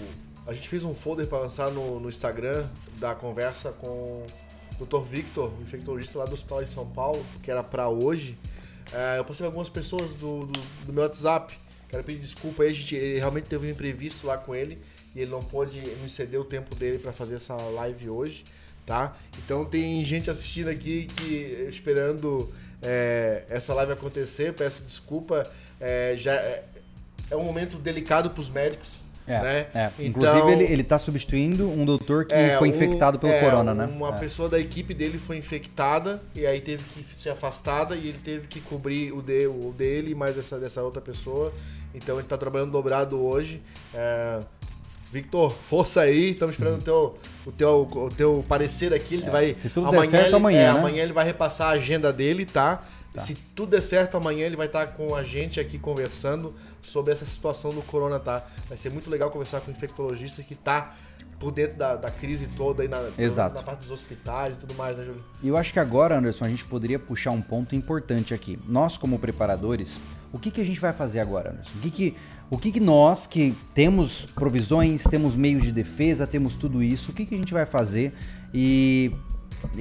a 0.51 0.53
gente 0.53 0.69
fez 0.69 0.85
um 0.85 0.95
folder 0.95 1.29
para 1.29 1.39
lançar 1.39 1.71
no, 1.71 2.01
no, 2.01 2.09
Instagram 2.09 2.67
da 2.99 3.15
conversa 3.15 3.71
com 3.71 4.27
o 4.79 4.85
Dr. 4.85 5.01
Victor, 5.03 5.53
infectologista 5.63 6.19
lá 6.19 6.25
do 6.25 6.35
Hospital 6.35 6.65
de 6.65 6.69
São 6.69 6.85
Paulo, 6.87 7.25
que 7.43 7.51
era 7.51 7.63
para 7.63 7.89
hoje. 7.89 8.37
É, 8.93 9.19
eu 9.19 9.25
passei 9.25 9.47
algumas 9.47 9.69
pessoas 9.69 10.15
do, 10.15 10.47
do, 10.47 10.61
do, 10.87 10.93
meu 10.93 11.03
WhatsApp. 11.03 11.57
Quero 11.89 12.05
pedir 12.05 12.21
desculpa 12.21 12.63
aí, 12.63 12.73
gente 12.73 12.95
ele 12.95 13.19
realmente 13.19 13.45
teve 13.45 13.67
um 13.67 13.71
imprevisto 13.71 14.27
lá 14.27 14.37
com 14.37 14.55
ele 14.55 14.79
e 15.15 15.21
ele 15.21 15.31
não 15.31 15.43
pôde 15.43 15.81
nos 16.03 16.13
ceder 16.13 16.41
o 16.41 16.45
tempo 16.45 16.75
dele 16.75 16.99
para 16.99 17.13
fazer 17.13 17.37
essa 17.37 17.55
live 17.55 18.09
hoje, 18.09 18.45
tá? 18.87 19.17
Então 19.45 19.65
tem 19.65 20.05
gente 20.05 20.31
assistindo 20.31 20.69
aqui 20.69 21.09
que 21.17 21.67
esperando 21.69 22.53
é, 22.83 23.45
essa 23.49 23.75
live 23.75 23.93
acontecer. 23.93 24.53
Peço 24.55 24.83
desculpa. 24.83 25.51
É, 25.81 26.15
já 26.17 26.35
é, 26.35 26.65
é 27.31 27.37
um 27.37 27.43
momento 27.43 27.77
delicado 27.77 28.31
para 28.31 28.41
os 28.41 28.49
médicos 28.49 29.01
é, 29.31 29.43
né? 29.43 29.67
é. 29.75 29.91
Inclusive, 29.99 30.37
então, 30.37 30.51
ele, 30.51 30.65
ele 30.65 30.83
tá 30.83 30.99
substituindo 30.99 31.69
um 31.69 31.85
doutor 31.85 32.25
que 32.25 32.35
é, 32.35 32.57
foi 32.59 32.69
infectado 32.69 33.19
pelo 33.19 33.33
é, 33.33 33.41
corona, 33.41 33.75
né? 33.75 33.87
Uma 33.87 34.17
é. 34.17 34.19
pessoa 34.19 34.49
da 34.49 34.59
equipe 34.59 34.93
dele 34.93 35.19
foi 35.19 35.37
infectada 35.37 36.21
e 36.35 36.47
aí 36.47 36.61
teve 36.61 36.83
que 36.85 37.05
ser 37.21 37.31
afastada 37.31 37.95
e 37.95 38.09
ele 38.09 38.19
teve 38.19 38.47
que 38.47 38.61
cobrir 38.61 39.13
o, 39.13 39.23
de, 39.23 39.47
o 39.47 39.73
dele 39.77 40.15
mais 40.15 40.35
dessa, 40.35 40.59
dessa 40.59 40.83
outra 40.83 41.01
pessoa. 41.01 41.53
Então 41.95 42.19
ele 42.19 42.27
tá 42.27 42.37
trabalhando 42.37 42.73
dobrado 42.73 43.21
hoje. 43.21 43.61
É, 43.95 44.41
Victor, 45.13 45.53
força 45.69 46.03
aí, 46.03 46.31
estamos 46.31 46.55
esperando 46.55 46.89
uhum. 46.89 47.13
o, 47.47 47.53
teu, 47.53 47.77
o, 47.77 47.89
teu, 47.91 48.05
o 48.05 48.11
teu 48.11 48.45
parecer 48.49 48.95
aqui. 48.95 49.17
Ele 49.17 49.29
vai. 49.29 49.55
Se 49.55 49.69
tudo 49.69 49.89
amanhã, 49.89 50.03
der 50.03 50.11
certo, 50.11 50.27
ele, 50.27 50.37
amanhã. 50.37 50.73
Né? 50.73 50.79
Amanhã 50.79 51.03
ele 51.03 51.13
vai 51.13 51.25
repassar 51.25 51.69
a 51.69 51.71
agenda 51.73 52.13
dele, 52.13 52.47
tá? 52.47 52.85
Tá. 53.13 53.21
Se 53.21 53.35
tudo 53.35 53.71
der 53.71 53.83
certo, 53.83 54.17
amanhã 54.17 54.47
ele 54.47 54.57
vai 54.57 54.67
estar 54.67 54.87
com 54.89 55.15
a 55.15 55.23
gente 55.23 55.59
aqui 55.59 55.79
conversando 55.79 56.55
sobre 56.81 57.13
essa 57.13 57.27
situação 57.27 57.73
do 57.73 57.83
corona, 57.83 58.21
tá? 58.21 58.47
Vai 58.69 58.79
ser 58.79 58.91
muito 58.91 59.11
legal 59.11 59.31
conversar 59.31 59.61
com 59.61 59.71
um 59.71 59.75
infectologista 59.75 60.43
que 60.43 60.55
tá 60.55 60.95
por 61.41 61.51
dentro 61.51 61.77
da, 61.77 61.97
da 61.97 62.11
crise 62.11 62.47
toda 62.55 62.83
aí 62.83 62.89
na, 62.89 63.11
Exato. 63.19 63.57
na 63.57 63.63
parte 63.63 63.81
dos 63.81 63.91
hospitais 63.91 64.55
e 64.55 64.59
tudo 64.59 64.75
mais, 64.75 64.99
né, 64.99 65.05
Júlio? 65.05 65.25
E 65.43 65.49
eu 65.49 65.57
acho 65.57 65.73
que 65.73 65.81
agora, 65.81 66.19
Anderson, 66.19 66.45
a 66.45 66.49
gente 66.49 66.65
poderia 66.67 66.99
puxar 66.99 67.31
um 67.31 67.41
ponto 67.41 67.75
importante 67.75 68.35
aqui. 68.35 68.59
Nós, 68.69 68.99
como 68.99 69.19
preparadores, 69.19 69.99
o 70.33 70.39
que, 70.39 70.51
que 70.51 70.61
a 70.61 70.65
gente 70.65 70.79
vai 70.79 70.93
fazer 70.93 71.19
agora, 71.19 71.51
Anderson? 71.51 71.73
O 71.77 71.81
que, 71.81 71.91
que, 71.91 72.17
o 72.51 72.59
que, 72.59 72.71
que 72.71 72.81
nós, 72.81 73.27
que 73.27 73.57
temos 73.73 74.27
provisões, 74.35 75.03
temos 75.03 75.35
meios 75.35 75.65
de 75.65 75.73
defesa, 75.73 76.27
temos 76.27 76.55
tudo 76.55 76.83
isso, 76.83 77.11
o 77.11 77.15
que, 77.15 77.25
que 77.25 77.35
a 77.35 77.39
gente 77.39 77.55
vai 77.55 77.65
fazer? 77.65 78.13
E 78.53 79.11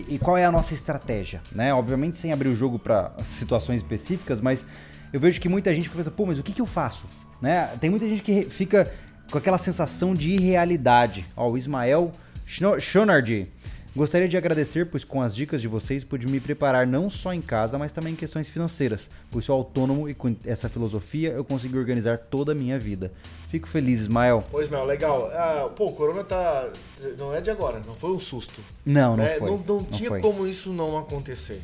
e 0.08 0.20
qual 0.20 0.38
é 0.38 0.46
a 0.46 0.52
nossa 0.52 0.74
estratégia, 0.74 1.42
né? 1.52 1.74
Obviamente 1.74 2.18
sem 2.18 2.32
abrir 2.32 2.50
o 2.50 2.56
jogo 2.56 2.78
para 2.78 3.12
situações 3.24 3.78
específicas, 3.78 4.42
mas 4.42 4.66
eu 5.12 5.20
vejo 5.20 5.40
que 5.40 5.50
muita 5.50 5.74
gente 5.74 5.90
pensa, 5.90 6.12
pô, 6.12 6.26
mas 6.26 6.40
o 6.40 6.44
que, 6.44 6.52
que 6.52 6.62
eu 6.62 6.66
faço? 6.66 7.06
Né? 7.42 7.68
Tem 7.80 7.90
muita 7.90 8.08
gente 8.08 8.22
que 8.22 8.44
fica 8.50 8.92
com 9.32 9.38
aquela 9.38 9.58
sensação 9.58 10.14
de 10.14 10.32
irrealidade. 10.32 11.26
Ó, 11.36 11.50
o 11.50 11.58
Ismael 11.58 12.12
Shonardi 12.46 13.48
Gostaria 14.00 14.30
de 14.30 14.38
agradecer, 14.38 14.86
pois 14.86 15.04
com 15.04 15.22
as 15.22 15.36
dicas 15.36 15.60
de 15.60 15.68
vocês 15.68 16.06
pude 16.06 16.26
me 16.26 16.40
preparar 16.40 16.88
não 16.88 17.10
só 17.10 17.34
em 17.34 17.42
casa, 17.42 17.78
mas 17.78 17.92
também 17.92 18.14
em 18.14 18.16
questões 18.16 18.48
financeiras, 18.48 19.10
pois 19.30 19.44
sou 19.44 19.54
autônomo 19.54 20.08
e 20.08 20.14
com 20.14 20.34
essa 20.46 20.70
filosofia 20.70 21.32
eu 21.32 21.44
consegui 21.44 21.78
organizar 21.78 22.18
toda 22.18 22.54
a 22.54 22.56
minha 22.56 22.80
vida. 22.80 23.12
Fico 23.50 23.68
feliz, 23.68 24.00
Ismael. 24.00 24.46
Pois, 24.50 24.68
Ismael, 24.68 24.86
legal. 24.86 25.26
Ah, 25.34 25.70
pô, 25.76 25.88
o 25.88 25.92
corona 25.92 26.24
tá. 26.24 26.70
Não 27.18 27.34
é 27.36 27.42
de 27.42 27.52
agora, 27.52 27.82
não 27.86 27.94
foi 27.94 28.12
um 28.12 28.22
susto. 28.22 28.62
Não, 28.86 29.18
não 29.18 29.24
né? 29.26 29.36
foi. 29.38 29.50
Não, 29.50 29.58
não, 29.58 29.76
não 29.82 29.84
tinha 29.84 30.08
foi. 30.08 30.22
como 30.22 30.48
isso 30.48 30.72
não 30.72 30.98
acontecer. 30.98 31.62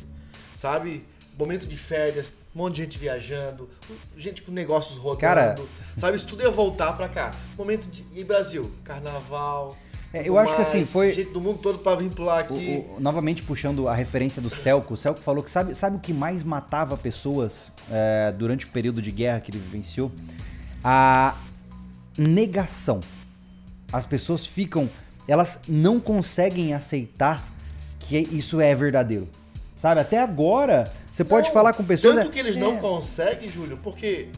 Sabe? 0.54 1.06
momento 1.38 1.66
de 1.66 1.76
férias, 1.76 2.32
um 2.54 2.58
monte 2.58 2.76
de 2.76 2.82
gente 2.82 2.98
viajando, 2.98 3.68
gente 4.16 4.42
com 4.42 4.50
negócios 4.50 4.98
rodando. 4.98 5.20
Cara- 5.20 5.56
sabe, 5.96 6.16
isso 6.16 6.26
tudo 6.26 6.42
ia 6.42 6.50
voltar 6.50 6.92
pra 6.94 7.08
cá. 7.08 7.34
Momento 7.56 7.86
de. 7.88 8.04
E 8.14 8.24
Brasil? 8.24 8.70
Carnaval. 8.84 9.76
É, 10.12 10.26
eu 10.28 10.38
acho 10.38 10.54
que 10.56 10.62
assim, 10.62 10.84
foi- 10.86 11.12
Gente 11.12 11.30
do 11.32 11.40
mundo 11.40 11.58
todo 11.58 11.78
pra 11.78 11.94
vir 11.94 12.08
pular 12.10 12.36
O- 12.50 12.56
aqui. 12.56 12.84
o- 12.96 13.00
novamente 13.00 13.42
puxando 13.42 13.88
a 13.88 13.94
referência 13.94 14.40
do 14.40 14.48
Celco, 14.48 14.94
o 14.94 14.96
Celco 14.96 15.20
falou 15.20 15.42
que 15.42 15.50
sabe, 15.50 15.74
sabe 15.74 15.96
o 15.96 16.00
que 16.00 16.12
mais 16.12 16.42
matava 16.42 16.96
pessoas 16.96 17.70
é, 17.90 18.32
durante 18.32 18.64
o 18.66 18.68
período 18.70 19.00
de 19.02 19.10
guerra 19.10 19.40
que 19.40 19.50
ele 19.50 19.58
vivenciou? 19.58 20.10
A 20.82 21.36
negação. 22.16 23.00
As 23.92 24.06
pessoas 24.06 24.46
ficam, 24.46 24.88
elas 25.28 25.60
não 25.68 26.00
conseguem 26.00 26.72
aceitar 26.74 27.46
que 27.98 28.16
isso 28.16 28.60
é 28.60 28.74
verdadeiro. 28.74 29.28
Sabe? 29.78 30.00
Até 30.00 30.20
agora, 30.22 30.92
você 31.12 31.22
pode 31.24 31.48
Não, 31.48 31.54
falar 31.54 31.72
com 31.74 31.84
pessoas. 31.84 32.16
Tanto 32.16 32.30
que 32.30 32.38
eles 32.38 32.56
É. 32.56 32.60
não 32.60 32.78
conseguem, 32.78 33.48
Júlio, 33.48 33.78
porque. 33.82 34.28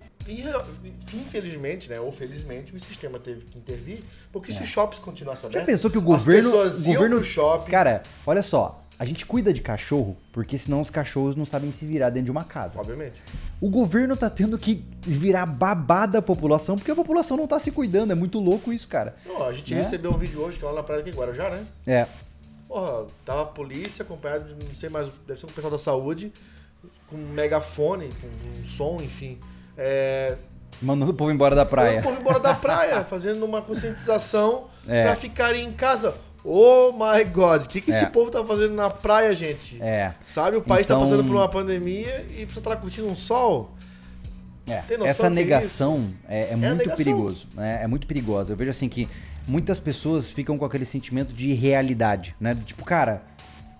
Infelizmente, 1.14 1.88
né? 1.88 2.00
Ou 2.00 2.12
felizmente, 2.12 2.74
o 2.74 2.80
sistema 2.80 3.18
teve 3.18 3.44
que 3.46 3.58
intervir, 3.58 4.00
porque 4.32 4.52
se 4.52 4.62
os 4.62 4.68
shoppings 4.68 4.98
continuassem 5.02 5.48
É. 5.48 5.52
Já 5.52 5.58
abertos. 5.60 5.72
pensou 5.74 5.90
que 5.90 5.98
o 5.98 6.02
governo. 6.02 6.50
o 6.50 6.82
governo 6.84 7.22
shopping. 7.24 7.70
Cara, 7.70 8.02
olha 8.26 8.42
só. 8.42 8.84
A 8.98 9.04
gente 9.04 9.24
cuida 9.24 9.52
de 9.54 9.60
cachorro 9.60 10.16
porque 10.32 10.58
senão 10.58 10.80
os 10.80 10.90
cachorros 10.90 11.36
não 11.36 11.44
sabem 11.44 11.70
se 11.70 11.86
virar 11.86 12.10
dentro 12.10 12.24
de 12.24 12.30
uma 12.32 12.42
casa. 12.42 12.80
Obviamente. 12.80 13.22
O 13.60 13.70
governo 13.70 14.16
tá 14.16 14.28
tendo 14.28 14.58
que 14.58 14.84
virar 15.02 15.46
babá 15.46 16.04
da 16.04 16.20
população 16.20 16.76
porque 16.76 16.90
a 16.90 16.96
população 16.96 17.36
não 17.36 17.46
tá 17.46 17.60
se 17.60 17.70
cuidando. 17.70 18.10
É 18.10 18.16
muito 18.16 18.40
louco 18.40 18.72
isso, 18.72 18.88
cara. 18.88 19.14
Não, 19.24 19.44
a 19.46 19.52
gente 19.52 19.72
Né? 19.72 19.82
recebeu 19.82 20.10
um 20.10 20.16
vídeo 20.18 20.40
hoje 20.40 20.58
que 20.58 20.64
é 20.64 20.68
lá 20.68 20.74
na 20.74 20.82
praia 20.82 21.00
aqui 21.00 21.10
em 21.10 21.14
Guarujá, 21.14 21.48
né? 21.48 21.64
É. 21.86 22.08
Porra, 22.66 23.06
tava 23.24 23.42
a 23.42 23.46
polícia 23.46 24.02
acompanhado 24.02 24.52
de 24.52 24.66
não 24.66 24.74
sei 24.74 24.88
mais, 24.88 25.08
deve 25.28 25.38
ser 25.38 25.46
um 25.46 25.50
pessoal 25.50 25.70
da 25.70 25.78
saúde, 25.78 26.32
com 27.06 27.14
um 27.14 27.28
megafone, 27.28 28.10
com 28.20 28.26
um 28.26 28.64
som, 28.64 28.98
enfim. 29.00 29.38
É, 29.78 30.34
Mandando 30.82 31.10
o 31.12 31.14
povo 31.14 31.30
embora 31.32 31.56
da 31.56 31.64
praia. 31.64 31.98
Eu 31.98 32.02
corro 32.02 32.20
embora 32.20 32.40
da 32.40 32.54
praia, 32.58 33.04
fazendo 33.04 33.44
uma 33.44 33.62
conscientização 33.62 34.66
É. 34.86 35.02
pra 35.04 35.16
ficarem 35.16 35.64
em 35.64 35.72
casa. 35.72 36.14
Oh 36.44 36.92
my 36.92 37.24
god, 37.24 37.64
o 37.64 37.68
que, 37.68 37.80
que 37.80 37.90
É. 37.90 37.94
esse 37.94 38.06
povo 38.06 38.30
tá 38.30 38.44
fazendo 38.44 38.74
na 38.74 38.88
praia, 38.88 39.34
gente? 39.34 39.76
É. 39.82 40.12
Sabe, 40.24 40.56
o 40.56 40.62
país 40.62 40.84
Então- 40.86 41.00
tá 41.00 41.04
passando 41.04 41.24
por 41.24 41.34
uma 41.34 41.48
pandemia 41.48 42.26
e 42.30 42.44
você 42.44 42.60
tá 42.60 42.76
curtindo 42.76 43.08
um 43.08 43.16
sol. 43.16 43.70
É, 44.66 44.82
essa 45.06 45.28
é 45.28 45.30
negação 45.30 46.10
é, 46.28 46.50
é 46.52 46.56
muito 46.56 46.76
negação. 46.76 46.96
perigoso, 46.96 47.48
né? 47.54 47.80
É 47.82 47.86
muito 47.86 48.06
perigosa. 48.06 48.52
Eu 48.52 48.56
vejo 48.56 48.70
assim 48.70 48.88
que 48.88 49.08
muitas 49.46 49.80
pessoas 49.80 50.28
ficam 50.30 50.58
com 50.58 50.64
aquele 50.64 50.84
sentimento 50.84 51.32
de 51.32 51.48
irrealidade, 51.48 52.36
né? 52.38 52.54
Tipo, 52.66 52.84
cara, 52.84 53.22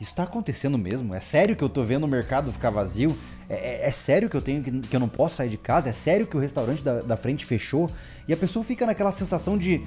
isso 0.01 0.15
tá 0.15 0.23
acontecendo 0.23 0.79
mesmo? 0.79 1.15
É 1.15 1.21
sério 1.21 1.57
que 1.57 1.63
eu 1.65 1.69
tô 1.69 1.83
vendo 1.83 2.05
o 2.05 2.09
mercado 2.09 2.53
ficar 2.53 2.71
vazio? 2.71 3.17
É, 3.49 3.55
é- 3.85 3.87
é 3.87 3.91
sério 3.91 4.29
que 4.29 4.37
eu 4.37 4.43
tenho 4.43 4.63
que, 4.63 4.71
que 4.81 4.95
eu 4.97 5.01
não 5.01 5.09
posso 5.09 5.37
sair 5.37 5.49
de 5.49 5.57
casa? 5.59 5.89
É 5.91 5.93
sério 5.93 6.27
que 6.27 6.37
o 6.37 6.41
restaurante 6.41 6.83
da, 6.85 7.01
da 7.01 7.17
frente 7.17 7.45
fechou? 7.45 7.91
E 8.27 8.33
a 8.33 8.37
pessoa 8.37 8.65
fica 8.65 8.87
naquela 8.87 9.11
sensação 9.13 9.57
de 9.59 9.81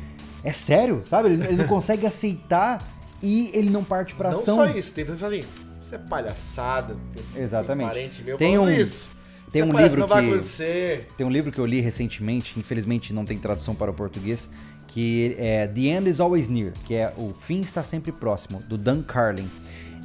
é 0.43 0.51
sério, 0.51 1.03
sabe? 1.05 1.30
Ele, 1.30 1.43
ele 1.45 1.55
não 1.57 1.68
consegue 1.68 2.05
aceitar 2.07 2.86
e 3.22 3.51
ele 3.53 3.70
não 3.70 3.84
parte 3.84 4.16
pra 4.16 4.32
Não 4.32 4.39
ação. 4.39 4.55
só 4.57 4.66
isso, 4.66 4.93
tem 4.93 5.05
pessoas 5.05 5.32
assim, 5.34 5.43
isso 5.80 5.95
é 5.95 5.97
palhaçada. 5.97 6.97
Tem, 7.14 7.43
Exatamente. 7.43 7.88
Tem 7.88 7.95
parente 7.95 8.24
meu 8.24 8.38
Tem 8.38 8.57
um- 8.57 8.70
isso. 8.70 9.09
tem 9.51 9.62
Isso 9.62 9.68
um 9.68 9.70
é 9.70 9.74
palhaçada, 9.74 10.22
livro 10.22 10.36
não 10.38 10.41
que-. 10.43 11.14
Tem 11.18 11.28
um 11.28 11.30
livro 11.30 11.51
que 11.51 11.59
eu 11.59 11.66
li 11.66 11.80
recentemente, 11.80 12.59
infelizmente 12.59 13.14
não 13.14 13.24
tem 13.26 13.38
tradução 13.38 13.76
para 13.76 13.91
o 13.91 13.93
português, 13.93 14.49
que 14.88 15.36
é 15.38 15.68
The 15.68 15.82
End 15.82 16.09
is 16.09 16.20
Always 16.20 16.49
Near, 16.49 16.74
que 16.86 16.95
é 16.95 17.14
O 17.16 17.34
Fim 17.34 17.62
Está 17.62 17.84
Sempre 17.84 18.12
Próximo, 18.12 18.62
do 18.64 18.78
Dan 18.78 19.03
Carlin. 19.03 19.49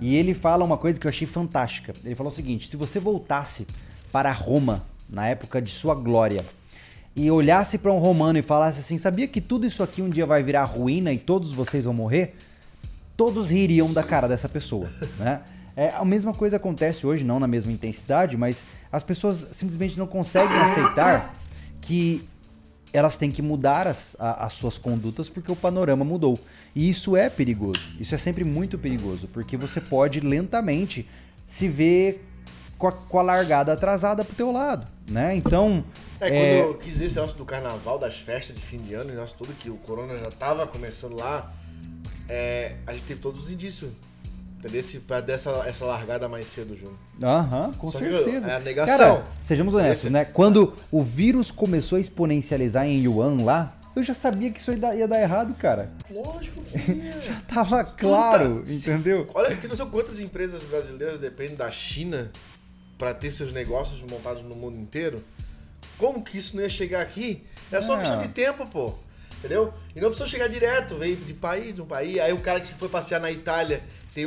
E 0.00 0.14
ele 0.14 0.34
fala 0.34 0.64
uma 0.64 0.76
coisa 0.76 0.98
que 1.00 1.06
eu 1.06 1.08
achei 1.08 1.26
fantástica. 1.26 1.94
Ele 2.04 2.14
falou 2.14 2.32
o 2.32 2.34
seguinte: 2.34 2.68
se 2.68 2.76
você 2.76 3.00
voltasse 3.00 3.66
para 4.12 4.30
Roma, 4.32 4.84
na 5.08 5.26
época 5.28 5.60
de 5.60 5.70
sua 5.70 5.94
glória, 5.94 6.44
e 7.14 7.30
olhasse 7.30 7.78
para 7.78 7.92
um 7.92 7.98
romano 7.98 8.38
e 8.38 8.42
falasse 8.42 8.80
assim: 8.80 8.98
sabia 8.98 9.26
que 9.26 9.40
tudo 9.40 9.66
isso 9.66 9.82
aqui 9.82 10.02
um 10.02 10.10
dia 10.10 10.26
vai 10.26 10.42
virar 10.42 10.64
ruína 10.64 11.12
e 11.12 11.18
todos 11.18 11.52
vocês 11.52 11.84
vão 11.84 11.94
morrer? 11.94 12.34
todos 13.16 13.48
ririam 13.50 13.92
da 13.92 14.02
cara 14.02 14.28
dessa 14.28 14.48
pessoa, 14.48 14.88
né? 15.18 15.40
É, 15.74 15.90
a 15.90 16.04
mesma 16.06 16.32
coisa 16.32 16.56
acontece 16.56 17.06
hoje, 17.06 17.22
não 17.22 17.38
na 17.38 17.46
mesma 17.46 17.70
intensidade, 17.70 18.34
mas 18.34 18.64
as 18.90 19.02
pessoas 19.02 19.48
simplesmente 19.50 19.98
não 19.98 20.06
conseguem 20.06 20.56
aceitar 20.56 21.34
que 21.82 22.26
elas 22.92 23.18
têm 23.18 23.30
que 23.30 23.42
mudar 23.42 23.86
as, 23.86 24.16
a- 24.18 24.46
as 24.46 24.52
suas 24.54 24.78
condutas 24.78 25.28
porque 25.28 25.50
o 25.52 25.56
panorama 25.56 26.04
mudou. 26.04 26.38
E 26.74 26.88
isso 26.88 27.16
é 27.16 27.28
perigoso. 27.28 27.88
Isso 28.00 28.14
é 28.14 28.18
sempre 28.18 28.44
muito 28.44 28.78
perigoso, 28.78 29.28
porque 29.28 29.56
você 29.56 29.80
pode 29.80 30.20
lentamente 30.20 31.08
se 31.44 31.68
ver 31.68 32.24
com 32.78 32.88
a, 32.88 32.92
com 32.92 33.18
a 33.18 33.22
largada 33.22 33.72
atrasada 33.72 34.24
pro 34.24 34.34
teu 34.34 34.52
lado, 34.52 34.86
né? 35.08 35.34
Então, 35.34 35.84
É, 36.20 36.28
é, 36.28 36.30
quando 36.30 36.70
eu 36.70 36.78
quis 36.78 37.00
esse 37.00 37.14
negócio 37.16 37.36
do 37.38 37.44
carnaval, 37.44 37.98
das 37.98 38.18
festas 38.18 38.54
de 38.54 38.62
fim 38.62 38.78
de 38.78 38.94
ano 38.94 39.10
e 39.10 39.14
negócio 39.14 39.36
tudo, 39.36 39.52
que 39.54 39.70
o 39.70 39.76
corona 39.76 40.16
já 40.18 40.30
tava 40.30 40.66
começando 40.66 41.16
lá, 41.16 41.52
é, 42.28 42.76
a 42.86 42.92
gente 42.92 43.04
teve 43.04 43.20
todos 43.20 43.44
os 43.44 43.50
indícios. 43.50 43.90
Entendeu? 44.58 44.80
Esse- 44.80 44.98
Pra 45.00 45.20
dessa 45.20 45.50
essa 45.66 45.84
largada 45.84 46.28
mais 46.28 46.46
cedo, 46.48 46.74
Júnior. 46.76 46.96
Aham, 47.22 47.72
com 47.74 47.90
Só 47.90 47.98
certeza. 47.98 48.50
é 48.50 48.56
a 48.56 48.60
negação. 48.60 49.16
Cara, 49.16 49.26
sejamos 49.42 49.74
honestos, 49.74 50.04
Esse- 50.04 50.10
né? 50.10 50.24
Quando 50.24 50.74
o 50.90 51.02
vírus 51.02 51.50
começou 51.50 51.96
a 51.96 52.00
exponencializar 52.00 52.86
em 52.86 53.00
Yuan 53.04 53.42
lá, 53.44 53.76
eu 53.94 54.02
já 54.02 54.14
sabia 54.14 54.50
que 54.50 54.58
isso 54.60 54.72
ia 54.72 54.78
dar, 54.78 54.96
ia 54.96 55.06
dar 55.08 55.20
errado, 55.20 55.54
cara. 55.54 55.90
Lógico 56.10 56.62
que 56.62 56.74
ia. 56.92 57.20
Já 57.20 57.40
tava 57.42 57.84
claro, 57.84 58.56
Puta, 58.56 58.66
se- 58.66 58.90
entendeu? 58.90 59.26
Olha, 59.34 59.54
tem 59.56 59.68
noção 59.70 59.88
quantas 59.90 60.20
empresas 60.20 60.62
brasileiras 60.64 61.18
dependem 61.18 61.56
da 61.56 61.70
China 61.70 62.30
pra 62.98 63.12
ter 63.14 63.30
seus 63.30 63.52
negócios 63.52 64.00
montados 64.10 64.42
no 64.42 64.54
mundo 64.56 64.78
inteiro? 64.78 65.22
Como 65.98 66.22
que 66.22 66.36
isso 66.38 66.56
não 66.56 66.62
ia 66.62 66.68
chegar 66.68 67.02
aqui? 67.02 67.44
É 67.70 67.80
só 67.80 67.94
Ah. 67.94 67.98
questão 67.98 68.22
de 68.22 68.28
tempo, 68.28 68.66
pô. 68.66 68.94
Entendeu? 69.38 69.72
E 69.94 70.00
não 70.00 70.08
precisa 70.08 70.28
chegar 70.28 70.48
direto, 70.48 70.96
veio 70.96 71.16
de 71.16 71.32
país, 71.34 71.74
de 71.74 71.82
um 71.82 71.86
país. 71.86 72.18
Aí 72.18 72.32
o 72.32 72.40
cara 72.40 72.58
que 72.58 72.72
foi 72.74 72.88
passear 72.88 73.20
na 73.20 73.30
Itália, 73.30 73.82
tem, 74.24 74.26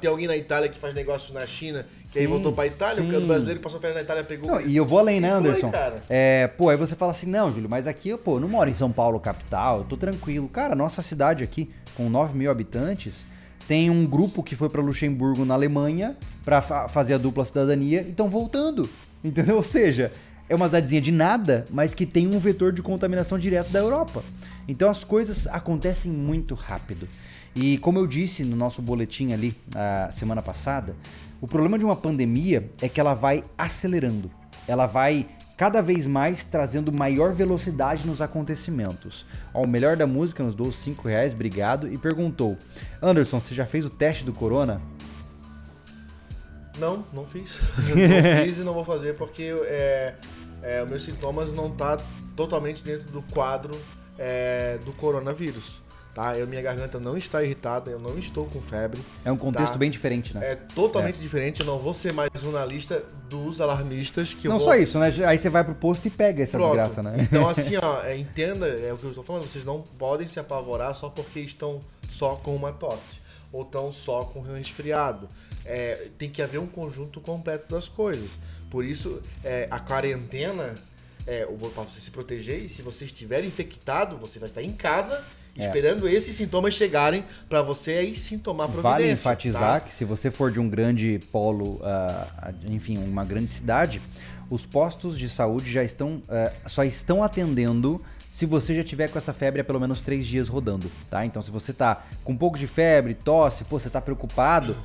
tem 0.00 0.08
alguém 0.10 0.28
na 0.28 0.36
Itália 0.36 0.68
que 0.68 0.78
faz 0.78 0.94
negócios 0.94 1.32
na 1.32 1.44
China, 1.44 1.84
que 2.12 2.18
aí 2.18 2.24
Sim, 2.26 2.30
voltou 2.30 2.52
pra 2.52 2.64
Itália, 2.66 3.02
o 3.02 3.06
sim. 3.10 3.20
do 3.20 3.26
brasileiro 3.26 3.60
passou 3.60 3.80
férias 3.80 3.96
na 3.96 4.02
Itália 4.04 4.22
pegou 4.22 4.48
Não, 4.48 4.60
e 4.60 4.76
eu 4.76 4.86
vou 4.86 5.00
além, 5.00 5.20
né, 5.20 5.30
foi, 5.30 5.38
Anderson? 5.38 5.70
cara. 5.70 6.02
É, 6.08 6.46
pô, 6.46 6.68
aí 6.68 6.76
você 6.76 6.94
fala 6.94 7.10
assim, 7.10 7.26
não, 7.26 7.50
Júlio, 7.50 7.68
mas 7.68 7.88
aqui, 7.88 8.08
eu, 8.10 8.18
pô, 8.18 8.38
não 8.38 8.46
moro 8.48 8.70
em 8.70 8.74
São 8.74 8.92
Paulo, 8.92 9.18
capital, 9.18 9.78
eu 9.78 9.84
tô 9.84 9.96
tranquilo. 9.96 10.48
Cara, 10.48 10.74
nossa 10.76 11.02
cidade 11.02 11.42
aqui, 11.42 11.68
com 11.96 12.08
9 12.08 12.38
mil 12.38 12.50
habitantes, 12.50 13.26
tem 13.66 13.90
um 13.90 14.06
grupo 14.06 14.42
que 14.44 14.54
foi 14.54 14.68
pra 14.68 14.80
Luxemburgo, 14.80 15.44
na 15.44 15.54
Alemanha, 15.54 16.16
pra 16.44 16.62
fa- 16.62 16.86
fazer 16.86 17.14
a 17.14 17.18
dupla 17.18 17.44
cidadania 17.44 18.02
e 18.02 18.10
estão 18.10 18.28
voltando, 18.28 18.88
entendeu? 19.24 19.56
Ou 19.56 19.62
seja, 19.64 20.12
é 20.48 20.54
uma 20.54 20.66
cidadezinha 20.66 21.00
de 21.00 21.10
nada, 21.10 21.66
mas 21.70 21.92
que 21.92 22.06
tem 22.06 22.28
um 22.28 22.38
vetor 22.38 22.70
de 22.72 22.80
contaminação 22.80 23.36
direto 23.36 23.70
da 23.70 23.80
Europa. 23.80 24.22
Então 24.68 24.88
as 24.88 25.02
coisas 25.02 25.48
acontecem 25.48 26.10
muito 26.12 26.54
rápido. 26.54 27.08
E 27.56 27.78
como 27.78 27.98
eu 27.98 28.06
disse 28.06 28.44
no 28.44 28.54
nosso 28.54 28.82
boletim 28.82 29.32
ali, 29.32 29.56
a 29.74 30.12
semana 30.12 30.42
passada, 30.42 30.94
o 31.40 31.48
problema 31.48 31.78
de 31.78 31.86
uma 31.86 31.96
pandemia 31.96 32.70
é 32.82 32.88
que 32.88 33.00
ela 33.00 33.14
vai 33.14 33.42
acelerando. 33.56 34.30
Ela 34.68 34.84
vai 34.84 35.26
cada 35.56 35.80
vez 35.80 36.06
mais 36.06 36.44
trazendo 36.44 36.92
maior 36.92 37.32
velocidade 37.32 38.06
nos 38.06 38.20
acontecimentos. 38.20 39.24
Ó, 39.54 39.62
o 39.62 39.68
melhor 39.68 39.96
da 39.96 40.06
música 40.06 40.42
nos 40.42 40.54
deu 40.54 40.70
5 40.70 41.08
reais, 41.08 41.32
obrigado, 41.32 41.90
e 41.90 41.96
perguntou: 41.96 42.58
Anderson, 43.00 43.40
você 43.40 43.54
já 43.54 43.64
fez 43.64 43.86
o 43.86 43.90
teste 43.90 44.22
do 44.22 44.34
corona? 44.34 44.82
Não, 46.78 47.06
não 47.10 47.24
fiz. 47.24 47.58
não 47.88 48.44
fiz 48.44 48.58
e 48.58 48.60
não 48.60 48.74
vou 48.74 48.84
fazer 48.84 49.14
porque 49.14 49.54
é, 49.64 50.14
é, 50.62 50.82
os 50.82 50.88
meus 50.90 51.02
sintomas 51.02 51.54
não 51.54 51.70
tá 51.70 51.98
totalmente 52.36 52.84
dentro 52.84 53.10
do 53.10 53.22
quadro 53.22 53.80
é, 54.18 54.78
do 54.84 54.92
coronavírus. 54.92 55.85
Tá? 56.16 56.34
Eu, 56.34 56.46
minha 56.46 56.62
garganta 56.62 56.98
não 56.98 57.14
está 57.14 57.44
irritada, 57.44 57.90
eu 57.90 57.98
não 58.00 58.18
estou 58.18 58.46
com 58.46 58.58
febre. 58.58 59.02
É 59.22 59.30
um 59.30 59.36
contexto 59.36 59.74
Tá. 59.74 59.78
bem 59.78 59.90
diferente, 59.90 60.34
né? 60.34 60.52
É 60.52 60.54
totalmente 60.56 61.18
diferente, 61.18 61.60
eu 61.60 61.66
não 61.66 61.78
vou 61.78 61.92
ser 61.92 62.10
mais 62.10 62.30
um 62.42 62.50
na 62.50 62.64
lista 62.64 63.04
dos 63.28 63.60
alarmistas 63.60 64.32
que 64.32 64.46
eu 64.46 64.50
Não 64.50 64.56
vou... 64.58 64.66
só 64.66 64.76
isso, 64.76 64.98
né? 64.98 65.12
Aí 65.26 65.36
você 65.36 65.50
vai 65.50 65.62
pro 65.62 65.74
posto 65.74 66.08
e 66.08 66.10
pega 66.10 66.42
essa 66.42 66.56
Pronto. 66.56 66.68
desgraça, 66.70 67.02
né? 67.02 67.16
Então, 67.20 67.46
assim, 67.50 67.76
ó, 67.76 68.00
é, 68.02 68.16
entenda, 68.16 68.66
é 68.66 68.90
o 68.94 68.96
que 68.96 69.04
eu 69.04 69.10
estou 69.10 69.22
falando, 69.22 69.42
vocês 69.46 69.62
não 69.62 69.82
podem 69.82 70.26
se 70.26 70.40
apavorar 70.40 70.94
só 70.94 71.10
porque 71.10 71.38
estão 71.40 71.82
só 72.08 72.36
com 72.36 72.56
uma 72.56 72.72
tosse. 72.72 73.20
Ou 73.52 73.60
estão 73.60 73.92
só 73.92 74.24
com 74.24 74.38
um 74.38 74.54
resfriado. 74.54 75.28
É, 75.66 76.08
tem 76.16 76.30
que 76.30 76.40
haver 76.40 76.56
um 76.56 76.66
conjunto 76.66 77.20
completo 77.20 77.74
das 77.74 77.88
coisas. 77.88 78.38
Por 78.70 78.86
isso, 78.86 79.22
é, 79.44 79.68
a 79.70 79.78
quarentena 79.80 80.76
é 81.26 81.44
para 81.44 81.82
você 81.84 82.00
se 82.00 82.10
proteger 82.10 82.64
e 82.64 82.70
se 82.70 82.80
você 82.80 83.04
estiver 83.04 83.44
infectado, 83.44 84.16
você 84.16 84.38
vai 84.38 84.48
estar 84.48 84.62
em 84.62 84.72
casa 84.72 85.22
É. 85.58 85.66
esperando 85.66 86.08
esses 86.08 86.34
sintomas 86.36 86.74
chegarem 86.74 87.24
para 87.48 87.62
você 87.62 87.92
aí 87.92 88.14
sim 88.14 88.38
tomar 88.38 88.68
providência. 88.68 88.90
Vale 88.90 89.10
enfatizar 89.12 89.60
tá? 89.60 89.80
que 89.80 89.92
se 89.92 90.04
você 90.04 90.30
for 90.30 90.50
de 90.50 90.60
um 90.60 90.68
grande 90.68 91.20
polo, 91.32 91.80
ah, 91.82 92.52
enfim, 92.66 92.98
uma 92.98 93.24
grande 93.24 93.50
cidade, 93.50 94.00
os 94.50 94.64
postos 94.64 95.18
de 95.18 95.28
saúde 95.28 95.70
já 95.70 95.82
estão, 95.82 96.22
ah, 96.28 96.52
só 96.66 96.84
estão 96.84 97.22
atendendo 97.22 98.02
se 98.30 98.44
você 98.44 98.74
já 98.74 98.84
tiver 98.84 99.08
com 99.08 99.16
essa 99.16 99.32
febre 99.32 99.60
há 99.60 99.64
pelo 99.64 99.80
menos 99.80 100.02
três 100.02 100.26
dias 100.26 100.48
rodando, 100.48 100.90
tá? 101.08 101.24
Então 101.24 101.40
se 101.40 101.50
você 101.50 101.72
tá 101.72 102.04
com 102.22 102.32
um 102.32 102.36
pouco 102.36 102.58
de 102.58 102.66
febre, 102.66 103.14
tosse, 103.14 103.64
pô, 103.64 103.78
você 103.78 103.88
tá 103.88 104.00
preocupado, 104.00 104.76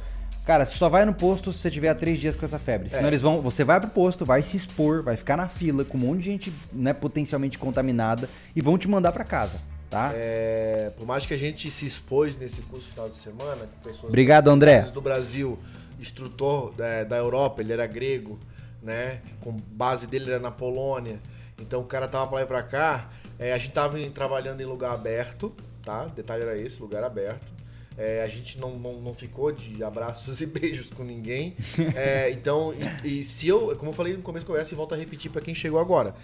Cara, 0.46 0.66
você 0.66 0.74
só 0.76 0.90
vai 0.90 1.06
no 1.06 1.14
posto 1.14 1.52
se 1.54 1.60
você 1.60 1.70
tiver 1.70 1.90
há 1.90 1.96
três 1.96 2.20
dias 2.20 2.36
com 2.36 2.44
essa 2.44 2.58
febre. 2.58 2.90
Senão 2.90 3.06
É. 3.06 3.08
eles 3.10 3.22
vão. 3.22 3.42
Você 3.42 3.64
vai 3.64 3.80
pro 3.80 3.90
posto, 3.90 4.26
vai 4.26 4.42
se 4.42 4.58
expor, 4.58 5.04
vai 5.04 5.16
ficar 5.16 5.38
na 5.38 5.48
fila 5.48 5.86
com 5.86 5.98
um 5.98 6.02
monte 6.02 6.20
de 6.20 6.26
gente 6.26 6.54
né, 6.74 6.94
potencialmente 6.94 7.60
contaminada 7.60 8.28
e 8.56 8.62
vão 8.62 8.78
te 8.78 8.88
mandar 8.88 9.12
pra 9.12 9.24
casa, 9.24 9.60
tá? 9.92 10.12
É, 10.16 10.92
por 10.98 11.06
mais 11.06 11.26
que 11.28 11.34
a 11.34 11.38
gente 11.38 11.70
se 11.70 11.86
expôs 11.86 12.38
nesse 12.38 12.62
curso 12.62 12.90
final 12.90 13.08
de 13.10 13.14
semana, 13.16 13.68
com 13.68 13.80
pessoas 13.90 14.06
Obrigado, 14.06 14.48
André. 14.50 14.82
do 14.84 15.02
Brasil, 15.02 15.60
instrutor 16.00 16.72
da, 16.74 17.04
da 17.04 17.18
Europa, 17.18 17.62
ele 17.62 17.74
era 17.74 17.86
grego, 17.86 18.40
né? 18.82 19.22
Com 19.42 19.52
base 19.52 20.08
dele 20.08 20.32
era 20.32 20.40
na 20.40 20.50
Polônia. 20.50 21.20
Então 21.60 21.82
o 21.82 21.86
cara 21.86 22.08
tava 22.08 22.26
pra 22.28 22.38
lá 22.38 22.42
e 22.44 22.48
pra 22.48 22.64
cá. 22.64 23.10
É, 23.38 23.54
a 23.54 23.58
gente 23.58 23.72
tava 23.74 24.00
em- 24.00 24.10
trabalhando 24.10 24.62
em 24.62 24.66
lugar 24.66 24.94
aberto, 24.94 25.54
tá? 25.84 26.06
O 26.06 26.10
detalhe 26.10 26.42
era 26.42 26.58
esse, 26.58 26.82
lugar 26.82 27.04
aberto. 27.04 27.52
É, 27.98 28.24
a 28.24 28.28
gente 28.28 28.58
não, 28.58 28.80
não, 28.80 28.94
não 29.02 29.14
ficou 29.14 29.52
de 29.52 29.84
abraços 29.84 30.40
e 30.42 30.46
beijos 30.46 30.90
com 30.90 31.04
ninguém. 31.04 31.56
É, 31.96 32.32
então, 32.32 32.74
e, 33.04 33.20
e 33.20 33.24
se 33.24 33.48
eu, 33.48 33.76
como 33.78 33.92
eu 33.92 33.94
falei 33.96 34.14
no 34.16 34.24
começo 34.24 34.46
da 34.46 34.48
conversa, 34.54 34.74
e 34.74 34.78
volto 34.78 34.96
a 34.96 34.98
repetir 34.98 35.30
para 35.30 35.42
quem 35.42 35.54
chegou 35.54 35.80
agora. 35.80 36.16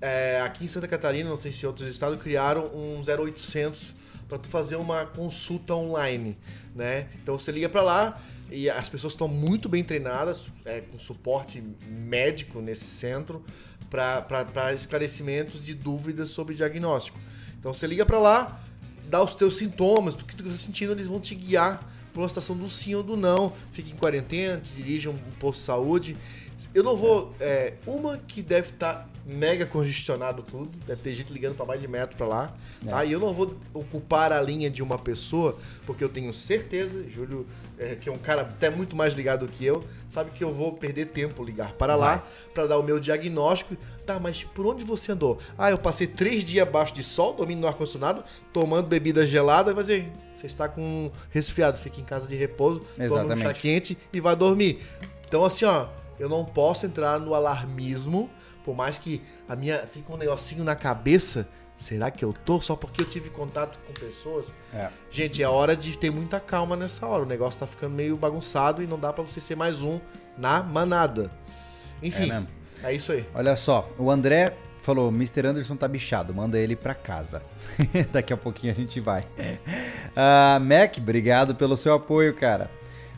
É, 0.00 0.40
aqui 0.40 0.64
em 0.64 0.68
Santa 0.68 0.88
Catarina, 0.88 1.28
não 1.28 1.36
sei 1.36 1.52
se 1.52 1.66
outros 1.66 1.88
estados, 1.88 2.20
criaram 2.20 2.66
um 2.74 3.02
0800 3.02 3.94
para 4.28 4.38
tu 4.38 4.48
fazer 4.48 4.76
uma 4.76 5.06
consulta 5.06 5.74
online, 5.74 6.36
né? 6.74 7.08
Então 7.22 7.38
você 7.38 7.52
liga 7.52 7.68
para 7.68 7.82
lá 7.82 8.22
e 8.50 8.68
as 8.68 8.88
pessoas 8.88 9.12
estão 9.12 9.28
muito 9.28 9.68
bem 9.68 9.82
treinadas, 9.82 10.50
é, 10.64 10.80
com 10.80 10.98
suporte 10.98 11.62
médico 11.86 12.60
nesse 12.60 12.84
centro, 12.84 13.44
para 13.90 14.72
esclarecimentos 14.74 15.62
de 15.62 15.74
dúvidas 15.74 16.30
sobre 16.30 16.54
diagnóstico. 16.54 17.18
Então 17.58 17.72
você 17.72 17.86
liga 17.86 18.04
para 18.04 18.18
lá, 18.18 18.60
dá 19.08 19.22
os 19.22 19.34
teus 19.34 19.56
sintomas, 19.56 20.14
do 20.14 20.24
que 20.24 20.34
tu 20.34 20.44
está 20.44 20.58
sentindo, 20.58 20.92
eles 20.92 21.06
vão 21.06 21.20
te 21.20 21.34
guiar 21.34 21.88
para 22.12 22.22
uma 22.22 22.28
situação 22.28 22.56
do 22.56 22.68
sim 22.68 22.94
ou 22.94 23.02
do 23.02 23.16
não. 23.16 23.52
Fique 23.72 23.92
em 23.92 23.96
quarentena, 23.96 24.60
te 24.60 24.72
dirija 24.74 25.10
um 25.10 25.18
posto 25.38 25.60
de 25.60 25.66
saúde. 25.66 26.16
Eu 26.72 26.82
não 26.82 26.96
vou. 26.96 27.34
é, 27.40 27.74
uma 27.86 28.18
que 28.18 28.42
deve 28.42 28.70
estar 28.70 29.08
mega 29.26 29.64
congestionado 29.64 30.42
tudo, 30.42 30.70
deve 30.86 31.00
ter 31.00 31.14
gente 31.14 31.32
ligando 31.32 31.54
para 31.54 31.64
mais 31.64 31.80
de 31.80 31.88
metro 31.88 32.16
para 32.16 32.26
lá. 32.26 32.54
Tá? 32.84 33.04
E 33.04 33.12
eu 33.12 33.18
não 33.18 33.32
vou 33.32 33.56
ocupar 33.72 34.32
a 34.32 34.40
linha 34.40 34.70
de 34.70 34.82
uma 34.82 34.98
pessoa, 34.98 35.56
porque 35.86 36.04
eu 36.04 36.08
tenho 36.08 36.32
certeza, 36.32 37.02
Júlio, 37.08 37.46
é, 37.78 37.94
que 37.94 38.08
é 38.08 38.12
um 38.12 38.18
cara 38.18 38.42
até 38.42 38.68
muito 38.68 38.94
mais 38.94 39.14
ligado 39.14 39.48
que 39.48 39.64
eu, 39.64 39.84
sabe 40.08 40.30
que 40.30 40.44
eu 40.44 40.52
vou 40.52 40.74
perder 40.74 41.06
tempo 41.06 41.42
ligar 41.42 41.72
para 41.72 41.96
lá 41.96 42.26
para 42.52 42.66
dar 42.66 42.78
o 42.78 42.82
meu 42.82 43.00
diagnóstico. 43.00 43.76
Tá, 44.04 44.20
mas 44.20 44.44
por 44.44 44.66
onde 44.66 44.84
você 44.84 45.12
andou? 45.12 45.38
Ah, 45.56 45.70
eu 45.70 45.78
passei 45.78 46.06
três 46.06 46.44
dias 46.44 46.68
abaixo 46.68 46.92
de 46.92 47.02
sol, 47.02 47.32
dormindo 47.32 47.60
no 47.60 47.66
ar-condicionado, 47.66 48.22
tomando 48.52 48.86
bebida 48.86 49.26
gelada, 49.26 49.72
vai 49.72 49.82
dizer, 49.82 50.12
você 50.36 50.46
está 50.46 50.68
com 50.68 51.10
resfriado, 51.30 51.78
fica 51.78 52.00
em 52.00 52.04
casa 52.04 52.26
de 52.26 52.34
repouso, 52.34 52.80
toma 52.80 53.06
um 53.06 53.08
chá 53.08 53.22
Exatamente. 53.22 53.60
quente 53.60 53.98
e 54.12 54.20
vai 54.20 54.36
dormir. 54.36 54.80
Então, 55.26 55.42
assim, 55.42 55.64
ó, 55.64 55.86
eu 56.18 56.28
não 56.28 56.44
posso 56.44 56.84
entrar 56.86 57.18
no 57.18 57.34
alarmismo, 57.34 58.30
por 58.64 58.74
mais 58.74 58.98
que 58.98 59.22
a 59.48 59.54
minha 59.54 59.86
fique 59.86 60.10
um 60.10 60.16
negocinho 60.16 60.64
na 60.64 60.74
cabeça. 60.74 61.48
Será 61.76 62.08
que 62.08 62.24
eu 62.24 62.32
tô 62.32 62.60
só 62.60 62.76
porque 62.76 63.02
eu 63.02 63.08
tive 63.08 63.30
contato 63.30 63.80
com 63.84 63.92
pessoas? 63.92 64.52
É. 64.72 64.88
Gente, 65.10 65.42
é 65.42 65.48
hora 65.48 65.74
de 65.74 65.98
ter 65.98 66.10
muita 66.10 66.38
calma 66.38 66.76
nessa 66.76 67.04
hora. 67.04 67.24
O 67.24 67.26
negócio 67.26 67.58
tá 67.58 67.66
ficando 67.66 67.94
meio 67.94 68.16
bagunçado 68.16 68.80
e 68.82 68.86
não 68.86 68.98
dá 68.98 69.12
pra 69.12 69.24
você 69.24 69.40
ser 69.40 69.56
mais 69.56 69.82
um 69.82 70.00
na 70.38 70.62
manada. 70.62 71.30
Enfim, 72.00 72.30
É 72.30 72.90
é, 72.90 72.94
isso 72.94 73.12
aí. 73.12 73.26
Olha 73.34 73.56
só, 73.56 73.88
o 73.98 74.10
André 74.10 74.56
falou: 74.82 75.08
Mr. 75.08 75.48
Anderson 75.48 75.74
tá 75.74 75.88
bichado, 75.88 76.32
manda 76.32 76.58
ele 76.58 76.76
pra 76.76 76.94
casa. 76.94 77.42
Daqui 78.12 78.32
a 78.32 78.36
pouquinho 78.36 78.72
a 78.72 78.76
gente 78.76 79.00
vai. 79.00 79.26
Ah, 80.14 80.60
Mac, 80.60 80.98
obrigado 80.98 81.54
pelo 81.56 81.76
seu 81.76 81.94
apoio, 81.94 82.34
cara. 82.34 82.70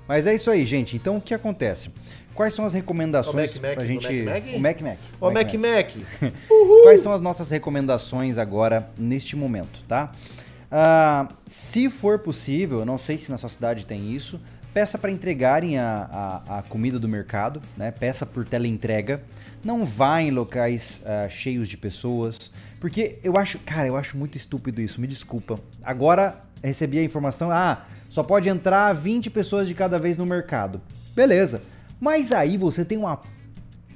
Mas 0.08 0.26
é 0.26 0.34
isso 0.34 0.50
aí, 0.50 0.64
gente. 0.64 0.96
Então 0.96 1.16
o 1.16 1.20
que 1.20 1.34
acontece? 1.34 1.92
Quais 2.36 2.52
são 2.52 2.66
as 2.66 2.74
recomendações 2.74 3.56
O 3.56 3.60
pra 3.60 3.74
do 3.74 3.86
gente. 3.86 4.22
O 4.54 4.60
Mac 4.60 4.80
Mac. 4.80 4.98
Ó, 5.20 5.30
Mac 5.30 5.54
Mac. 5.54 5.90
Quais 6.84 7.00
são 7.00 7.12
as 7.12 7.20
nossas 7.20 7.50
recomendações 7.50 8.36
agora 8.36 8.90
neste 8.98 9.34
momento, 9.34 9.82
tá? 9.88 10.12
Ah, 10.70 11.28
se 11.46 11.88
for 11.88 12.18
possível, 12.18 12.80
eu 12.80 12.84
não 12.84 12.98
sei 12.98 13.16
se 13.16 13.30
na 13.30 13.38
sua 13.38 13.48
cidade 13.48 13.86
tem 13.86 14.14
isso, 14.14 14.40
peça 14.74 14.98
para 14.98 15.10
entregarem 15.10 15.78
a, 15.78 16.42
a, 16.46 16.58
a 16.58 16.62
comida 16.62 16.98
do 16.98 17.08
mercado, 17.08 17.62
né? 17.76 17.90
Peça 17.90 18.26
por 18.26 18.46
teleentrega. 18.46 19.22
Não 19.64 19.84
vá 19.84 20.20
em 20.20 20.30
locais 20.30 21.00
ah, 21.04 21.28
cheios 21.28 21.68
de 21.68 21.76
pessoas, 21.76 22.50
porque 22.78 23.18
eu 23.24 23.38
acho, 23.38 23.58
cara, 23.60 23.88
eu 23.88 23.96
acho 23.96 24.16
muito 24.16 24.36
estúpido 24.36 24.80
isso. 24.82 25.00
Me 25.00 25.06
desculpa. 25.06 25.58
Agora 25.82 26.42
recebi 26.62 26.98
a 26.98 27.02
informação, 27.02 27.50
ah, 27.50 27.86
só 28.08 28.22
pode 28.22 28.48
entrar 28.48 28.92
20 28.92 29.30
pessoas 29.30 29.66
de 29.66 29.74
cada 29.74 29.98
vez 29.98 30.16
no 30.16 30.26
mercado. 30.26 30.80
Beleza. 31.14 31.62
Mas 32.00 32.32
aí 32.32 32.56
você 32.56 32.84
tem 32.84 32.98
uma 32.98 33.20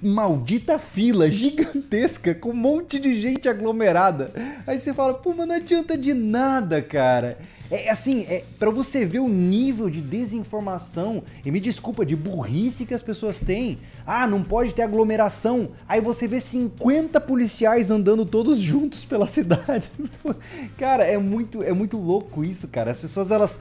maldita 0.03 0.79
fila 0.79 1.31
gigantesca 1.31 2.35
com 2.35 2.51
um 2.51 2.55
monte 2.55 2.99
de 2.99 3.21
gente 3.21 3.49
aglomerada. 3.49 4.33
Aí 4.67 4.79
você 4.79 4.95
fala, 4.95 5.13
pô, 5.15 5.35
mas 5.37 5.47
não 5.47 5.57
adianta 5.57 5.97
de 5.97 6.15
nada, 6.15 6.81
cara. 6.81 7.37
É 7.71 7.91
assim, 7.91 8.23
é 8.29 8.43
para 8.59 8.71
você 8.71 9.05
ver 9.05 9.21
o 9.21 9.29
nível 9.29 9.89
de 9.91 10.01
desinformação 10.01 11.23
e 11.45 11.51
me 11.53 11.61
desculpa 11.61 12.05
de 12.05 12.17
burrice 12.17 12.85
que 12.87 12.95
as 12.95 13.03
pessoas 13.03 13.39
têm. 13.41 13.79
Ah, 14.07 14.27
não 14.27 14.43
pode 14.43 14.75
ter 14.75 14.83
aglomeração. 14.83 15.69
Aí 15.87 16.01
você 16.01 16.27
vê 16.27 16.41
50 16.41 17.21
policiais 17.21 17.91
andando 17.91 18.25
todos 18.25 18.59
juntos 18.61 19.05
pela 19.05 19.27
cidade. 19.29 19.89
cara, 20.79 21.05
é 21.05 21.19
muito 21.19 21.63
é 21.63 21.73
muito 21.73 21.97
louco 21.99 22.43
isso, 22.43 22.67
cara. 22.69 22.91
As 22.91 23.01
pessoas 23.01 23.31
elas 23.31 23.61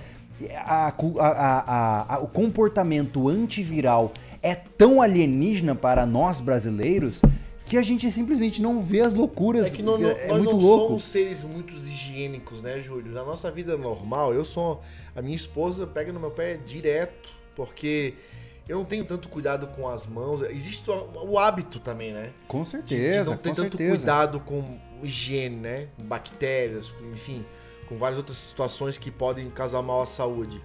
a- 0.55 0.93
a- 1.19 2.15
a- 2.15 2.19
o 2.19 2.27
comportamento 2.27 3.27
antiviral 3.27 4.13
é 4.41 4.55
tão 4.55 5.01
alienígena 5.01 5.75
para 5.75 6.05
nós 6.05 6.39
brasileiros 6.39 7.21
que 7.65 7.77
a 7.77 7.83
gente 7.83 8.09
simplesmente 8.11 8.61
não 8.61 8.81
vê 8.81 9.01
as 9.01 9.13
loucuras. 9.13 9.67
É 9.67 9.69
que 9.69 9.83
não- 9.83 9.95
é 9.97 10.27
nós 10.27 10.37
muito 10.39 10.53
não 10.55 10.59
louco. 10.59 10.87
somos 10.87 11.03
seres 11.03 11.43
muito 11.43 11.73
higiênicos, 11.73 12.61
né, 12.61 12.79
Júlio? 12.79 13.11
Na 13.11 13.23
nossa 13.23 13.51
vida 13.51 13.77
normal, 13.77 14.33
eu 14.33 14.43
sou. 14.43 14.81
A 15.15 15.21
minha 15.21 15.35
esposa 15.35 15.85
pega 15.85 16.11
no 16.11 16.19
meu 16.19 16.31
pé 16.31 16.57
direto, 16.57 17.29
porque 17.55 18.15
eu 18.67 18.77
não 18.79 18.85
tenho 18.85 19.05
tanto 19.05 19.29
cuidado 19.29 19.67
com 19.67 19.87
as 19.87 20.07
mãos. 20.07 20.41
Existe 20.41 20.89
o, 20.89 21.31
o 21.31 21.37
hábito 21.37 21.79
também, 21.79 22.11
né? 22.11 22.31
Com 22.47 22.63
De- 22.63 22.69
certeza, 22.69 23.23
de 23.25 23.29
não 23.29 23.37
ter 23.37 23.49
tanto 23.49 23.61
certeza. 23.61 23.95
cuidado 23.97 24.39
com 24.39 24.79
higiene, 25.03 25.57
né? 25.57 25.87
Com 25.95 26.03
bactérias, 26.03 26.91
enfim, 27.13 27.45
com 27.87 27.97
várias 27.97 28.17
outras 28.17 28.37
situações 28.37 28.97
que 28.97 29.11
podem 29.11 29.47
causar 29.51 29.81
mal 29.83 30.01
à 30.01 30.07
saúde. 30.07 30.59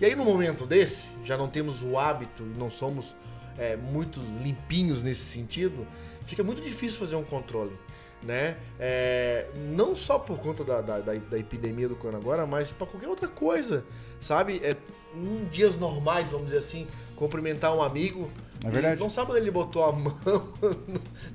E 0.00 0.04
aí, 0.04 0.14
no 0.14 0.24
momento 0.24 0.64
desse, 0.66 1.08
já 1.24 1.36
não 1.36 1.48
temos 1.48 1.82
o 1.82 1.98
hábito 1.98 2.42
e 2.44 2.58
não 2.58 2.70
somos 2.70 3.14
é, 3.58 3.76
muito 3.76 4.20
limpinhos 4.42 5.02
nesse 5.02 5.22
sentido, 5.22 5.86
fica 6.26 6.44
muito 6.44 6.60
difícil 6.62 6.98
fazer 6.98 7.16
um 7.16 7.24
controle. 7.24 7.72
Né? 8.22 8.56
É, 8.80 9.46
não 9.76 9.94
só 9.94 10.18
por 10.18 10.38
conta 10.38 10.64
da, 10.64 10.80
da, 10.80 10.98
da- 10.98 11.14
da 11.14 11.38
epidemia 11.38 11.88
do 11.88 11.94
corona 11.94 12.18
agora, 12.18 12.44
mas 12.46 12.72
para 12.72 12.84
qualquer 12.86 13.06
outra 13.08 13.28
coisa, 13.28 13.84
sabe? 14.20 14.60
É, 14.64 14.76
em 15.14 15.44
dias 15.52 15.76
normais, 15.76 16.26
vamos 16.28 16.46
dizer 16.46 16.58
assim, 16.58 16.88
cumprimentar 17.14 17.72
um 17.76 17.80
amigo. 17.80 18.28
É 18.64 18.70
verdade. 18.70 19.00
Não 19.00 19.08
sabe 19.08 19.30
onde 19.30 19.40
ele 19.42 19.52
botou 19.52 19.84
a 19.84 19.92
mão, 19.94 20.12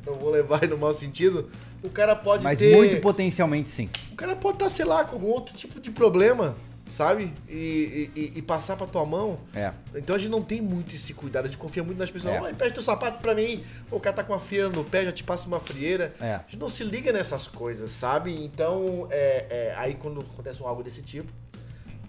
não 0.06 0.16
vou 0.16 0.30
levar 0.30 0.68
no 0.68 0.78
mau 0.78 0.92
sentido. 0.92 1.50
O 1.82 1.90
cara 1.90 2.18
pode 2.18 2.44
Mas 2.44 2.60
ter. 2.60 2.76
muito 2.76 3.00
potencialmente 3.00 3.70
sim. 3.70 3.90
O 4.12 4.16
cara 4.16 4.36
pode 4.36 4.56
estar, 4.58 4.70
sei 4.70 4.84
lá, 4.86 5.06
com 5.06 5.16
algum 5.16 5.28
outro 5.28 5.56
tipo 5.56 5.80
de 5.80 5.90
problema, 5.90 6.54
sabe? 6.90 7.34
E, 7.50 8.10
e- 8.16 8.34
e 8.36 8.42
passar 8.42 8.76
pra 8.78 8.86
tua 8.86 9.06
mão. 9.06 9.40
É. 9.56 9.72
Então 9.96 10.16
a 10.16 10.20
gente 10.20 10.30
não 10.30 10.42
tem 10.42 10.62
muito 10.62 10.94
esse 10.94 11.14
cuidado, 11.14 11.46
a 11.46 11.48
gente 11.48 11.58
confia 11.58 11.84
muito 11.84 11.98
nas 11.98 12.12
pessoas. 12.12 12.34
É. 12.36 12.52
Empresta 12.52 12.74
teu 12.76 12.84
sapato 12.84 13.20
pra 13.22 13.34
mim. 13.34 13.64
O 13.90 14.00
cara 14.00 14.16
tá 14.18 14.24
com 14.24 14.34
uma 14.34 14.40
frieira 14.40 14.70
no 14.70 14.84
pé, 14.84 15.06
já 15.06 15.12
te 15.12 15.24
passa 15.24 15.48
uma 15.48 15.60
frieira. 15.60 16.14
É. 16.20 16.36
A 16.36 16.38
gente 16.48 16.58
não 16.60 16.70
se 16.70 16.84
liga 16.84 17.12
nessas 17.12 17.48
coisas, 17.48 17.92
sabe? 17.92 18.34
Então, 18.44 19.08
é, 19.12 19.46
é, 19.50 19.74
aí 19.78 19.96
quando 19.96 20.22
acontece 20.22 20.62
um 20.62 20.68
algo 20.68 20.84
desse 20.84 21.02
tipo, 21.02 21.32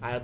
aí, 0.01 0.19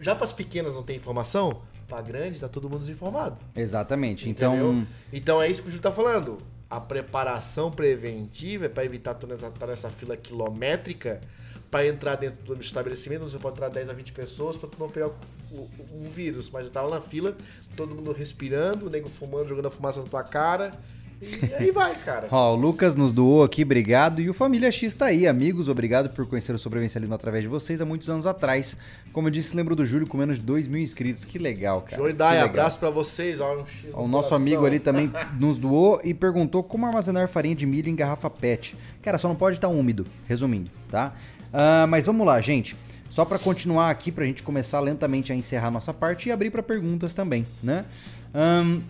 já 0.00 0.14
pras 0.14 0.32
pequenas 0.32 0.74
não 0.74 0.82
tem 0.82 0.96
informação, 0.96 1.62
pra 1.86 2.00
grande 2.00 2.40
tá 2.40 2.48
todo 2.48 2.68
mundo 2.68 2.80
desinformado. 2.80 3.36
Exatamente. 3.54 4.28
Entendeu? 4.28 4.72
Então, 4.72 4.86
Então 5.12 5.42
é 5.42 5.48
isso 5.48 5.62
que 5.62 5.68
o 5.68 5.70
Júlio 5.70 5.82
tá 5.82 5.92
falando. 5.92 6.38
A 6.68 6.80
preparação 6.80 7.70
preventiva 7.70 8.64
é 8.64 8.68
para 8.68 8.82
evitar 8.84 9.12
toda 9.14 9.34
essa, 9.34 9.50
toda 9.50 9.72
essa 9.72 9.90
fila 9.90 10.16
quilométrica 10.16 11.20
para 11.72 11.86
entrar 11.86 12.14
dentro 12.16 12.54
do 12.54 12.60
estabelecimento, 12.60 13.22
você 13.22 13.38
pode 13.38 13.56
entrar 13.56 13.68
10 13.70 13.88
a 13.88 13.92
20 13.94 14.12
pessoas 14.12 14.56
para 14.58 14.68
não 14.78 14.88
pegar 14.90 15.08
o- 15.50 15.68
um 15.94 16.08
vírus. 16.10 16.50
Mas 16.50 16.68
tá 16.70 16.82
lá 16.82 16.96
na 16.96 17.00
fila, 17.00 17.34
todo 17.74 17.94
mundo 17.94 18.12
respirando, 18.12 18.86
o 18.86 18.90
nego 18.90 19.08
fumando, 19.08 19.48
jogando 19.48 19.66
a 19.66 19.70
fumaça 19.70 20.00
na 20.00 20.06
tua 20.06 20.22
cara. 20.22 20.72
E 21.22 21.54
aí 21.54 21.70
vai, 21.70 21.94
cara. 21.94 22.26
Ó, 22.32 22.52
o 22.52 22.56
Lucas 22.56 22.96
nos 22.96 23.12
doou 23.12 23.44
aqui, 23.44 23.62
obrigado. 23.62 24.20
E 24.20 24.28
o 24.28 24.34
Família 24.34 24.70
X 24.72 24.92
tá 24.94 25.06
aí, 25.06 25.26
amigos. 25.26 25.68
Obrigado 25.68 26.10
por 26.10 26.26
conhecer 26.26 26.52
o 26.52 26.58
sobrevivencialismo 26.58 27.14
através 27.14 27.42
de 27.44 27.48
vocês 27.48 27.80
há 27.80 27.84
muitos 27.84 28.10
anos 28.10 28.26
atrás. 28.26 28.76
Como 29.12 29.28
eu 29.28 29.30
disse, 29.30 29.54
lembro 29.56 29.76
do 29.76 29.86
Júlio 29.86 30.06
com 30.06 30.16
menos 30.18 30.38
de 30.38 30.42
2 30.42 30.66
mil 30.66 30.80
inscritos. 30.82 31.24
Que 31.24 31.38
legal, 31.38 31.82
cara. 31.82 31.96
Joey 31.96 32.12
Que 32.12 32.18
Dai, 32.18 32.32
legal. 32.32 32.48
abraço 32.48 32.76
para 32.78 32.90
vocês. 32.90 33.40
Ó, 33.40 33.54
um 33.60 33.64
X 33.64 33.92
no 33.92 34.00
O 34.00 34.08
nosso 34.08 34.30
coração. 34.30 34.36
amigo 34.36 34.66
ali 34.66 34.80
também 34.80 35.10
nos 35.38 35.56
doou 35.58 36.00
e 36.04 36.12
perguntou 36.12 36.60
como 36.64 36.86
armazenar 36.86 37.28
farinha 37.28 37.54
de 37.54 37.66
milho 37.66 37.88
em 37.88 37.94
garrafa 37.94 38.28
PET. 38.28 38.76
Cara, 39.00 39.16
só 39.16 39.28
não 39.28 39.36
pode 39.36 39.56
estar 39.58 39.68
úmido, 39.68 40.04
resumindo, 40.26 40.72
tá? 40.90 41.14
Ah, 41.52 41.86
mas 41.88 42.06
vamos 42.06 42.26
lá, 42.26 42.40
gente. 42.40 42.76
Só 43.10 43.26
para 43.26 43.38
continuar 43.38 43.90
aqui, 43.90 44.10
para 44.10 44.24
a 44.24 44.26
gente 44.26 44.42
começar 44.42 44.80
lentamente 44.80 45.32
a 45.32 45.34
encerrar 45.34 45.70
nossa 45.70 45.92
parte 45.92 46.28
e 46.28 46.32
abrir 46.32 46.50
para 46.50 46.62
perguntas 46.62 47.14
também, 47.14 47.46
né? 47.62 47.84
Um, 48.34 48.80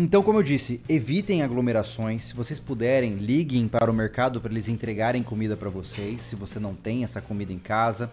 então, 0.00 0.22
como 0.22 0.38
eu 0.38 0.44
disse, 0.44 0.80
evitem 0.88 1.42
aglomerações. 1.42 2.26
Se 2.26 2.34
vocês 2.34 2.60
puderem, 2.60 3.14
liguem 3.14 3.66
para 3.66 3.90
o 3.90 3.94
mercado 3.94 4.40
para 4.40 4.52
eles 4.52 4.68
entregarem 4.68 5.24
comida 5.24 5.56
para 5.56 5.68
vocês, 5.68 6.22
se 6.22 6.36
você 6.36 6.60
não 6.60 6.72
tem 6.72 7.02
essa 7.02 7.20
comida 7.20 7.52
em 7.52 7.58
casa. 7.58 8.08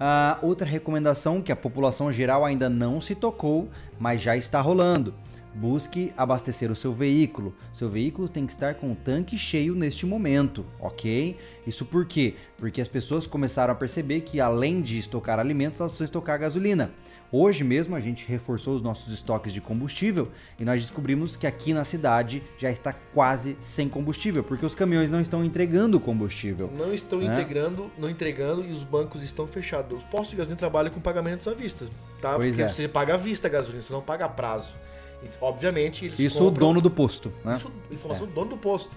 Uh, 0.00 0.44
outra 0.44 0.66
recomendação 0.66 1.40
que 1.40 1.52
a 1.52 1.56
população 1.56 2.10
geral 2.10 2.44
ainda 2.44 2.68
não 2.68 3.00
se 3.00 3.14
tocou, 3.14 3.68
mas 4.00 4.20
já 4.20 4.36
está 4.36 4.60
rolando 4.60 5.14
busque 5.58 6.12
abastecer 6.16 6.70
o 6.70 6.76
seu 6.76 6.92
veículo. 6.92 7.54
Seu 7.72 7.88
veículo 7.88 8.28
tem 8.28 8.46
que 8.46 8.52
estar 8.52 8.74
com 8.74 8.92
o 8.92 8.94
tanque 8.94 9.36
cheio 9.36 9.74
neste 9.74 10.06
momento, 10.06 10.64
ok? 10.78 11.36
Isso 11.66 11.84
por 11.84 12.06
quê? 12.06 12.34
Porque 12.56 12.80
as 12.80 12.88
pessoas 12.88 13.26
começaram 13.26 13.72
a 13.72 13.76
perceber 13.76 14.20
que 14.20 14.40
além 14.40 14.80
de 14.80 14.98
estocar 14.98 15.38
alimentos, 15.38 15.80
elas 15.80 15.90
precisam 15.90 16.06
estocar 16.06 16.38
gasolina. 16.38 16.92
Hoje 17.30 17.62
mesmo 17.62 17.94
a 17.94 18.00
gente 18.00 18.26
reforçou 18.26 18.74
os 18.74 18.80
nossos 18.80 19.12
estoques 19.12 19.52
de 19.52 19.60
combustível 19.60 20.28
e 20.58 20.64
nós 20.64 20.80
descobrimos 20.80 21.36
que 21.36 21.46
aqui 21.46 21.74
na 21.74 21.84
cidade 21.84 22.42
já 22.56 22.70
está 22.70 22.94
quase 23.12 23.54
sem 23.60 23.86
combustível, 23.86 24.42
porque 24.42 24.64
os 24.64 24.74
caminhões 24.74 25.10
não 25.10 25.20
estão 25.20 25.44
entregando 25.44 26.00
combustível. 26.00 26.70
Não 26.74 26.94
estão 26.94 27.18
né? 27.18 27.34
integrando, 27.34 27.90
não 27.98 28.08
entregando 28.08 28.64
e 28.64 28.70
os 28.70 28.82
bancos 28.82 29.22
estão 29.22 29.46
fechados. 29.46 29.98
Os 29.98 30.04
postos 30.04 30.30
de 30.30 30.36
gasolina 30.36 30.56
trabalham 30.56 30.90
com 30.90 31.00
pagamentos 31.00 31.46
à 31.46 31.52
vista, 31.52 31.86
tá? 32.22 32.36
Pois 32.36 32.56
porque 32.56 32.62
é. 32.62 32.68
você 32.68 32.88
paga 32.88 33.14
à 33.14 33.18
vista 33.18 33.46
a 33.46 33.50
gasolina, 33.50 33.82
você 33.82 33.92
não 33.92 34.00
paga 34.00 34.24
a 34.24 34.28
prazo. 34.28 34.74
Obviamente, 35.40 36.04
eles 36.04 36.18
Isso 36.18 36.38
compram... 36.38 36.66
o 36.66 36.68
dono 36.68 36.80
do 36.80 36.90
posto, 36.90 37.32
né? 37.44 37.54
Isso, 37.54 37.70
informação 37.90 38.24
é. 38.24 38.28
do 38.28 38.34
dono 38.34 38.50
do 38.50 38.56
posto. 38.56 38.90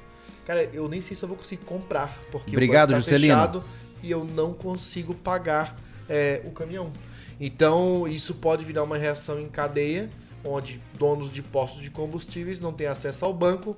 Cara, 0.46 0.64
eu 0.74 0.88
nem 0.88 1.02
sei 1.02 1.16
se 1.16 1.24
eu 1.24 1.30
vou 1.30 1.38
conseguir 1.38 1.64
comprar, 1.66 2.18
porque 2.32 2.52
Obrigado, 2.52 2.90
o 2.90 2.94
banco 2.94 3.06
tá 3.06 3.10
fechado 3.10 3.64
e 4.02 4.12
eu 4.12 4.24
não 4.24 4.54
consigo 4.54 5.14
pagar 5.14 5.78
é, 6.10 6.42
o 6.46 6.52
caminhão. 6.52 6.92
Então, 7.40 8.08
isso 8.08 8.36
pode 8.36 8.66
virar 8.66 8.84
uma 8.84 8.98
reação 8.98 9.40
em 9.40 9.48
cadeia, 9.48 10.10
onde 10.44 10.82
donos 10.98 11.32
de 11.32 11.42
postos 11.42 11.82
de 11.82 11.90
combustíveis 11.90 12.60
não 12.60 12.74
têm 12.74 12.88
acesso 12.88 13.26
ao 13.26 13.34
banco, 13.34 13.76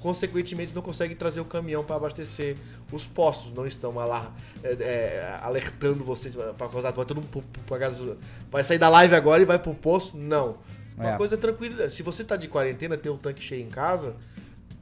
consequentemente 0.00 0.74
não 0.74 0.82
conseguem 0.82 1.16
trazer 1.16 1.40
o 1.40 1.44
caminhão 1.44 1.84
para 1.84 1.96
abastecer 1.96 2.56
os 2.90 3.06
postos, 3.06 3.52
não 3.54 3.64
estão 3.64 3.94
lá 3.94 4.34
é, 4.62 4.72
é, 4.72 5.38
alertando 5.40 6.04
vocês 6.04 6.34
para 6.34 6.68
causar, 6.68 6.90
vai 6.90 7.04
todo 7.04 7.20
mundo 7.20 7.44
vai 8.50 8.64
sair 8.64 8.78
da 8.78 8.88
live 8.88 9.14
agora 9.14 9.42
e 9.42 9.44
vai 9.44 9.58
pro 9.58 9.74
posto? 9.74 10.16
Não. 10.16 10.56
Uma 10.96 11.14
é. 11.14 11.16
coisa 11.16 11.36
tranquila. 11.36 11.90
Se 11.90 12.02
você 12.02 12.22
tá 12.22 12.36
de 12.36 12.48
quarentena, 12.48 12.96
ter 12.96 13.10
um 13.10 13.16
tanque 13.16 13.42
cheio 13.42 13.64
em 13.64 13.70
casa, 13.70 14.16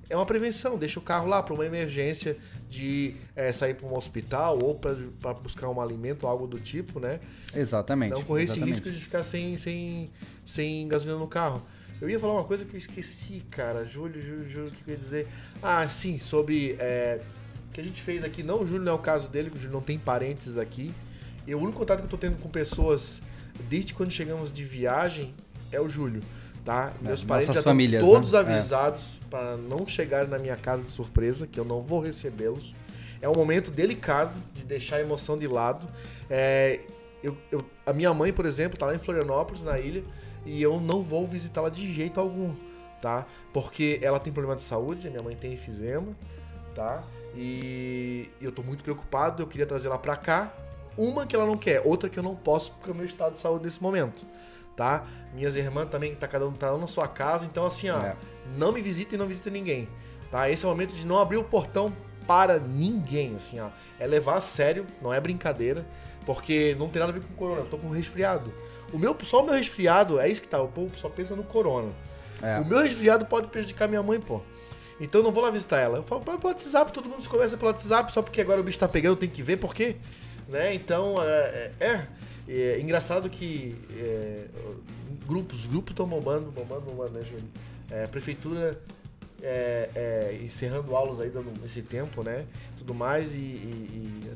é 0.08 0.16
uma 0.16 0.26
prevenção. 0.26 0.76
Deixa 0.76 0.98
o 0.98 1.02
carro 1.02 1.28
lá 1.28 1.42
para 1.42 1.54
uma 1.54 1.64
emergência 1.64 2.36
de 2.68 3.14
é, 3.36 3.52
sair 3.52 3.74
para 3.74 3.86
um 3.86 3.96
hospital 3.96 4.58
ou 4.60 4.74
para 4.74 5.34
buscar 5.34 5.68
um 5.68 5.80
alimento, 5.80 6.26
algo 6.26 6.46
do 6.46 6.58
tipo, 6.58 6.98
né? 6.98 7.20
Exatamente. 7.54 8.10
Não 8.10 8.24
correr 8.24 8.42
exatamente. 8.42 8.72
esse 8.72 8.80
risco 8.80 8.90
de 8.90 9.02
ficar 9.02 9.22
sem, 9.22 9.56
sem, 9.56 10.10
sem 10.44 10.88
gasolina 10.88 11.18
no 11.18 11.28
carro. 11.28 11.62
Eu 12.00 12.08
ia 12.08 12.18
falar 12.18 12.32
uma 12.32 12.44
coisa 12.44 12.64
que 12.64 12.74
eu 12.74 12.78
esqueci, 12.78 13.44
cara. 13.50 13.84
Júlio, 13.84 14.20
Júlio, 14.20 14.48
Júlio, 14.48 14.68
o 14.68 14.70
que 14.72 14.82
eu 14.90 14.94
ia 14.94 14.98
dizer? 14.98 15.28
Ah, 15.62 15.88
sim, 15.88 16.18
sobre. 16.18 16.76
É, 16.78 17.20
que 17.72 17.80
a 17.80 17.84
gente 17.84 18.02
fez 18.02 18.24
aqui. 18.24 18.42
Não, 18.42 18.62
o 18.62 18.66
Júlio 18.66 18.82
não 18.82 18.92
é 18.92 18.94
o 18.94 18.98
caso 18.98 19.28
dele, 19.28 19.50
que 19.50 19.56
o 19.56 19.58
Júlio 19.58 19.74
não 19.74 19.82
tem 19.82 19.98
parentes 19.98 20.58
aqui. 20.58 20.92
E 21.46 21.54
o 21.54 21.58
único 21.58 21.78
contato 21.78 21.98
que 21.98 22.06
eu 22.06 22.10
tô 22.10 22.16
tendo 22.16 22.36
com 22.38 22.48
pessoas 22.48 23.22
desde 23.68 23.92
quando 23.92 24.10
chegamos 24.10 24.50
de 24.50 24.64
viagem 24.64 25.34
é 25.72 25.80
o 25.80 25.88
Júlio, 25.88 26.22
tá? 26.64 26.92
É, 27.00 27.06
Meus 27.06 27.22
parentes 27.22 27.54
já 27.54 27.62
famílias, 27.62 28.02
estão 28.02 28.14
todos 28.14 28.32
né? 28.32 28.38
avisados 28.38 29.18
é. 29.22 29.28
para 29.30 29.56
não 29.56 29.86
chegarem 29.86 30.28
na 30.28 30.38
minha 30.38 30.56
casa 30.56 30.82
de 30.82 30.90
surpresa, 30.90 31.46
que 31.46 31.58
eu 31.58 31.64
não 31.64 31.82
vou 31.82 32.00
recebê-los. 32.00 32.74
É 33.22 33.28
um 33.28 33.34
momento 33.34 33.70
delicado 33.70 34.32
de 34.54 34.64
deixar 34.64 34.96
a 34.96 35.00
emoção 35.00 35.38
de 35.38 35.46
lado. 35.46 35.86
É, 36.28 36.80
eu, 37.22 37.36
eu, 37.52 37.64
a 37.84 37.92
minha 37.92 38.12
mãe, 38.14 38.32
por 38.32 38.46
exemplo, 38.46 38.74
está 38.74 38.86
lá 38.86 38.94
em 38.94 38.98
Florianópolis, 38.98 39.62
na 39.62 39.78
ilha, 39.78 40.02
e 40.46 40.60
eu 40.62 40.80
não 40.80 41.02
vou 41.02 41.26
visitá-la 41.26 41.68
de 41.68 41.92
jeito 41.92 42.18
algum, 42.18 42.54
tá? 43.02 43.26
Porque 43.52 44.00
ela 44.02 44.18
tem 44.18 44.32
problema 44.32 44.56
de 44.56 44.62
saúde, 44.62 45.06
a 45.06 45.10
minha 45.10 45.22
mãe 45.22 45.36
tem 45.36 45.52
enfisema, 45.52 46.16
tá? 46.74 47.04
E 47.36 48.28
eu 48.40 48.50
tô 48.50 48.62
muito 48.62 48.82
preocupado, 48.82 49.42
eu 49.42 49.46
queria 49.46 49.66
trazer 49.66 49.88
ela 49.88 49.98
para 49.98 50.16
cá. 50.16 50.52
Uma 50.96 51.26
que 51.26 51.36
ela 51.36 51.46
não 51.46 51.56
quer, 51.56 51.82
outra 51.84 52.08
que 52.08 52.18
eu 52.18 52.22
não 52.22 52.34
posso 52.34 52.72
porque 52.72 52.90
é 52.90 52.92
o 52.92 52.96
meu 52.96 53.06
estado 53.06 53.34
de 53.34 53.38
saúde 53.38 53.64
nesse 53.64 53.82
momento 53.82 54.26
tá? 54.80 55.04
Minhas 55.34 55.56
irmãs 55.56 55.90
também, 55.90 56.14
tá 56.14 56.26
cada 56.26 56.48
um 56.48 56.52
tá 56.52 56.74
na 56.74 56.86
sua 56.86 57.06
casa, 57.06 57.44
então 57.44 57.66
assim, 57.66 57.90
ó, 57.90 57.98
é. 57.98 58.16
não 58.56 58.72
me 58.72 58.80
visita 58.80 59.14
e 59.14 59.18
não 59.18 59.26
visita 59.26 59.50
ninguém, 59.50 59.86
tá? 60.30 60.48
Esse 60.48 60.64
é 60.64 60.68
o 60.68 60.70
momento 60.70 60.94
de 60.94 61.04
não 61.04 61.18
abrir 61.18 61.36
o 61.36 61.44
portão 61.44 61.92
para 62.26 62.58
ninguém, 62.58 63.36
assim, 63.36 63.60
ó. 63.60 63.68
É 63.98 64.06
levar 64.06 64.38
a 64.38 64.40
sério, 64.40 64.86
não 65.02 65.12
é 65.12 65.20
brincadeira, 65.20 65.86
porque 66.24 66.74
não 66.78 66.88
tem 66.88 66.98
nada 66.98 67.12
a 67.12 67.14
ver 67.14 67.20
com 67.20 67.34
corona, 67.34 67.60
eu 67.60 67.66
tô 67.66 67.76
com 67.76 67.90
resfriado. 67.90 68.50
O 68.90 68.98
meu, 68.98 69.14
só 69.22 69.42
o 69.42 69.44
meu 69.44 69.54
resfriado, 69.54 70.18
é 70.18 70.26
isso 70.30 70.40
que 70.40 70.48
tá, 70.48 70.62
o 70.62 70.68
povo 70.68 70.96
só 70.96 71.10
pensa 71.10 71.36
no 71.36 71.44
corona. 71.44 71.92
É. 72.40 72.58
O 72.58 72.64
meu 72.64 72.78
resfriado 72.78 73.26
pode 73.26 73.48
prejudicar 73.48 73.86
minha 73.86 74.02
mãe, 74.02 74.18
pô. 74.18 74.40
Então 74.98 75.20
eu 75.20 75.24
não 75.24 75.30
vou 75.30 75.42
lá 75.42 75.50
visitar 75.50 75.78
ela. 75.78 75.98
Eu 75.98 76.04
falo 76.04 76.22
pelo 76.22 76.38
WhatsApp, 76.42 76.90
todo 76.90 77.06
mundo 77.06 77.22
se 77.22 77.28
conversa 77.28 77.58
pelo 77.58 77.70
WhatsApp, 77.70 78.10
só 78.10 78.22
porque 78.22 78.40
agora 78.40 78.62
o 78.62 78.64
bicho 78.64 78.78
tá 78.78 78.88
pegando, 78.88 79.16
tem 79.16 79.28
que 79.28 79.42
ver 79.42 79.58
por 79.58 79.74
quê. 79.74 79.96
Né? 80.48 80.72
Então, 80.72 81.22
é, 81.22 81.70
é, 81.78 82.06
é. 82.50 82.78
É 82.78 82.80
engraçado 82.80 83.28
que 83.30 83.76
é, 83.96 84.46
grupos, 85.26 85.66
grupos 85.66 85.92
estão 85.92 86.06
bombando, 86.06 86.50
bombando, 86.50 86.82
bombando, 86.82 87.12
né, 87.12 87.24
Júlio? 87.24 87.48
É, 87.90 88.06
prefeitura 88.06 88.80
é, 89.42 89.90
é, 89.94 90.40
encerrando 90.42 90.94
aulas 90.94 91.20
aí 91.20 91.30
dando 91.30 91.52
esse 91.64 91.82
tempo, 91.82 92.22
né? 92.22 92.46
Tudo 92.76 92.94
mais 92.94 93.34
e, 93.34 93.38
e, 93.38 94.30
e, 94.30 94.32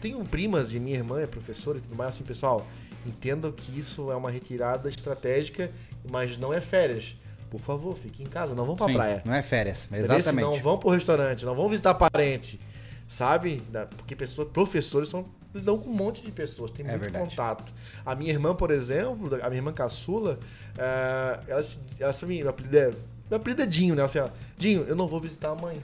tenho 0.00 0.24
primas 0.24 0.72
e 0.72 0.80
minha 0.80 0.96
irmã 0.96 1.20
é 1.20 1.26
professora 1.26 1.78
e 1.78 1.80
tudo 1.80 1.94
mais, 1.94 2.14
assim, 2.14 2.24
pessoal, 2.24 2.66
entendam 3.06 3.52
que 3.52 3.78
isso 3.78 4.10
é 4.10 4.16
uma 4.16 4.30
retirada 4.30 4.88
estratégica, 4.88 5.70
mas 6.10 6.36
não 6.38 6.52
é 6.52 6.60
férias. 6.60 7.16
Por 7.50 7.60
favor, 7.60 7.96
fique 7.96 8.22
em 8.22 8.26
casa, 8.26 8.54
não 8.54 8.64
vão 8.64 8.76
pra 8.76 8.86
Sim, 8.86 8.92
praia. 8.92 9.22
Não 9.24 9.34
é 9.34 9.42
férias, 9.42 9.88
exatamente. 9.92 10.44
Não 10.44 10.56
vão 10.60 10.78
pro 10.78 10.90
restaurante, 10.90 11.44
não 11.44 11.54
vão 11.54 11.68
visitar 11.68 11.94
parente, 11.94 12.60
sabe? 13.08 13.62
Porque 13.96 14.14
pessoas, 14.14 14.48
professores 14.48 15.08
são 15.08 15.26
lidam 15.54 15.78
com 15.78 15.90
um 15.90 15.94
monte 15.94 16.22
de 16.22 16.30
pessoas, 16.30 16.70
tem 16.70 16.86
é 16.86 16.90
muito 16.90 17.02
verdade. 17.02 17.28
contato. 17.28 17.72
A 18.04 18.14
minha 18.14 18.30
irmã, 18.30 18.54
por 18.54 18.70
exemplo, 18.70 19.34
a 19.42 19.48
minha 19.48 19.58
irmã 19.58 19.72
caçula, 19.72 20.38
uh, 20.76 21.44
ela, 21.48 21.62
ela 21.98 22.12
sabe, 22.12 22.38
meu 22.38 22.50
apelido 22.50 22.76
é, 22.76 22.92
meu 23.30 23.36
apelido 23.36 23.62
é 23.62 23.66
Dinho, 23.66 23.94
né? 23.94 24.02
Ela 24.02 24.08
fala, 24.08 24.34
Dinho, 24.58 24.82
eu 24.82 24.96
não 24.96 25.06
vou 25.06 25.20
visitar 25.20 25.50
a 25.50 25.54
mãe. 25.54 25.82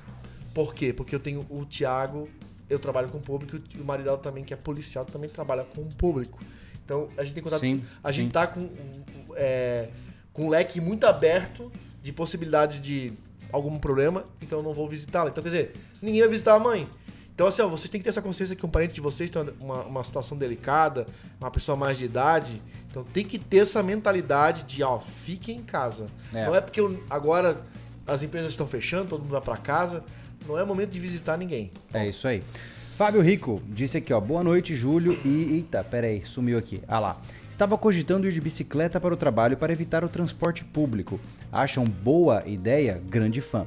Por 0.52 0.74
quê? 0.74 0.92
Porque 0.92 1.14
eu 1.14 1.20
tenho 1.20 1.46
o 1.48 1.64
Tiago, 1.64 2.28
eu 2.68 2.78
trabalho 2.78 3.08
com 3.08 3.18
o 3.18 3.20
público, 3.20 3.60
e 3.74 3.80
o 3.80 3.84
marido 3.84 4.06
dela 4.06 4.18
também, 4.18 4.42
que 4.42 4.52
é 4.52 4.56
policial, 4.56 5.04
também 5.04 5.30
trabalha 5.30 5.64
com 5.64 5.82
o 5.82 5.94
público. 5.94 6.40
Então, 6.84 7.08
a 7.16 7.22
gente 7.22 7.34
tem 7.34 7.42
contato. 7.42 7.60
Sim, 7.60 7.84
a 8.02 8.10
sim. 8.10 8.16
gente 8.16 8.32
tá 8.32 8.46
com, 8.46 8.68
é, 9.36 9.88
com 10.32 10.46
um 10.46 10.48
leque 10.48 10.80
muito 10.80 11.04
aberto 11.04 11.70
de 12.02 12.12
possibilidade 12.12 12.80
de 12.80 13.12
algum 13.52 13.78
problema, 13.78 14.24
então 14.40 14.58
eu 14.58 14.62
não 14.62 14.72
vou 14.72 14.88
visitá-la. 14.88 15.30
Então, 15.30 15.42
quer 15.42 15.50
dizer, 15.50 15.72
ninguém 16.02 16.20
vai 16.20 16.30
visitar 16.30 16.54
a 16.54 16.58
mãe. 16.58 16.88
Então, 17.36 17.46
assim, 17.46 17.60
ó, 17.60 17.68
vocês 17.68 17.90
têm 17.90 18.00
que 18.00 18.04
ter 18.04 18.08
essa 18.08 18.22
consciência 18.22 18.56
que 18.56 18.64
um 18.64 18.68
parente 18.70 18.94
de 18.94 19.00
vocês 19.02 19.28
tem 19.28 19.44
uma, 19.60 19.82
uma 19.82 20.02
situação 20.02 20.38
delicada, 20.38 21.06
uma 21.38 21.50
pessoa 21.50 21.76
mais 21.76 21.98
de 21.98 22.06
idade. 22.06 22.62
Então, 22.90 23.04
tem 23.04 23.26
que 23.26 23.38
ter 23.38 23.58
essa 23.58 23.82
mentalidade 23.82 24.62
de, 24.62 24.82
ó, 24.82 24.98
fique 24.98 25.52
em 25.52 25.62
casa. 25.62 26.06
É. 26.32 26.46
Não 26.46 26.54
é 26.54 26.62
porque 26.62 26.80
eu, 26.80 27.04
agora 27.10 27.60
as 28.06 28.22
empresas 28.22 28.52
estão 28.52 28.66
fechando, 28.66 29.10
todo 29.10 29.20
mundo 29.20 29.32
vai 29.32 29.42
para 29.42 29.58
casa. 29.58 30.02
Não 30.48 30.58
é 30.58 30.64
momento 30.64 30.88
de 30.88 30.98
visitar 30.98 31.36
ninguém. 31.36 31.70
É 31.92 32.08
isso 32.08 32.26
aí. 32.26 32.42
Fábio 32.96 33.20
Rico 33.20 33.60
disse 33.68 33.98
aqui, 33.98 34.14
ó, 34.14 34.18
boa 34.18 34.42
noite, 34.42 34.74
Júlio. 34.74 35.20
E. 35.22 35.56
Eita, 35.56 35.84
peraí, 35.84 36.24
sumiu 36.24 36.56
aqui. 36.56 36.80
Ah 36.88 36.98
lá. 36.98 37.20
Estava 37.50 37.76
cogitando 37.76 38.26
ir 38.26 38.32
de 38.32 38.40
bicicleta 38.40 38.98
para 38.98 39.12
o 39.12 39.16
trabalho 39.16 39.58
para 39.58 39.74
evitar 39.74 40.02
o 40.02 40.08
transporte 40.08 40.64
público. 40.64 41.20
Acham 41.52 41.84
boa 41.84 42.42
ideia? 42.46 42.98
Grande 43.06 43.42
fã. 43.42 43.66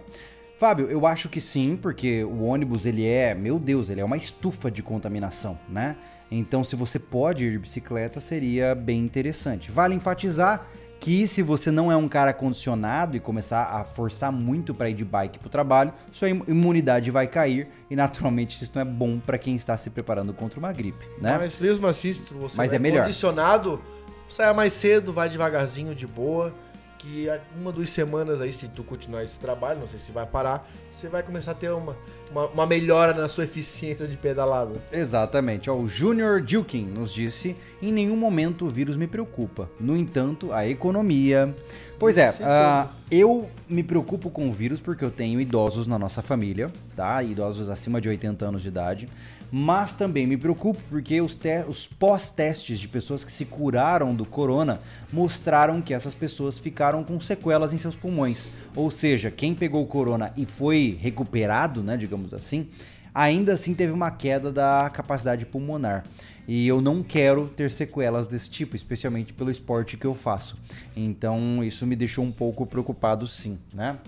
Fábio, 0.60 0.92
eu 0.92 1.08
acho 1.08 1.30
que 1.30 1.40
sim, 1.40 1.80
porque 1.82 2.22
o 2.26 2.44
ônibus 2.44 2.86
ele 2.86 3.08
é, 3.08 3.34
meu 3.34 3.58
Deus, 3.58 3.90
ele 3.90 4.02
é 4.02 4.04
uma 4.04 4.18
estufa 4.18 4.70
de 4.70 4.84
contaminação, 4.84 5.58
né? 5.70 5.96
Então, 6.30 6.66
se 6.66 6.76
você 6.76 7.00
pode 7.00 7.46
ir 7.46 7.52
de 7.52 7.58
bicicleta, 7.58 8.20
seria 8.20 8.76
bem 8.76 9.00
interessante. 9.00 9.72
Vale 9.72 9.96
enfatizar 9.96 10.68
que 11.00 11.26
se 11.28 11.42
você 11.42 11.72
não 11.72 11.90
é 11.90 11.96
um 11.96 12.10
cara 12.10 12.34
condicionado 12.34 13.16
e 13.16 13.22
começar 13.22 13.70
a 13.72 13.86
forçar 13.86 14.34
muito 14.34 14.74
para 14.74 14.90
ir 14.90 14.96
de 14.96 15.06
bike 15.06 15.40
para 15.40 15.48
o 15.48 15.50
trabalho, 15.50 15.94
sua 16.12 16.28
imunidade 16.28 17.10
vai 17.10 17.26
cair 17.26 17.70
e 17.90 17.96
naturalmente 17.96 18.62
isso 18.62 18.74
não 18.76 18.82
é 18.82 18.86
bom 18.86 19.18
para 19.18 19.38
quem 19.38 19.56
está 19.56 19.78
se 19.78 19.90
preparando 19.90 20.34
contra 20.34 20.60
uma 20.60 20.74
gripe, 20.74 21.06
né? 21.22 21.38
Mas 21.38 21.58
mesmo 21.58 21.88
assim, 21.88 22.12
se 22.12 22.34
você 22.34 22.58
Mas 22.58 22.74
é, 22.74 22.76
é 22.76 22.80
melhor. 22.80 23.04
condicionado, 23.04 23.82
saia 24.28 24.54
mais 24.54 24.74
cedo, 24.74 25.14
vai 25.14 25.30
devagarzinho, 25.30 25.96
de 25.96 26.06
boa 26.06 26.54
que 27.00 27.28
uma, 27.56 27.72
duas 27.72 27.90
semanas 27.90 28.42
aí, 28.42 28.52
se 28.52 28.68
tu 28.68 28.84
continuar 28.84 29.24
esse 29.24 29.40
trabalho, 29.40 29.80
não 29.80 29.88
sei 29.88 29.98
se 29.98 30.12
vai 30.12 30.26
parar, 30.26 30.70
você 30.92 31.08
vai 31.08 31.24
começar 31.24 31.52
a 31.52 31.56
ter 31.56 31.72
uma, 31.72 31.98
uma, 32.30 32.48
uma 32.48 32.66
melhora 32.68 33.14
na 33.14 33.30
sua 33.30 33.46
eficiência 33.46 34.06
de 34.06 34.18
pedalada. 34.18 34.74
Exatamente. 34.92 35.70
O 35.72 35.88
Junior 35.88 36.42
Dilkin 36.42 36.86
nos 36.86 37.12
disse: 37.12 37.56
em 37.82 37.92
nenhum 37.92 38.18
momento 38.18 38.66
o 38.66 38.70
vírus 38.70 38.96
me 38.98 39.08
preocupa. 39.08 39.70
No 39.80 39.96
entanto, 39.96 40.54
a 40.54 40.68
economia. 40.68 41.56
Pois 42.00 42.18
é, 42.18 42.30
uh, 42.30 42.90
eu 43.12 43.50
me 43.68 43.84
preocupo 43.84 44.30
com 44.30 44.50
o 44.50 44.54
vírus 44.54 44.80
porque 44.80 45.04
eu 45.04 45.12
tenho 45.12 45.42
idosos 45.42 45.86
na 45.86 46.00
nossa 46.00 46.22
família, 46.22 46.72
tá? 46.96 47.22
Idosos 47.22 47.70
acima 47.70 48.00
de 48.00 48.08
80 48.08 48.46
anos 48.46 48.62
de 48.62 48.70
idade. 48.70 49.10
mas 49.52 49.96
também 49.96 50.26
me 50.26 50.38
preocupo 50.38 50.80
porque 50.90 51.20
os, 51.20 51.38
os 51.68 51.86
pós-testes 51.86 52.80
de 52.80 52.88
pessoas 52.88 53.26
que 53.26 53.32
se 53.32 53.44
curaram 53.44 54.16
do 54.16 54.24
corona 54.24 54.80
mostraram 55.12 55.82
que 55.82 55.94
essas 55.94 56.14
pessoas 56.16 56.58
ficaram 56.58 57.04
com 57.04 57.20
sequelas 57.20 57.74
em 57.74 57.78
seus 57.78 57.98
pulmões. 57.98 58.48
Ou 58.74 58.90
seja, 58.90 59.30
quem 59.30 59.54
pegou 59.54 59.84
o 59.84 59.88
corona 59.88 60.32
e 60.38 60.46
foi 60.46 60.98
recuperado, 61.02 61.84
né, 61.84 61.98
digamos 61.98 62.34
assim, 62.34 62.70
ainda 63.14 63.54
assim 63.54 63.74
teve 63.74 63.92
uma 63.92 64.10
queda 64.10 64.52
da 64.52 64.90
capacidade 64.94 65.46
pulmonar. 65.46 66.06
E 66.52 66.68
eu 66.68 66.82
não 66.82 67.04
quero 67.04 67.48
ter 67.48 67.70
sequelas 67.70 68.26
desse 68.26 68.50
tipo, 68.50 68.76
especialmente 68.76 69.32
pelo 69.32 69.52
esporte 69.52 69.96
que 69.96 70.08
eu 70.08 70.16
faço. 70.16 70.58
Então 70.98 71.64
isso 71.64 71.86
me 71.86 71.96
deixou 71.96 72.26
um 72.26 72.32
pouco 72.32 72.66
preocupado 72.66 73.28
sim, 73.28 73.60
né? 73.72 74.00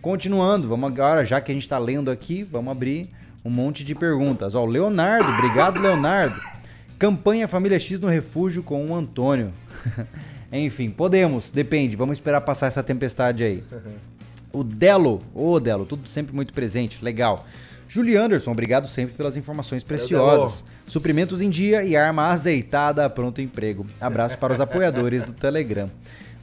Continuando, 0.00 0.68
vamos 0.68 0.92
agora, 0.92 1.24
já 1.24 1.40
que 1.40 1.50
a 1.50 1.54
gente 1.54 1.64
está 1.64 1.76
lendo 1.76 2.08
aqui, 2.08 2.44
vamos 2.44 2.70
abrir 2.70 3.10
um 3.44 3.50
monte 3.50 3.82
de 3.84 3.96
perguntas. 3.96 4.54
Ó, 4.54 4.64
Leonardo, 4.64 5.28
obrigado 5.28 5.80
Leonardo. 5.80 6.40
Campanha 7.00 7.48
Família 7.48 7.80
X 7.80 7.98
no 7.98 8.06
refúgio 8.06 8.62
com 8.62 8.86
o 8.86 8.94
Antônio. 8.94 9.52
Enfim, 10.52 10.90
podemos, 10.90 11.50
depende, 11.50 11.96
vamos 11.96 12.18
esperar 12.18 12.42
passar 12.42 12.68
essa 12.68 12.82
tempestade 12.82 13.42
aí. 13.42 13.64
O 14.50 14.64
Delo, 14.64 15.20
ô 15.34 15.52
oh, 15.52 15.60
Delo, 15.60 15.84
tudo 15.84 16.08
sempre 16.08 16.34
muito 16.34 16.54
presente, 16.54 17.04
legal. 17.04 17.46
Julie 17.88 18.16
Anderson, 18.16 18.52
obrigado 18.52 18.86
sempre 18.86 19.14
pelas 19.14 19.36
informações 19.36 19.82
preciosas. 19.82 20.62
Suprimentos 20.86 21.40
em 21.40 21.48
dia 21.48 21.82
e 21.82 21.96
arma 21.96 22.26
azeitada, 22.28 23.08
pronto 23.08 23.40
emprego. 23.40 23.86
Abraço 23.98 24.36
para 24.36 24.52
os 24.52 24.60
apoiadores 24.60 25.24
do 25.24 25.32
Telegram. 25.32 25.90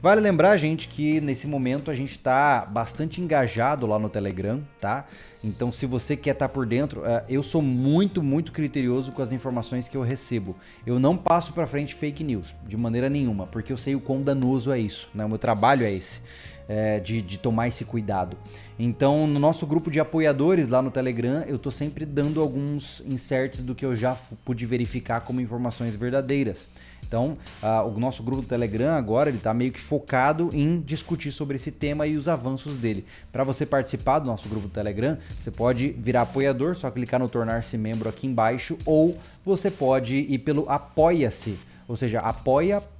Vale 0.02 0.20
lembrar, 0.20 0.56
gente, 0.56 0.88
que 0.88 1.20
nesse 1.20 1.46
momento 1.46 1.90
a 1.90 1.94
gente 1.94 2.10
está 2.10 2.66
bastante 2.66 3.20
engajado 3.20 3.86
lá 3.86 3.98
no 3.98 4.08
Telegram, 4.08 4.62
tá? 4.78 5.06
Então, 5.42 5.72
se 5.72 5.86
você 5.86 6.14
quer 6.14 6.32
estar 6.32 6.48
tá 6.48 6.52
por 6.52 6.66
dentro, 6.66 7.00
uh, 7.00 7.22
eu 7.28 7.42
sou 7.42 7.62
muito, 7.62 8.22
muito 8.22 8.52
criterioso 8.52 9.10
com 9.12 9.22
as 9.22 9.32
informações 9.32 9.88
que 9.88 9.96
eu 9.96 10.02
recebo. 10.02 10.54
Eu 10.86 11.00
não 11.00 11.16
passo 11.16 11.52
para 11.52 11.66
frente 11.66 11.94
fake 11.94 12.22
news, 12.22 12.54
de 12.66 12.76
maneira 12.76 13.08
nenhuma, 13.08 13.46
porque 13.46 13.72
eu 13.72 13.76
sei 13.76 13.94
o 13.94 14.00
quão 14.00 14.22
danoso 14.22 14.70
é 14.70 14.78
isso, 14.78 15.08
né? 15.14 15.24
O 15.24 15.28
meu 15.28 15.38
trabalho 15.38 15.84
é 15.84 15.92
esse 15.92 16.20
é, 16.68 17.00
de, 17.00 17.22
de 17.22 17.38
tomar 17.38 17.68
esse 17.68 17.84
cuidado. 17.84 18.36
Então, 18.78 19.26
no 19.26 19.40
nosso 19.40 19.66
grupo 19.66 19.90
de 19.90 19.98
apoiadores 20.00 20.68
lá 20.68 20.82
no 20.82 20.90
Telegram, 20.90 21.42
eu 21.46 21.58
tô 21.58 21.70
sempre 21.70 22.04
dando 22.04 22.40
alguns 22.40 23.02
inserts 23.06 23.62
do 23.62 23.74
que 23.74 23.84
eu 23.84 23.96
já 23.96 24.16
pude 24.44 24.66
verificar 24.66 25.20
como 25.20 25.40
informações 25.40 25.94
verdadeiras. 25.94 26.68
Então, 27.06 27.38
uh, 27.62 27.86
o 27.86 28.00
nosso 28.00 28.22
grupo 28.22 28.42
do 28.42 28.48
Telegram 28.48 28.94
agora 28.96 29.30
ele 29.30 29.38
está 29.38 29.54
meio 29.54 29.70
que 29.70 29.80
focado 29.80 30.50
em 30.52 30.80
discutir 30.80 31.30
sobre 31.30 31.54
esse 31.54 31.70
tema 31.70 32.06
e 32.06 32.16
os 32.16 32.26
avanços 32.28 32.76
dele. 32.78 33.06
Para 33.30 33.44
você 33.44 33.64
participar 33.64 34.18
do 34.18 34.26
nosso 34.26 34.48
grupo 34.48 34.66
do 34.66 34.72
Telegram, 34.72 35.16
você 35.38 35.50
pode 35.50 35.90
virar 35.90 36.22
apoiador, 36.22 36.74
só 36.74 36.90
clicar 36.90 37.20
no 37.20 37.28
tornar-se 37.28 37.78
membro 37.78 38.08
aqui 38.08 38.26
embaixo, 38.26 38.76
ou 38.84 39.16
você 39.44 39.70
pode 39.70 40.16
ir 40.16 40.38
pelo 40.38 40.68
Apoia-se, 40.68 41.56
ou 41.86 41.96
seja, 41.96 42.18
apoia.se 42.18 42.90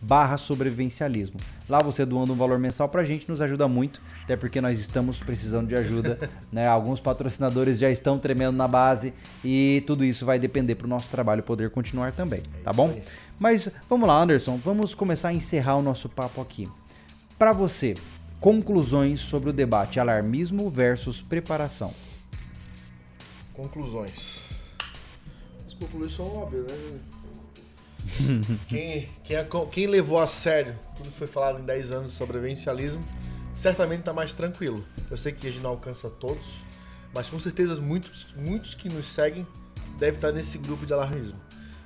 barra 0.00 0.36
sobrevivencialismo. 0.36 1.38
Lá 1.68 1.82
você 1.82 2.04
doando 2.04 2.32
um 2.32 2.36
valor 2.36 2.58
mensal 2.58 2.88
pra 2.88 3.04
gente 3.04 3.28
nos 3.28 3.42
ajuda 3.42 3.66
muito, 3.66 4.00
até 4.24 4.36
porque 4.36 4.60
nós 4.60 4.78
estamos 4.78 5.20
precisando 5.20 5.68
de 5.68 5.76
ajuda, 5.76 6.18
né? 6.52 6.66
Alguns 6.66 7.00
patrocinadores 7.00 7.78
já 7.78 7.90
estão 7.90 8.18
tremendo 8.18 8.56
na 8.56 8.68
base 8.68 9.12
e 9.44 9.82
tudo 9.86 10.04
isso 10.04 10.24
vai 10.24 10.38
depender 10.38 10.76
pro 10.76 10.88
nosso 10.88 11.10
trabalho 11.10 11.42
poder 11.42 11.70
continuar 11.70 12.12
também, 12.12 12.42
tá 12.62 12.72
bom? 12.72 13.00
Mas 13.38 13.68
vamos 13.88 14.08
lá, 14.08 14.20
Anderson, 14.20 14.56
vamos 14.56 14.94
começar 14.94 15.28
a 15.28 15.34
encerrar 15.34 15.76
o 15.76 15.82
nosso 15.82 16.08
papo 16.08 16.40
aqui. 16.40 16.68
Para 17.38 17.52
você, 17.52 17.94
conclusões 18.40 19.20
sobre 19.20 19.50
o 19.50 19.52
debate 19.52 20.00
alarmismo 20.00 20.70
versus 20.70 21.20
preparação. 21.20 21.92
Conclusões. 23.52 24.38
As 25.66 25.74
conclusões 25.74 26.14
são 26.14 26.26
óbvias, 26.26 26.66
né? 26.66 26.98
quem, 28.68 29.08
quem, 29.24 29.36
quem, 29.70 29.86
levou 29.86 30.18
a 30.18 30.26
sério 30.26 30.74
tudo 30.96 31.10
que 31.10 31.18
foi 31.18 31.26
falado 31.26 31.60
em 31.60 31.64
10 31.64 31.92
anos 31.92 32.10
de 32.10 32.16
sobrevivencialismo, 32.16 33.04
certamente 33.54 34.00
está 34.00 34.12
mais 34.12 34.34
tranquilo. 34.34 34.84
Eu 35.10 35.16
sei 35.16 35.32
que 35.32 35.46
a 35.46 35.50
gente 35.50 35.62
não 35.62 35.70
alcança 35.70 36.10
todos, 36.10 36.46
mas 37.14 37.30
com 37.30 37.38
certeza 37.38 37.80
muitos, 37.80 38.26
muitos 38.36 38.74
que 38.74 38.88
nos 38.88 39.06
seguem 39.12 39.46
devem 39.98 40.16
estar 40.16 40.32
nesse 40.32 40.58
grupo 40.58 40.84
de 40.84 40.92
alarmismo. 40.92 41.38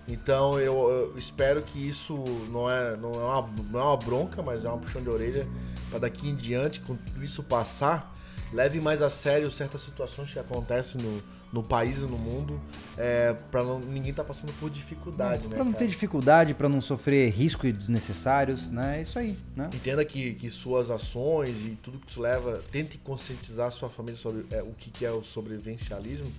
Então 0.08 0.58
eu, 0.58 0.90
eu 0.90 1.18
espero 1.18 1.62
que 1.62 1.78
isso 1.78 2.16
não 2.50 2.68
é, 2.68 2.96
não, 2.96 3.12
é 3.12 3.24
uma, 3.24 3.48
não 3.70 3.80
é 3.80 3.84
uma 3.84 3.96
bronca, 3.96 4.42
mas 4.42 4.64
é 4.64 4.68
uma 4.68 4.78
puxão 4.78 5.02
de 5.02 5.08
orelha 5.08 5.46
para 5.90 6.00
daqui 6.00 6.28
em 6.28 6.34
diante, 6.34 6.80
quando 6.80 7.00
isso 7.22 7.42
passar, 7.42 8.16
leve 8.52 8.80
mais 8.80 9.00
a 9.00 9.08
sério 9.08 9.50
certas 9.50 9.82
situações 9.82 10.32
que 10.32 10.38
acontecem 10.38 11.00
no, 11.00 11.22
no 11.52 11.62
país 11.62 11.98
e 11.98 12.02
no 12.02 12.16
mundo, 12.16 12.58
é, 12.96 13.34
para 13.50 13.62
ninguém 13.78 14.12
tá 14.12 14.24
passando 14.24 14.52
por 14.58 14.70
dificuldade, 14.70 15.46
né? 15.46 15.56
Para 15.56 15.64
não 15.64 15.72
cara? 15.72 15.84
ter 15.84 15.90
dificuldade, 15.90 16.54
para 16.54 16.68
não 16.68 16.80
sofrer 16.80 17.30
riscos 17.30 17.70
desnecessários, 17.74 18.70
né? 18.70 18.98
É 18.98 19.02
isso 19.02 19.18
aí, 19.18 19.36
né? 19.54 19.68
Entenda 19.72 20.02
que, 20.02 20.34
que 20.34 20.48
suas 20.48 20.90
ações 20.90 21.60
e 21.60 21.78
tudo 21.82 21.98
que 21.98 22.06
te 22.06 22.18
leva, 22.18 22.62
tente 22.72 22.96
conscientizar 22.96 23.70
sua 23.70 23.90
família 23.90 24.18
sobre 24.18 24.46
é, 24.50 24.62
o 24.62 24.72
que, 24.72 24.90
que 24.90 25.04
é 25.04 25.12
o 25.12 25.22
sobrevivencialismo. 25.22 26.32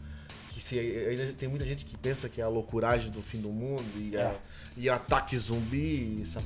Que 0.50 0.62
se, 0.62 1.36
tem 1.38 1.48
muita 1.48 1.66
gente 1.66 1.86
que 1.86 1.96
pensa 1.96 2.28
que 2.28 2.42
é 2.42 2.44
a 2.44 2.48
loucuragem 2.48 3.12
do 3.12 3.22
fim 3.22 3.40
do 3.40 3.50
mundo 3.50 3.86
e, 3.96 4.16
é. 4.16 4.24
a, 4.24 4.36
e 4.76 4.90
ataque 4.90 5.38
zumbi, 5.38 6.22
essa 6.24 6.42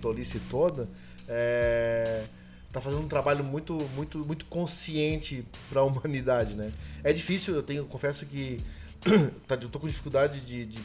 tolice 0.00 0.40
toda. 0.48 0.88
É 1.28 2.24
tá 2.72 2.80
fazendo 2.80 3.02
um 3.02 3.08
trabalho 3.08 3.44
muito, 3.44 3.74
muito, 3.94 4.18
muito 4.18 4.44
consciente 4.46 5.46
para 5.70 5.80
a 5.80 5.84
humanidade, 5.84 6.54
né? 6.54 6.72
É 7.02 7.12
difícil, 7.12 7.54
eu 7.54 7.62
tenho, 7.62 7.84
confesso 7.84 8.26
que 8.26 8.60
tá, 9.46 9.54
eu 9.54 9.68
tô 9.68 9.78
com 9.78 9.86
dificuldade 9.86 10.40
de, 10.40 10.66
de, 10.66 10.80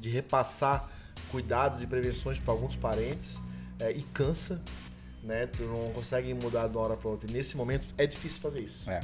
de 0.00 0.08
repassar 0.08 0.88
cuidados 1.30 1.82
e 1.82 1.86
prevenções 1.86 2.38
para 2.38 2.52
alguns 2.52 2.76
parentes 2.76 3.38
é, 3.78 3.90
e 3.92 4.02
cansa, 4.02 4.60
né? 5.22 5.46
Tu 5.46 5.62
não 5.62 5.92
consegue 5.92 6.32
mudar 6.34 6.68
de 6.68 6.76
uma 6.76 6.84
hora 6.84 6.96
para 6.96 7.08
outra. 7.08 7.30
E 7.30 7.32
nesse 7.32 7.56
momento 7.56 7.86
é 7.96 8.06
difícil 8.06 8.40
fazer 8.40 8.60
isso. 8.60 8.90
É. 8.90 9.00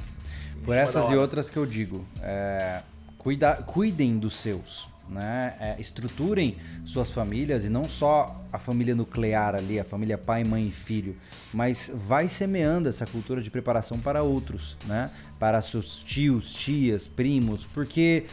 Por 0.64 0.76
essas 0.76 1.08
e 1.10 1.16
outras 1.16 1.48
que 1.48 1.56
eu 1.56 1.64
digo, 1.64 2.04
é, 2.20 2.82
cuida, 3.16 3.54
cuidem 3.62 4.18
dos 4.18 4.34
seus 4.34 4.88
né? 5.10 5.54
É, 5.60 5.76
estruturem 5.78 6.56
suas 6.84 7.10
famílias 7.10 7.64
e 7.64 7.68
não 7.68 7.84
só 7.88 8.44
a 8.52 8.58
família 8.58 8.94
nuclear 8.94 9.54
ali, 9.54 9.78
a 9.78 9.84
família 9.84 10.18
pai, 10.18 10.44
mãe 10.44 10.66
e 10.66 10.70
filho, 10.70 11.16
mas 11.52 11.90
vai 11.94 12.28
semeando 12.28 12.88
essa 12.88 13.06
cultura 13.06 13.40
de 13.40 13.50
preparação 13.50 13.98
para 13.98 14.22
outros, 14.22 14.76
né? 14.86 15.10
Para 15.38 15.60
seus 15.60 16.02
tios, 16.02 16.52
tias, 16.52 17.06
primos, 17.06 17.66
porque 17.66 18.24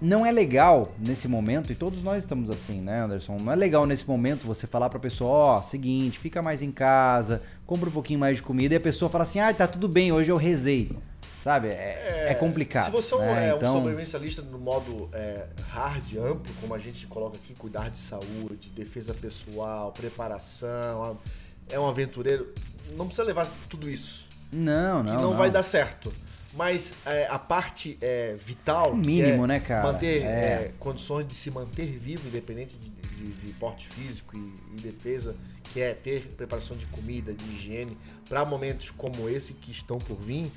não 0.00 0.24
é 0.24 0.32
legal 0.32 0.94
nesse 0.98 1.28
momento, 1.28 1.70
e 1.70 1.74
todos 1.74 2.02
nós 2.02 2.22
estamos 2.22 2.50
assim, 2.50 2.80
né, 2.80 3.02
Anderson? 3.02 3.38
Não 3.38 3.52
é 3.52 3.56
legal 3.56 3.84
nesse 3.84 4.08
momento 4.08 4.46
você 4.46 4.66
falar 4.66 4.88
pra 4.88 4.98
pessoa, 4.98 5.30
ó, 5.30 5.58
oh, 5.58 5.62
seguinte, 5.62 6.18
fica 6.18 6.40
mais 6.40 6.62
em 6.62 6.72
casa, 6.72 7.42
compra 7.66 7.88
um 7.88 7.92
pouquinho 7.92 8.18
mais 8.18 8.38
de 8.38 8.42
comida, 8.42 8.74
e 8.74 8.78
a 8.78 8.80
pessoa 8.80 9.10
fala 9.10 9.22
assim, 9.22 9.40
ah, 9.40 9.52
tá 9.52 9.66
tudo 9.66 9.86
bem, 9.88 10.10
hoje 10.10 10.30
eu 10.30 10.38
rezei. 10.38 10.96
Sabe? 11.42 11.68
É, 11.68 12.26
é, 12.28 12.32
é 12.32 12.34
complicado. 12.34 12.84
Se 12.84 12.90
você 12.90 13.16
né? 13.16 13.48
é 13.48 13.54
um 13.54 13.56
então... 13.56 13.74
sobrevivencialista 13.74 14.42
no 14.42 14.58
modo 14.58 15.08
é, 15.12 15.46
hard, 15.68 16.16
amplo, 16.18 16.52
como 16.60 16.74
a 16.74 16.78
gente 16.78 17.06
coloca 17.06 17.36
aqui, 17.36 17.54
cuidar 17.54 17.90
de 17.90 17.98
saúde, 17.98 18.70
defesa 18.70 19.14
pessoal, 19.14 19.90
preparação, 19.92 21.18
é 21.70 21.80
um 21.80 21.88
aventureiro, 21.88 22.52
não 22.96 23.06
precisa 23.06 23.26
levar 23.26 23.50
tudo 23.68 23.88
isso. 23.88 24.28
Não, 24.52 25.02
não. 25.02 25.04
Que 25.04 25.22
não, 25.22 25.30
não. 25.30 25.36
vai 25.36 25.50
dar 25.50 25.62
certo. 25.62 26.12
Mas 26.52 26.96
é, 27.06 27.28
a 27.28 27.38
parte 27.38 27.96
é, 28.00 28.36
vital. 28.38 28.92
O 28.92 28.96
mínimo, 28.96 29.44
é 29.44 29.46
né, 29.46 29.60
cara? 29.60 29.84
Manter 29.84 30.22
é. 30.24 30.72
condições 30.78 31.26
de 31.26 31.34
se 31.34 31.50
manter 31.50 31.96
vivo, 31.98 32.26
independente 32.26 32.76
de, 32.76 32.90
de, 32.90 33.32
de 33.32 33.52
porte 33.52 33.88
físico 33.88 34.36
e, 34.36 34.76
e, 34.76 34.80
defesa, 34.80 35.36
que 35.72 35.80
é 35.80 35.94
ter 35.94 36.26
preparação 36.36 36.76
de 36.76 36.86
comida, 36.86 37.32
de 37.32 37.44
higiene, 37.44 37.96
para 38.28 38.44
momentos 38.44 38.90
como 38.90 39.28
esse 39.28 39.54
que 39.54 39.70
estão 39.70 39.98
por 39.98 40.16
vir 40.16 40.50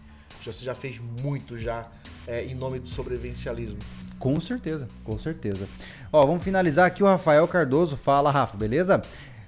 você 0.51 0.65
já 0.65 0.75
fez 0.75 0.99
muito 0.99 1.57
já 1.57 1.87
é, 2.27 2.43
em 2.45 2.55
nome 2.55 2.79
do 2.79 2.89
sobrevivencialismo. 2.89 3.79
Com 4.19 4.39
certeza, 4.39 4.87
com 5.03 5.17
certeza. 5.17 5.67
Ó, 6.11 6.25
vamos 6.25 6.43
finalizar 6.43 6.85
aqui 6.85 7.03
o 7.03 7.05
Rafael 7.05 7.47
Cardoso. 7.47 7.97
Fala, 7.97 8.31
Rafa, 8.31 8.55
beleza? 8.55 9.01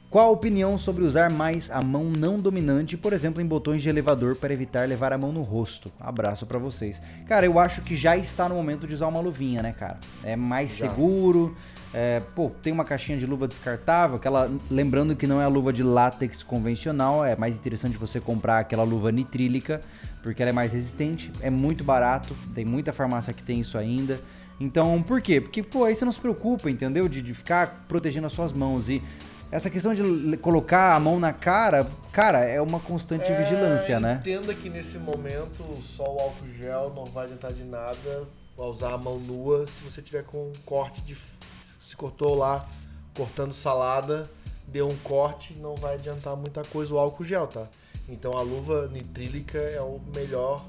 Qual 0.10 0.30
a 0.30 0.32
opinião 0.32 0.78
sobre 0.78 1.04
usar 1.04 1.30
mais 1.30 1.70
a 1.70 1.82
mão 1.82 2.06
não 2.06 2.40
dominante, 2.40 2.96
por 2.96 3.12
exemplo, 3.12 3.42
em 3.42 3.46
botões 3.46 3.82
de 3.82 3.90
elevador 3.90 4.36
para 4.36 4.54
evitar 4.54 4.88
levar 4.88 5.12
a 5.12 5.18
mão 5.18 5.32
no 5.32 5.42
rosto? 5.42 5.92
Abraço 6.00 6.46
para 6.46 6.58
vocês. 6.58 7.02
Cara, 7.28 7.46
eu 7.46 7.60
acho 7.60 7.82
que 7.82 7.98
já 7.98 8.16
está 8.16 8.48
no 8.48 8.56
momento 8.56 8.88
de 8.88 8.94
usar 8.94 9.08
uma 9.08 9.20
luvinha, 9.20 9.62
né, 9.62 9.74
cara? 9.74 10.00
É 10.24 10.36
mais 10.36 10.72
já. 10.72 10.88
seguro. 10.88 11.56
É, 11.98 12.20
pô, 12.36 12.52
tem 12.62 12.74
uma 12.74 12.84
caixinha 12.84 13.18
de 13.18 13.26
luva 13.26 13.48
descartável, 13.48 14.18
aquela, 14.18 14.52
lembrando 14.70 15.16
que 15.16 15.26
não 15.26 15.40
é 15.40 15.46
a 15.46 15.48
luva 15.48 15.72
de 15.72 15.82
látex 15.82 16.44
convencional, 16.44 17.24
é 17.24 17.38
mais 17.38 17.58
interessante 17.58 17.98
você 17.98 18.20
comprar 18.20 18.60
aquela 18.60 18.84
luva 18.84 19.14
nitrílica, 19.14 19.82
porque 20.22 20.44
ela 20.44 20.50
é 20.50 20.54
mais 20.54 20.74
resistente, 20.74 21.32
é 21.40 21.50
muito 21.50 21.86
barato, 21.86 22.36
tem 22.54 22.66
muita 22.66 22.92
farmácia 22.92 23.32
que 23.32 23.42
tem 23.42 23.62
isso 23.62 23.78
ainda. 23.78 24.20
Então, 24.60 25.02
por 25.04 25.22
quê? 25.22 25.40
Porque, 25.40 25.64
pô, 25.64 25.86
aí 25.86 25.96
você 25.96 26.04
não 26.04 26.12
se 26.12 26.20
preocupa, 26.20 26.70
entendeu? 26.70 27.08
De, 27.08 27.22
de 27.22 27.34
ficar 27.34 27.86
protegendo 27.88 28.28
as 28.28 28.34
suas 28.34 28.52
mãos. 28.52 28.90
E 28.90 29.02
essa 29.50 29.70
questão 29.70 29.94
de 29.94 30.36
colocar 30.38 30.96
a 30.96 31.00
mão 31.00 31.18
na 31.18 31.32
cara, 31.32 31.88
cara, 32.12 32.40
é 32.40 32.60
uma 32.60 32.82
constante 32.82 33.32
é, 33.32 33.42
vigilância, 33.42 34.02
né? 34.02 34.18
Entenda 34.20 34.54
que 34.54 34.70
nesse 34.70 34.98
momento 34.98 35.64
só 35.82 36.04
o 36.04 36.20
álcool 36.20 36.48
gel 36.58 36.92
não 36.94 37.06
vai 37.06 37.24
adiantar 37.24 37.54
de 37.54 37.64
nada 37.64 38.28
usar 38.58 38.94
a 38.94 38.98
mão 38.98 39.20
nua 39.20 39.66
se 39.68 39.84
você 39.84 40.02
tiver 40.02 40.24
com 40.24 40.50
um 40.50 40.54
corte 40.66 41.02
de. 41.02 41.16
Se 41.96 41.98
cortou 41.98 42.36
lá 42.36 42.68
cortando 43.16 43.54
salada, 43.54 44.30
deu 44.68 44.90
um 44.90 44.98
corte, 44.98 45.54
não 45.54 45.76
vai 45.76 45.94
adiantar 45.96 46.36
muita 46.36 46.62
coisa 46.66 46.94
o 46.94 47.00
álcool 47.00 47.24
gel, 47.24 47.48
tá? 47.48 47.70
Então 48.10 48.38
a 48.38 48.42
luva 48.42 48.90
nitrílica 48.92 49.58
é 49.58 49.80
o 49.80 50.02
melhor 50.14 50.66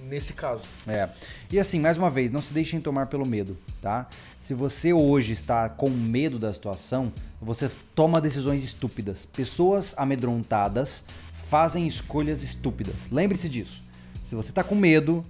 nesse 0.00 0.32
caso. 0.32 0.68
É. 0.86 1.08
E 1.50 1.58
assim, 1.58 1.80
mais 1.80 1.98
uma 1.98 2.08
vez, 2.08 2.30
não 2.30 2.40
se 2.40 2.54
deixem 2.54 2.80
tomar 2.80 3.06
pelo 3.06 3.26
medo, 3.26 3.58
tá? 3.82 4.08
Se 4.38 4.54
você 4.54 4.92
hoje 4.92 5.32
está 5.32 5.68
com 5.68 5.90
medo 5.90 6.38
da 6.38 6.52
situação, 6.52 7.12
você 7.42 7.68
toma 7.92 8.20
decisões 8.20 8.62
estúpidas. 8.62 9.26
Pessoas 9.26 9.92
amedrontadas 9.98 11.02
fazem 11.32 11.84
escolhas 11.84 12.44
estúpidas. 12.44 13.08
Lembre-se 13.10 13.48
disso. 13.48 13.82
Se 14.24 14.36
você 14.36 14.52
está 14.52 14.62
com 14.62 14.76
medo, 14.76 15.26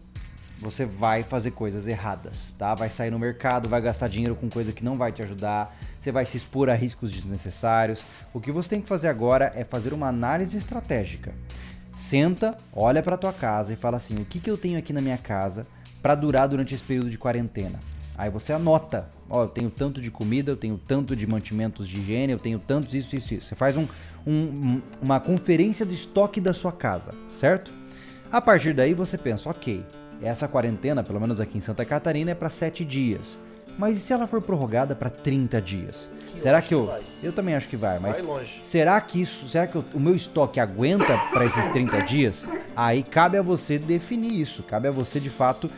você 0.61 0.85
vai 0.85 1.23
fazer 1.23 1.53
coisas 1.53 1.89
erradas, 1.89 2.55
tá? 2.59 2.75
Vai 2.75 2.91
sair 2.91 3.11
no 3.11 3.19
mercado, 3.19 3.69
vai 3.69 3.81
gastar 3.81 4.09
dinheiro 4.09 4.37
com 4.37 4.51
coisa 4.51 4.73
que 4.73 4.85
não 4.85 4.99
vai 4.99 5.11
te 5.11 5.23
ajudar, 5.23 5.75
você 5.97 6.13
vai 6.13 6.25
se 6.25 6.37
expor 6.37 6.69
a 6.69 6.75
riscos 6.75 7.11
desnecessários. 7.11 8.07
O 8.35 8.41
que 8.41 8.53
você 8.53 8.71
tem 8.71 8.83
que 8.83 8.89
fazer 8.89 9.09
agora 9.09 9.53
é 9.57 9.65
fazer 9.65 9.95
uma 9.95 10.09
análise 10.09 10.57
estratégica. 10.57 11.33
Senta, 11.95 12.57
olha 12.73 13.03
para 13.03 13.17
tua 13.17 13.33
casa 13.33 13.73
e 13.73 13.77
fala 13.77 13.97
assim: 13.97 14.17
o 14.21 14.25
que, 14.25 14.39
que 14.39 14.51
eu 14.51 14.59
tenho 14.59 14.79
aqui 14.79 14.93
na 14.93 15.01
minha 15.01 15.19
casa 15.19 15.67
para 16.03 16.15
durar 16.15 16.47
durante 16.47 16.75
esse 16.75 16.85
período 16.85 17.11
de 17.11 17.19
quarentena? 17.19 17.81
Aí 18.17 18.29
você 18.29 18.53
anota, 18.53 19.09
ó, 19.31 19.45
eu 19.45 19.49
tenho 19.49 19.71
tanto 19.71 19.99
de 19.99 20.11
comida, 20.11 20.53
eu 20.53 20.57
tenho 20.57 20.77
tanto 20.77 21.17
de 21.17 21.27
mantimentos 21.27 21.89
de 21.89 22.01
higiene, 22.01 22.33
eu 22.33 22.39
tenho 22.39 22.59
tantos 22.59 22.95
isso, 22.95 23.17
isso, 23.17 23.33
isso. 23.33 23.47
Você 23.47 23.55
faz 23.55 23.79
um, 23.79 23.89
um, 24.27 24.83
uma 25.01 25.19
conferência 25.19 25.87
de 25.87 25.95
estoque 25.95 26.39
da 26.39 26.53
sua 26.53 26.71
casa, 26.71 27.15
certo? 27.31 27.73
A 28.31 28.43
partir 28.43 28.75
daí 28.75 28.93
você 28.93 29.17
pensa, 29.17 29.49
ok, 29.49 29.83
essa 30.23 30.47
quarentena, 30.49 31.03
pelo 31.03 31.21
menos 31.21 31.41
aqui 31.41 31.57
em 31.59 31.61
Santa 31.61 31.85
Catarina, 31.85 32.31
é 32.31 32.35
para 32.35 32.49
7 32.49 32.85
dias. 32.85 33.39
Mas 33.79 33.97
e 33.97 34.01
se 34.01 34.13
ela 34.13 34.27
for 34.27 34.43
prorrogada 34.43 34.95
para 34.95 35.09
30 35.09 35.61
dias? 35.63 36.11
Que 36.27 36.41
será 36.43 36.59
eu 36.59 36.63
que 36.63 36.75
eu. 36.75 36.87
que. 37.21 37.27
Eu 37.27 37.33
também 37.33 37.55
acho 37.55 37.69
que 37.69 37.77
vai, 37.77 37.99
mas. 37.99 38.21
Vai 38.21 38.27
longe. 38.27 38.61
Será 38.63 39.01
que 39.01 39.21
isso. 39.21 39.49
Será 39.49 39.67
que 39.67 39.77
eu- 39.77 39.85
o 39.95 40.01
meu 40.01 40.15
estoque 40.15 40.61
aguenta 40.61 41.17
para 41.33 41.45
esses 41.47 41.65
30 41.67 42.01
dias? 42.03 42.47
Aí 42.77 43.03
cabe 43.03 43.39
a 43.39 43.43
você 43.43 43.79
definir 43.79 44.39
isso. 44.39 44.63
Cabe 44.65 44.89
a 44.89 44.91
você, 44.91 45.19
de 45.19 45.31
fato, 45.31 45.71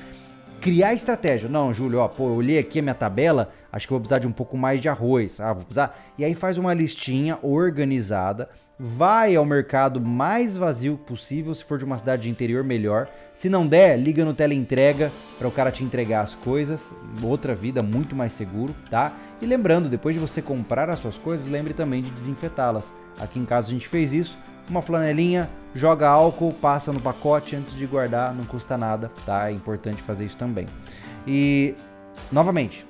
criar 0.61 0.95
estratégia. 0.95 1.49
Não, 1.49 1.73
Júlio, 1.73 2.01
ó, 2.01 2.09
pô, 2.09 2.29
eu 2.29 2.35
olhei 2.35 2.59
aqui 2.59 2.79
a 2.79 2.83
minha 2.83 2.95
tabela, 2.95 3.51
acho 3.71 3.87
que 3.87 3.93
vou 3.93 4.01
precisar 4.01 4.19
de 4.19 4.27
um 4.27 4.33
pouco 4.33 4.57
mais 4.57 4.81
de 4.81 4.89
arroz. 4.89 5.39
Ah, 5.39 5.53
vou 5.53 5.65
precisar. 5.65 5.97
E 6.19 6.25
aí 6.25 6.35
faz 6.35 6.59
uma 6.59 6.75
listinha 6.75 7.39
organizada, 7.43 8.49
vai 8.85 9.37
ao 9.37 9.45
mercado 9.45 10.01
mais 10.01 10.57
vazio 10.57 10.99
possível, 10.99 11.55
se 11.55 11.65
for 11.65 11.79
de 11.79 11.85
uma 11.85 11.97
cidade 11.97 12.23
de 12.23 12.31
interior, 12.31 12.65
melhor. 12.65 13.09
Se 13.33 13.49
não 13.49 13.65
der, 13.65 13.97
liga 13.97 14.25
no 14.25 14.35
teleentrega 14.35 15.13
para 15.39 15.47
o 15.47 15.53
cara 15.53 15.71
te 15.71 15.85
entregar 15.85 16.23
as 16.23 16.35
coisas. 16.35 16.91
Outra 17.23 17.55
vida 17.55 17.81
muito 17.81 18.17
mais 18.17 18.33
seguro, 18.33 18.75
tá? 18.91 19.13
E 19.41 19.47
lembrando, 19.47 19.89
depois 19.89 20.17
de 20.17 20.21
você 20.21 20.43
comprar 20.43 20.91
as 20.91 20.99
suas 20.99 21.17
coisas, 21.17 21.47
lembre 21.49 21.73
também 21.73 22.03
de 22.03 22.11
desinfetá-las. 22.11 22.93
Aqui 23.21 23.39
em 23.39 23.45
casa 23.45 23.69
a 23.69 23.71
gente 23.71 23.87
fez 23.87 24.13
isso. 24.13 24.37
Uma 24.69 24.83
flanelinha, 24.83 25.49
joga 25.73 26.09
álcool, 26.09 26.53
passa 26.53 26.93
no 26.93 27.01
pacote 27.01 27.55
antes 27.55 27.77
de 27.77 27.87
guardar, 27.87 28.35
não 28.35 28.45
custa 28.45 28.77
nada, 28.77 29.13
tá? 29.25 29.49
É 29.49 29.53
importante 29.53 30.03
fazer 30.03 30.25
isso 30.25 30.37
também. 30.37 30.67
E, 31.25 31.77
novamente, 32.33 32.85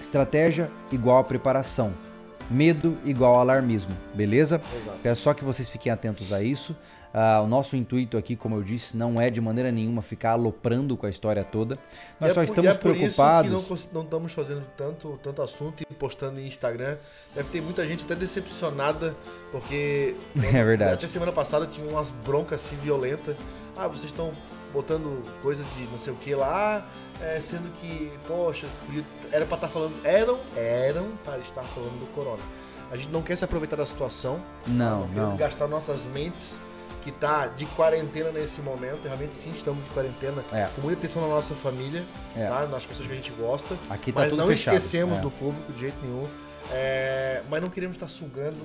estratégia 0.00 0.68
igual 0.90 1.18
a 1.18 1.24
preparação. 1.24 2.09
Medo 2.50 2.98
igual 3.04 3.38
alarmismo, 3.38 3.96
beleza? 4.14 4.60
Exato. 4.76 4.98
Peço 5.02 5.22
só 5.22 5.32
que 5.32 5.44
vocês 5.44 5.68
fiquem 5.68 5.92
atentos 5.92 6.32
a 6.32 6.42
isso. 6.42 6.76
Ah, 7.12 7.40
o 7.42 7.46
nosso 7.48 7.74
intuito 7.76 8.16
aqui, 8.16 8.36
como 8.36 8.54
eu 8.56 8.62
disse, 8.62 8.96
não 8.96 9.20
é 9.20 9.30
de 9.30 9.40
maneira 9.40 9.70
nenhuma 9.72 10.00
ficar 10.02 10.32
aloprando 10.32 10.96
com 10.96 11.06
a 11.06 11.10
história 11.10 11.42
toda. 11.44 11.76
Nós 12.20 12.30
E 12.30 12.34
só 12.34 12.42
é 12.42 12.44
por- 12.46 12.50
estamos 12.50 12.70
e 12.70 12.74
é 12.74 12.78
por 12.78 12.92
preocupados. 12.96 13.52
Isso 13.52 13.88
que 13.88 13.94
não, 13.94 14.00
não 14.00 14.02
estamos 14.02 14.32
fazendo 14.32 14.64
tanto, 14.76 15.18
tanto 15.22 15.42
assunto 15.42 15.82
e 15.88 15.94
postando 15.94 16.38
em 16.40 16.46
Instagram. 16.46 16.96
Deve 17.34 17.48
ter 17.50 17.60
muita 17.62 17.84
gente 17.86 18.04
até 18.04 18.14
decepcionada, 18.14 19.16
porque. 19.50 20.14
É 20.54 20.64
verdade. 20.64 20.94
Até 20.94 21.08
semana 21.08 21.32
passada 21.32 21.66
tinha 21.66 21.86
umas 21.88 22.10
broncas 22.10 22.64
assim 22.64 22.76
violentas. 22.76 23.36
Ah, 23.76 23.88
vocês 23.88 24.04
estão 24.04 24.32
botando 24.72 25.24
coisa 25.42 25.64
de 25.76 25.84
não 25.86 25.98
sei 25.98 26.12
o 26.12 26.16
que 26.16 26.34
lá, 26.34 26.86
é, 27.20 27.40
sendo 27.40 27.70
que, 27.74 28.10
poxa, 28.26 28.66
podia- 28.86 29.04
era 29.32 29.44
pra 29.46 29.56
estar 29.56 29.68
falando. 29.68 29.94
Eram, 30.04 30.38
eram 30.56 31.08
para 31.24 31.38
estar 31.38 31.62
falando 31.62 31.98
do 32.00 32.06
corona. 32.14 32.42
A 32.90 32.96
gente 32.96 33.10
não 33.10 33.22
quer 33.22 33.36
se 33.36 33.44
aproveitar 33.44 33.76
da 33.76 33.86
situação. 33.86 34.40
Não, 34.66 35.06
não. 35.08 35.36
gastar 35.36 35.66
nossas 35.68 36.04
mentes 36.06 36.60
que 37.02 37.10
tá 37.12 37.46
de 37.46 37.64
quarentena 37.66 38.30
nesse 38.30 38.60
momento. 38.60 39.04
Realmente 39.04 39.34
sim, 39.36 39.50
estamos 39.52 39.82
de 39.84 39.90
quarentena 39.90 40.42
É. 40.52 40.68
com 40.74 40.82
muita 40.82 40.98
atenção 41.00 41.22
na 41.22 41.28
nossa 41.28 41.54
família, 41.54 42.04
É. 42.36 42.46
tá? 42.48 42.66
nas 42.66 42.84
pessoas 42.84 43.06
que 43.06 43.12
a 43.14 43.16
gente 43.16 43.30
gosta. 43.32 43.76
Aqui 43.88 44.12
tá 44.12 44.22
mas 44.22 44.30
tudo 44.30 44.40
não 44.40 44.48
fechado. 44.48 44.76
esquecemos 44.76 45.18
É. 45.18 45.20
do 45.20 45.30
público 45.30 45.72
de 45.72 45.80
jeito 45.80 45.96
nenhum. 46.02 46.26
É, 46.72 47.42
mas 47.48 47.62
não 47.62 47.68
queremos 47.70 47.96
estar 47.96 48.08
sugando, 48.08 48.58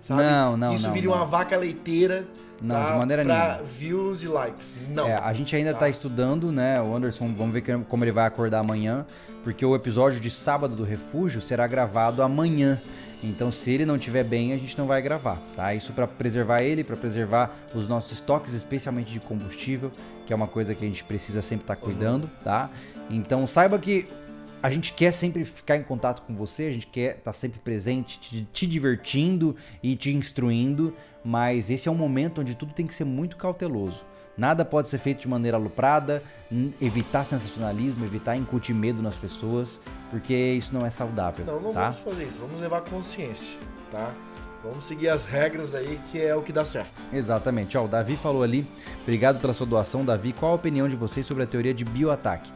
sabe? 0.00 0.22
Não, 0.22 0.56
não, 0.56 0.70
Que 0.70 0.76
isso 0.76 0.86
não, 0.88 0.94
vire 0.94 1.06
não. 1.06 1.14
uma 1.14 1.24
vaca 1.24 1.56
leiteira 1.56 2.26
Não, 2.60 2.74
tá? 2.74 2.92
de 2.92 2.98
maneira 2.98 3.22
pra 3.24 3.48
nenhuma. 3.48 3.62
views 3.64 4.22
e 4.22 4.28
likes. 4.28 4.74
Não. 4.88 5.06
É, 5.08 5.14
a 5.14 5.32
gente 5.32 5.54
ainda 5.54 5.72
Tá. 5.72 5.80
tá 5.80 5.88
estudando, 5.88 6.50
né? 6.50 6.80
O 6.80 6.94
Anderson, 6.94 7.32
vamos 7.34 7.52
ver 7.52 7.62
como 7.88 8.04
ele 8.04 8.12
vai 8.12 8.26
acordar 8.26 8.60
amanhã, 8.60 9.06
porque 9.44 9.64
o 9.64 9.74
episódio 9.74 10.20
de 10.20 10.30
sábado 10.30 10.74
do 10.74 10.82
refúgio 10.84 11.40
será 11.42 11.66
gravado 11.66 12.22
amanhã. 12.22 12.80
Então, 13.22 13.50
se 13.50 13.70
ele 13.70 13.84
não 13.86 13.96
estiver 13.96 14.24
bem, 14.24 14.52
a 14.52 14.58
gente 14.58 14.76
não 14.78 14.86
vai 14.86 15.00
gravar, 15.02 15.40
tá? 15.56 15.74
Isso 15.74 15.92
para 15.92 16.06
preservar 16.06 16.62
ele, 16.62 16.84
para 16.84 16.96
preservar 16.96 17.54
os 17.74 17.88
nossos 17.88 18.12
estoques, 18.12 18.52
especialmente 18.52 19.10
de 19.12 19.18
combustível, 19.20 19.90
que 20.26 20.32
é 20.32 20.36
uma 20.36 20.46
coisa 20.46 20.74
que 20.74 20.84
a 20.84 20.88
gente 20.88 21.02
precisa 21.02 21.40
sempre 21.42 21.64
estar 21.64 21.76
cuidando, 21.76 22.30
tá? 22.44 22.70
Então, 23.10 23.46
saiba 23.46 23.78
que 23.78 24.06
a 24.62 24.70
gente 24.70 24.92
quer 24.92 25.12
sempre 25.12 25.44
ficar 25.44 25.76
em 25.76 25.82
contato 25.82 26.22
com 26.22 26.34
você, 26.34 26.64
a 26.64 26.72
gente 26.72 26.86
quer 26.88 27.16
estar 27.18 27.32
sempre 27.32 27.58
presente, 27.58 28.18
te, 28.18 28.48
te 28.52 28.66
divertindo 28.66 29.54
e 29.82 29.94
te 29.96 30.12
instruindo, 30.12 30.94
mas 31.26 31.70
esse 31.70 31.88
é 31.88 31.90
um 31.90 31.94
momento 31.96 32.40
onde 32.40 32.54
tudo 32.54 32.72
tem 32.72 32.86
que 32.86 32.94
ser 32.94 33.04
muito 33.04 33.36
cauteloso. 33.36 34.06
Nada 34.38 34.64
pode 34.64 34.86
ser 34.86 34.98
feito 34.98 35.22
de 35.22 35.28
maneira 35.28 35.56
aloprada, 35.56 36.22
evitar 36.80 37.24
sensacionalismo, 37.24 38.04
evitar 38.04 38.36
incutir 38.36 38.72
medo 38.76 39.02
nas 39.02 39.16
pessoas, 39.16 39.80
porque 40.08 40.32
isso 40.32 40.72
não 40.72 40.86
é 40.86 40.90
saudável, 40.90 41.44
Não, 41.44 41.58
não 41.60 41.72
tá? 41.72 41.90
vamos 41.90 41.98
fazer 41.98 42.24
isso. 42.26 42.38
Vamos 42.38 42.60
levar 42.60 42.82
consciência, 42.82 43.58
tá? 43.90 44.14
Vamos 44.62 44.84
seguir 44.86 45.08
as 45.08 45.24
regras 45.24 45.74
aí, 45.74 45.98
que 46.12 46.22
é 46.22 46.34
o 46.36 46.42
que 46.42 46.52
dá 46.52 46.64
certo. 46.64 47.02
Exatamente. 47.12 47.76
Ó, 47.76 47.84
o 47.86 47.88
Davi 47.88 48.16
falou 48.16 48.44
ali, 48.44 48.64
obrigado 49.02 49.40
pela 49.40 49.52
sua 49.52 49.66
doação, 49.66 50.04
Davi. 50.04 50.32
Qual 50.32 50.52
a 50.52 50.54
opinião 50.54 50.88
de 50.88 50.94
vocês 50.94 51.26
sobre 51.26 51.42
a 51.42 51.46
teoria 51.46 51.74
de 51.74 51.84
bioataque? 51.84 52.52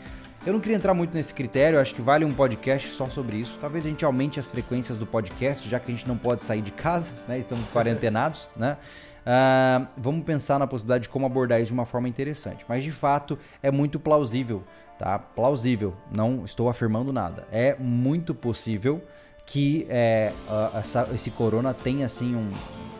Eu 0.47 0.55
não 0.55 0.61
queria 0.61 0.77
entrar 0.77 0.95
muito 0.95 1.13
nesse 1.15 1.35
critério, 1.35 1.79
acho 1.79 1.95
que 1.95 2.01
vale 2.01 2.25
um 2.25 2.33
podcast 2.33 2.89
só 2.89 3.09
sobre 3.11 3.37
isso. 3.37 3.59
Talvez 3.61 3.85
a 3.85 3.89
gente 3.91 4.05
aumente 4.07 4.41
as 4.41 4.49
frequências 4.51 4.97
do 4.97 5.05
podcast, 5.07 5.69
já 5.69 5.79
que 5.79 5.93
a 5.93 5.95
gente 5.95 6.09
não 6.09 6.17
pode 6.17 6.43
sair 6.43 6.63
de 6.63 6.73
casa, 6.73 7.13
né? 7.29 7.39
Estamos 7.39 7.67
quarentenados, 7.69 8.49
né? 8.57 8.79
Ah, 9.27 9.87
vamos 9.99 10.25
pensar 10.25 10.59
na 10.59 10.67
possibilidade 10.67 11.03
de 11.03 11.09
como 11.11 11.27
abordar 11.27 11.61
isso 11.61 11.69
de 11.69 11.75
uma 11.75 11.85
forma 11.85 12.09
interessante. 12.09 12.65
Mas 12.67 12.83
de 12.83 12.91
fato 12.91 13.39
é 13.63 13.71
muito 13.71 14.01
plausível, 14.01 14.65
tá? 14.99 15.19
Plausível. 15.19 15.95
Não 16.11 16.43
estou 16.43 16.71
afirmando 16.71 17.13
nada. 17.13 17.47
É 17.53 17.77
muito 17.79 18.35
possível 18.35 19.05
que 19.45 19.87
é, 19.91 20.33
ah, 20.49 20.71
essa- 20.77 21.07
esse 21.15 21.31
corona 21.33 21.75
tenha 21.75 22.07
assim 22.07 22.35
um, 22.35 22.51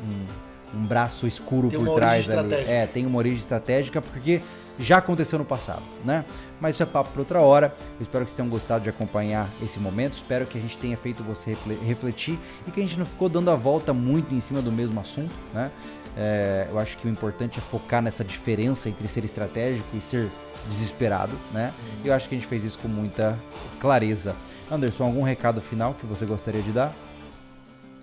um, 0.05 0.79
um 0.81 0.85
braço 0.87 1.27
escuro 1.27 1.69
por 1.79 1.85
trás. 1.97 2.27
É, 2.69 2.87
tem 2.87 3.07
uma 3.07 3.17
origem 3.17 3.39
estratégica 3.39 4.03
porque 4.03 4.43
já 4.81 4.99
aconteceu 4.99 5.39
no 5.39 5.45
passado, 5.45 5.83
né? 6.05 6.25
Mas 6.61 6.75
isso 6.75 6.83
é 6.83 6.87
papo 6.87 7.11
para 7.11 7.21
outra 7.21 7.41
hora. 7.41 7.75
Eu 7.99 8.03
espero 8.03 8.25
que 8.25 8.31
vocês 8.31 8.37
tenham 8.37 8.49
gostado 8.51 8.83
de 8.83 8.91
acompanhar 8.91 9.49
esse 9.63 9.79
momento. 9.79 10.15
Espero 10.15 10.47
que 10.47 10.59
a 10.59 10.61
gente 10.61 10.77
tenha 10.79 10.97
feito 10.97 11.23
você 11.23 11.51
refle- 11.51 11.79
refletir 11.85 12.39
e 12.67 12.71
que 12.71 12.81
a 12.81 12.83
gente 12.83 12.99
não 12.99 13.07
ficou 13.07 13.29
dando 13.29 13.51
a 13.51 13.57
volta 13.57 13.93
muito 13.93 14.35
em 14.35 14.41
cima 14.41 14.61
do 14.61 14.73
mesmo 14.73 14.99
assunto, 15.01 15.33
né? 15.55 15.71
É, 16.17 16.67
eu 16.71 16.79
acho 16.79 16.99
que 16.99 17.07
o 17.07 17.11
importante 17.11 17.59
é 17.59 17.63
focar 17.63 18.03
nessa 18.03 18.25
diferença 18.25 18.89
entre 18.89 19.07
ser 19.07 19.25
estratégico 19.25 19.89
e 19.97 20.01
ser 20.01 20.29
desesperado, 20.67 21.33
né? 21.53 21.73
E 22.05 22.09
eu 22.09 22.15
acho 22.15 22.29
que 22.29 22.35
a 22.35 22.39
gente 22.39 22.49
fez 22.49 22.65
isso 22.65 22.79
com 22.79 22.89
muita 22.89 23.39
clareza. 23.79 24.35
Anderson, 24.71 25.05
algum 25.05 25.23
recado 25.23 25.61
final 25.61 25.95
que 25.95 26.07
você 26.07 26.27
gostaria 26.27 26.63
de 26.63 26.73
dar? 26.73 26.93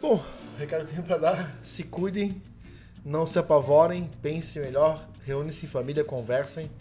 Bom, 0.02 0.24
recado 0.58 0.86
que 0.86 0.92
eu 0.92 0.94
tenho 0.96 1.04
pra 1.04 1.18
dar, 1.18 1.56
se 1.64 1.84
cuidem, 1.84 2.42
não 3.04 3.26
se 3.28 3.38
apavorem, 3.40 4.10
pensem 4.22 4.62
melhor, 4.62 5.06
reúnem-se 5.28 5.66
em 5.66 5.70
família, 5.70 6.06
conversem, 6.06 6.72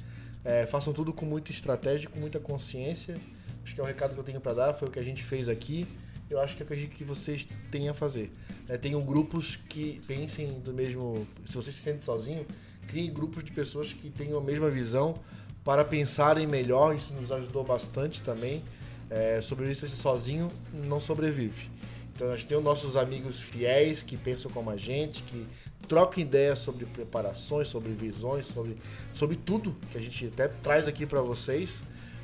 é, 0.45 0.67
façam 0.67 0.93
tudo 0.93 1.13
com 1.13 1.27
muita 1.27 1.51
estratégia, 1.51 2.09
com 2.09 2.21
muita 2.21 2.39
consciência. 2.39 3.17
Acho 3.65 3.75
que 3.75 3.81
é 3.81 3.83
o 3.85 3.87
recado 3.87 4.15
que 4.15 4.21
eu 4.21 4.25
tenho 4.25 4.41
pra 4.41 4.53
dar, 4.53 4.73
foi 4.75 4.87
o 4.87 4.91
que 4.91 5.01
a 5.01 5.03
gente 5.03 5.25
fez 5.25 5.49
aqui. 5.49 5.85
Eu 6.31 6.41
acho 6.41 6.57
que 6.57 6.63
é 6.63 6.67
o 6.67 6.69
que 6.69 6.87
que 6.87 7.05
vocês 7.05 7.49
têm 7.73 7.89
a 7.89 7.95
fazer. 7.95 8.33
É, 8.69 8.79
tenham 8.79 9.05
grupos 9.05 9.57
que 9.57 10.01
pensem 10.07 10.61
do 10.61 10.73
mesmo. 10.73 11.27
Se 11.45 11.57
você 11.57 11.73
se 11.73 11.79
sente 11.79 12.05
sozinho, 12.05 12.47
crie 12.87 13.09
grupos 13.11 13.43
de 13.43 13.51
pessoas 13.51 13.93
que 13.93 14.09
tenham 14.11 14.39
a 14.39 14.41
mesma 14.41 14.71
visão 14.71 15.21
para 15.65 15.85
pensarem 15.85 16.47
melhor. 16.47 16.95
Isso 16.95 17.13
nos 17.15 17.33
ajudou 17.33 17.65
bastante 17.65 18.23
também. 18.23 18.63
É, 19.11 19.41
sobreviver 19.41 19.91
sozinho 19.91 20.53
não 20.73 21.01
sobrevive. 21.01 21.69
Então 22.17 22.33
a 22.33 22.37
gente 22.37 22.47
tem 22.47 22.57
os 22.57 22.65
nossos 22.65 22.97
amigos 22.97 23.39
fiéis 23.39 24.03
que 24.03 24.17
pensam 24.17 24.51
como 24.51 24.71
a 24.71 24.77
gente, 24.77 25.23
que 25.23 25.47
trocam 25.87 26.23
ideias 26.23 26.59
sobre 26.61 26.87
preparações, 26.87 27.69
sobre 27.69 27.93
visões, 27.93 28.47
sobre, 28.47 28.79
sobre 29.13 29.37
tudo 29.37 29.77
que 29.93 29.99
a 29.99 30.01
gente 30.01 30.27
até 30.29 30.49
traz 30.49 30.89
aqui 30.89 31.05
para 31.05 31.21
vocês, 31.21 31.83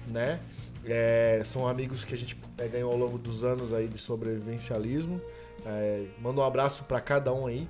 né? 0.08 0.40
É, 0.84 1.42
são 1.44 1.68
amigos 1.68 2.04
que 2.04 2.14
a 2.14 2.16
gente 2.16 2.36
é, 2.56 2.66
ganhou 2.66 2.90
ao 2.90 2.96
longo 2.96 3.18
dos 3.18 3.44
anos 3.44 3.74
aí 3.74 3.86
de 3.86 3.98
sobrevivencialismo. 3.98 5.20
É, 5.66 6.06
manda 6.18 6.40
um 6.40 6.44
abraço 6.44 6.84
para 6.84 6.98
cada 6.98 7.30
um 7.32 7.46
aí, 7.46 7.68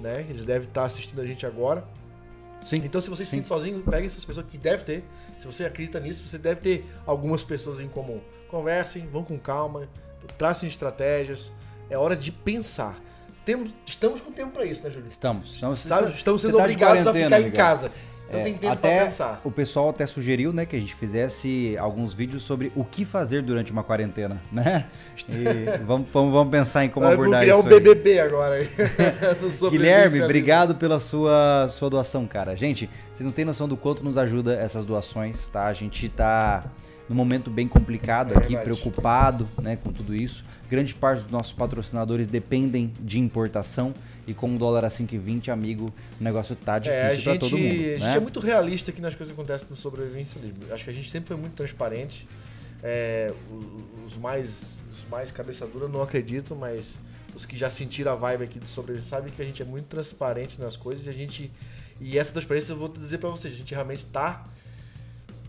né? 0.00 0.26
Eles 0.28 0.44
devem 0.44 0.66
estar 0.66 0.84
assistindo 0.84 1.20
a 1.20 1.26
gente 1.26 1.46
agora. 1.46 1.86
Sim. 2.60 2.80
Então, 2.84 3.00
se 3.00 3.08
você 3.08 3.24
se 3.24 3.30
sente 3.30 3.46
sozinho, 3.46 3.80
pegue 3.82 4.06
essas 4.06 4.24
pessoas 4.24 4.46
que 4.46 4.58
deve 4.58 4.82
ter. 4.82 5.04
Se 5.38 5.46
você 5.46 5.64
acredita 5.64 6.00
nisso, 6.00 6.26
você 6.26 6.38
deve 6.38 6.60
ter 6.60 6.86
algumas 7.06 7.44
pessoas 7.44 7.80
em 7.80 7.88
comum. 7.88 8.20
Conversem, 8.48 9.06
vão 9.06 9.24
com 9.24 9.38
calma, 9.38 9.88
tracem 10.38 10.68
estratégias. 10.68 11.52
É 11.90 11.96
hora 11.98 12.16
de 12.16 12.30
pensar. 12.32 13.00
Temos, 13.44 13.70
estamos 13.84 14.20
com 14.20 14.30
tempo 14.30 14.52
para 14.52 14.64
isso, 14.64 14.82
né, 14.82 14.90
Júlio? 14.90 15.08
Estamos. 15.08 15.54
Estamos, 15.54 15.80
Sabe, 15.80 16.10
estamos 16.12 16.40
sendo 16.42 16.56
tá 16.56 16.62
obrigados 16.62 17.06
a 17.06 17.12
ficar 17.12 17.40
em 17.40 17.44
ligado? 17.44 17.56
casa. 17.56 17.90
Então 18.28 18.40
É, 18.40 18.44
tem 18.44 18.54
tempo 18.54 18.72
até 18.72 18.96
para 18.96 19.04
pensar. 19.04 19.40
O 19.44 19.50
pessoal 19.50 19.90
até 19.90 20.06
sugeriu, 20.06 20.54
né, 20.54 20.64
que 20.64 20.74
a 20.74 20.80
gente 20.80 20.94
fizesse 20.94 21.76
alguns 21.76 22.14
vídeos 22.14 22.42
sobre 22.44 22.72
o 22.74 22.82
que 22.82 23.04
fazer 23.04 23.42
durante 23.42 23.70
uma 23.70 23.82
quarentena, 23.82 24.40
né? 24.50 24.86
E 25.28 25.82
vamos, 25.84 26.08
vamos, 26.10 26.32
vamos 26.32 26.50
pensar 26.50 26.84
em 26.84 26.88
como 26.88 27.04
Eu 27.04 27.10
vou 27.10 27.24
abordar 27.26 27.42
criar 27.42 27.56
isso. 27.58 27.66
um. 27.66 27.68
BBB 27.68 28.20
agora 28.20 28.66
Guilherme, 29.70 30.22
obrigado 30.22 30.76
pela 30.76 30.98
sua, 30.98 31.68
sua 31.68 31.90
doação, 31.90 32.26
cara. 32.26 32.56
Gente, 32.56 32.88
vocês 33.12 33.26
não 33.26 33.32
têm 33.32 33.44
noção 33.44 33.68
do 33.68 33.76
quanto 33.76 34.02
nos 34.02 34.16
ajuda 34.16 34.54
essas 34.54 34.86
doações, 34.86 35.48
tá? 35.48 35.66
A 35.66 35.74
gente 35.74 36.08
tá 36.08 36.64
num 37.08 37.14
momento 37.16 37.50
bem 37.50 37.66
complicado 37.68 38.32
É 38.32 38.36
aqui, 38.38 38.54
verdade. 38.54 38.64
preocupado, 38.64 39.48
né, 39.60 39.76
com 39.76 39.92
tudo 39.92 40.14
isso. 40.14 40.44
Grande 40.70 40.94
parte 40.94 41.22
dos 41.22 41.30
nossos 41.30 41.52
patrocinadores 41.52 42.26
dependem 42.26 42.92
de 43.00 43.18
importação 43.18 43.94
e 44.26 44.32
com 44.32 44.54
o 44.54 44.58
dólar 44.58 44.84
a 44.84 44.88
5,20, 44.88 45.48
amigo, 45.48 45.92
o 46.20 46.22
negócio 46.24 46.54
tá 46.54 46.76
É, 46.76 46.80
difícil 46.80 47.32
gente, 47.32 47.40
todo 47.40 47.58
mundo, 47.58 47.70
a 47.70 47.74
gente 47.74 48.00
né? 48.00 48.16
é 48.16 48.20
muito 48.20 48.40
realista 48.40 48.90
aqui 48.92 49.00
nas 49.00 49.16
coisas 49.16 49.34
que 49.34 49.40
acontecem 49.40 49.66
no 49.68 49.76
sobrevivencialismo. 49.76 50.58
Acho 50.72 50.84
que 50.84 50.90
a 50.90 50.92
gente 50.92 51.10
sempre 51.10 51.28
foi 51.28 51.36
muito 51.36 51.54
transparente. 51.54 52.28
É, 52.84 53.32
os 54.06 54.16
mais 54.16 54.80
os 54.92 55.04
mais 55.08 55.30
cabeça 55.32 55.66
dura 55.66 55.88
não 55.88 56.02
acreditam, 56.02 56.56
mas 56.56 56.98
os 57.34 57.46
que 57.46 57.56
já 57.56 57.70
sentiram 57.70 58.12
a 58.12 58.14
vibe 58.14 58.44
aqui 58.44 58.58
do 58.58 58.68
sobrevivência 58.68 59.10
sabem 59.16 59.32
que 59.32 59.40
a 59.40 59.44
gente 59.44 59.62
é 59.62 59.64
muito 59.64 59.86
transparente 59.86 60.60
nas 60.60 60.76
coisas 60.76 61.06
e 61.06 61.10
a 61.10 61.12
gente 61.12 61.50
e 62.00 62.18
essa 62.18 62.32
transparência 62.32 62.72
eu 62.72 62.76
vou 62.76 62.88
dizer 62.88 63.18
pra 63.18 63.30
vocês, 63.30 63.54
a 63.54 63.56
gente 63.56 63.72
realmente 63.74 64.04
tá 64.06 64.44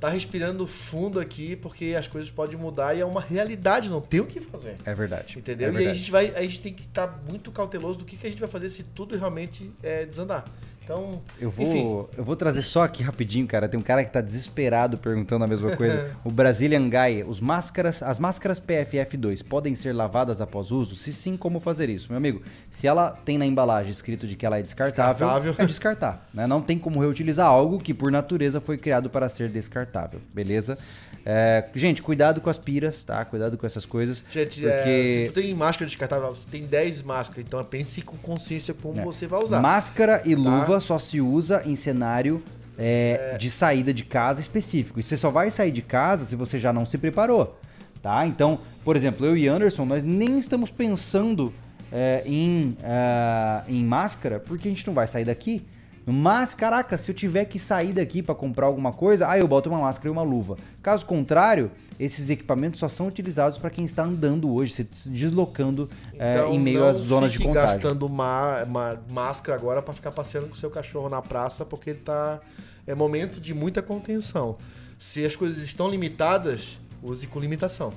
tá 0.03 0.09
respirando 0.09 0.67
fundo 0.67 1.17
aqui 1.17 1.55
porque 1.55 1.95
as 1.97 2.09
coisas 2.09 2.29
podem 2.29 2.57
mudar 2.57 2.93
e 2.93 2.99
é 2.99 3.05
uma 3.05 3.21
realidade, 3.21 3.89
não 3.89 4.01
tem 4.01 4.19
o 4.19 4.25
que 4.25 4.41
fazer. 4.41 4.75
É 4.83 4.93
verdade. 4.93 5.39
Entendeu? 5.39 5.69
É 5.69 5.71
e 5.71 5.75
aí 5.75 5.75
a 5.75 5.79
verdade. 5.79 5.99
gente 5.99 6.11
vai, 6.11 6.35
a 6.35 6.41
gente 6.41 6.59
tem 6.59 6.73
que 6.73 6.81
estar 6.81 7.23
muito 7.25 7.53
cauteloso 7.53 7.99
do 7.99 8.03
que, 8.03 8.17
que 8.17 8.27
a 8.27 8.29
gente 8.29 8.39
vai 8.41 8.49
fazer 8.49 8.67
se 8.67 8.83
tudo 8.83 9.15
realmente 9.15 9.71
é, 9.81 10.05
desandar. 10.05 10.43
Então, 10.83 11.21
Eu 11.39 11.49
vou, 11.49 11.65
enfim, 11.65 12.05
eu 12.17 12.23
vou 12.23 12.35
trazer 12.35 12.61
só 12.61 12.83
aqui 12.83 13.01
rapidinho, 13.01 13.47
cara. 13.47 13.69
Tem 13.69 13.79
um 13.79 13.83
cara 13.83 14.03
que 14.03 14.11
tá 14.11 14.19
desesperado 14.19 14.97
perguntando 14.97 15.45
a 15.45 15.47
mesma 15.47 15.75
coisa. 15.77 16.11
o 16.25 16.29
Brazilian 16.29 16.89
Guy, 16.89 17.23
os 17.25 17.39
máscaras, 17.39 18.03
as 18.03 18.19
máscaras 18.19 18.59
PFF2 18.59 19.43
podem 19.45 19.75
ser 19.75 19.93
lavadas 19.93 20.41
após 20.41 20.71
uso? 20.71 20.95
Se 20.97 21.13
sim, 21.13 21.37
como 21.37 21.59
fazer 21.61 21.89
isso? 21.89 22.07
Meu 22.09 22.17
amigo, 22.17 22.41
se 22.69 22.85
ela 22.85 23.11
tem 23.23 23.37
na 23.37 23.45
embalagem 23.45 23.91
escrito 23.91 24.27
de 24.27 24.35
que 24.35 24.45
ela 24.45 24.59
é 24.59 24.61
descartável, 24.61 25.27
Descartável. 25.27 25.55
é 25.57 25.65
descartar. 25.65 26.27
Né? 26.33 26.47
Não 26.47 26.61
tem 26.61 26.77
como 26.79 26.99
reutilizar 26.99 27.45
algo 27.47 27.77
que 27.79 27.93
por 27.93 28.11
natureza 28.11 28.59
foi 28.59 28.77
criado 28.77 29.09
para 29.09 29.29
ser 29.29 29.49
descartável, 29.49 30.19
beleza? 30.33 30.77
É, 31.25 31.65
gente, 31.75 32.01
cuidado 32.01 32.41
com 32.41 32.49
as 32.49 32.57
piras, 32.57 33.03
tá? 33.03 33.23
Cuidado 33.23 33.57
com 33.57 33.65
essas 33.65 33.85
coisas. 33.85 34.25
gente, 34.29 34.65
é, 34.67 34.71
porque 34.75 35.07
se 35.07 35.25
tu 35.31 35.41
tem 35.41 35.53
máscara 35.53 35.85
descartável, 35.85 36.33
você 36.35 36.47
tem 36.49 36.65
10 36.65 37.03
máscaras, 37.03 37.45
então 37.47 37.63
pense 37.63 38.01
com 38.01 38.17
consciência 38.17 38.73
como 38.73 38.99
É. 38.99 39.03
você 39.05 39.27
vai 39.27 39.41
usar. 39.41 39.61
Máscara 39.61 40.21
e 40.25 40.33
Tá? 40.35 40.41
Só 40.79 40.99
se 40.99 41.21
usa 41.21 41.63
em 41.65 41.75
cenário 41.75 42.43
é, 42.77 43.37
de 43.39 43.49
saída 43.49 43.93
de 43.93 44.03
casa 44.03 44.41
específico. 44.41 44.99
E 44.99 45.03
você 45.03 45.17
só 45.17 45.29
vai 45.29 45.49
sair 45.49 45.71
de 45.71 45.81
casa 45.81 46.25
se 46.25 46.35
você 46.35 46.57
já 46.57 46.73
não 46.73 46.85
se 46.85 46.97
preparou, 46.97 47.59
tá? 48.01 48.25
Então, 48.25 48.59
por 48.83 48.95
exemplo, 48.95 49.25
eu 49.25 49.37
e 49.37 49.47
Anderson, 49.47 49.85
nós 49.85 50.03
nem 50.03 50.37
estamos 50.37 50.69
pensando 50.69 51.53
é, 51.91 52.23
em, 52.25 52.75
ah, 52.83 53.63
em 53.67 53.83
máscara 53.83 54.39
porque 54.39 54.67
a 54.67 54.71
gente 54.71 54.85
não 54.87 54.93
vai 54.93 55.07
sair 55.07 55.25
daqui. 55.25 55.63
Mas, 56.05 56.53
caraca, 56.53 56.97
se 56.97 57.09
eu 57.09 57.15
tiver 57.15 57.45
que 57.45 57.57
sair 57.57 57.93
daqui 57.93 58.21
pra 58.21 58.35
comprar 58.35 58.65
alguma 58.65 58.91
coisa, 58.91 59.27
aí 59.27 59.39
eu 59.39 59.47
boto 59.47 59.69
uma 59.69 59.79
máscara 59.79 60.09
e 60.09 60.11
uma 60.11 60.21
luva. 60.21 60.57
Caso 60.81 61.05
contrário, 61.05 61.71
esses 61.97 62.29
equipamentos 62.29 62.79
só 62.79 62.89
são 62.89 63.07
utilizados 63.07 63.57
para 63.57 63.69
quem 63.69 63.85
está 63.85 64.03
andando 64.03 64.53
hoje, 64.53 64.73
se 64.73 65.09
deslocando 65.09 65.89
é, 66.19 66.33
Então, 66.33 66.53
em 66.53 66.59
meio 66.59 66.85
às 66.85 66.97
zonas 66.97 67.31
de 67.31 67.39
contágio. 67.39 67.75
gastando 67.79 68.09
ma- 68.09 68.65
ma- 68.65 68.97
máscara 69.09 69.57
agora 69.57 69.81
para 69.81 69.93
ficar 69.93 70.11
passeando 70.11 70.47
com 70.47 70.53
o 70.53 70.57
seu 70.57 70.69
cachorro 70.69 71.07
na 71.07 71.21
praça, 71.21 71.63
porque 71.63 71.91
ele 71.91 71.99
tá 71.99 72.41
é 72.85 72.93
momento 72.93 73.39
de 73.39 73.53
muita 73.53 73.81
contenção. 73.81 74.57
Se 74.99 75.25
as 75.25 75.37
coisas 75.37 75.63
estão 75.63 75.89
limitadas, 75.89 76.79
use 77.01 77.27
com 77.27 77.39
limitação. 77.39 77.93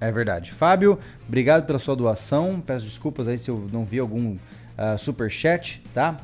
É 0.00 0.10
verdade. 0.10 0.50
Fábio, 0.50 0.98
obrigado 1.28 1.64
pela 1.66 1.78
sua 1.78 1.94
doação. 1.94 2.60
Peço 2.60 2.86
desculpas 2.86 3.28
aí 3.28 3.38
se 3.38 3.50
eu 3.50 3.68
não 3.72 3.84
vi 3.84 3.98
algum 4.00 4.36
ah, 4.76 4.96
super 4.96 5.30
chat, 5.30 5.80
tá? 5.94 6.16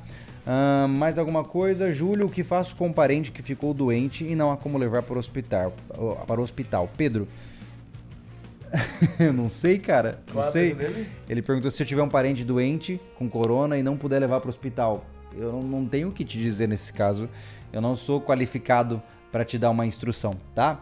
Ah, 0.47 0.87
mais 0.89 1.19
alguma 1.19 1.43
coisa? 1.43 1.91
Júlio, 1.91 2.27
o 2.27 2.31
que 2.31 2.45
faço 2.45 2.77
com 2.77 2.87
um 2.87 2.93
parente 2.93 3.33
que 3.33 3.43
ficou 3.43 3.75
doente 3.75 4.25
e 4.25 4.37
não 4.37 4.53
há 4.53 4.57
como 4.57 4.79
levar 4.79 5.03
para 5.03 5.17
o 5.17 5.19
hospital? 5.19 5.75
Para 6.25 6.41
o 6.41 6.43
hospital. 6.45 6.89
Pedro, 6.97 7.27
eu 9.19 9.33
não 9.35 9.49
sei, 9.49 9.79
cara. 9.79 10.21
Não 10.29 10.35
Qual 10.35 10.53
sei. 10.53 10.73
dele? 10.73 11.09
Ele 11.29 11.43
perguntou 11.43 11.69
se 11.71 11.83
eu 11.83 11.87
tiver 11.87 12.03
um 12.03 12.09
parente 12.09 12.45
doente 12.45 13.01
com 13.19 13.29
corona 13.29 13.77
e 13.77 13.83
não 13.83 13.97
puder 13.97 14.21
levar 14.21 14.41
para 14.41 14.47
o 14.47 14.51
hospital. 14.51 15.05
Eu 15.37 15.53
não, 15.53 15.63
não 15.63 15.87
tenho 15.87 16.09
o 16.09 16.13
que 16.13 16.25
te 16.25 16.39
dizer 16.39 16.69
nesse 16.69 16.93
caso. 16.93 17.29
Eu 17.73 17.81
não 17.81 17.97
sou 17.97 18.21
qualificado 18.21 19.03
para 19.33 19.45
te 19.45 19.59
dar 19.59 19.71
uma 19.71 19.85
instrução, 19.85 20.35
tá? 20.55 20.81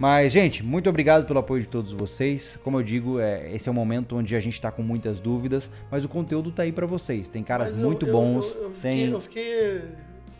Mas, 0.00 0.32
gente, 0.32 0.62
muito 0.64 0.88
obrigado 0.88 1.26
pelo 1.26 1.38
apoio 1.38 1.62
de 1.62 1.68
todos 1.68 1.92
vocês. 1.92 2.58
Como 2.64 2.78
eu 2.78 2.82
digo, 2.82 3.20
é, 3.20 3.54
esse 3.54 3.68
é 3.68 3.72
um 3.72 3.74
momento 3.74 4.16
onde 4.16 4.34
a 4.34 4.40
gente 4.40 4.60
tá 4.60 4.70
com 4.70 4.82
muitas 4.82 5.20
dúvidas, 5.20 5.70
mas 5.90 6.04
o 6.04 6.08
conteúdo 6.08 6.50
tá 6.50 6.62
aí 6.64 6.72
para 6.72 6.86
vocês. 6.86 7.28
Tem 7.28 7.42
caras 7.44 7.70
eu- 7.70 7.76
muito 7.76 8.06
eu- 8.06 8.12
bons. 8.12 8.44
Eu, 8.54 8.62
eu 8.64 8.70
fiquei, 8.72 8.90
tem... 8.90 9.10
eu 9.10 9.20
fiquei. 9.20 9.82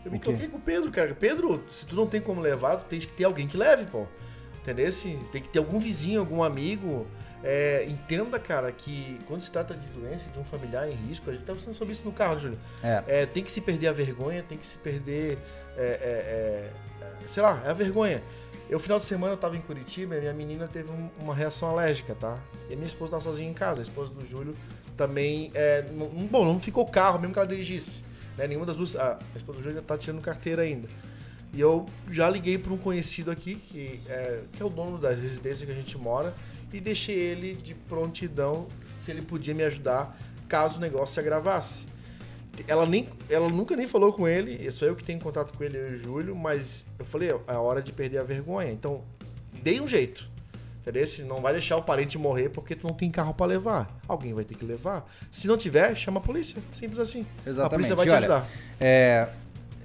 Eu 0.05 0.11
me 0.11 0.19
O 0.19 0.21
toquei 0.21 0.49
com 0.49 0.57
o 0.57 0.61
Pedro, 0.61 0.91
cara. 0.91 1.15
Pedro, 1.15 1.63
se 1.71 1.87
tu 1.87 1.95
não 1.95 2.07
tem 2.07 2.21
como 2.21 2.41
levar, 2.41 2.77
tu 2.77 2.87
tem 2.89 2.99
que 2.99 3.07
ter 3.07 3.25
alguém 3.25 3.47
que 3.47 3.57
leve, 3.57 3.85
pô. 3.87 4.05
Entendeu? 4.61 4.91
Tem 5.31 5.43
que 5.43 5.49
ter 5.49 5.59
algum 5.59 5.79
vizinho, 5.79 6.21
algum 6.21 6.43
amigo. 6.43 7.07
É, 7.45 7.85
entenda, 7.89 8.39
cara, 8.39 8.71
que 8.73 9.19
quando 9.27 9.41
se 9.43 9.51
trata 9.51 9.75
de 9.75 9.87
doença, 9.89 10.29
de 10.31 10.39
um 10.39 10.45
familiar 10.45 10.89
em 10.89 10.95
risco, 11.09 11.29
a 11.29 11.33
gente 11.33 11.45
tá 11.45 11.55
falando 11.55 11.75
sobre 11.75 11.93
isso 11.93 12.05
no 12.05 12.13
carro, 12.13 12.35
né, 12.37 12.41
Júlio. 12.41 12.59
É. 12.83 13.03
É, 13.07 13.27
tem 13.27 13.43
que 13.45 13.51
se 13.53 13.61
perder 13.61 13.89
a 13.89 13.93
vergonha, 13.93 14.43
tem 14.49 14.57
que 14.59 14.67
se 14.67 14.77
perder. 14.79 15.39
é, 15.77 15.83
é, 15.83 16.71
é, 17.23 17.27
sei 17.27 17.43
lá, 17.43 17.63
é 17.65 17.71
a 17.71 17.75
vergonha. 17.75 18.23
Eu, 18.73 18.81
final 18.81 18.99
de 18.99 19.05
semana, 19.05 19.35
eu 19.35 19.37
tava 19.37 19.55
em 19.55 19.61
Curitiba 19.61 20.17
e 20.17 20.21
minha 20.21 20.33
menina 20.33 20.67
teve 20.67 20.91
um- 20.91 21.11
uma 21.19 21.35
reação 21.35 21.69
alérgica, 21.69 22.15
tá? 22.15 22.39
E 22.71 22.73
a 22.73 22.77
minha 22.77 22.89
esposa 22.89 23.11
tava 23.11 23.23
sozinha 23.23 23.51
em 23.51 23.53
casa. 23.53 23.83
A 23.83 23.85
esposa 23.85 24.11
do 24.11 24.25
Júlio 24.27 24.57
também. 24.97 25.51
É, 25.53 25.83
não, 25.93 26.07
bom, 26.27 26.43
não 26.43 26.59
ficou 26.59 26.87
carro 26.87 27.19
mesmo 27.19 27.35
que 27.35 27.39
ela 27.39 27.47
dirigisse. 27.47 28.03
Né? 28.35 28.47
Nenhuma 28.47 28.65
das 28.65 28.75
duas. 28.75 28.97
A, 28.97 29.19
esposa 29.37 29.59
do 29.59 29.63
Júlio 29.63 29.83
tá 29.83 29.99
tirando 29.99 30.23
carteira 30.23 30.63
ainda. 30.63 30.89
E 31.53 31.61
eu 31.61 31.85
já 32.11 32.31
liguei 32.31 32.57
para 32.57 32.73
um 32.73 32.79
conhecido 32.79 33.31
aqui, 33.31 33.57
que 33.57 34.01
é, 34.09 34.41
que 34.51 34.63
é 34.63 34.65
o 34.65 34.71
dono 34.71 34.97
da 34.97 35.11
residência 35.11 35.67
que 35.67 35.73
a 35.73 35.75
gente 35.75 35.99
mora, 35.99 36.35
e 36.73 36.81
deixei 36.81 37.15
ele 37.15 37.53
de 37.53 37.75
prontidão 37.75 38.69
se 39.03 39.11
ele 39.11 39.21
podia 39.21 39.53
me 39.55 39.65
ajudar 39.65 40.17
caso 40.49 40.79
o 40.79 40.81
negócio 40.81 41.13
se 41.13 41.21
agravasse. 41.21 41.87
Ela, 42.69 42.87
nem, 42.87 43.09
ela 43.31 43.49
nunca 43.49 43.75
nem 43.75 43.89
falou 43.89 44.13
com 44.13 44.29
ele, 44.29 44.71
sou 44.71 44.87
eu 44.87 44.95
que 44.95 45.03
tenho 45.03 45.19
contato 45.19 45.57
com 45.57 45.65
ele, 45.65 45.79
eu 45.79 45.93
e 45.93 45.95
o 45.95 45.99
Júlio, 45.99 46.37
mas 46.37 46.87
eu 46.99 47.05
falei, 47.05 47.31
é 47.31 47.37
a 47.47 47.61
hora 47.61 47.83
de 47.83 47.93
perder 47.93 48.19
a 48.19 48.23
vergonha. 48.23 48.71
Então, 48.71 49.03
dei 49.63 49.81
um 49.81 49.89
jeito. 49.89 50.31
Entendeu? 50.83 51.07
Se 51.07 51.23
não 51.23 51.41
vai 51.41 51.53
deixar 51.53 51.77
o 51.77 51.83
parente 51.83 52.19
morrer 52.19 52.49
porque 52.49 52.75
tu 52.75 52.87
não 52.87 52.95
tem 52.95 53.09
carro 53.09 53.33
para 53.33 53.47
levar. 53.47 53.97
Alguém 54.09 54.35
vai 54.35 54.45
ter 54.45 54.57
que 54.57 54.65
levar. 54.65 55.09
Se 55.31 55.47
não 55.47 55.57
tiver, 55.57 55.95
chama 55.95 56.19
a 56.19 56.23
polícia. 56.23 56.61
Simples 56.73 56.99
assim. 56.99 57.25
A 57.47 57.51
Exatamente. 57.51 57.71
polícia 57.71 57.97
vai 57.97 58.07
te 58.07 58.11
Olha, 58.11 58.19
ajudar. 58.19 58.49
É, 58.81 59.29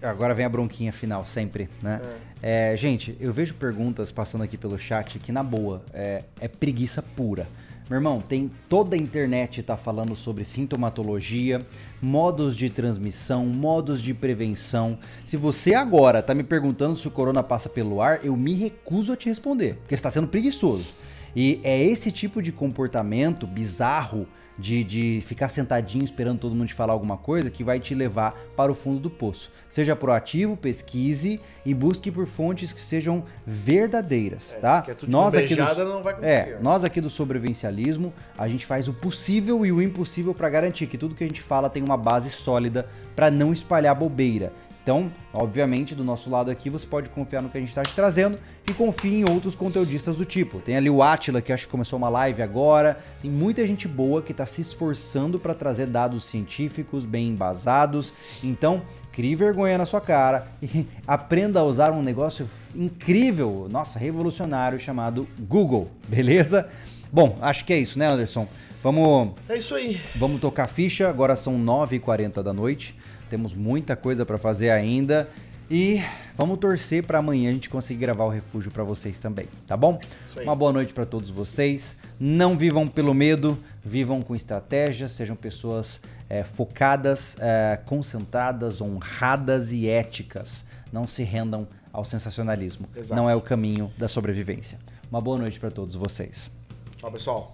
agora 0.01 0.33
vem 0.33 0.43
a 0.43 0.49
bronquinha 0.49 0.91
final, 0.91 1.23
sempre, 1.23 1.69
né? 1.83 2.01
É, 2.41 2.75
gente, 2.75 3.15
eu 3.19 3.31
vejo 3.31 3.53
perguntas 3.53 4.11
passando 4.11 4.43
aqui 4.43 4.57
pelo 4.57 4.77
chat 4.77 5.19
que, 5.19 5.31
na 5.31 5.43
boa, 5.43 5.83
é, 5.93 6.23
é 6.39 6.47
preguiça 6.47 7.01
pura. 7.01 7.47
Meu 7.89 7.99
irmão, 7.99 8.19
tem 8.19 8.51
toda 8.67 8.97
a 8.97 8.99
internet 8.99 9.63
tá 9.63 9.77
falando 9.77 10.13
sobre 10.13 10.43
sintomatologia, 10.43 11.65
modos 12.01 12.57
de 12.57 12.69
transmissão, 12.69 13.45
modos 13.45 14.01
de 14.01 14.13
prevenção. 14.13 14.99
Se 15.23 15.37
você 15.37 15.73
agora 15.73 16.21
tá 16.21 16.35
me 16.35 16.43
perguntando 16.43 16.97
se 16.97 17.07
o 17.07 17.11
corona 17.11 17.41
passa 17.41 17.69
pelo 17.69 18.01
ar, 18.01 18.25
eu 18.25 18.35
me 18.35 18.53
recuso 18.53 19.13
a 19.13 19.15
te 19.15 19.29
responder, 19.29 19.75
porque 19.75 19.95
está 19.95 20.11
sendo 20.11 20.27
preguiçoso. 20.27 20.87
E 21.33 21.61
é 21.63 21.81
esse 21.81 22.11
tipo 22.11 22.41
de 22.41 22.51
comportamento 22.51 23.47
bizarro 23.47 24.27
de, 24.57 24.83
de 24.83 25.21
ficar 25.25 25.49
sentadinho 25.49 26.03
esperando 26.03 26.39
todo 26.39 26.55
mundo 26.55 26.67
te 26.67 26.73
falar 26.73 26.93
alguma 26.93 27.17
coisa 27.17 27.49
que 27.49 27.63
vai 27.63 27.79
te 27.79 27.93
levar 27.93 28.35
para 28.55 28.71
o 28.71 28.75
fundo 28.75 28.99
do 28.99 29.09
poço. 29.09 29.51
Seja 29.69 29.95
proativo, 29.95 30.57
pesquise 30.57 31.39
e 31.65 31.73
busque 31.73 32.09
por 32.09 32.25
fontes 32.25 32.73
que 32.73 32.81
sejam 32.81 33.23
verdadeiras, 33.45 34.57
tá? 34.59 34.83
é 34.87 34.93
tudo 34.93 35.05
de 35.05 35.11
nós 35.11 35.35
aqui 35.35 35.55
do, 35.55 36.25
é, 36.25 36.57
nós 36.61 36.83
aqui 36.83 37.01
do 37.01 37.09
sobrevivencialismo, 37.09 38.13
a 38.37 38.47
gente 38.47 38.65
faz 38.65 38.87
o 38.87 38.93
possível 38.93 39.65
e 39.65 39.71
o 39.71 39.81
impossível 39.81 40.33
para 40.33 40.49
garantir 40.49 40.87
que 40.87 40.97
tudo 40.97 41.15
que 41.15 41.23
a 41.23 41.27
gente 41.27 41.41
fala 41.41 41.69
tem 41.69 41.83
uma 41.83 41.97
base 41.97 42.29
sólida 42.29 42.87
para 43.15 43.29
não 43.29 43.51
espalhar 43.51 43.93
bobeira. 43.95 44.51
Então, 44.87 45.11
obviamente, 45.33 45.93
do 45.93 46.01
nosso 46.01 46.29
lado 46.29 46.49
aqui, 46.49 46.69
você 46.69 46.87
pode 46.87 47.09
confiar 47.09 47.41
no 47.41 47.49
que 47.49 47.57
a 47.57 47.59
gente 47.59 47.67
está 47.67 47.83
te 47.83 47.93
trazendo 47.93 48.39
e 48.65 48.71
confie 48.71 49.15
em 49.15 49.29
outros 49.29 49.53
conteudistas 49.53 50.15
do 50.15 50.23
tipo. 50.23 50.61
Tem 50.61 50.77
ali 50.77 50.89
o 50.89 51.03
Atila, 51.03 51.41
que 51.41 51.51
acho 51.51 51.65
que 51.65 51.71
começou 51.71 51.97
uma 51.97 52.07
live 52.07 52.41
agora. 52.41 52.97
Tem 53.21 53.29
muita 53.29 53.67
gente 53.67 53.85
boa 53.85 54.21
que 54.21 54.31
está 54.31 54.45
se 54.45 54.61
esforçando 54.61 55.37
para 55.37 55.53
trazer 55.53 55.87
dados 55.87 56.23
científicos 56.23 57.03
bem 57.03 57.27
embasados. 57.27 58.13
Então, 58.41 58.81
crie 59.11 59.35
vergonha 59.35 59.77
na 59.77 59.85
sua 59.85 59.99
cara 59.99 60.47
e 60.63 60.87
aprenda 61.05 61.59
a 61.59 61.63
usar 61.65 61.91
um 61.91 62.01
negócio 62.01 62.49
incrível, 62.73 63.67
nossa, 63.69 63.99
revolucionário 63.99 64.79
chamado 64.79 65.27
Google, 65.37 65.91
beleza? 66.07 66.65
Bom, 67.11 67.37
acho 67.41 67.65
que 67.65 67.73
é 67.73 67.77
isso, 67.77 67.99
né, 67.99 68.07
Anderson? 68.07 68.47
Vamos. 68.81 69.33
É 69.49 69.57
isso 69.57 69.75
aí. 69.75 69.99
Vamos 70.15 70.39
tocar 70.39 70.67
ficha. 70.67 71.09
Agora 71.09 71.35
são 71.35 71.59
9h40 71.59 72.41
da 72.41 72.53
noite. 72.53 72.95
Temos 73.29 73.53
muita 73.53 73.95
coisa 73.95 74.25
para 74.25 74.37
fazer 74.37 74.69
ainda. 74.69 75.29
E 75.69 76.01
vamos 76.37 76.59
torcer 76.59 77.05
para 77.05 77.19
amanhã 77.19 77.49
a 77.49 77.53
gente 77.53 77.69
conseguir 77.69 77.99
gravar 77.99 78.23
o 78.23 78.29
refúgio 78.29 78.71
para 78.71 78.85
vocês 78.85 79.19
também, 79.19 79.47
tá 79.65 79.75
bom? 79.75 79.99
Uma 80.41 80.55
boa 80.55 80.71
noite 80.71 80.93
para 80.93 81.05
todos 81.05 81.29
vocês. 81.29 81.97
Não 82.17 82.57
vivam 82.57 82.87
pelo 82.87 83.13
medo, 83.13 83.59
vivam 83.83 84.21
com 84.21 84.33
estratégia, 84.33 85.09
sejam 85.09 85.35
pessoas 85.35 85.99
é, 86.29 86.43
focadas, 86.43 87.35
é, 87.39 87.77
concentradas, 87.85 88.79
honradas 88.79 89.73
e 89.73 89.89
éticas. 89.89 90.63
Não 90.91 91.05
se 91.05 91.23
rendam 91.23 91.67
ao 91.91 92.05
sensacionalismo. 92.05 92.87
Exato. 92.95 93.21
Não 93.21 93.29
é 93.29 93.35
o 93.35 93.41
caminho 93.41 93.91
da 93.97 94.07
sobrevivência. 94.07 94.79
Uma 95.09 95.19
boa 95.19 95.37
noite 95.37 95.59
para 95.59 95.69
todos 95.69 95.95
vocês. 95.95 96.49
Tchau, 96.97 97.11
pessoal. 97.11 97.53